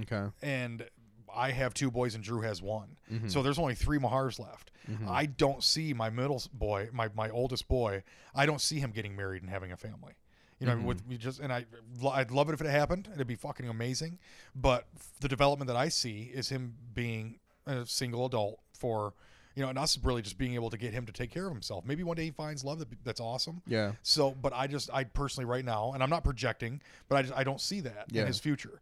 okay 0.03 0.27
and 0.41 0.87
I 1.35 1.51
have 1.51 1.73
two 1.73 1.91
boys 1.91 2.15
and 2.15 2.23
Drew 2.23 2.41
has 2.41 2.61
one. 2.61 2.97
Mhm. 3.11 3.29
So 3.29 3.43
there's 3.43 3.59
only 3.59 3.75
three 3.75 3.99
Mahars 3.99 4.39
left. 4.39 4.71
Mhm. 4.87 5.07
I 5.07 5.25
don't 5.27 5.63
see 5.63 5.93
my 5.93 6.09
middle 6.09 6.41
boy, 6.53 6.89
my 6.93 7.09
my 7.13 7.29
oldest 7.29 7.67
boy. 7.67 8.03
I 8.33 8.45
don't 8.45 8.61
see 8.61 8.79
him 8.79 8.91
getting 8.91 9.15
married 9.15 9.41
and 9.43 9.49
having 9.51 9.71
a 9.71 9.77
family. 9.77 10.15
You 10.59 10.67
know, 10.67 10.75
Mhm. 10.77 10.83
with 10.85 11.05
we 11.05 11.17
just 11.17 11.39
and 11.39 11.51
I, 11.53 11.65
I'd 12.11 12.31
love 12.31 12.49
it 12.49 12.53
if 12.53 12.61
it 12.61 12.67
happened. 12.69 13.09
It'd 13.13 13.27
be 13.27 13.35
fucking 13.35 13.67
amazing. 13.67 14.17
But 14.55 14.87
the 15.19 15.27
development 15.27 15.67
that 15.67 15.77
I 15.77 15.89
see 15.89 16.23
is 16.33 16.49
him 16.49 16.77
being 16.93 17.39
a 17.65 17.85
single 17.85 18.25
adult 18.25 18.59
for, 18.79 19.13
you 19.55 19.61
know, 19.63 19.69
and 19.69 19.77
us 19.77 19.97
really 20.03 20.21
just 20.21 20.37
being 20.37 20.55
able 20.55 20.69
to 20.69 20.77
get 20.77 20.93
him 20.93 21.05
to 21.05 21.11
take 21.11 21.31
care 21.31 21.45
of 21.47 21.53
himself. 21.53 21.85
Maybe 21.85 22.03
one 22.03 22.15
day 22.15 22.23
he 22.25 22.31
finds 22.31 22.63
love 22.63 22.79
that, 22.79 22.87
that's 23.03 23.19
awesome. 23.19 23.61
yeah 23.67 23.91
So, 24.03 24.31
but 24.31 24.53
I 24.53 24.67
just, 24.67 24.89
I 24.93 25.03
personally 25.03 25.45
right 25.45 25.65
now, 25.65 25.91
and 25.93 26.01
I'm 26.01 26.09
not 26.09 26.23
projecting, 26.23 26.81
but 27.07 27.17
I 27.17 27.21
just, 27.23 27.33
I 27.35 27.43
don't 27.43 27.61
see 27.61 27.81
that 27.81 28.05
Yeah. 28.11 28.21
in 28.21 28.27
his 28.27 28.39
future. 28.39 28.79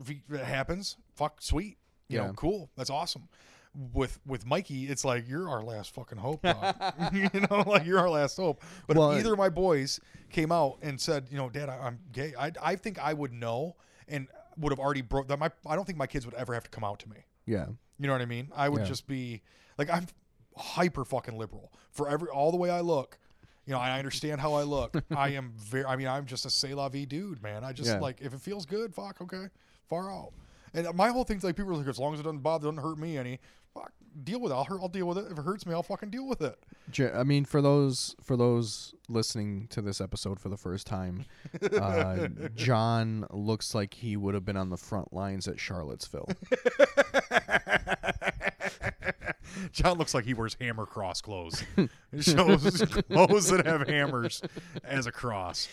If, 0.00 0.08
he, 0.08 0.22
if 0.28 0.34
it 0.40 0.44
happens, 0.44 0.96
fuck, 1.14 1.40
sweet, 1.42 1.78
you 2.08 2.18
Yeah. 2.18 2.26
know, 2.28 2.32
cool, 2.34 2.70
that's 2.76 2.90
awesome. 2.90 3.28
With 3.92 4.18
with 4.24 4.46
Mikey, 4.46 4.84
it's 4.86 5.04
like 5.04 5.28
you're 5.28 5.50
our 5.50 5.62
last 5.62 5.90
fucking 5.90 6.16
hope, 6.16 6.40
dog. 6.42 6.74
you 7.12 7.28
know, 7.50 7.62
like 7.66 7.84
you're 7.84 7.98
our 7.98 8.08
last 8.08 8.38
hope. 8.38 8.62
But 8.86 8.96
Well, 8.96 9.12
if 9.12 9.20
either 9.20 9.32
of 9.34 9.38
my 9.38 9.50
boys 9.50 10.00
came 10.30 10.50
out 10.50 10.78
and 10.80 10.98
said, 10.98 11.26
you 11.30 11.36
know, 11.36 11.50
Dad, 11.50 11.68
I, 11.68 11.76
I'm 11.78 11.98
gay, 12.10 12.32
I, 12.38 12.52
I 12.62 12.76
think 12.76 12.98
I 12.98 13.12
would 13.12 13.34
know 13.34 13.76
and 14.08 14.28
would 14.56 14.72
have 14.72 14.78
already 14.78 15.02
broke 15.02 15.28
that. 15.28 15.38
My, 15.38 15.50
I 15.66 15.76
don't 15.76 15.84
think 15.84 15.98
my 15.98 16.06
kids 16.06 16.24
would 16.24 16.34
ever 16.36 16.54
have 16.54 16.64
to 16.64 16.70
come 16.70 16.84
out 16.84 17.00
to 17.00 17.08
me. 17.10 17.16
yeah 17.44 17.66
You 17.98 18.06
know 18.06 18.12
what 18.12 18.22
I 18.22 18.26
mean? 18.26 18.48
I 18.54 18.68
would 18.68 18.82
Yeah. 18.82 18.86
just 18.88 19.06
be 19.06 19.42
like 19.78 19.88
I'm 19.90 20.06
hyper 20.56 21.04
fucking 21.04 21.36
liberal 21.36 21.72
for 21.90 22.08
every 22.08 22.28
all 22.28 22.50
the 22.50 22.56
way 22.56 22.70
I 22.70 22.80
look. 22.80 23.18
You 23.66 23.72
know, 23.72 23.80
I 23.80 23.98
understand 23.98 24.40
how 24.40 24.54
I 24.54 24.62
look. 24.62 24.94
I 25.16 25.30
am 25.30 25.52
very. 25.56 25.84
I 25.84 25.96
mean, 25.96 26.06
I'm 26.08 26.26
just 26.26 26.46
a 26.46 26.50
say 26.50 26.72
la 26.74 26.88
vie 26.88 27.04
dude, 27.04 27.42
man. 27.42 27.64
I 27.64 27.72
just 27.72 27.90
Yeah. 27.90 27.98
like 28.00 28.20
if 28.20 28.32
it 28.32 28.40
feels 28.40 28.64
good, 28.66 28.94
fuck, 28.94 29.20
okay, 29.20 29.46
far 29.88 30.10
out. 30.10 30.32
And 30.74 30.92
my 30.94 31.08
whole 31.08 31.24
thing's 31.24 31.42
like 31.42 31.56
people 31.56 31.72
are 31.72 31.76
like, 31.76 31.86
as 31.88 31.98
long 31.98 32.14
as 32.14 32.20
it 32.20 32.24
doesn't 32.24 32.40
bother, 32.40 32.64
doesn't 32.68 32.82
hurt 32.82 32.98
me 32.98 33.16
any. 33.18 33.40
Fuck, 33.74 33.92
deal 34.24 34.40
with 34.40 34.52
it. 34.52 34.54
I'll 34.54 34.64
hurt. 34.64 34.80
I'll 34.80 34.88
deal 34.88 35.06
with 35.06 35.18
it. 35.18 35.26
If 35.30 35.38
it 35.38 35.42
hurts 35.42 35.66
me, 35.66 35.74
I'll 35.74 35.82
fucking 35.82 36.10
deal 36.10 36.26
with 36.26 36.40
it. 36.40 36.58
I 37.14 37.24
mean, 37.24 37.44
for 37.44 37.60
those 37.60 38.14
for 38.22 38.36
those 38.36 38.94
listening 39.08 39.66
to 39.68 39.82
this 39.82 40.00
episode 40.00 40.38
for 40.40 40.48
the 40.48 40.56
first 40.56 40.86
time, 40.86 41.24
uh, 41.72 42.28
John 42.54 43.26
looks 43.30 43.74
like 43.74 43.94
he 43.94 44.16
would 44.16 44.34
have 44.34 44.44
been 44.44 44.56
on 44.56 44.70
the 44.70 44.76
front 44.76 45.12
lines 45.12 45.48
at 45.48 45.58
Charlottesville. 45.60 46.28
John 49.72 49.98
looks 49.98 50.14
like 50.14 50.24
he 50.24 50.34
wears 50.34 50.56
hammer 50.60 50.86
cross 50.86 51.20
clothes. 51.20 51.62
It 51.76 51.90
shows 52.20 52.82
clothes 53.10 53.48
that 53.50 53.66
have 53.66 53.86
hammers 53.88 54.42
as 54.84 55.06
a 55.06 55.12
cross. 55.12 55.68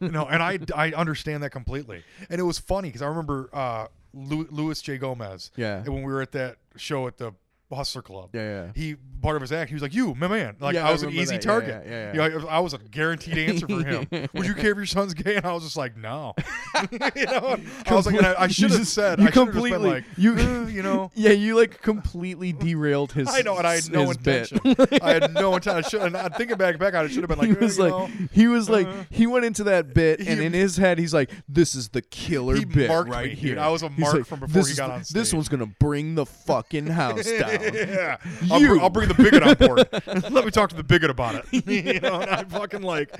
No, 0.00 0.26
and 0.26 0.42
I, 0.42 0.58
I 0.74 0.92
understand 0.92 1.42
that 1.42 1.50
completely. 1.50 2.02
And 2.30 2.40
it 2.40 2.44
was 2.44 2.58
funny 2.58 2.88
because 2.88 3.02
I 3.02 3.06
remember 3.06 3.50
uh, 3.52 3.86
Luis 4.12 4.82
J. 4.82 4.98
Gomez. 4.98 5.50
Yeah. 5.56 5.78
And 5.78 5.88
when 5.88 6.02
we 6.02 6.12
were 6.12 6.22
at 6.22 6.32
that 6.32 6.56
show 6.76 7.06
at 7.06 7.18
the 7.18 7.32
Hustler 7.72 8.02
Club. 8.02 8.30
Yeah, 8.32 8.42
yeah. 8.42 8.72
He 8.74 8.96
part 9.22 9.34
of 9.34 9.42
his 9.42 9.50
act. 9.50 9.70
He 9.70 9.74
was 9.74 9.82
like, 9.82 9.94
"You, 9.94 10.14
my 10.14 10.28
man." 10.28 10.56
Like 10.60 10.74
Yeah, 10.74 10.84
I 10.86 10.90
I 10.90 10.92
was 10.92 11.02
an 11.02 11.10
easy 11.10 11.24
that. 11.24 11.32
Yeah, 11.34 11.38
target. 11.40 11.82
yeah, 11.86 11.90
yeah, 11.92 12.12
You 12.12 12.18
know, 12.18 12.24
I 12.24 12.28
was- 12.36 12.44
I 12.44 12.58
was 12.60 12.74
a 12.74 12.78
guaranteed 12.78 13.38
answer 13.38 13.66
for 13.66 13.82
him. 13.82 14.06
Would 14.34 14.46
you 14.46 14.54
care 14.54 14.70
if 14.70 14.76
your 14.76 14.86
son's 14.86 15.14
gay? 15.14 15.34
And 15.36 15.44
I 15.44 15.52
was 15.52 15.64
just 15.64 15.76
like, 15.76 15.96
"No." 15.96 16.34
you 16.92 17.26
know, 17.26 17.56
I 17.86 17.94
was 17.94 18.06
like, 18.06 18.22
I, 18.22 18.34
I 18.44 18.46
should 18.48 18.70
have 18.70 18.86
said. 18.86 19.18
you 19.18 19.24
I 19.26 19.30
should 19.30 19.46
been 19.46 19.52
completely- 19.54 19.90
like, 19.90 20.04
you- 20.16 20.34
"Uh, 20.34 20.66
you 20.68 20.82
know. 20.82 21.10
Yeah, 21.16 21.30
you 21.30 21.56
like 21.56 21.80
completely 21.82 22.52
derailed 22.52 23.12
his. 23.12 23.28
I 23.28 23.40
know, 23.42 23.56
and 23.56 23.66
I 23.66 23.74
had 23.76 23.90
no 23.90 24.10
intention. 24.10 24.60
I 25.02 25.12
had 25.14 25.34
no 25.34 25.54
intention. 25.56 25.84
I 25.84 25.88
should, 25.88 26.02
and 26.02 26.16
I'm 26.16 26.30
thinking 26.32 26.56
back, 26.58 26.78
back, 26.78 26.94
I 26.94 27.08
should 27.08 27.22
have 27.22 27.28
been 27.28 27.38
like, 27.38 27.48
he 27.48 27.56
"Uh, 27.56 27.60
was 27.60 27.78
like, 27.78 27.90
know." 27.90 28.08
he 28.32 28.46
was 28.46 28.68
like, 28.70 28.86
uh, 28.86 28.92
he 29.10 29.26
went 29.26 29.44
into 29.44 29.64
that 29.64 29.92
bit, 29.94 30.20
and 30.20 30.40
in 30.40 30.52
his 30.52 30.76
head, 30.76 30.98
he's 30.98 31.14
like, 31.14 31.30
"This 31.48 31.74
is 31.74 31.88
the 31.88 32.02
killer 32.02 32.54
He 32.56 32.64
bit 32.64 32.88
right 32.90 33.24
me, 33.24 33.28
dude. 33.30 33.38
here." 33.38 33.58
I 33.58 33.68
was 33.68 33.82
a 33.82 33.90
mark 33.90 34.14
like, 34.14 34.26
from 34.26 34.40
before 34.40 34.66
he 34.66 34.74
got 34.74 34.90
on 34.90 35.02
This 35.10 35.32
one's 35.32 35.48
gonna 35.48 35.66
bring 35.66 36.14
the 36.14 36.26
fucking 36.26 36.86
house 36.88 37.24
down. 37.28 37.55
Yeah, 37.62 38.16
I'll, 38.50 38.60
br- 38.60 38.80
I'll 38.80 38.90
bring 38.90 39.08
the 39.08 39.14
bigot 39.14 39.42
on 39.42 39.54
board. 39.54 39.88
Let 40.32 40.44
me 40.44 40.50
talk 40.50 40.70
to 40.70 40.76
the 40.76 40.84
bigot 40.84 41.10
about 41.10 41.44
it. 41.52 41.66
you 41.66 42.00
know, 42.00 42.20
and 42.20 42.30
I 42.30 42.44
fucking 42.44 42.82
like, 42.82 43.10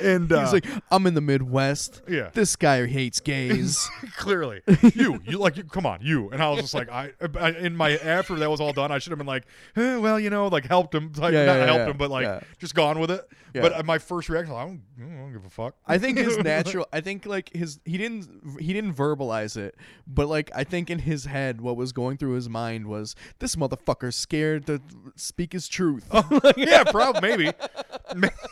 and 0.00 0.32
uh, 0.32 0.40
He's 0.40 0.52
like, 0.52 0.66
I'm 0.90 1.06
in 1.06 1.14
the 1.14 1.20
Midwest. 1.20 2.02
Yeah. 2.08 2.30
This 2.32 2.56
guy 2.56 2.86
hates 2.86 3.20
gays. 3.20 3.88
clearly, 4.16 4.62
you, 4.94 5.20
you 5.24 5.38
like, 5.38 5.56
you, 5.56 5.64
come 5.64 5.86
on, 5.86 5.98
you. 6.02 6.30
And 6.30 6.42
I 6.42 6.50
was 6.50 6.60
just 6.60 6.74
like, 6.74 6.90
I, 6.90 7.12
I, 7.38 7.50
in 7.50 7.76
my 7.76 7.96
after 7.98 8.34
that 8.36 8.50
was 8.50 8.60
all 8.60 8.72
done, 8.72 8.90
I 8.90 8.98
should 8.98 9.10
have 9.10 9.18
been 9.18 9.26
like, 9.26 9.44
eh, 9.76 9.96
well, 9.96 10.18
you 10.18 10.30
know, 10.30 10.48
like 10.48 10.66
helped 10.66 10.94
him, 10.94 11.12
like 11.16 11.32
Yeah, 11.32 11.46
not 11.46 11.56
yeah, 11.56 11.64
helped 11.66 11.78
yeah, 11.80 11.90
him, 11.90 11.96
but 11.96 12.10
like 12.10 12.42
just 12.58 12.74
gone 12.74 12.98
with 12.98 13.10
it. 13.10 13.28
Yeah. 13.54 13.62
But 13.62 13.72
uh, 13.74 13.82
my 13.84 13.98
first 13.98 14.28
reaction, 14.28 14.54
I 14.54 14.64
don't, 14.64 14.82
I 14.98 15.02
don't 15.02 15.32
give 15.32 15.44
a 15.44 15.50
fuck. 15.50 15.74
I 15.86 15.98
think 15.98 16.18
his 16.18 16.38
natural. 16.44 16.86
I 16.92 17.00
think 17.00 17.26
like 17.26 17.50
his 17.54 17.80
he 17.84 17.98
didn't 17.98 18.58
he 18.60 18.72
didn't 18.72 18.94
verbalize 18.94 19.56
it, 19.56 19.76
but 20.06 20.28
like 20.28 20.50
I 20.54 20.64
think 20.64 20.90
in 20.90 21.00
his 21.00 21.26
head, 21.26 21.60
what 21.60 21.76
was 21.76 21.92
going 21.92 22.16
through 22.16 22.32
his 22.32 22.48
mind 22.48 22.86
was 22.86 23.14
this 23.38 23.56
motherfucker's 23.56 24.16
scared 24.16 24.66
to 24.66 24.80
speak 25.16 25.52
his 25.52 25.68
truth. 25.68 26.06
yeah, 26.56 26.84
probably 26.84 27.20
maybe, 27.20 27.52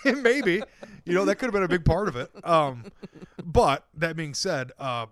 maybe. 0.22 0.62
You 1.07 1.14
know 1.14 1.24
that 1.24 1.36
could 1.36 1.46
have 1.46 1.55
been 1.55 1.62
a 1.62 1.68
big 1.68 1.84
part 1.84 2.09
of 2.09 2.16
it. 2.16 2.30
Um, 2.44 2.84
but 3.42 3.86
that 3.94 4.16
being 4.16 4.34
said, 4.34 4.72
uh, 4.78 5.07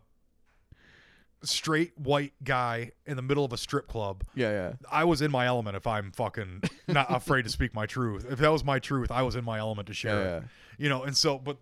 straight 1.43 1.97
white 1.99 2.33
guy 2.43 2.91
in 3.07 3.17
the 3.17 3.23
middle 3.23 3.45
of 3.45 3.53
a 3.53 3.57
strip 3.57 3.87
club. 3.87 4.25
yeah, 4.35 4.51
yeah, 4.51 4.73
I 4.91 5.05
was 5.05 5.23
in 5.23 5.31
my 5.31 5.47
element 5.47 5.77
if 5.77 5.87
I'm 5.87 6.11
fucking 6.13 6.63
not 6.89 7.07
afraid 7.15 7.43
to 7.43 7.49
speak 7.51 7.75
my 7.75 7.87
truth. 7.87 8.27
If 8.29 8.39
that 8.41 8.51
was 8.51 8.65
my 8.65 8.79
truth, 8.79 9.11
I 9.11 9.23
was 9.23 9.37
in 9.37 9.45
my 9.45 9.59
element 9.59 9.87
to 9.89 9.95
share 9.95 10.21
Yeah, 10.21 10.37
it. 10.39 10.43
You 10.79 10.89
know, 10.89 11.03
and 11.05 11.17
so, 11.17 11.39
but 11.39 11.59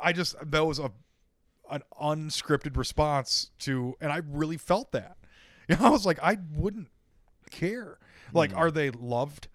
I 0.00 0.12
just 0.12 0.34
that 0.50 0.64
was 0.66 0.78
a 0.78 0.90
an 1.70 1.82
unscripted 2.02 2.76
response 2.76 3.50
to, 3.60 3.96
and 4.00 4.10
I 4.10 4.22
really 4.28 4.56
felt 4.56 4.92
that. 4.92 5.16
You 5.68 5.76
know, 5.76 5.84
I 5.86 5.90
was 5.90 6.04
like, 6.04 6.18
I 6.20 6.36
wouldn't 6.56 6.88
care. 7.52 7.98
Like, 8.34 8.50
mm-hmm. 8.50 8.58
are 8.58 8.70
they 8.72 8.90
loved? 8.90 9.46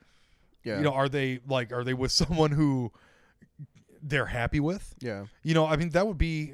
yeah. 0.64 0.78
You 0.78 0.84
know, 0.84 0.94
are 0.94 1.10
they 1.10 1.40
like, 1.46 1.74
are 1.74 1.84
they 1.84 1.94
with 1.94 2.12
someone 2.22 2.52
who 2.52 2.94
they're 4.02 4.28
happy 4.28 4.62
with? 4.62 4.96
yeah, 5.02 5.26
You 5.44 5.54
know, 5.54 5.66
I 5.66 5.76
mean, 5.76 5.90
that 5.90 6.08
would 6.08 6.18
be 6.18 6.54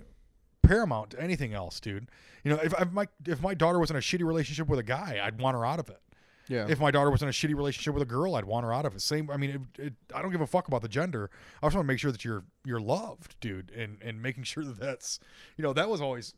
paramount 0.61 1.11
to 1.11 1.21
anything 1.21 1.53
else, 1.53 1.79
dude. 1.79 2.09
You 2.43 2.51
know, 2.51 2.59
if, 2.63 2.73
if 2.79 2.91
my 2.91 3.07
if 3.27 3.41
my 3.41 3.53
daughter 3.53 3.79
was 3.79 3.89
in 3.91 3.95
a 3.95 3.99
shitty 3.99 4.25
relationship 4.25 4.67
with 4.67 4.79
a 4.79 4.83
guy, 4.83 5.19
I'd 5.23 5.39
want 5.41 5.55
her 5.55 5.65
out 5.65 5.79
of 5.79 5.89
it. 5.89 5.99
yeah. 6.47 6.65
If 6.69 6.79
my 6.79 6.91
daughter 6.91 7.11
was 7.11 7.21
in 7.21 7.27
a 7.27 7.31
shitty 7.31 7.55
relationship 7.55 7.93
with 7.93 8.03
a 8.03 8.05
girl, 8.07 8.35
I'd 8.35 8.45
want 8.45 8.65
her 8.65 8.73
out 8.73 8.85
of 8.85 8.95
it. 8.95 9.01
Same. 9.01 9.29
I 9.29 9.37
mean, 9.37 9.67
it, 9.77 9.81
it, 9.87 9.93
I 10.13 10.21
don't 10.21 10.31
give 10.31 10.41
a 10.41 10.47
fuck 10.47 10.67
about 10.67 10.81
the 10.81 10.87
gender. 10.89 11.29
I 11.61 11.67
just 11.67 11.75
want 11.75 11.85
to 11.85 11.87
make 11.93 11.99
sure 11.99 12.11
that 12.11 12.25
you're 12.25 12.43
you're 12.65 12.79
loved, 12.81 13.35
dude, 13.39 13.71
and 13.75 13.97
and 14.01 14.21
making 14.21 14.43
sure 14.51 14.63
that 14.63 14.79
that's 14.79 15.19
you 15.57 15.63
know 15.63 15.73
that 15.73 15.89
was 15.89 16.01
always. 16.01 16.33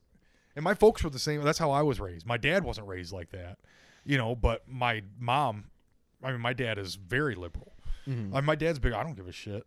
And 0.56 0.64
my 0.64 0.76
folks 0.76 1.04
were 1.04 1.10
the 1.10 1.18
same. 1.20 1.42
That's 1.42 1.58
how 1.58 1.72
I 1.72 1.82
was 1.82 2.00
raised. 2.00 2.28
My 2.28 2.38
dad 2.38 2.64
wasn't 2.64 2.88
raised 2.88 3.12
like 3.12 3.32
that, 3.32 3.58
you 4.06 4.18
know. 4.18 4.36
But 4.36 4.68
my 4.68 5.02
mom, 5.20 5.66
I 6.24 6.32
mean, 6.32 6.42
my 6.42 6.54
dad 6.54 6.78
is 6.78 6.94
very 6.96 7.34
liberal. 7.34 7.74
Mhm. 8.08 8.36
Uh, 8.36 8.42
my 8.44 8.54
dad's 8.56 8.78
big. 8.78 8.94
I 8.94 9.02
don't 9.02 9.16
give 9.16 9.28
a 9.28 9.32
shit. 9.32 9.66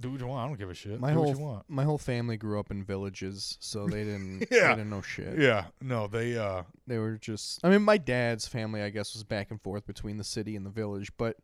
Do 0.00 0.12
what 0.12 0.20
you 0.20 0.26
want. 0.28 0.44
I 0.44 0.46
don't 0.48 0.58
give 0.58 0.70
a 0.70 0.74
shit. 0.74 1.00
my 1.00 1.08
Do 1.08 1.14
whole 1.14 1.24
what 1.26 1.36
you 1.38 1.42
want. 1.44 1.64
my 1.68 1.82
whole 1.84 1.98
family 1.98 2.36
grew 2.36 2.60
up 2.60 2.70
in 2.70 2.84
villages, 2.84 3.56
so 3.60 3.86
they 3.88 4.04
didn't 4.04 4.46
Yeah. 4.50 4.68
they 4.68 4.74
didn't 4.76 4.90
know 4.90 5.02
shit. 5.02 5.38
Yeah. 5.38 5.64
No, 5.82 6.06
they. 6.06 6.36
uh 6.38 6.62
They 6.86 6.98
were 6.98 7.16
just. 7.16 7.64
I 7.64 7.70
mean, 7.70 7.82
my 7.82 7.98
dad's 7.98 8.46
family, 8.46 8.80
I 8.82 8.90
guess, 8.90 9.14
was 9.14 9.24
back 9.24 9.50
and 9.50 9.60
forth 9.60 9.86
between 9.86 10.16
the 10.16 10.24
city 10.24 10.54
and 10.56 10.64
the 10.64 10.70
village, 10.70 11.10
but 11.16 11.36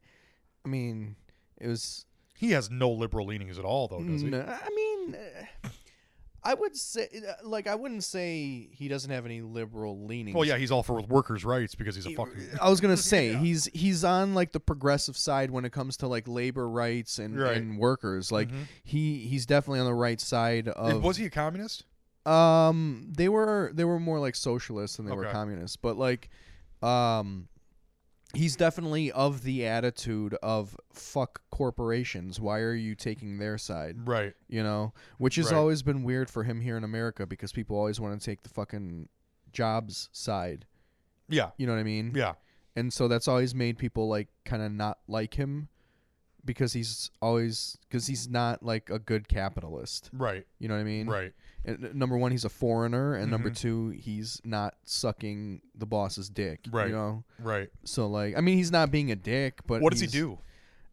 I 0.65 0.69
mean, 0.69 1.17
it 1.61 1.67
was. 1.69 2.07
He 2.37 2.51
has 2.53 2.71
no 2.71 2.91
liberal 2.91 3.27
leanings 3.27 3.59
at 3.59 3.65
all, 3.65 3.87
though, 3.89 4.03
does 4.03 4.23
he? 4.23 4.29
No, 4.29 4.41
I 4.41 4.69
mean, 4.75 5.15
uh, 5.64 5.64
I 6.47 6.53
would 6.55 6.77
say, 6.77 7.09
uh, 7.27 7.33
like, 7.49 7.67
I 7.67 7.75
wouldn't 7.75 8.05
say 8.05 8.69
he 8.73 8.87
doesn't 8.89 9.11
have 9.11 9.25
any 9.25 9.41
liberal 9.41 10.05
leanings. 10.05 10.35
Well, 10.37 10.45
yeah, 10.45 10.59
he's 10.59 10.71
all 10.71 10.83
for 10.83 11.01
workers' 11.01 11.45
rights 11.45 11.75
because 11.75 11.95
he's 11.95 12.07
a 12.07 12.11
fucking. 12.11 12.35
I 12.61 12.69
was 12.69 12.81
gonna 12.81 12.97
say 13.15 13.33
Yeah. 13.33 13.39
he's 13.39 13.65
he's 13.73 14.05
on 14.05 14.35
like 14.35 14.53
the 14.53 14.61
progressive 14.61 15.17
side 15.17 15.51
when 15.51 15.65
it 15.65 15.73
comes 15.73 15.97
to 15.99 16.07
like 16.09 16.29
labor 16.29 16.69
rights 16.69 17.19
and, 17.19 17.39
Right. 17.39 17.57
and 17.57 17.79
workers. 17.79 18.31
Like 18.31 18.49
Mhm. 18.51 18.65
he 18.85 19.21
he's 19.21 19.47
definitely 19.47 19.81
on 19.81 19.87
the 19.87 19.95
right 19.95 20.21
side 20.21 20.69
of. 20.69 21.03
was 21.03 21.17
he 21.17 21.25
a 21.25 21.31
communist? 21.31 21.85
Um, 22.27 23.13
they 23.17 23.29
were 23.29 23.71
they 23.75 23.85
were 23.85 23.99
more 24.01 24.19
like 24.19 24.35
socialists 24.35 24.97
than 24.99 25.07
they 25.07 25.13
were 25.13 25.27
communists, 25.31 25.77
but 25.77 25.97
like, 25.97 26.29
um, 26.83 27.49
he's 28.35 28.57
definitely 28.57 29.11
of 29.13 29.43
the 29.43 29.67
attitude 29.67 30.35
of 30.43 30.77
fuck 30.93 31.43
corporations. 31.51 32.41
Why 32.41 32.61
are 32.61 32.75
you 32.75 32.95
taking 32.95 33.39
their 33.39 33.59
side? 33.59 34.07
Right. 34.09 34.35
You 34.49 34.63
know, 34.63 34.93
which 35.19 35.37
has 35.37 35.47
Right. 35.53 35.59
always 35.59 35.83
been 35.83 36.03
weird 36.03 36.29
for 36.31 36.45
him 36.45 36.61
here 36.61 36.77
in 36.77 36.85
America 36.85 37.27
because 37.27 37.53
people 37.53 37.77
always 37.77 38.01
want 38.01 38.21
to 38.21 38.25
take 38.25 38.43
the 38.43 38.49
fucking 38.49 39.09
jobs 39.53 40.09
side. 40.13 40.67
Yeah. 41.29 41.51
You 41.57 41.67
know 41.67 41.73
what 41.73 41.81
I 41.81 41.85
mean? 41.85 42.13
Yeah. 42.15 42.35
and 42.77 42.93
so 42.93 43.07
that's 43.07 43.29
always 43.29 43.55
made 43.55 43.79
people 43.79 44.09
like 44.09 44.27
kind 44.45 44.61
of 44.61 44.73
not 44.73 44.99
like 45.07 45.35
him 45.35 45.69
because 46.45 46.73
he's 46.73 47.11
always 47.23 47.79
because 47.89 48.09
he's 48.09 48.29
not 48.29 48.65
like 48.65 48.91
a 48.91 48.99
good 48.99 49.29
capitalist. 49.29 50.11
Right. 50.13 50.45
You 50.59 50.67
know 50.69 50.75
what 50.75 50.81
I 50.81 50.85
mean? 50.85 51.07
Right. 51.07 51.33
And, 51.65 51.95
number 51.95 52.17
one, 52.19 52.31
he's 52.31 52.45
a 52.45 52.49
foreigner, 52.51 53.15
and 53.15 53.31
number 53.31 53.51
Mhm. 53.51 53.57
two, 53.57 53.89
he's 53.91 54.41
not 54.45 54.75
sucking 54.85 55.63
the 55.75 55.87
boss's 55.87 56.29
dick. 56.29 56.61
Right. 56.71 56.89
You 56.89 56.93
know. 56.95 57.25
Right. 57.39 57.71
So 57.85 58.07
like, 58.07 58.37
I 58.37 58.41
mean, 58.41 58.57
he's 58.59 58.71
not 58.71 58.91
being 58.91 59.11
a 59.11 59.17
dick, 59.17 59.61
but 59.67 59.81
What 59.83 59.93
does 59.93 60.01
he 60.01 60.07
do? 60.07 60.39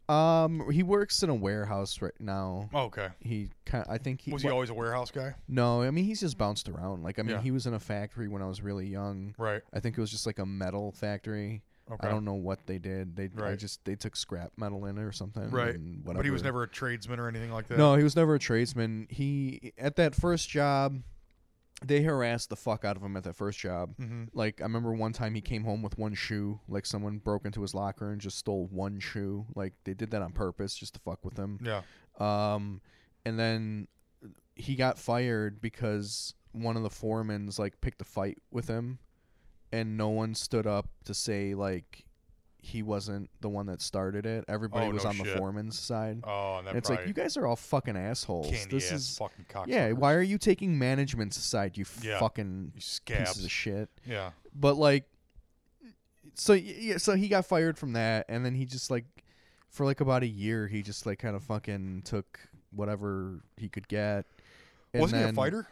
Um, 0.10 0.70
he 0.72 0.84
works 0.84 1.24
in 1.24 1.30
a 1.30 1.36
warehouse 1.36 2.02
right 2.02 2.20
now. 2.20 2.70
Oh, 2.74 2.84
okay. 2.86 3.10
He 3.22 3.50
kind, 3.66 3.86
I 3.88 3.98
think 3.98 4.20
he 4.20 4.34
Was 4.34 4.42
he 4.42 4.50
always 4.50 4.70
a 4.70 4.74
warehouse 4.74 5.10
guy? 5.10 5.36
No, 5.48 5.84
I 5.84 5.92
mean 5.92 6.04
he's 6.04 6.20
just 6.20 6.38
bounced 6.38 6.68
around. 6.68 7.02
Like 7.04 7.18
I 7.18 7.22
mean, 7.22 7.36
Yeah. 7.38 7.42
he 7.42 7.52
was 7.52 7.66
in 7.66 7.74
a 7.74 7.80
factory 7.80 8.28
when 8.28 8.42
I 8.42 8.46
was 8.48 8.62
really 8.62 8.88
young. 8.88 9.36
Right. 9.38 9.62
I 9.74 9.80
think 9.80 9.98
it 9.98 10.02
was 10.02 10.12
just 10.12 10.26
like 10.26 10.40
a 10.40 10.46
metal 10.46 10.92
factory. 10.92 11.62
Okay. 11.92 12.08
I 12.08 12.12
don't 12.12 12.24
know 12.26 12.34
what 12.36 12.66
they 12.68 12.78
did. 12.78 13.16
They 13.16 13.26
I 13.26 13.42
Right. 13.42 13.60
just 13.60 13.84
they 13.86 13.96
took 13.96 14.16
scrap 14.16 14.52
metal 14.58 14.86
in 14.86 14.98
it 14.98 15.02
or 15.04 15.12
something. 15.12 15.50
Right. 15.50 15.76
But 16.06 16.24
he 16.24 16.32
was 16.32 16.44
never 16.44 16.64
a 16.64 16.68
tradesman 16.68 17.20
or 17.20 17.28
anything 17.28 17.52
like 17.52 17.68
that. 17.68 17.78
No, 17.78 17.96
he 17.96 18.04
was 18.04 18.16
never 18.16 18.36
a 18.36 18.40
tradesman. 18.40 19.08
He 19.10 19.74
at 19.78 19.96
that 19.98 20.16
first 20.16 20.50
job, 20.50 21.02
they 21.84 22.02
harassed 22.04 22.50
the 22.50 22.56
fuck 22.56 22.86
out 22.86 22.96
of 22.96 23.02
him 23.04 23.18
at 23.18 23.24
that 23.24 23.36
first 23.36 23.60
job. 23.60 23.96
Mm-hmm. 23.98 24.26
Like 24.34 24.62
I 24.62 24.64
remember 24.64 24.94
one 24.94 25.14
time 25.14 25.34
he 25.34 25.42
came 25.42 25.64
home 25.64 25.82
with 25.82 25.98
one 25.98 26.14
shoe. 26.14 26.60
Like 26.70 26.86
someone 26.86 27.18
broke 27.18 27.46
into 27.46 27.62
his 27.62 27.74
locker 27.74 28.12
and 28.12 28.22
just 28.22 28.38
stole 28.38 28.68
one 28.72 29.00
shoe. 29.00 29.46
Like 29.56 29.74
they 29.84 29.94
did 29.94 30.12
that 30.12 30.22
on 30.22 30.32
purpose 30.32 30.76
just 30.76 30.94
to 30.94 31.00
fuck 31.02 31.26
with 31.26 31.38
him. 31.38 31.60
Yeah. 31.64 31.82
Um, 32.20 32.82
and 33.26 33.38
then 33.40 33.88
he 34.56 34.76
got 34.76 34.98
fired 35.00 35.62
because 35.62 36.36
one 36.52 36.78
of 36.78 36.84
the 36.84 36.90
foremans 36.90 37.58
like 37.58 37.82
picked 37.82 38.02
a 38.02 38.06
fight 38.06 38.38
with 38.52 38.68
him, 38.68 39.00
and 39.72 39.98
no 39.98 40.10
one 40.10 40.36
stood 40.36 40.68
up 40.68 40.88
to 41.06 41.14
say 41.14 41.54
like 41.54 42.06
he 42.64 42.84
wasn't 42.84 43.28
the 43.42 43.50
one 43.50 43.66
that 43.66 43.82
started 43.82 44.26
it. 44.26 44.46
Everybody 44.48 44.86
Oh, 44.88 44.92
was 44.92 45.04
no 45.04 45.10
on 45.10 45.18
the 45.18 45.26
foreman's 45.26 45.80
side. 45.80 46.20
Oh, 46.24 46.58
and, 46.60 46.68
that 46.68 46.72
And 46.72 46.78
it's 46.78 46.90
like 46.92 47.08
you 47.08 47.14
guys 47.14 47.36
are 47.36 47.48
all 47.48 47.56
fucking 47.56 47.98
assholes. 47.98 48.52
This 48.70 48.92
is 48.92 49.18
fucking 49.18 49.46
cocksuckers. 49.50 49.68
yeah. 49.68 49.92
Why 49.94 50.14
are 50.14 50.22
you 50.22 50.38
taking 50.38 50.78
management's 50.78 51.38
side? 51.38 51.76
You 51.76 51.86
Yeah. 52.04 52.20
fucking 52.20 52.74
you 52.76 52.82
pieces 53.16 53.44
of 53.44 53.52
shit. 53.52 53.90
Yeah. 54.06 54.32
But 54.54 54.76
like, 54.76 55.06
so 56.36 56.54
yeah, 56.54 56.98
so 56.98 57.16
he 57.16 57.28
got 57.28 57.46
fired 57.46 57.78
from 57.78 57.94
that, 57.94 58.26
and 58.30 58.46
then 58.46 58.54
he 58.56 58.66
just 58.66 58.92
like, 58.92 59.06
for 59.70 59.86
like 59.86 60.00
about 60.02 60.22
a 60.24 60.28
year, 60.28 60.68
he 60.68 60.82
just 60.82 61.06
like 61.06 61.20
kind 61.20 61.36
of 61.36 61.44
fucking 61.44 62.04
took 62.06 62.40
whatever 62.72 63.42
he 63.58 63.70
could 63.70 63.88
get. 63.88 64.26
And 64.94 65.02
Wasn't 65.02 65.22
he 65.24 65.30
a 65.30 65.34
fighter? 65.34 65.68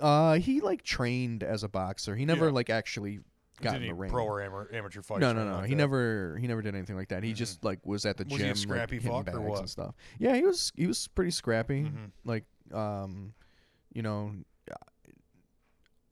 Uh, 0.00 0.34
he 0.34 0.60
like 0.60 0.82
trained 0.82 1.42
as 1.42 1.62
a 1.64 1.68
boxer. 1.68 2.16
He 2.16 2.24
never 2.24 2.46
Yeah. 2.46 2.52
like 2.52 2.70
actually 2.70 3.20
got 3.60 3.76
in 3.76 3.82
Did 3.82 3.90
the 3.90 3.94
ring. 3.94 4.10
pro 4.10 4.24
or 4.24 4.42
amateur, 4.42 4.74
amateur 4.76 5.02
fights? 5.02 5.20
no, 5.20 5.30
or 5.30 5.34
no, 5.34 5.40
anything 5.40 5.50
no. 5.52 5.58
like 5.60 5.68
he 5.68 5.74
that? 5.74 5.78
never, 5.78 6.38
he 6.40 6.46
never 6.48 6.62
did 6.62 6.74
anything 6.74 6.96
like 6.96 7.08
that. 7.08 7.22
He 7.22 7.32
Mhm. 7.32 7.36
just 7.36 7.64
like 7.64 7.84
was 7.86 8.04
at 8.04 8.16
the 8.16 8.24
Was 8.24 8.32
he 8.40 8.42
a 8.42 8.46
gym, 8.48 8.56
scrappy 8.56 8.96
like, 8.96 9.02
hitting 9.02 9.24
fuck 9.24 9.34
or 9.34 9.38
bags 9.38 9.50
what? 9.50 9.58
and 9.60 9.70
stuff. 9.70 9.94
Yeah, 10.18 10.34
he 10.34 10.42
was. 10.42 10.72
He 10.74 10.86
was 10.86 11.06
pretty 11.08 11.30
scrappy. 11.30 11.84
Mhm. 11.84 12.10
Like, 12.24 12.44
um, 12.72 13.34
you 13.92 14.02
know, 14.02 14.34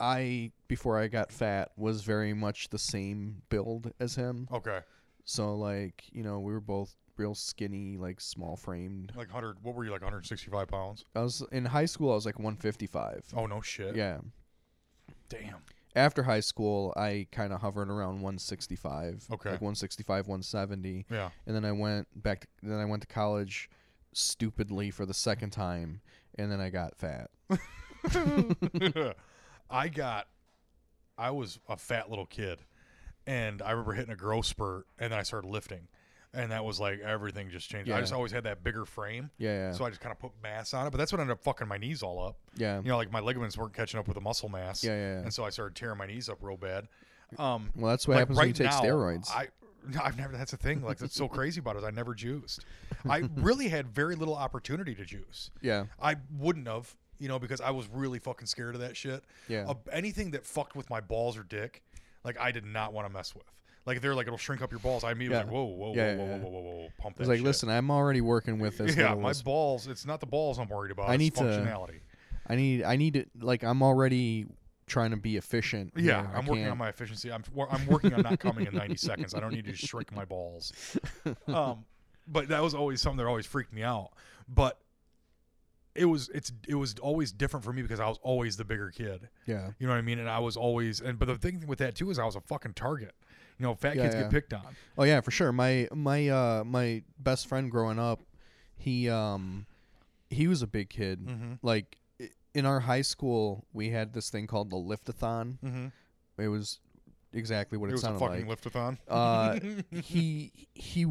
I 0.00 0.50
before 0.68 0.98
I 0.98 1.06
got 1.08 1.30
fat 1.32 1.70
was 1.76 2.02
very 2.02 2.34
much 2.34 2.68
the 2.70 2.78
same 2.78 3.42
build 3.50 3.92
as 4.00 4.16
him. 4.16 4.48
Okay. 4.52 4.80
So 5.24 5.54
like, 5.54 6.04
you 6.12 6.22
know, 6.24 6.40
we 6.40 6.52
were 6.52 6.60
both 6.60 6.94
real 7.22 7.34
skinny, 7.34 7.96
like 7.96 8.20
small 8.20 8.56
framed. 8.56 9.12
Like 9.16 9.28
100. 9.32 9.58
What 9.62 9.74
were 9.76 9.84
you, 9.84 9.90
like 9.92 10.00
165 10.02 10.68
pounds? 10.68 11.04
I 11.14 11.20
was 11.20 11.42
in 11.52 11.64
high 11.64 11.84
school. 11.84 12.10
I 12.10 12.14
was 12.16 12.26
like 12.26 12.38
155. 12.38 13.24
Oh, 13.36 13.46
no 13.46 13.60
shit. 13.60 13.94
Yeah. 13.94 14.18
Damn. 15.28 15.58
After 15.94 16.22
high 16.24 16.40
school, 16.40 16.92
I 16.96 17.26
kind 17.30 17.52
of 17.52 17.60
hovered 17.60 17.88
around 17.90 18.14
165. 18.22 19.26
Okay. 19.34 19.50
Like 19.50 19.60
165, 19.60 20.26
170, 20.26 21.06
Yeah. 21.10 21.28
and 21.46 21.54
then 21.54 21.64
I 21.64 21.72
went 21.72 22.08
back. 22.20 22.40
To, 22.40 22.46
then 22.62 22.78
I 22.78 22.86
went 22.86 23.02
to 23.02 23.08
college, 23.08 23.68
stupidly 24.12 24.90
for 24.90 25.04
the 25.06 25.14
second 25.14 25.50
time, 25.50 26.00
and 26.38 26.50
then 26.50 26.60
I 26.60 26.70
got 26.70 26.96
fat. 26.96 27.30
I 29.70 29.88
got, 29.88 30.28
I 31.18 31.30
was 31.30 31.58
a 31.68 31.76
fat 31.76 32.08
little 32.10 32.26
kid, 32.26 32.60
and 33.26 33.60
I 33.62 33.70
remember 33.72 33.92
hitting 33.92 34.12
a 34.12 34.16
growth 34.16 34.46
spurt, 34.46 34.86
and 34.98 35.12
then 35.12 35.18
I 35.18 35.22
started 35.22 35.48
lifting, 35.48 35.88
and 36.34 36.50
that 36.50 36.64
was 36.64 36.80
like 36.80 37.00
everything 37.00 37.50
just 37.50 37.68
changed. 37.68 37.90
I 37.90 38.00
just 38.00 38.12
always 38.12 38.32
had 38.32 38.44
that 38.44 38.64
bigger 38.64 38.84
frame, 38.84 39.30
Yeah, 39.38 39.68
yeah, 39.68 39.72
so 39.72 39.84
I 39.84 39.90
just 39.90 40.00
kind 40.00 40.12
of 40.12 40.18
put 40.18 40.32
mass 40.42 40.72
on 40.74 40.86
it. 40.86 40.90
But 40.90 40.98
that's 40.98 41.12
what 41.12 41.20
ended 41.20 41.34
up 41.34 41.42
fucking 41.42 41.68
my 41.68 41.78
knees 41.78 42.02
all 42.02 42.24
up. 42.24 42.36
yeah, 42.56 42.78
You 42.78 42.88
know, 42.88 42.96
like 42.96 43.12
my 43.12 43.20
ligaments 43.20 43.56
weren't 43.58 43.74
catching 43.74 44.00
up 44.00 44.06
with 44.08 44.14
the 44.14 44.20
muscle 44.22 44.48
mass, 44.48 44.82
yeah, 44.82 44.92
yeah. 44.92 44.96
yeah. 44.98 45.20
and 45.20 45.32
so 45.32 45.44
I 45.44 45.50
started 45.50 45.74
tearing 45.74 45.98
my 45.98 46.06
knees 46.06 46.28
up 46.28 46.38
real 46.40 46.56
bad. 46.56 46.88
Um, 47.38 47.70
Well, 47.74 47.90
that's 47.90 48.06
what 48.06 48.14
like 48.14 48.20
happens 48.20 48.38
right 48.38 48.42
when 48.42 48.48
you 48.48 48.54
take 48.54 48.66
now, 48.70 48.80
steroids. 48.82 49.30
I 49.30 49.48
I've 50.02 50.16
never. 50.16 50.36
That's 50.36 50.50
the 50.52 50.56
thing. 50.56 50.82
Like 50.82 50.98
that's 50.98 51.14
so 51.14 51.28
crazy 51.28 51.60
about 51.60 51.76
it. 51.76 51.84
I 51.84 51.90
never 51.90 52.14
juiced. 52.14 52.64
I 53.08 53.18
really 53.36 53.68
had 53.68 53.88
very 53.88 54.14
little 54.14 54.34
opportunity 54.36 54.94
to 54.94 55.04
juice. 55.04 55.50
Yeah. 55.60 55.86
I 56.00 56.16
wouldn't 56.38 56.68
have, 56.68 56.94
you 57.18 57.28
know, 57.28 57.38
because 57.38 57.60
I 57.60 57.70
was 57.70 57.88
really 57.88 58.18
fucking 58.18 58.46
scared 58.46 58.74
of 58.74 58.80
that 58.80 58.96
shit. 58.96 59.24
Yeah. 59.48 59.66
Uh, 59.68 59.74
anything 59.90 60.30
that 60.32 60.46
fucked 60.46 60.76
with 60.76 60.88
my 60.88 61.00
balls 61.00 61.36
or 61.36 61.42
dick, 61.42 61.82
like 62.24 62.38
I 62.40 62.52
did 62.52 62.64
not 62.64 62.92
want 62.92 63.08
to 63.08 63.12
mess 63.12 63.34
with. 63.34 63.50
Like 63.84 63.96
if 63.96 64.02
they're 64.02 64.14
like 64.14 64.26
it'll 64.26 64.38
shrink 64.38 64.62
up 64.62 64.70
your 64.70 64.80
balls. 64.80 65.02
I 65.04 65.12
immediately 65.12 65.38
Yeah. 65.38 65.44
like, 65.44 65.52
whoa, 65.52 65.64
whoa, 65.64 65.94
Yeah, 65.94 66.14
whoa, 66.16 66.24
yeah, 66.26 66.38
whoa, 66.38 66.38
whoa, 66.38 66.50
whoa, 66.50 66.60
whoa, 66.60 66.74
whoa, 66.82 66.88
pump 66.98 67.16
that. 67.16 67.20
was 67.22 67.28
like, 67.28 67.38
shit. 67.38 67.44
listen, 67.46 67.68
I'm 67.68 67.90
already 67.90 68.20
working 68.20 68.58
with 68.58 68.78
this. 68.78 68.96
yeah, 68.96 69.14
my 69.14 69.32
balls. 69.44 69.86
It's 69.88 70.06
not 70.06 70.20
the 70.20 70.26
balls 70.26 70.58
I'm 70.58 70.68
worried 70.68 70.92
about. 70.92 71.08
I 71.08 71.14
it's 71.14 71.18
need 71.20 71.34
to- 71.36 71.42
functionality. 71.42 72.00
I 72.46 72.54
need 72.56 72.82
I 72.84 72.96
need 72.96 73.14
to 73.14 73.24
like 73.40 73.62
I'm 73.64 73.82
already 73.82 74.46
trying 74.86 75.12
to 75.12 75.16
be 75.16 75.36
efficient. 75.36 75.92
Yeah, 75.96 76.26
I'm 76.34 76.44
working 76.44 76.66
on 76.68 76.76
my 76.76 76.88
efficiency. 76.88 77.30
I'm 77.32 77.44
I'm 77.70 77.86
working 77.86 78.12
on 78.14 78.22
not 78.22 78.38
coming 78.40 78.66
in 78.66 78.74
90 78.74 78.96
seconds. 78.96 79.34
I 79.34 79.40
don't 79.40 79.54
need 79.54 79.64
to 79.66 79.74
shrink 79.74 80.12
my 80.14 80.24
balls. 80.24 80.72
Um, 81.46 81.84
but 82.28 82.48
that 82.48 82.62
was 82.62 82.74
always 82.74 83.00
something 83.00 83.18
that 83.18 83.26
always 83.26 83.46
freaked 83.46 83.72
me 83.72 83.82
out. 83.82 84.10
But 84.48 84.78
it 85.94 86.06
was 86.06 86.28
it's 86.34 86.52
it 86.66 86.74
was 86.74 86.94
always 87.00 87.32
different 87.32 87.64
for 87.64 87.72
me 87.72 87.82
because 87.82 88.00
I 88.00 88.08
was 88.08 88.18
always 88.22 88.56
the 88.56 88.64
bigger 88.64 88.90
kid. 88.90 89.28
Yeah. 89.46 89.70
You 89.78 89.86
know 89.86 89.92
what 89.92 89.98
I 89.98 90.02
mean? 90.02 90.18
And 90.18 90.28
I 90.28 90.38
was 90.38 90.56
always 90.56 91.00
and 91.00 91.18
but 91.18 91.26
the 91.28 91.36
thing 91.36 91.64
with 91.66 91.78
that 91.80 91.94
too 91.94 92.10
is 92.10 92.18
I 92.18 92.24
was 92.24 92.36
a 92.36 92.40
fucking 92.40 92.74
target. 92.74 93.14
You 93.58 93.66
know, 93.66 93.74
fat 93.74 93.96
Yeah, 93.96 94.02
kids 94.04 94.14
yeah. 94.14 94.22
get 94.22 94.30
picked 94.30 94.54
on. 94.54 94.74
Oh 94.96 95.04
yeah, 95.04 95.20
for 95.20 95.30
sure. 95.30 95.52
My 95.52 95.88
my 95.94 96.28
uh 96.28 96.64
my 96.64 97.02
best 97.18 97.46
friend 97.46 97.70
growing 97.70 97.98
up, 97.98 98.20
he 98.76 99.08
um 99.10 99.66
he 100.30 100.48
was 100.48 100.62
a 100.62 100.66
big 100.66 100.88
kid. 100.88 101.26
Mm-hmm. 101.26 101.52
Like 101.62 101.98
in 102.54 102.64
our 102.66 102.80
high 102.80 103.02
school, 103.02 103.66
we 103.72 103.90
had 103.90 104.12
this 104.14 104.30
thing 104.30 104.46
called 104.46 104.70
the 104.70 104.76
liftathon. 104.76 105.58
Mm-hmm. 105.64 105.86
It 106.38 106.48
was 106.48 106.80
exactly 107.34 107.76
what 107.78 107.90
It 107.90 107.98
sounded 107.98 108.18
like. 108.20 108.40
it, 108.40 108.46
was 108.46 108.58
a 108.58 108.70
sounded 108.70 108.72
fucking 108.72 108.94
like. 108.94 108.98
liftathon. 109.08 109.92
Uh, 109.94 110.00
he 110.02 110.52
he 110.74 111.06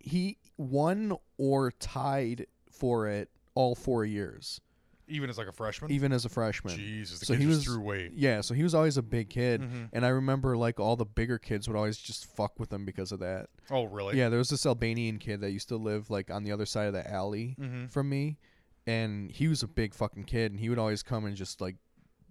he 0.00 0.38
won 0.56 1.16
or 1.38 1.70
tied 1.70 2.46
for 2.70 3.06
it 3.06 3.28
all 3.54 3.74
four 3.74 4.04
years, 4.04 4.60
Even 5.08 5.28
as 5.30 5.36
like 5.38 5.46
a 5.48 5.52
freshman. 5.52 5.90
even 5.90 6.12
as 6.12 6.24
a 6.24 6.28
freshman. 6.28 6.74
Jesus, 6.76 7.20
the 7.20 7.26
So 7.26 7.34
kid 7.34 7.40
he 7.40 7.46
just 7.46 7.58
was- 7.58 7.64
threw 7.66 7.80
weight. 7.80 8.12
Yeah, 8.14 8.40
so 8.40 8.54
he 8.54 8.62
was 8.62 8.74
always 8.74 8.96
a 8.96 9.02
big 9.02 9.28
kid, 9.30 9.60
Mhm. 9.60 9.88
and 9.92 10.04
I 10.06 10.08
remember 10.08 10.56
like 10.56 10.80
all 10.80 10.96
the 10.96 11.04
bigger 11.04 11.38
kids 11.38 11.68
would 11.68 11.76
always 11.76 11.98
just 11.98 12.24
fuck 12.26 12.58
with 12.58 12.72
him 12.72 12.84
because 12.84 13.12
of 13.12 13.20
that. 13.20 13.50
Oh, 13.70 13.84
really? 13.84 14.16
Yeah, 14.16 14.28
there 14.28 14.38
was 14.38 14.48
this 14.50 14.64
Albanian 14.64 15.18
kid 15.18 15.40
that 15.42 15.50
used 15.50 15.68
to 15.68 15.76
live 15.76 16.08
like 16.10 16.30
on 16.30 16.44
the 16.44 16.52
other 16.52 16.66
side 16.66 16.86
of 16.86 16.92
the 16.94 17.08
alley 17.10 17.56
Mm-hmm. 17.60 17.86
from 17.86 18.08
me, 18.08 18.38
and 18.86 19.30
he 19.30 19.48
was 19.48 19.62
a 19.62 19.68
big 19.68 19.94
fucking 19.94 20.24
kid, 20.24 20.50
and 20.52 20.60
he 20.60 20.68
would 20.68 20.78
always 20.78 21.02
come 21.02 21.24
and 21.24 21.36
just 21.36 21.60
like 21.60 21.76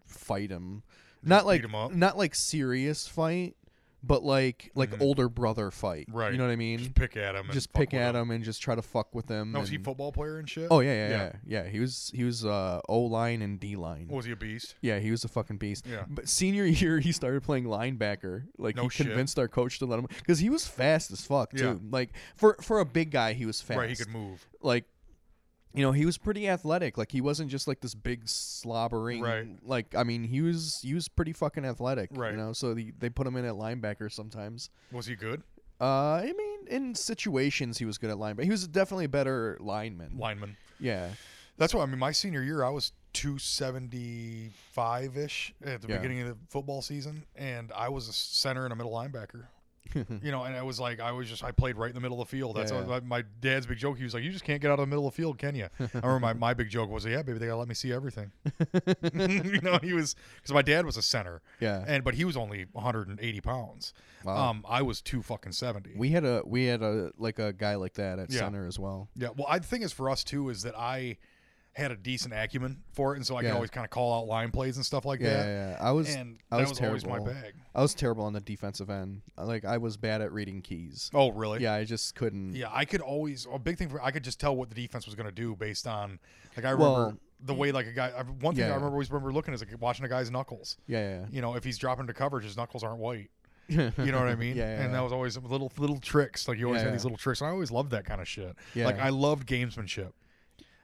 fight 0.07 0.49
him, 0.49 0.83
not 1.23 1.41
beat 1.43 1.47
like 1.47 1.61
him 1.63 1.75
up? 1.75 1.93
not 1.93 2.17
like 2.17 2.33
serious 2.35 3.07
fight, 3.07 3.55
but 4.03 4.23
like 4.23 4.71
like 4.75 4.91
Mhm. 4.91 5.01
older 5.01 5.29
brother 5.29 5.69
fight. 5.71 6.07
Right. 6.11 6.31
You 6.31 6.37
know 6.37 6.45
what 6.45 6.51
I 6.51 6.55
mean? 6.55 6.79
Just 6.79 6.95
pick 6.95 7.15
at 7.17 7.35
him. 7.35 7.47
Just 7.51 7.71
pick 7.73 7.93
at 7.93 8.15
him 8.15 8.31
and 8.31 8.43
just 8.43 8.61
try 8.61 8.73
to 8.75 8.81
fuck 8.81 9.13
with 9.13 9.27
him. 9.29 9.51
No, 9.51 9.59
was 9.59 9.69
he 9.69 9.77
football 9.77 10.11
player 10.11 10.39
and 10.39 10.49
shit? 10.49 10.67
Oh 10.71 10.79
yeah, 10.79 10.93
yeah, 10.93 11.09
Yeah. 11.09 11.17
yeah, 11.45 11.63
yeah. 11.63 11.69
He 11.69 11.79
was 11.79 12.11
he 12.15 12.23
was 12.23 12.43
uh, 12.45 12.81
O 12.89 12.99
line 13.01 13.41
and 13.41 13.59
D 13.59 13.75
line. 13.75 14.07
Was 14.09 14.25
he 14.25 14.31
a 14.31 14.35
beast? 14.35 14.75
Yeah, 14.81 14.99
he 14.99 15.11
was 15.11 15.23
a 15.23 15.27
fucking 15.27 15.57
beast. 15.57 15.85
Yeah. 15.87 16.05
But 16.09 16.27
senior 16.27 16.65
year, 16.81 16.99
he 16.99 17.11
started 17.11 17.43
playing 17.43 17.65
linebacker. 17.65 18.45
Like 18.57 18.75
No 18.75 18.83
he 18.83 18.89
shit. 18.89 19.07
convinced 19.07 19.37
our 19.37 19.47
coach 19.47 19.79
to 19.79 19.85
let 19.85 19.99
him 19.99 20.07
because 20.17 20.39
he 20.39 20.49
was 20.49 20.65
fast 20.67 21.11
as 21.11 21.25
fuck 21.25 21.51
too. 21.51 21.63
Yeah. 21.63 21.75
Like 21.91 22.09
for 22.35 22.55
for 22.61 22.79
a 22.79 22.85
big 22.85 23.11
guy, 23.11 23.33
he 23.33 23.45
was 23.45 23.61
fast. 23.61 23.77
Right, 23.77 23.89
he 23.89 23.95
could 23.95 24.09
move. 24.09 24.47
Like, 24.61 24.85
you 25.73 25.81
know, 25.83 25.91
he 25.91 26.05
was 26.05 26.17
pretty 26.17 26.47
athletic. 26.49 26.97
Like 26.97 27.11
he 27.11 27.21
wasn't 27.21 27.49
just 27.51 27.67
like 27.67 27.79
this 27.81 27.95
big 27.95 28.27
slobbering. 28.27 29.21
Right. 29.21 29.47
Like 29.63 29.95
I 29.95 30.03
mean, 30.03 30.23
he 30.23 30.41
was 30.41 30.79
he 30.83 30.93
was 30.93 31.07
pretty 31.07 31.33
fucking 31.33 31.65
athletic. 31.65 32.09
Right. 32.13 32.31
You 32.31 32.37
know, 32.37 32.53
so 32.53 32.73
the, 32.73 32.91
they 32.99 33.09
put 33.09 33.25
him 33.27 33.35
in 33.37 33.45
at 33.45 33.53
linebacker 33.53 34.11
sometimes. 34.11 34.69
Was 34.91 35.05
he 35.05 35.15
good? 35.15 35.43
Uh, 35.79 36.21
I 36.23 36.33
mean, 36.37 36.67
in 36.67 36.93
situations 36.95 37.77
he 37.77 37.85
was 37.85 37.97
good 37.97 38.09
at 38.11 38.17
linebacker. 38.17 38.43
He 38.43 38.49
was 38.51 38.67
definitely 38.67 39.05
a 39.05 39.09
better 39.09 39.57
lineman. 39.59 40.17
Lineman. 40.17 40.57
Yeah. 40.79 41.09
That's 41.57 41.73
why 41.73 41.83
I 41.83 41.85
mean. 41.85 41.99
My 41.99 42.11
senior 42.11 42.41
year, 42.43 42.63
I 42.63 42.69
was 42.69 42.91
two 43.13 43.37
seventy 43.37 44.51
five 44.71 45.17
ish 45.17 45.53
at 45.63 45.81
the 45.81 45.87
Yeah. 45.89 45.97
beginning 45.97 46.21
of 46.21 46.27
the 46.29 46.37
football 46.49 46.81
season, 46.81 47.23
and 47.35 47.71
I 47.75 47.89
was 47.89 48.07
a 48.07 48.13
center 48.13 48.63
and 48.63 48.73
a 48.73 48.75
middle 48.75 48.91
linebacker. 48.91 49.45
you 50.23 50.31
know, 50.31 50.43
and 50.43 50.55
I 50.55 50.61
was 50.63 50.79
like, 50.79 50.99
I 50.99 51.11
was 51.11 51.27
just, 51.29 51.43
I 51.43 51.51
played 51.51 51.77
right 51.77 51.89
in 51.89 51.95
the 51.95 52.01
middle 52.01 52.21
of 52.21 52.27
the 52.27 52.31
field. 52.37 52.55
That's 52.55 52.71
Yeah. 52.71 52.83
my, 52.85 52.99
my 53.01 53.23
dad's 53.39 53.65
big 53.65 53.77
joke. 53.77 53.97
He 53.97 54.03
was 54.03 54.13
like, 54.13 54.23
you 54.23 54.31
just 54.31 54.43
can't 54.43 54.61
get 54.61 54.69
out 54.71 54.79
of 54.79 54.83
the 54.83 54.87
middle 54.87 55.07
of 55.07 55.13
the 55.13 55.21
field, 55.21 55.37
can 55.37 55.55
you? 55.55 55.67
I 55.79 55.85
remember 55.93 56.19
my, 56.19 56.33
my 56.33 56.53
big 56.53 56.69
joke 56.69 56.89
was, 56.89 57.05
yeah, 57.05 57.21
baby, 57.21 57.39
they 57.39 57.45
gotta 57.47 57.57
let 57.57 57.67
me 57.67 57.75
see 57.75 57.91
everything. 57.91 58.31
you 59.13 59.61
know, 59.61 59.79
he 59.81 59.93
was 59.93 60.15
because 60.35 60.53
my 60.53 60.61
dad 60.61 60.85
was 60.85 60.97
a 60.97 61.01
center, 61.01 61.41
yeah. 61.59 61.83
and 61.87 62.03
but 62.03 62.15
he 62.15 62.25
was 62.25 62.37
only 62.37 62.65
180 62.71 63.41
pounds. 63.41 63.93
Wow. 64.23 64.49
Um, 64.49 64.65
I 64.67 64.81
was 64.81 65.01
two 65.01 65.21
fucking 65.21 65.51
70. 65.53 65.93
We 65.95 66.09
had 66.09 66.23
a 66.25 66.43
we 66.45 66.65
had 66.65 66.81
a 66.81 67.11
like 67.17 67.39
a 67.39 67.53
guy 67.53 67.75
like 67.75 67.93
that 67.93 68.19
at 68.19 68.31
Yeah. 68.31 68.39
center 68.41 68.65
as 68.67 68.77
well. 68.79 69.09
Yeah, 69.15 69.29
well, 69.35 69.47
I 69.49 69.59
the 69.59 69.67
thing 69.67 69.81
is 69.81 69.91
for 69.91 70.09
us 70.09 70.23
too 70.23 70.49
is 70.49 70.63
that 70.63 70.77
I 70.77 71.17
had 71.73 71.89
a 71.91 71.95
decent 71.95 72.33
acumen 72.33 72.81
for 72.91 73.13
it, 73.13 73.17
and 73.17 73.25
so 73.25 73.35
I 73.37 73.41
Yeah. 73.41 73.49
could 73.49 73.55
always 73.55 73.69
kind 73.69 73.85
of 73.85 73.91
call 73.91 74.13
out 74.19 74.27
line 74.27 74.51
plays 74.51 74.75
and 74.75 74.85
stuff 74.85 75.05
like 75.05 75.21
Yeah, 75.21 75.29
that. 75.33 75.45
yeah, 75.45 75.69
yeah. 75.71 75.77
I 75.79 75.91
was 75.91 76.13
And 76.13 76.37
I 76.51 76.57
that 76.57 76.61
was 76.63 76.69
was, 76.71 76.81
always 76.81 77.05
my 77.05 77.11
terrible. 77.19 77.33
bag. 77.33 77.53
I 77.73 77.81
was 77.81 77.93
terrible 77.93 78.25
on 78.25 78.33
the 78.33 78.41
defensive 78.41 78.89
end. 78.89 79.21
Like 79.37 79.63
I 79.63 79.77
was 79.77 79.95
bad 79.95 80.21
at 80.21 80.33
reading 80.33 80.61
keys. 80.61 81.09
Oh, 81.13 81.31
really? 81.31 81.61
Yeah, 81.61 81.73
I 81.73 81.85
just 81.85 82.13
couldn't. 82.15 82.55
Yeah, 82.55 82.67
I 82.71 82.83
could 82.83 82.99
always 82.99 83.47
a 83.51 83.57
big 83.57 83.77
thing 83.77 83.87
for 83.87 84.03
I 84.03 84.11
could 84.11 84.23
just 84.23 84.39
tell 84.39 84.53
what 84.55 84.67
the 84.69 84.75
defense 84.75 85.05
was 85.05 85.15
going 85.15 85.27
to 85.27 85.31
do 85.31 85.55
based 85.55 85.87
on 85.87 86.19
like 86.57 86.65
I 86.65 86.73
Well, 86.73 86.95
remember 86.97 87.19
the 87.43 87.53
way 87.53 87.71
like 87.71 87.87
a 87.87 87.93
guy. 87.93 88.09
One 88.41 88.53
thing 88.53 88.65
yeah. 88.65 88.71
I 88.71 88.75
remember 88.75 88.95
always 88.95 89.09
remember 89.09 89.31
looking 89.31 89.53
is 89.53 89.61
like 89.61 89.79
watching 89.81 90.03
a 90.05 90.09
guy's 90.09 90.29
knuckles. 90.29 90.75
Yeah, 90.87 91.19
yeah. 91.21 91.25
You 91.31 91.41
know, 91.41 91.55
if 91.55 91.63
he's 91.63 91.77
dropping 91.77 92.01
into 92.03 92.13
coverage, 92.13 92.43
his 92.43 92.57
knuckles 92.57 92.83
aren't 92.83 92.99
white. 92.99 93.29
You 93.69 93.77
know 94.11 94.19
what 94.19 94.27
I 94.27 94.35
mean? 94.35 94.57
Yeah, 94.57 94.75
yeah, 94.77 94.83
And 94.83 94.93
that 94.93 95.01
was 95.01 95.13
always 95.13 95.37
little 95.37 95.71
little 95.77 95.99
tricks. 95.99 96.49
Like 96.49 96.57
you 96.57 96.65
always 96.67 96.81
had 96.81 96.93
these 96.93 97.05
little 97.05 97.17
tricks, 97.17 97.39
and 97.39 97.47
I 97.47 97.51
always 97.51 97.71
loved 97.71 97.91
that 97.91 98.03
kind 98.03 98.19
of 98.19 98.27
shit. 98.27 98.53
Yeah. 98.75 98.85
Like 98.87 98.99
I 98.99 99.07
loved 99.09 99.47
gamesmanship. 99.47 100.11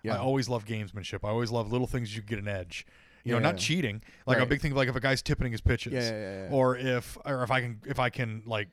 Yeah. 0.04 0.16
I 0.16 0.18
always 0.20 0.48
love 0.50 0.66
gamesmanship. 0.66 1.20
I 1.24 1.30
always 1.30 1.52
love 1.52 1.72
little 1.72 1.88
things 1.88 2.16
you 2.16 2.22
get 2.22 2.40
an 2.40 2.48
edge. 2.48 2.86
You 3.24 3.32
know, 3.34 3.38
Yeah, 3.40 3.44
not 3.44 3.56
yeah. 3.56 3.60
cheating. 3.60 4.02
Like 4.26 4.38
a 4.40 4.46
big 4.46 4.62
thing, 4.62 4.74
like 4.74 4.88
if 4.88 4.96
a 4.96 5.00
guy's 5.02 5.22
tipping 5.22 5.52
his 5.52 5.60
pitches, 5.62 5.94
Yeah, 5.94 6.00
yeah, 6.02 6.10
yeah, 6.12 6.44
yeah. 6.44 6.50
or 6.56 6.78
if 6.78 7.18
or 7.26 7.44
if 7.44 7.52
I 7.52 7.62
can 7.62 7.82
if 7.86 8.00
I 8.00 8.10
can 8.10 8.44
like 8.46 8.70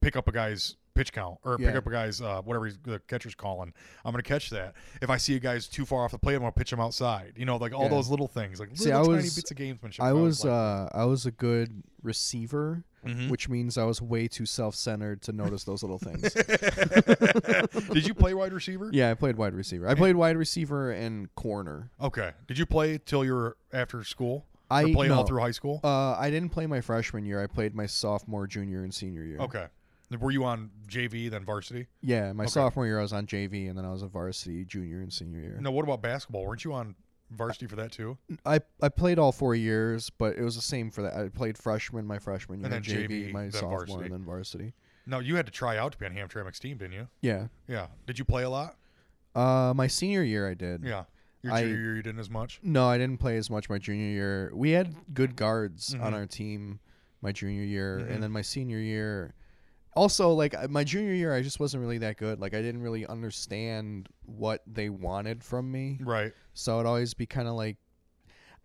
pick 0.00 0.14
up 0.16 0.28
a 0.28 0.32
guy's 0.32 0.76
pitch 0.96 1.12
count 1.12 1.38
or 1.44 1.58
pick 1.58 1.74
up 1.76 1.86
a 1.86 1.90
guy's 1.90 2.20
uh, 2.20 2.40
whatever 2.42 2.66
he's, 2.66 2.78
the 2.82 2.98
catcher's 3.06 3.34
calling, 3.34 3.72
I'm 4.04 4.12
gonna 4.12 4.22
catch 4.22 4.50
that. 4.50 4.74
If 5.00 5.10
I 5.10 5.16
see 5.18 5.36
a 5.36 5.38
guy's 5.40 5.68
too 5.68 5.84
far 5.84 6.04
off 6.04 6.10
the 6.12 6.18
plate, 6.18 6.34
I'm 6.34 6.40
gonna 6.40 6.52
pitch 6.52 6.72
him 6.72 6.80
outside. 6.80 7.34
You 7.36 7.44
know, 7.44 7.56
like 7.56 7.72
all 7.74 7.82
Yeah. 7.84 7.88
those 7.90 8.08
little 8.08 8.28
things, 8.28 8.58
like 8.58 8.70
See, 8.74 8.86
little 8.86 9.00
I 9.00 9.04
tiny 9.04 9.16
was- 9.24 9.36
bits 9.36 9.50
of 9.50 9.56
gamesmanship. 9.56 10.00
I 10.00 10.12
was 10.12 10.44
like, 10.44 10.52
uh 10.52 10.88
I 10.92 11.04
was 11.04 11.26
a 11.26 11.30
good 11.30 11.82
receiver, 12.02 12.82
Mhm. 13.06 13.28
which 13.30 13.48
means 13.48 13.76
I 13.78 13.84
was 13.84 14.00
way 14.02 14.26
too 14.28 14.46
self-centered 14.46 15.22
to 15.22 15.32
notice 15.32 15.64
those 15.64 15.82
little 15.82 15.98
things. 15.98 16.22
Did 17.92 18.06
you 18.06 18.14
play 18.14 18.34
wide 18.34 18.52
receiver? 18.52 18.90
yeah, 18.92 19.10
I 19.10 19.14
played 19.14 19.36
wide 19.36 19.54
receiver. 19.54 19.88
I 19.88 19.94
played 19.94 20.16
wide 20.16 20.36
receiver 20.36 20.90
and 20.90 21.32
corner. 21.34 21.90
Okay. 22.00 22.32
Did 22.46 22.58
you 22.58 22.66
play 22.66 22.98
till 22.98 23.24
you 23.24 23.34
were 23.34 23.56
after 23.72 24.02
school? 24.04 24.46
I 24.70 24.92
played 24.92 25.12
all 25.12 25.24
through 25.24 25.40
high 25.40 25.52
school? 25.52 25.80
Uh, 25.84 26.14
I 26.18 26.28
didn't 26.30 26.48
play 26.50 26.66
my 26.66 26.80
freshman 26.80 27.24
year. 27.24 27.40
I 27.40 27.46
played 27.46 27.74
my 27.74 27.86
sophomore, 27.86 28.48
junior, 28.48 28.82
and 28.82 28.92
senior 28.92 29.22
year. 29.22 29.38
okay. 29.38 29.66
Were 30.20 30.30
you 30.30 30.44
on 30.44 30.70
JV 30.88 31.28
then 31.30 31.44
varsity? 31.44 31.86
Yeah, 32.00 32.32
my 32.32 32.44
Okay. 32.44 32.50
sophomore 32.50 32.86
year 32.86 32.98
I 32.98 33.02
was 33.02 33.12
on 33.12 33.26
JV, 33.26 33.68
and 33.68 33.76
then 33.76 33.84
I 33.84 33.90
was 33.90 34.02
a 34.02 34.06
varsity 34.06 34.64
junior 34.64 35.00
and 35.00 35.12
senior 35.12 35.40
year. 35.40 35.58
No. 35.60 35.70
What 35.72 35.82
about 35.84 36.00
basketball? 36.02 36.44
Weren't 36.46 36.64
you 36.64 36.72
on 36.72 36.94
varsity 37.30 37.66
for 37.66 37.74
that 37.76 37.90
too? 37.92 38.16
I 38.44 38.60
I 38.80 38.88
played 38.88 39.18
all 39.18 39.32
four 39.32 39.54
years, 39.56 40.10
but 40.10 40.36
it 40.36 40.42
was 40.42 40.54
the 40.54 40.62
same 40.62 40.90
for 40.90 41.02
that. 41.02 41.14
I 41.16 41.28
played 41.28 41.58
freshman 41.58 42.06
my 42.06 42.18
freshman 42.20 42.60
year, 42.60 42.66
And 42.66 42.72
then 42.72 42.82
JV, 42.82 43.08
JV, 43.28 43.32
my 43.32 43.50
sophomore, 43.50 43.80
varsity. 43.86 44.04
and 44.04 44.12
then 44.14 44.24
varsity. 44.24 44.74
No, 45.06 45.18
you 45.18 45.36
had 45.36 45.46
to 45.46 45.52
try 45.52 45.76
out 45.76 45.92
to 45.92 45.98
be 45.98 46.06
on 46.06 46.12
Hamtramck's 46.14 46.58
team, 46.58 46.78
didn't 46.78 46.94
you? 46.94 47.08
Yeah. 47.20 47.48
Yeah. 47.68 47.86
Did 48.06 48.18
you 48.18 48.24
play 48.24 48.42
a 48.44 48.50
lot? 48.50 48.76
Uh, 49.34 49.72
my 49.74 49.86
senior 49.86 50.22
year 50.22 50.48
I 50.48 50.54
did. 50.54 50.82
Yeah. 50.84 51.04
Your 51.42 51.52
I- 51.52 51.62
junior 51.62 51.76
year 51.80 51.96
you 51.96 52.02
didn't 52.02 52.18
as 52.20 52.30
much. 52.30 52.58
No, 52.62 52.88
I 52.88 52.96
didn't 52.98 53.18
play 53.18 53.36
as 53.36 53.48
much 53.50 53.68
my 53.68 53.78
junior 53.78 54.06
year. 54.08 54.50
We 54.54 54.70
had 54.70 54.94
good 55.14 55.36
guards 55.36 55.94
on 55.94 56.00
Mhm. 56.12 56.14
our 56.14 56.26
team 56.26 56.80
my 57.22 57.30
junior 57.32 57.62
year, 57.62 58.00
Mhm. 58.00 58.10
and 58.14 58.22
then 58.22 58.30
my 58.32 58.42
senior 58.42 58.78
year. 58.78 59.34
Also, 59.96 60.30
like 60.30 60.54
my 60.70 60.84
junior 60.84 61.14
year, 61.14 61.34
I 61.34 61.42
just 61.42 61.58
wasn't 61.58 61.80
really 61.82 61.98
that 61.98 62.18
good. 62.18 62.38
Like 62.38 62.54
I 62.54 62.60
didn't 62.62 62.82
really 62.82 63.06
understand 63.06 64.08
what 64.26 64.62
they 64.66 64.88
wanted 64.90 65.42
from 65.42 65.72
me, 65.72 65.98
Right. 66.02 66.32
so 66.54 66.74
it'd 66.76 66.86
always 66.86 67.14
be 67.14 67.26
kind 67.26 67.48
of 67.48 67.54
like, 67.54 67.78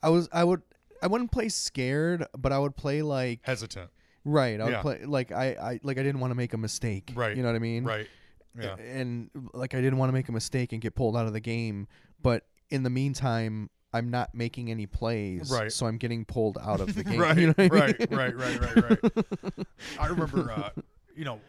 I 0.03 0.10
was, 0.10 0.28
I 0.34 0.44
would, 0.44 0.62
I 1.02 1.08
wouldn't 1.08 1.32
play 1.32 1.49
scared, 1.49 2.26
but 2.38 2.52
I 2.52 2.60
would 2.60 2.76
play 2.76 3.02
like 3.02 3.40
Hesitant. 3.44 3.90
right. 4.26 4.60
I 4.60 4.66
would 4.66 4.72
Yeah. 4.74 4.82
play 4.82 5.06
like 5.06 5.32
I, 5.32 5.45
I 5.53 5.80
like 5.84 5.98
I 5.98 6.03
didn't 6.03 6.20
want 6.20 6.32
to 6.32 6.36
make 6.36 6.53
a 6.53 6.58
mistake. 6.58 7.12
Right. 7.16 7.36
You 7.36 7.41
know 7.44 7.49
what 7.49 7.56
I 7.56 7.60
mean? 7.60 7.86
Right. 7.86 8.08
Yeah. 8.60 8.76
and 8.76 9.30
like 9.53 9.74
I 9.74 9.80
didn't 9.82 9.98
want 9.98 10.10
to 10.10 10.14
make 10.14 10.28
a 10.28 10.34
mistake 10.34 10.74
and 10.74 10.82
get 10.82 10.94
pulled 10.94 11.16
out 11.16 11.26
of 11.26 11.32
the 11.34 11.40
game, 11.40 11.88
but 12.22 12.44
in 12.70 12.84
the 12.84 12.90
meantime, 12.90 13.70
I'm 13.94 14.10
not 14.10 14.36
making 14.36 14.70
any 14.70 14.86
plays, 14.86 15.49
Right. 15.52 15.72
So 15.72 15.86
I'm 15.86 15.98
getting 15.98 16.26
pulled 16.26 16.58
out 16.62 16.82
of 16.82 16.94
the 16.95 17.03
game. 17.06 17.20
right, 17.20 17.38
you 17.38 17.48
know 17.48 17.53
what 17.58 17.72
I 17.72 17.76
right, 17.78 18.12
right, 18.12 18.36
right, 18.38 18.60
right, 18.76 19.03
right. 19.03 19.68
I 19.99 20.08
remember, 20.08 20.52
uh, 20.52 20.70
you 21.16 21.26
know, 21.26 21.40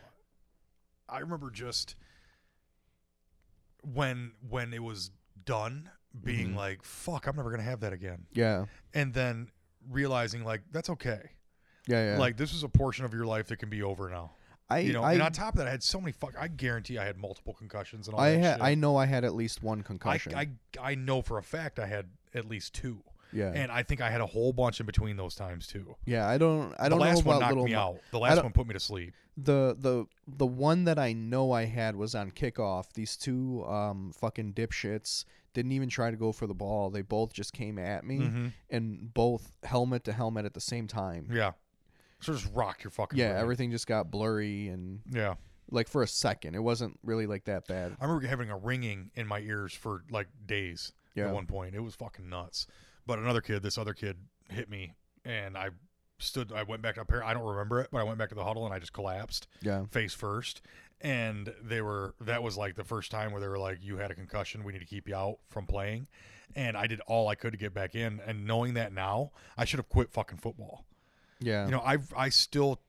I 1.08 1.18
remember 1.18 1.50
just 1.50 1.94
when 3.84 4.32
when 4.48 4.72
it 4.72 4.82
was 4.82 5.10
done, 5.44 5.90
being 6.22 6.52
Mhm. 6.52 6.56
like, 6.56 6.84
"Fuck, 6.84 7.26
I'm 7.26 7.36
never 7.36 7.50
gonna 7.50 7.62
have 7.62 7.80
that 7.80 7.92
again," 7.92 8.26
Yeah, 8.32 8.66
and 8.94 9.12
then 9.14 9.50
realizing 9.88 10.44
like 10.44 10.62
that's 10.70 10.88
okay. 10.90 11.32
yeah, 11.86 12.12
yeah. 12.12 12.18
Like 12.18 12.36
this 12.36 12.52
is 12.54 12.62
a 12.62 12.68
portion 12.68 13.04
of 13.04 13.12
your 13.12 13.26
life 13.26 13.48
that 13.48 13.56
can 13.56 13.68
be 13.70 13.82
over 13.82 14.08
now. 14.08 14.34
I 14.70 14.78
You 14.78 14.92
know, 14.92 15.02
I 15.02 15.14
and 15.14 15.22
on 15.22 15.32
top 15.32 15.54
of 15.54 15.58
that, 15.58 15.66
I 15.66 15.70
had 15.70 15.82
so 15.82 16.00
many 16.00 16.12
fuck. 16.12 16.34
I 16.38 16.48
guarantee 16.48 16.96
I 16.96 17.04
had 17.04 17.18
multiple 17.18 17.52
concussions 17.54 18.06
and 18.08 18.14
all 18.14 18.20
I 18.20 18.30
that 18.32 18.38
had 18.40 18.54
shit. 18.56 18.62
I 18.62 18.74
know 18.74 18.96
I 18.96 19.06
had 19.06 19.24
at 19.24 19.34
least 19.34 19.62
one 19.62 19.80
I, 19.80 19.82
concussion. 19.82 20.34
I 20.34 20.50
I 20.80 20.94
know 20.94 21.20
for 21.22 21.36
a 21.38 21.42
fact 21.42 21.78
I 21.78 21.86
had 21.86 22.10
at 22.32 22.44
least 22.46 22.72
two, 22.74 23.02
yeah. 23.32 23.52
and 23.54 23.70
I 23.72 23.82
think 23.82 24.00
I 24.00 24.10
had 24.10 24.20
a 24.20 24.26
whole 24.26 24.52
bunch 24.52 24.80
in 24.80 24.86
between 24.86 25.16
those 25.16 25.34
times 25.34 25.66
too. 25.66 25.94
yeah, 26.04 26.28
I 26.28 26.38
don't 26.38 26.74
I 26.78 26.88
don't 26.88 26.98
the 26.98 27.04
last 27.04 27.24
know 27.24 27.30
one 27.30 27.40
knocked 27.40 27.52
little 27.52 27.64
me 27.66 27.74
out. 27.74 27.98
The 28.10 28.18
last 28.18 28.42
one 28.42 28.52
put 28.52 28.66
me 28.66 28.74
to 28.74 28.80
sleep. 28.80 29.14
the 29.36 29.76
the 29.78 30.06
the 30.26 30.46
one 30.46 30.84
that 30.84 30.98
I 30.98 31.12
know 31.12 31.52
I 31.52 31.64
had 31.64 31.96
was 31.96 32.14
on 32.14 32.30
kickoff. 32.30 32.92
These 32.94 33.16
two 33.16 33.64
um 33.66 34.12
fucking 34.18 34.52
dipshits 34.54 35.24
didn't 35.54 35.72
even 35.72 35.88
try 35.88 36.10
to 36.10 36.16
go 36.16 36.32
for 36.32 36.46
the 36.46 36.54
ball. 36.54 36.88
They 36.90 37.02
both 37.02 37.32
just 37.32 37.52
came 37.52 37.78
at 37.78 38.04
me 38.04 38.18
Mm-hmm. 38.20 38.46
and 38.70 39.12
both 39.14 39.56
helmet 39.64 40.04
to 40.04 40.12
helmet 40.12 40.44
at 40.46 40.54
the 40.54 40.60
same 40.60 40.86
time. 40.86 41.28
Yeah. 41.30 41.52
So 42.20 42.32
just 42.32 42.48
rock 42.54 42.84
your 42.84 42.90
fucking. 42.90 43.18
Yeah, 43.18 43.32
brain. 43.32 43.42
everything 43.42 43.70
just 43.70 43.86
got 43.86 44.10
blurry 44.10 44.68
and 44.68 45.00
Yeah. 45.10 45.34
like 45.70 45.88
for 45.88 46.02
a 46.02 46.06
second. 46.06 46.54
It 46.54 46.62
wasn't 46.62 46.98
really 47.02 47.26
like 47.26 47.44
that 47.46 47.66
bad. 47.66 47.96
I 48.00 48.04
remember 48.06 48.26
having 48.28 48.48
a 48.50 48.56
ringing 48.56 49.10
in 49.14 49.26
my 49.26 49.40
ears 49.40 49.74
for 49.74 50.04
like 50.10 50.28
days 50.46 50.92
Yeah. 51.14 51.28
at 51.28 51.34
one 51.34 51.46
point. 51.46 51.74
It 51.74 51.80
was 51.80 51.94
fucking 51.96 52.28
nuts. 52.28 52.66
But 53.06 53.18
another 53.18 53.40
kid, 53.40 53.62
this 53.62 53.78
other 53.78 53.94
kid, 53.94 54.16
hit 54.48 54.70
me, 54.70 54.92
and 55.24 55.56
I 55.56 55.70
stood. 56.18 56.52
I 56.52 56.62
went 56.62 56.82
back 56.82 56.98
up 56.98 57.10
here. 57.10 57.22
I 57.22 57.34
don't 57.34 57.44
remember 57.44 57.80
it, 57.80 57.88
but 57.90 57.98
I 57.98 58.04
went 58.04 58.18
back 58.18 58.28
to 58.30 58.34
the 58.34 58.44
huddle 58.44 58.64
and 58.64 58.74
I 58.74 58.78
just 58.78 58.92
collapsed 58.92 59.48
Yeah. 59.60 59.86
face 59.86 60.14
first. 60.14 60.62
And 61.00 61.52
they 61.60 61.82
were. 61.82 62.14
That 62.20 62.42
was 62.42 62.56
like 62.56 62.76
the 62.76 62.84
first 62.84 63.10
time 63.10 63.32
where 63.32 63.40
they 63.40 63.48
were 63.48 63.58
like, 63.58 63.78
"You 63.82 63.96
had 63.96 64.12
a 64.12 64.14
concussion. 64.14 64.62
We 64.62 64.72
need 64.72 64.78
to 64.78 64.84
keep 64.86 65.08
you 65.08 65.16
out 65.16 65.38
from 65.50 65.66
playing." 65.66 66.06
And 66.54 66.76
I 66.76 66.86
did 66.86 67.00
all 67.00 67.28
I 67.28 67.34
could 67.34 67.52
to 67.52 67.58
get 67.58 67.74
back 67.74 67.96
in. 67.96 68.20
And 68.24 68.46
knowing 68.46 68.74
that 68.74 68.92
now, 68.92 69.32
I 69.56 69.64
should 69.64 69.78
have 69.78 69.88
quit 69.88 70.12
fucking 70.12 70.38
football. 70.38 70.84
Yeah. 71.40 71.64
You 71.64 71.72
know, 71.72 71.80
I 71.80 71.98
I 72.16 72.28
still 72.28 72.82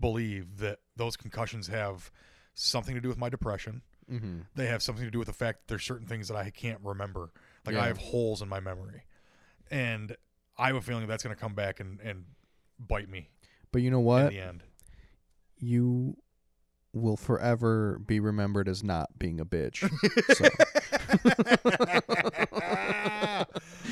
believe 0.00 0.58
that 0.58 0.80
those 0.96 1.16
concussions 1.16 1.68
have 1.68 2.10
something 2.54 2.96
to 2.96 3.00
do 3.00 3.08
with 3.08 3.18
my 3.18 3.28
depression 3.28 3.82
mm-hmm. 4.10 4.40
they 4.54 4.66
have 4.66 4.82
something 4.82 5.04
to 5.04 5.10
do 5.10 5.18
with 5.18 5.26
the 5.26 5.34
fact 5.34 5.60
that 5.60 5.68
there's 5.68 5.84
certain 5.84 6.06
things 6.06 6.28
that 6.28 6.36
I 6.36 6.50
can't 6.50 6.80
remember. 6.82 7.30
Like 7.64 7.74
Yeah. 7.74 7.82
I 7.82 7.86
have 7.88 7.98
holes 7.98 8.42
in 8.42 8.48
my 8.48 8.60
memory. 8.60 9.02
And 9.70 10.16
I 10.56 10.68
have 10.68 10.76
a 10.76 10.80
feeling 10.80 11.06
that's 11.06 11.22
going 11.24 11.34
to 11.34 11.40
come 11.40 11.54
back 11.54 11.80
and, 11.80 12.00
and 12.00 12.24
bite 12.78 13.08
me 13.10 13.28
But 13.72 13.82
you 13.82 13.90
know 13.90 14.00
what? 14.00 14.26
in 14.26 14.34
the 14.34 14.40
end. 14.40 14.62
You 15.58 16.16
will 16.92 17.16
forever 17.16 17.98
be 18.06 18.20
remembered 18.20 18.68
as 18.68 18.82
not 18.82 19.18
being 19.18 19.40
a 19.40 19.44
bitch. 19.44 19.82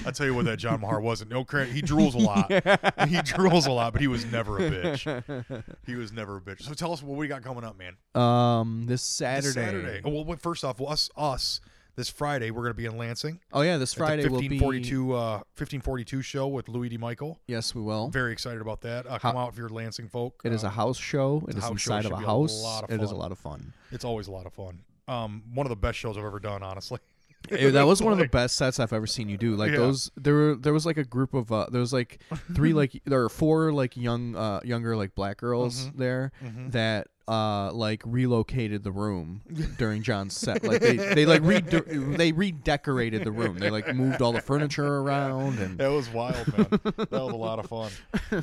I 0.07 0.11
tell 0.13 0.27
you 0.27 0.35
what, 0.35 0.45
that 0.47 0.59
John 0.59 0.81
Mahar 0.81 1.01
wasn't. 1.01 1.31
No 1.31 1.45
credit. 1.45 1.73
He 1.73 1.83
drools 1.83 2.15
a 2.15 2.19
lot. 2.19 2.51
he 3.09 3.17
drools 3.19 3.67
a 3.67 3.73
lot, 3.73 3.93
but 3.93 4.01
he 4.01 4.09
was 4.09 4.25
never 4.27 4.59
a 4.59 4.71
bitch. 4.71 5.65
He 5.87 5.95
was 5.97 6.13
never 6.13 6.37
a 6.37 6.41
bitch. 6.41 6.63
So 6.63 6.75
tell 6.75 6.93
us 6.93 7.03
what 7.03 7.17
we 7.17 7.29
got 7.29 7.43
coming 7.43 7.65
up, 7.65 7.77
man. 7.79 7.97
um 8.15 8.83
this 8.87 9.03
This 9.03 9.03
Saturday. 9.03 9.53
Saturday. 9.53 10.01
Oh, 10.05 10.23
well, 10.23 10.37
first 10.39 10.65
off, 10.65 10.81
us, 10.81 11.11
us, 11.17 11.61
this 11.97 12.09
Friday, 12.09 12.51
we're 12.51 12.63
going 12.63 12.73
to 12.73 12.77
be 12.77 12.87
in 12.87 12.97
Lansing. 12.99 13.41
Oh 13.53 13.63
yeah, 13.63 13.77
this 13.77 13.95
Friday 13.95 14.23
will 14.29 14.41
be 14.41 14.49
1542, 14.49 15.13
uh, 15.13 15.17
1542 15.57 16.23
show 16.23 16.49
with 16.49 16.69
Louis 16.69 16.89
D. 16.89 16.97
Michael. 16.99 17.39
Yes, 17.47 17.75
we 17.75 17.83
will. 17.83 18.09
Very 18.09 18.33
excited 18.33 18.61
about 18.61 18.81
that. 18.83 19.07
Uh, 19.07 19.13
How- 19.13 19.19
come 19.19 19.37
out 19.37 19.53
if 19.53 19.59
you're 19.59 19.69
Lansing 19.69 20.09
folk. 20.09 20.41
It 20.45 20.53
is 20.53 20.65
Uh, 20.65 20.69
a 20.69 20.71
house 20.71 20.99
show. 20.99 21.43
It 21.49 21.57
is 21.57 21.63
house 21.63 21.81
show. 21.81 21.95
inside 21.97 22.03
Should 22.03 22.13
of 22.13 22.19
a 22.19 22.21
be 22.21 22.25
a 22.25 22.27
house. 22.27 22.63
lot 22.63 22.85
of 22.85 22.91
It 22.91 23.01
is 23.03 23.11
a 23.11 23.15
fun. 23.15 23.19
lot 23.19 23.33
of 23.33 23.39
fun. 23.39 23.73
It's 23.93 24.05
always 24.05 24.27
a 24.29 24.33
lot 24.33 24.47
of 24.47 24.53
fun. 24.53 24.81
Um, 25.07 25.43
one 25.53 25.67
of 25.67 25.71
the 25.71 25.77
best 25.77 25.99
shows 25.99 26.17
I've 26.19 26.25
ever 26.25 26.41
done, 26.41 26.63
honestly. 26.63 26.99
Eh, 27.51 27.69
that 27.69 27.87
was 27.87 28.01
one 28.01 28.11
of 28.11 28.19
the 28.19 28.27
best 28.33 28.57
sets 28.57 28.81
I've 28.81 28.95
ever 28.95 29.07
seen 29.07 29.29
you 29.29 29.37
do. 29.37 29.55
Like 29.55 29.71
Yeah. 29.73 29.77
those, 29.77 30.11
there 30.17 30.33
were 30.33 30.55
there 30.55 30.73
was 30.73 30.87
like 30.87 30.97
a 30.97 31.05
group 31.05 31.35
of 31.35 31.53
uh, 31.53 31.67
there 31.71 31.81
was 31.83 31.93
like 31.93 32.21
three 32.55 32.73
like 32.81 33.03
there 33.05 33.19
were 33.21 33.29
four 33.29 33.71
like 33.71 33.99
young 33.99 34.35
uh 34.35 34.61
younger 34.65 34.97
like 34.97 35.15
black 35.15 35.37
girls 35.37 35.89
Mhm. 35.91 35.97
there 35.99 36.33
Mhm. 36.43 36.73
that 36.73 37.09
uh 37.27 37.73
like 37.73 38.03
relocated 38.05 38.85
the 38.85 38.93
room 38.93 39.41
during 39.79 40.03
John's 40.03 40.37
set. 40.37 40.63
Like 40.63 40.81
they 40.83 40.97
they 40.97 41.25
like 41.27 41.41
re 41.43 41.61
they 42.17 42.33
redecorated 42.33 43.25
the 43.25 43.33
room. 43.33 43.59
They 43.59 43.71
like 43.71 43.95
moved 43.95 44.21
all 44.21 44.33
the 44.33 44.43
furniture 44.43 44.97
around 45.01 45.59
and 45.59 45.79
That 45.79 45.89
was 45.89 46.09
wild, 46.11 46.47
man. 46.57 46.67
that 46.71 47.11
was 47.11 47.33
a 47.33 47.37
lot 47.37 47.59
of 47.59 47.67
fun. 47.67 47.91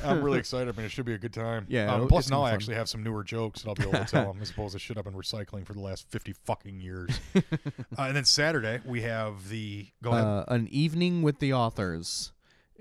I'm 0.04 0.22
really 0.22 0.38
excited. 0.40 0.74
I 0.74 0.76
mean, 0.76 0.86
it 0.86 0.90
should 0.90 1.04
be 1.06 1.14
a 1.14 1.18
good 1.18 1.32
time. 1.32 1.66
Yeah, 1.68 1.94
Um, 1.94 2.08
plus, 2.08 2.28
now 2.30 2.42
I 2.42 2.50
actually 2.52 2.74
have 2.76 2.88
some 2.88 3.02
newer 3.04 3.22
jokes 3.22 3.62
that 3.62 3.68
I'll 3.68 3.74
be 3.74 3.82
able 3.82 3.92
to 3.92 4.04
tell 4.04 4.32
them 4.32 4.42
as 4.42 4.50
opposed 4.50 4.72
to 4.72 4.78
shit 4.78 4.98
I've 4.98 5.04
been 5.04 5.14
recycling 5.14 5.64
for 5.64 5.74
the 5.74 5.80
last 5.80 6.08
50 6.10 6.32
fucking 6.44 6.80
years. 6.80 7.10
uh, 7.36 7.40
and 7.98 8.16
then 8.16 8.24
Saturday, 8.24 8.80
we 8.84 9.02
have 9.02 9.48
the. 9.48 9.86
Go 10.02 10.10
ahead. 10.10 10.24
uh, 10.24 10.44
an 10.48 10.66
evening 10.70 11.22
with 11.22 11.38
the 11.38 11.52
authors. 11.52 12.32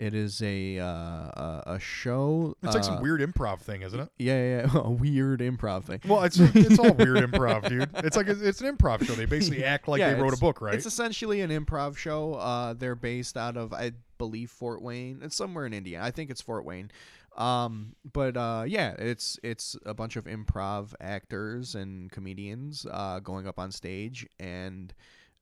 It 0.02 0.16
is 0.16 0.42
a 0.42 0.80
uh, 0.80 0.86
a, 0.86 1.64
a 1.68 1.80
show. 1.80 2.58
it's 2.64 2.74
like 2.74 2.84
some 2.84 2.98
uh, 2.98 3.02
weird 3.02 3.22
improv 3.22 3.60
thing, 3.60 3.84
isn't 3.84 4.00
it? 4.00 4.10
Yeah, 4.18 4.34
yeah, 4.34 4.68
yeah, 4.74 4.82
a 4.84 4.90
weird 4.90 5.42
improv 5.42 5.84
thing. 5.84 6.00
Well, 6.08 6.24
it's 6.24 6.40
it's 6.40 6.80
all 6.80 6.92
weird 6.94 7.18
improv, 7.32 7.70
dude. 7.70 7.88
It's 7.98 8.18
like 8.18 8.28
it's 8.28 8.62
an 8.62 8.76
improv 8.76 9.06
show. 9.06 9.14
They 9.14 9.26
basically 9.26 9.64
act 9.64 9.88
like 9.88 10.00
Yeah, 10.00 10.16
they 10.16 10.20
wrote 10.20 10.34
a 10.34 10.38
book, 10.38 10.60
right? 10.60 10.74
It's 10.74 10.88
essentially 10.88 11.42
an 11.42 11.52
improv 11.52 11.98
show. 11.98 12.34
Uh, 12.34 12.74
they're 12.74 12.96
based 12.96 13.38
out 13.38 13.58
of, 13.58 13.74
I 13.74 13.92
believe, 14.18 14.50
Fort 14.50 14.82
Wayne. 14.82 15.20
It's 15.22 15.36
somewhere 15.36 15.68
in 15.68 15.74
Indiana. 15.74 16.04
I 16.04 16.10
think 16.10 16.32
it's 16.32 16.42
Fort 16.42 16.66
Wayne. 16.66 16.90
Um, 17.38 17.96
but 18.12 18.36
uh, 18.36 18.64
yeah, 18.66 18.96
it's 18.98 19.40
it's 19.44 19.78
a 19.86 19.94
bunch 19.94 20.16
of 20.16 20.26
improv 20.26 20.96
actors 21.00 21.76
and 21.76 22.12
comedians 22.12 22.88
uh, 22.90 23.20
going 23.20 23.48
up 23.48 23.60
on 23.60 23.72
stage 23.72 24.28
and 24.40 24.96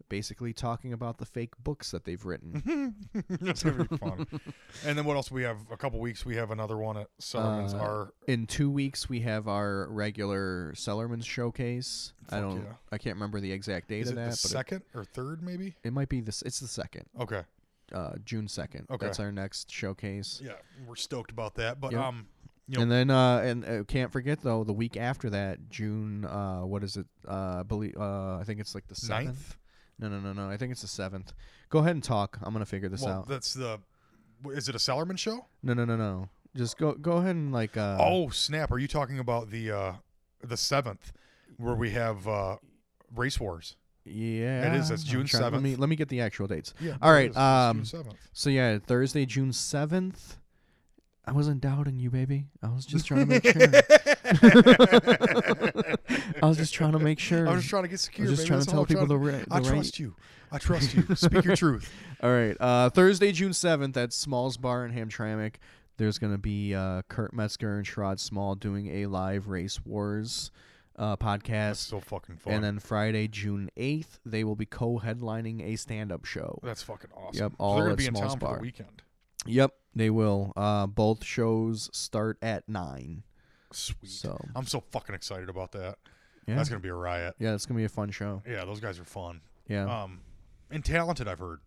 basically 0.08 0.54
talking 0.54 0.94
about 0.94 1.18
the 1.18 1.26
fake 1.26 1.54
books 1.64 1.92
that 1.92 2.06
they've 2.06 2.24
written. 2.26 2.96
That's 3.42 3.64
gonna 3.64 3.86
be 3.86 3.98
fun. 3.98 4.26
and 4.86 4.98
then 4.98 5.06
what 5.06 5.16
else? 5.16 5.30
We 5.32 5.44
have 5.44 5.58
a 5.72 5.78
couple 5.78 6.00
weeks. 6.00 6.26
We 6.26 6.36
have 6.38 6.52
another 6.52 6.78
one 6.78 6.98
at 6.98 7.08
Sullivan's. 7.20 7.74
Uh, 7.74 7.78
our 7.80 8.14
In 8.28 8.48
two 8.48 8.70
weeks, 8.72 9.10
we 9.10 9.20
have 9.22 9.48
our 9.48 9.88
regular 9.90 10.74
Sellerman's 10.76 11.26
showcase. 11.26 12.14
I 12.30 12.40
don't, 12.40 12.58
yeah. 12.64 12.74
I 12.92 12.98
can't 12.98 13.16
remember 13.16 13.40
the 13.40 13.52
exact 13.52 13.88
date 13.90 14.02
is 14.02 14.10
of 14.10 14.14
it 14.14 14.16
that, 14.18 14.26
the 14.26 14.30
but 14.30 14.38
second 14.38 14.82
or 14.94 15.04
third, 15.04 15.42
maybe? 15.44 15.76
it 15.84 15.94
might 15.94 16.10
be 16.10 16.22
this. 16.22 16.42
It's 16.44 16.60
the 16.60 16.68
second. 16.68 17.06
Okay. 17.20 17.42
uh, 17.94 18.14
June 18.24 18.48
second. 18.48 18.88
Okay. 18.90 19.06
That's 19.06 19.20
our 19.20 19.32
next 19.32 19.72
showcase. 19.72 20.42
Yeah, 20.44 20.54
we're 20.88 20.96
stoked 20.96 21.32
about 21.32 21.56
that. 21.56 21.80
But 21.82 21.92
Yep. 21.92 22.02
um, 22.02 22.28
you 22.68 22.76
know, 22.78 22.84
And 22.84 22.92
then 22.92 23.10
uh, 23.10 23.38
and 23.40 23.66
uh, 23.66 23.84
can't 23.86 24.12
forget 24.12 24.42
though 24.42 24.64
the 24.64 24.74
week 24.74 24.96
after 24.96 25.32
that, 25.32 25.72
June. 25.72 26.24
Uh, 26.24 26.62
what 26.62 26.84
is 26.84 26.98
it? 26.98 27.08
Uh, 27.28 27.62
I 27.62 27.64
believe 27.64 27.96
uh, 27.98 28.38
I 28.38 28.44
think 28.46 28.60
it's 28.60 28.76
like 28.76 28.88
the 28.88 28.94
seventh. 28.94 29.26
ninth. 29.26 29.58
No, 30.00 30.08
no, 30.10 30.20
no, 30.20 30.34
no. 30.34 30.50
I 30.50 30.58
think 30.58 30.72
it's 30.72 30.82
the 30.82 30.88
seventh. 30.88 31.34
Go 31.70 31.80
ahead 31.80 31.92
and 31.92 32.04
talk. 32.04 32.40
I'm 32.42 32.54
gonna 32.54 32.66
figure 32.66 32.90
this 32.90 33.02
Well, 33.02 33.20
out. 33.20 33.28
that's 33.28 33.54
the. 33.54 33.80
Is 34.52 34.70
it 34.70 34.76
a 34.76 34.80
Sellerman 34.80 35.18
show? 35.18 35.46
No, 35.62 35.74
no, 35.74 35.84
no, 35.86 35.98
no. 35.98 36.30
Just 36.56 36.78
go 36.78 36.94
go 36.94 37.18
ahead 37.18 37.36
and 37.36 37.52
like. 37.52 37.76
Uh, 37.78 37.98
oh 38.00 38.30
snap! 38.30 38.72
Are 38.72 38.80
you 38.80 38.88
talking 38.88 39.20
about 39.20 39.50
the 39.52 39.72
uh 39.72 39.94
the 40.44 40.58
seventh, 40.58 41.12
where 41.58 41.76
we 41.76 41.92
have 41.92 42.28
uh 42.28 42.58
race 43.16 43.40
wars? 43.40 43.76
yeah. 44.06 44.74
it 44.74 44.80
is. 44.80 44.90
That's 44.90 45.04
June 45.04 45.26
trying- 45.28 45.44
Let 45.54 45.62
me 45.62 45.76
7th. 45.76 45.80
let 45.80 45.90
me 45.90 45.96
get 45.96 46.08
the 46.10 46.22
actual 46.22 46.48
dates. 46.48 46.74
Yeah. 46.80 46.96
All 47.02 47.12
right. 47.12 47.36
Um, 47.38 47.84
seventh. 47.86 48.16
So 48.34 48.50
yeah, 48.50 48.80
Thursday, 48.80 49.26
June 49.26 49.52
seventh. 49.54 50.38
I 51.26 51.32
wasn't 51.32 51.62
doubting 51.62 52.00
you, 52.00 52.10
baby. 52.10 52.46
I 52.64 52.70
was 52.70 52.86
just 52.88 53.06
trying 53.06 53.20
to 53.20 53.26
make 53.28 53.44
sure. 53.46 53.68
I 56.42 56.48
was 56.48 56.58
just 56.58 56.74
trying 56.74 56.94
to 56.94 57.00
make 57.00 57.20
sure. 57.20 57.48
I 57.48 57.52
was 57.54 57.62
just 57.62 57.70
trying 57.70 57.84
to 57.84 57.90
get 57.90 58.00
secure. 58.00 58.28
I 58.28 58.30
secure. 58.30 58.32
was 58.32 58.40
just 58.40 58.42
baby. 58.42 58.48
trying 58.48 58.60
That's 58.60 58.66
to 58.66 58.72
tell 58.72 58.80
all 58.80 58.84
I'm 58.84 58.88
people 58.88 59.06
the, 59.08 59.18
trying 59.18 59.40
ra- 59.40 59.46
the 59.48 59.54
I 59.54 59.58
right. 59.60 59.66
trust 59.66 60.00
you. 60.00 60.16
I 60.52 60.58
trust 60.58 60.94
you. 60.96 61.16
Speak 61.16 61.46
your 61.46 61.56
truth. 61.56 61.92
All 62.24 62.32
right. 62.32 62.58
Uh, 62.60 62.90
Thursday, 62.90 63.32
June 63.32 63.52
7th 63.52 63.96
at 63.98 64.14
Smalls 64.14 64.58
Bar 64.58 64.86
in 64.86 64.94
Hamtramck. 64.94 65.56
There's 65.98 66.18
going 66.18 66.34
to 66.34 66.40
be 66.40 66.74
uh, 66.74 67.04
Kurt 67.08 67.34
Metzger 67.34 67.78
and 67.78 67.86
Sherrod 67.86 68.20
Small 68.20 68.56
doing 68.56 68.88
a 68.88 69.06
live 69.08 69.48
Race 69.48 69.80
Wars 69.86 70.50
uh, 70.98 71.16
That's 71.16 71.22
podcast. 71.22 71.76
so 71.76 72.00
fucking 72.00 72.38
fun. 72.38 72.54
And 72.54 72.64
then 72.64 72.80
Friday, 72.80 73.28
June 73.28 73.70
8th, 73.78 74.20
they 74.26 74.44
will 74.44 74.56
be 74.56 74.66
co 74.66 75.00
headlining 75.00 75.62
a 75.62 75.76
stand 75.76 76.12
up 76.12 76.26
show. 76.26 76.60
That's 76.64 76.82
fucking 76.84 77.12
awesome. 77.16 77.42
Yep, 77.44 77.52
So 77.52 77.56
all 77.60 77.76
they're 77.76 77.84
gonna 77.84 77.92
at 77.94 77.98
be 78.00 78.08
in 78.08 78.16
Smalls 78.16 78.32
town 78.34 78.40
for 78.40 78.46
Bar. 78.48 78.56
the 78.56 78.62
weekend. 78.62 79.02
Yep, 79.46 79.74
they 79.96 80.10
will. 80.10 80.52
Uh, 80.56 80.88
both 80.88 81.24
shows 81.24 81.90
start 81.94 82.38
at 82.42 82.68
9. 82.68 83.24
Sweet. 83.72 84.10
So, 84.10 84.40
I'm 84.56 84.66
so 84.66 84.80
fucking 84.92 85.14
excited 85.16 85.50
about 85.50 85.72
that. 85.74 85.98
yeah. 86.48 86.56
That's 86.56 86.70
gonna 86.70 86.80
be 86.82 86.90
a 86.90 86.94
riot. 86.94 87.36
yeah, 87.40 87.54
it's 87.54 87.66
going 87.66 87.76
to 87.76 87.80
be 87.82 87.86
a 87.86 87.90
fun 87.90 88.10
show. 88.12 88.42
Yeah, 88.48 88.66
those 88.66 88.80
guys 88.80 89.00
are 89.00 89.04
fun. 89.06 89.42
Yeah. 89.68 90.04
Um, 90.04 90.22
and 90.72 90.84
talented. 90.84 91.28
I've 91.28 91.40
heard. 91.40 91.60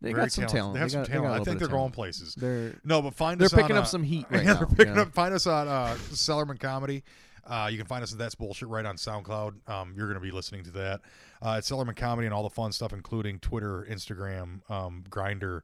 they 0.00 0.12
Very 0.12 0.22
got 0.24 0.32
some 0.32 0.46
talented. 0.46 0.56
talent. 0.58 0.74
They 0.74 0.80
have 0.80 0.90
some 0.92 1.00
got, 1.02 1.08
talent. 1.08 1.26
got 1.28 1.38
a 1.38 1.40
I 1.40 1.44
think 1.44 1.58
they're 1.58 1.66
of 1.66 1.72
going 1.72 1.90
places. 1.92 2.34
They're, 2.36 2.74
No, 2.84 3.02
but 3.02 3.14
find 3.14 3.40
us. 3.42 3.50
they're 3.50 3.60
picking 3.62 3.76
on, 3.76 3.82
up 3.82 3.84
uh, 3.84 3.88
some 3.88 4.02
heat 4.04 4.26
right 4.30 4.44
yeah, 4.44 4.52
now. 4.52 4.58
they're 4.60 4.66
picking 4.68 4.94
yeah. 4.94 5.02
up. 5.02 5.12
Find 5.12 5.34
us 5.34 5.46
on 5.46 5.66
uh, 5.68 5.96
Sellerman 6.10 6.58
Comedy. 6.60 7.02
Uh, 7.44 7.68
you 7.70 7.76
can 7.76 7.86
find 7.86 8.04
us 8.04 8.12
at 8.12 8.18
That's 8.18 8.36
Bullshit 8.36 8.68
right 8.68 8.86
on 8.86 8.96
SoundCloud. 8.96 9.68
Um, 9.68 9.94
you're 9.96 10.06
going 10.06 10.14
to 10.14 10.20
be 10.20 10.30
listening 10.30 10.62
to 10.64 10.70
that. 10.72 11.00
Uh, 11.40 11.56
it's 11.58 11.68
Sellerman 11.68 11.96
Comedy 11.96 12.26
and 12.26 12.34
all 12.34 12.44
the 12.44 12.50
fun 12.50 12.70
stuff, 12.70 12.92
including 12.92 13.40
Twitter, 13.40 13.84
Instagram, 13.90 14.68
um, 14.70 15.02
Grindr. 15.10 15.62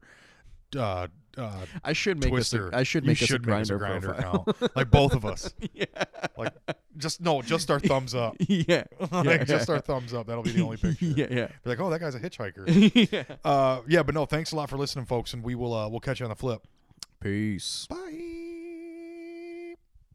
Uh, 0.77 1.07
uh, 1.37 1.65
I 1.83 1.93
should 1.93 2.19
make 2.19 2.29
Twister. 2.31 2.67
us 2.67 2.73
a, 2.73 2.77
I 2.77 2.83
should 2.83 3.03
you 3.03 3.07
make 3.09 3.21
us 3.21 3.27
should 3.27 3.45
a 3.45 3.49
make 3.49 3.61
us 3.61 3.69
Grindr, 3.69 3.75
a 3.75 3.79
Grindr 3.79 4.15
profile. 4.15 4.45
account, 4.47 4.75
like 4.75 4.91
both 4.91 5.13
of 5.13 5.25
us. 5.25 5.53
yeah. 5.73 5.85
Like 6.37 6.53
just 6.97 7.21
no, 7.21 7.41
just 7.41 7.69
our 7.71 7.79
thumbs 7.79 8.13
up. 8.15 8.35
yeah. 8.39 8.83
like 9.11 9.25
Yeah. 9.25 9.43
just 9.43 9.69
our 9.69 9.79
thumbs 9.79 10.13
up. 10.13 10.27
That'll 10.27 10.43
be 10.43 10.51
the 10.51 10.61
only 10.61 10.77
picture. 10.77 11.05
yeah, 11.05 11.27
yeah. 11.29 11.47
Be 11.63 11.69
like, 11.69 11.79
oh, 11.79 11.89
that 11.89 11.99
guy's 11.99 12.15
a 12.15 12.19
hitchhiker. 12.19 13.11
yeah. 13.11 13.23
uh, 13.45 13.81
yeah, 13.87 14.03
but 14.03 14.15
no, 14.15 14.25
thanks 14.25 14.51
a 14.51 14.55
lot 14.55 14.69
for 14.69 14.77
listening, 14.77 15.05
folks, 15.05 15.33
and 15.33 15.43
we 15.43 15.55
will 15.55 15.73
uh, 15.73 15.87
we'll 15.87 15.99
catch 15.99 16.19
you 16.19 16.25
on 16.25 16.29
the 16.29 16.35
flip. 16.35 16.61
Peace. 17.21 17.85
Bye. 17.89 18.28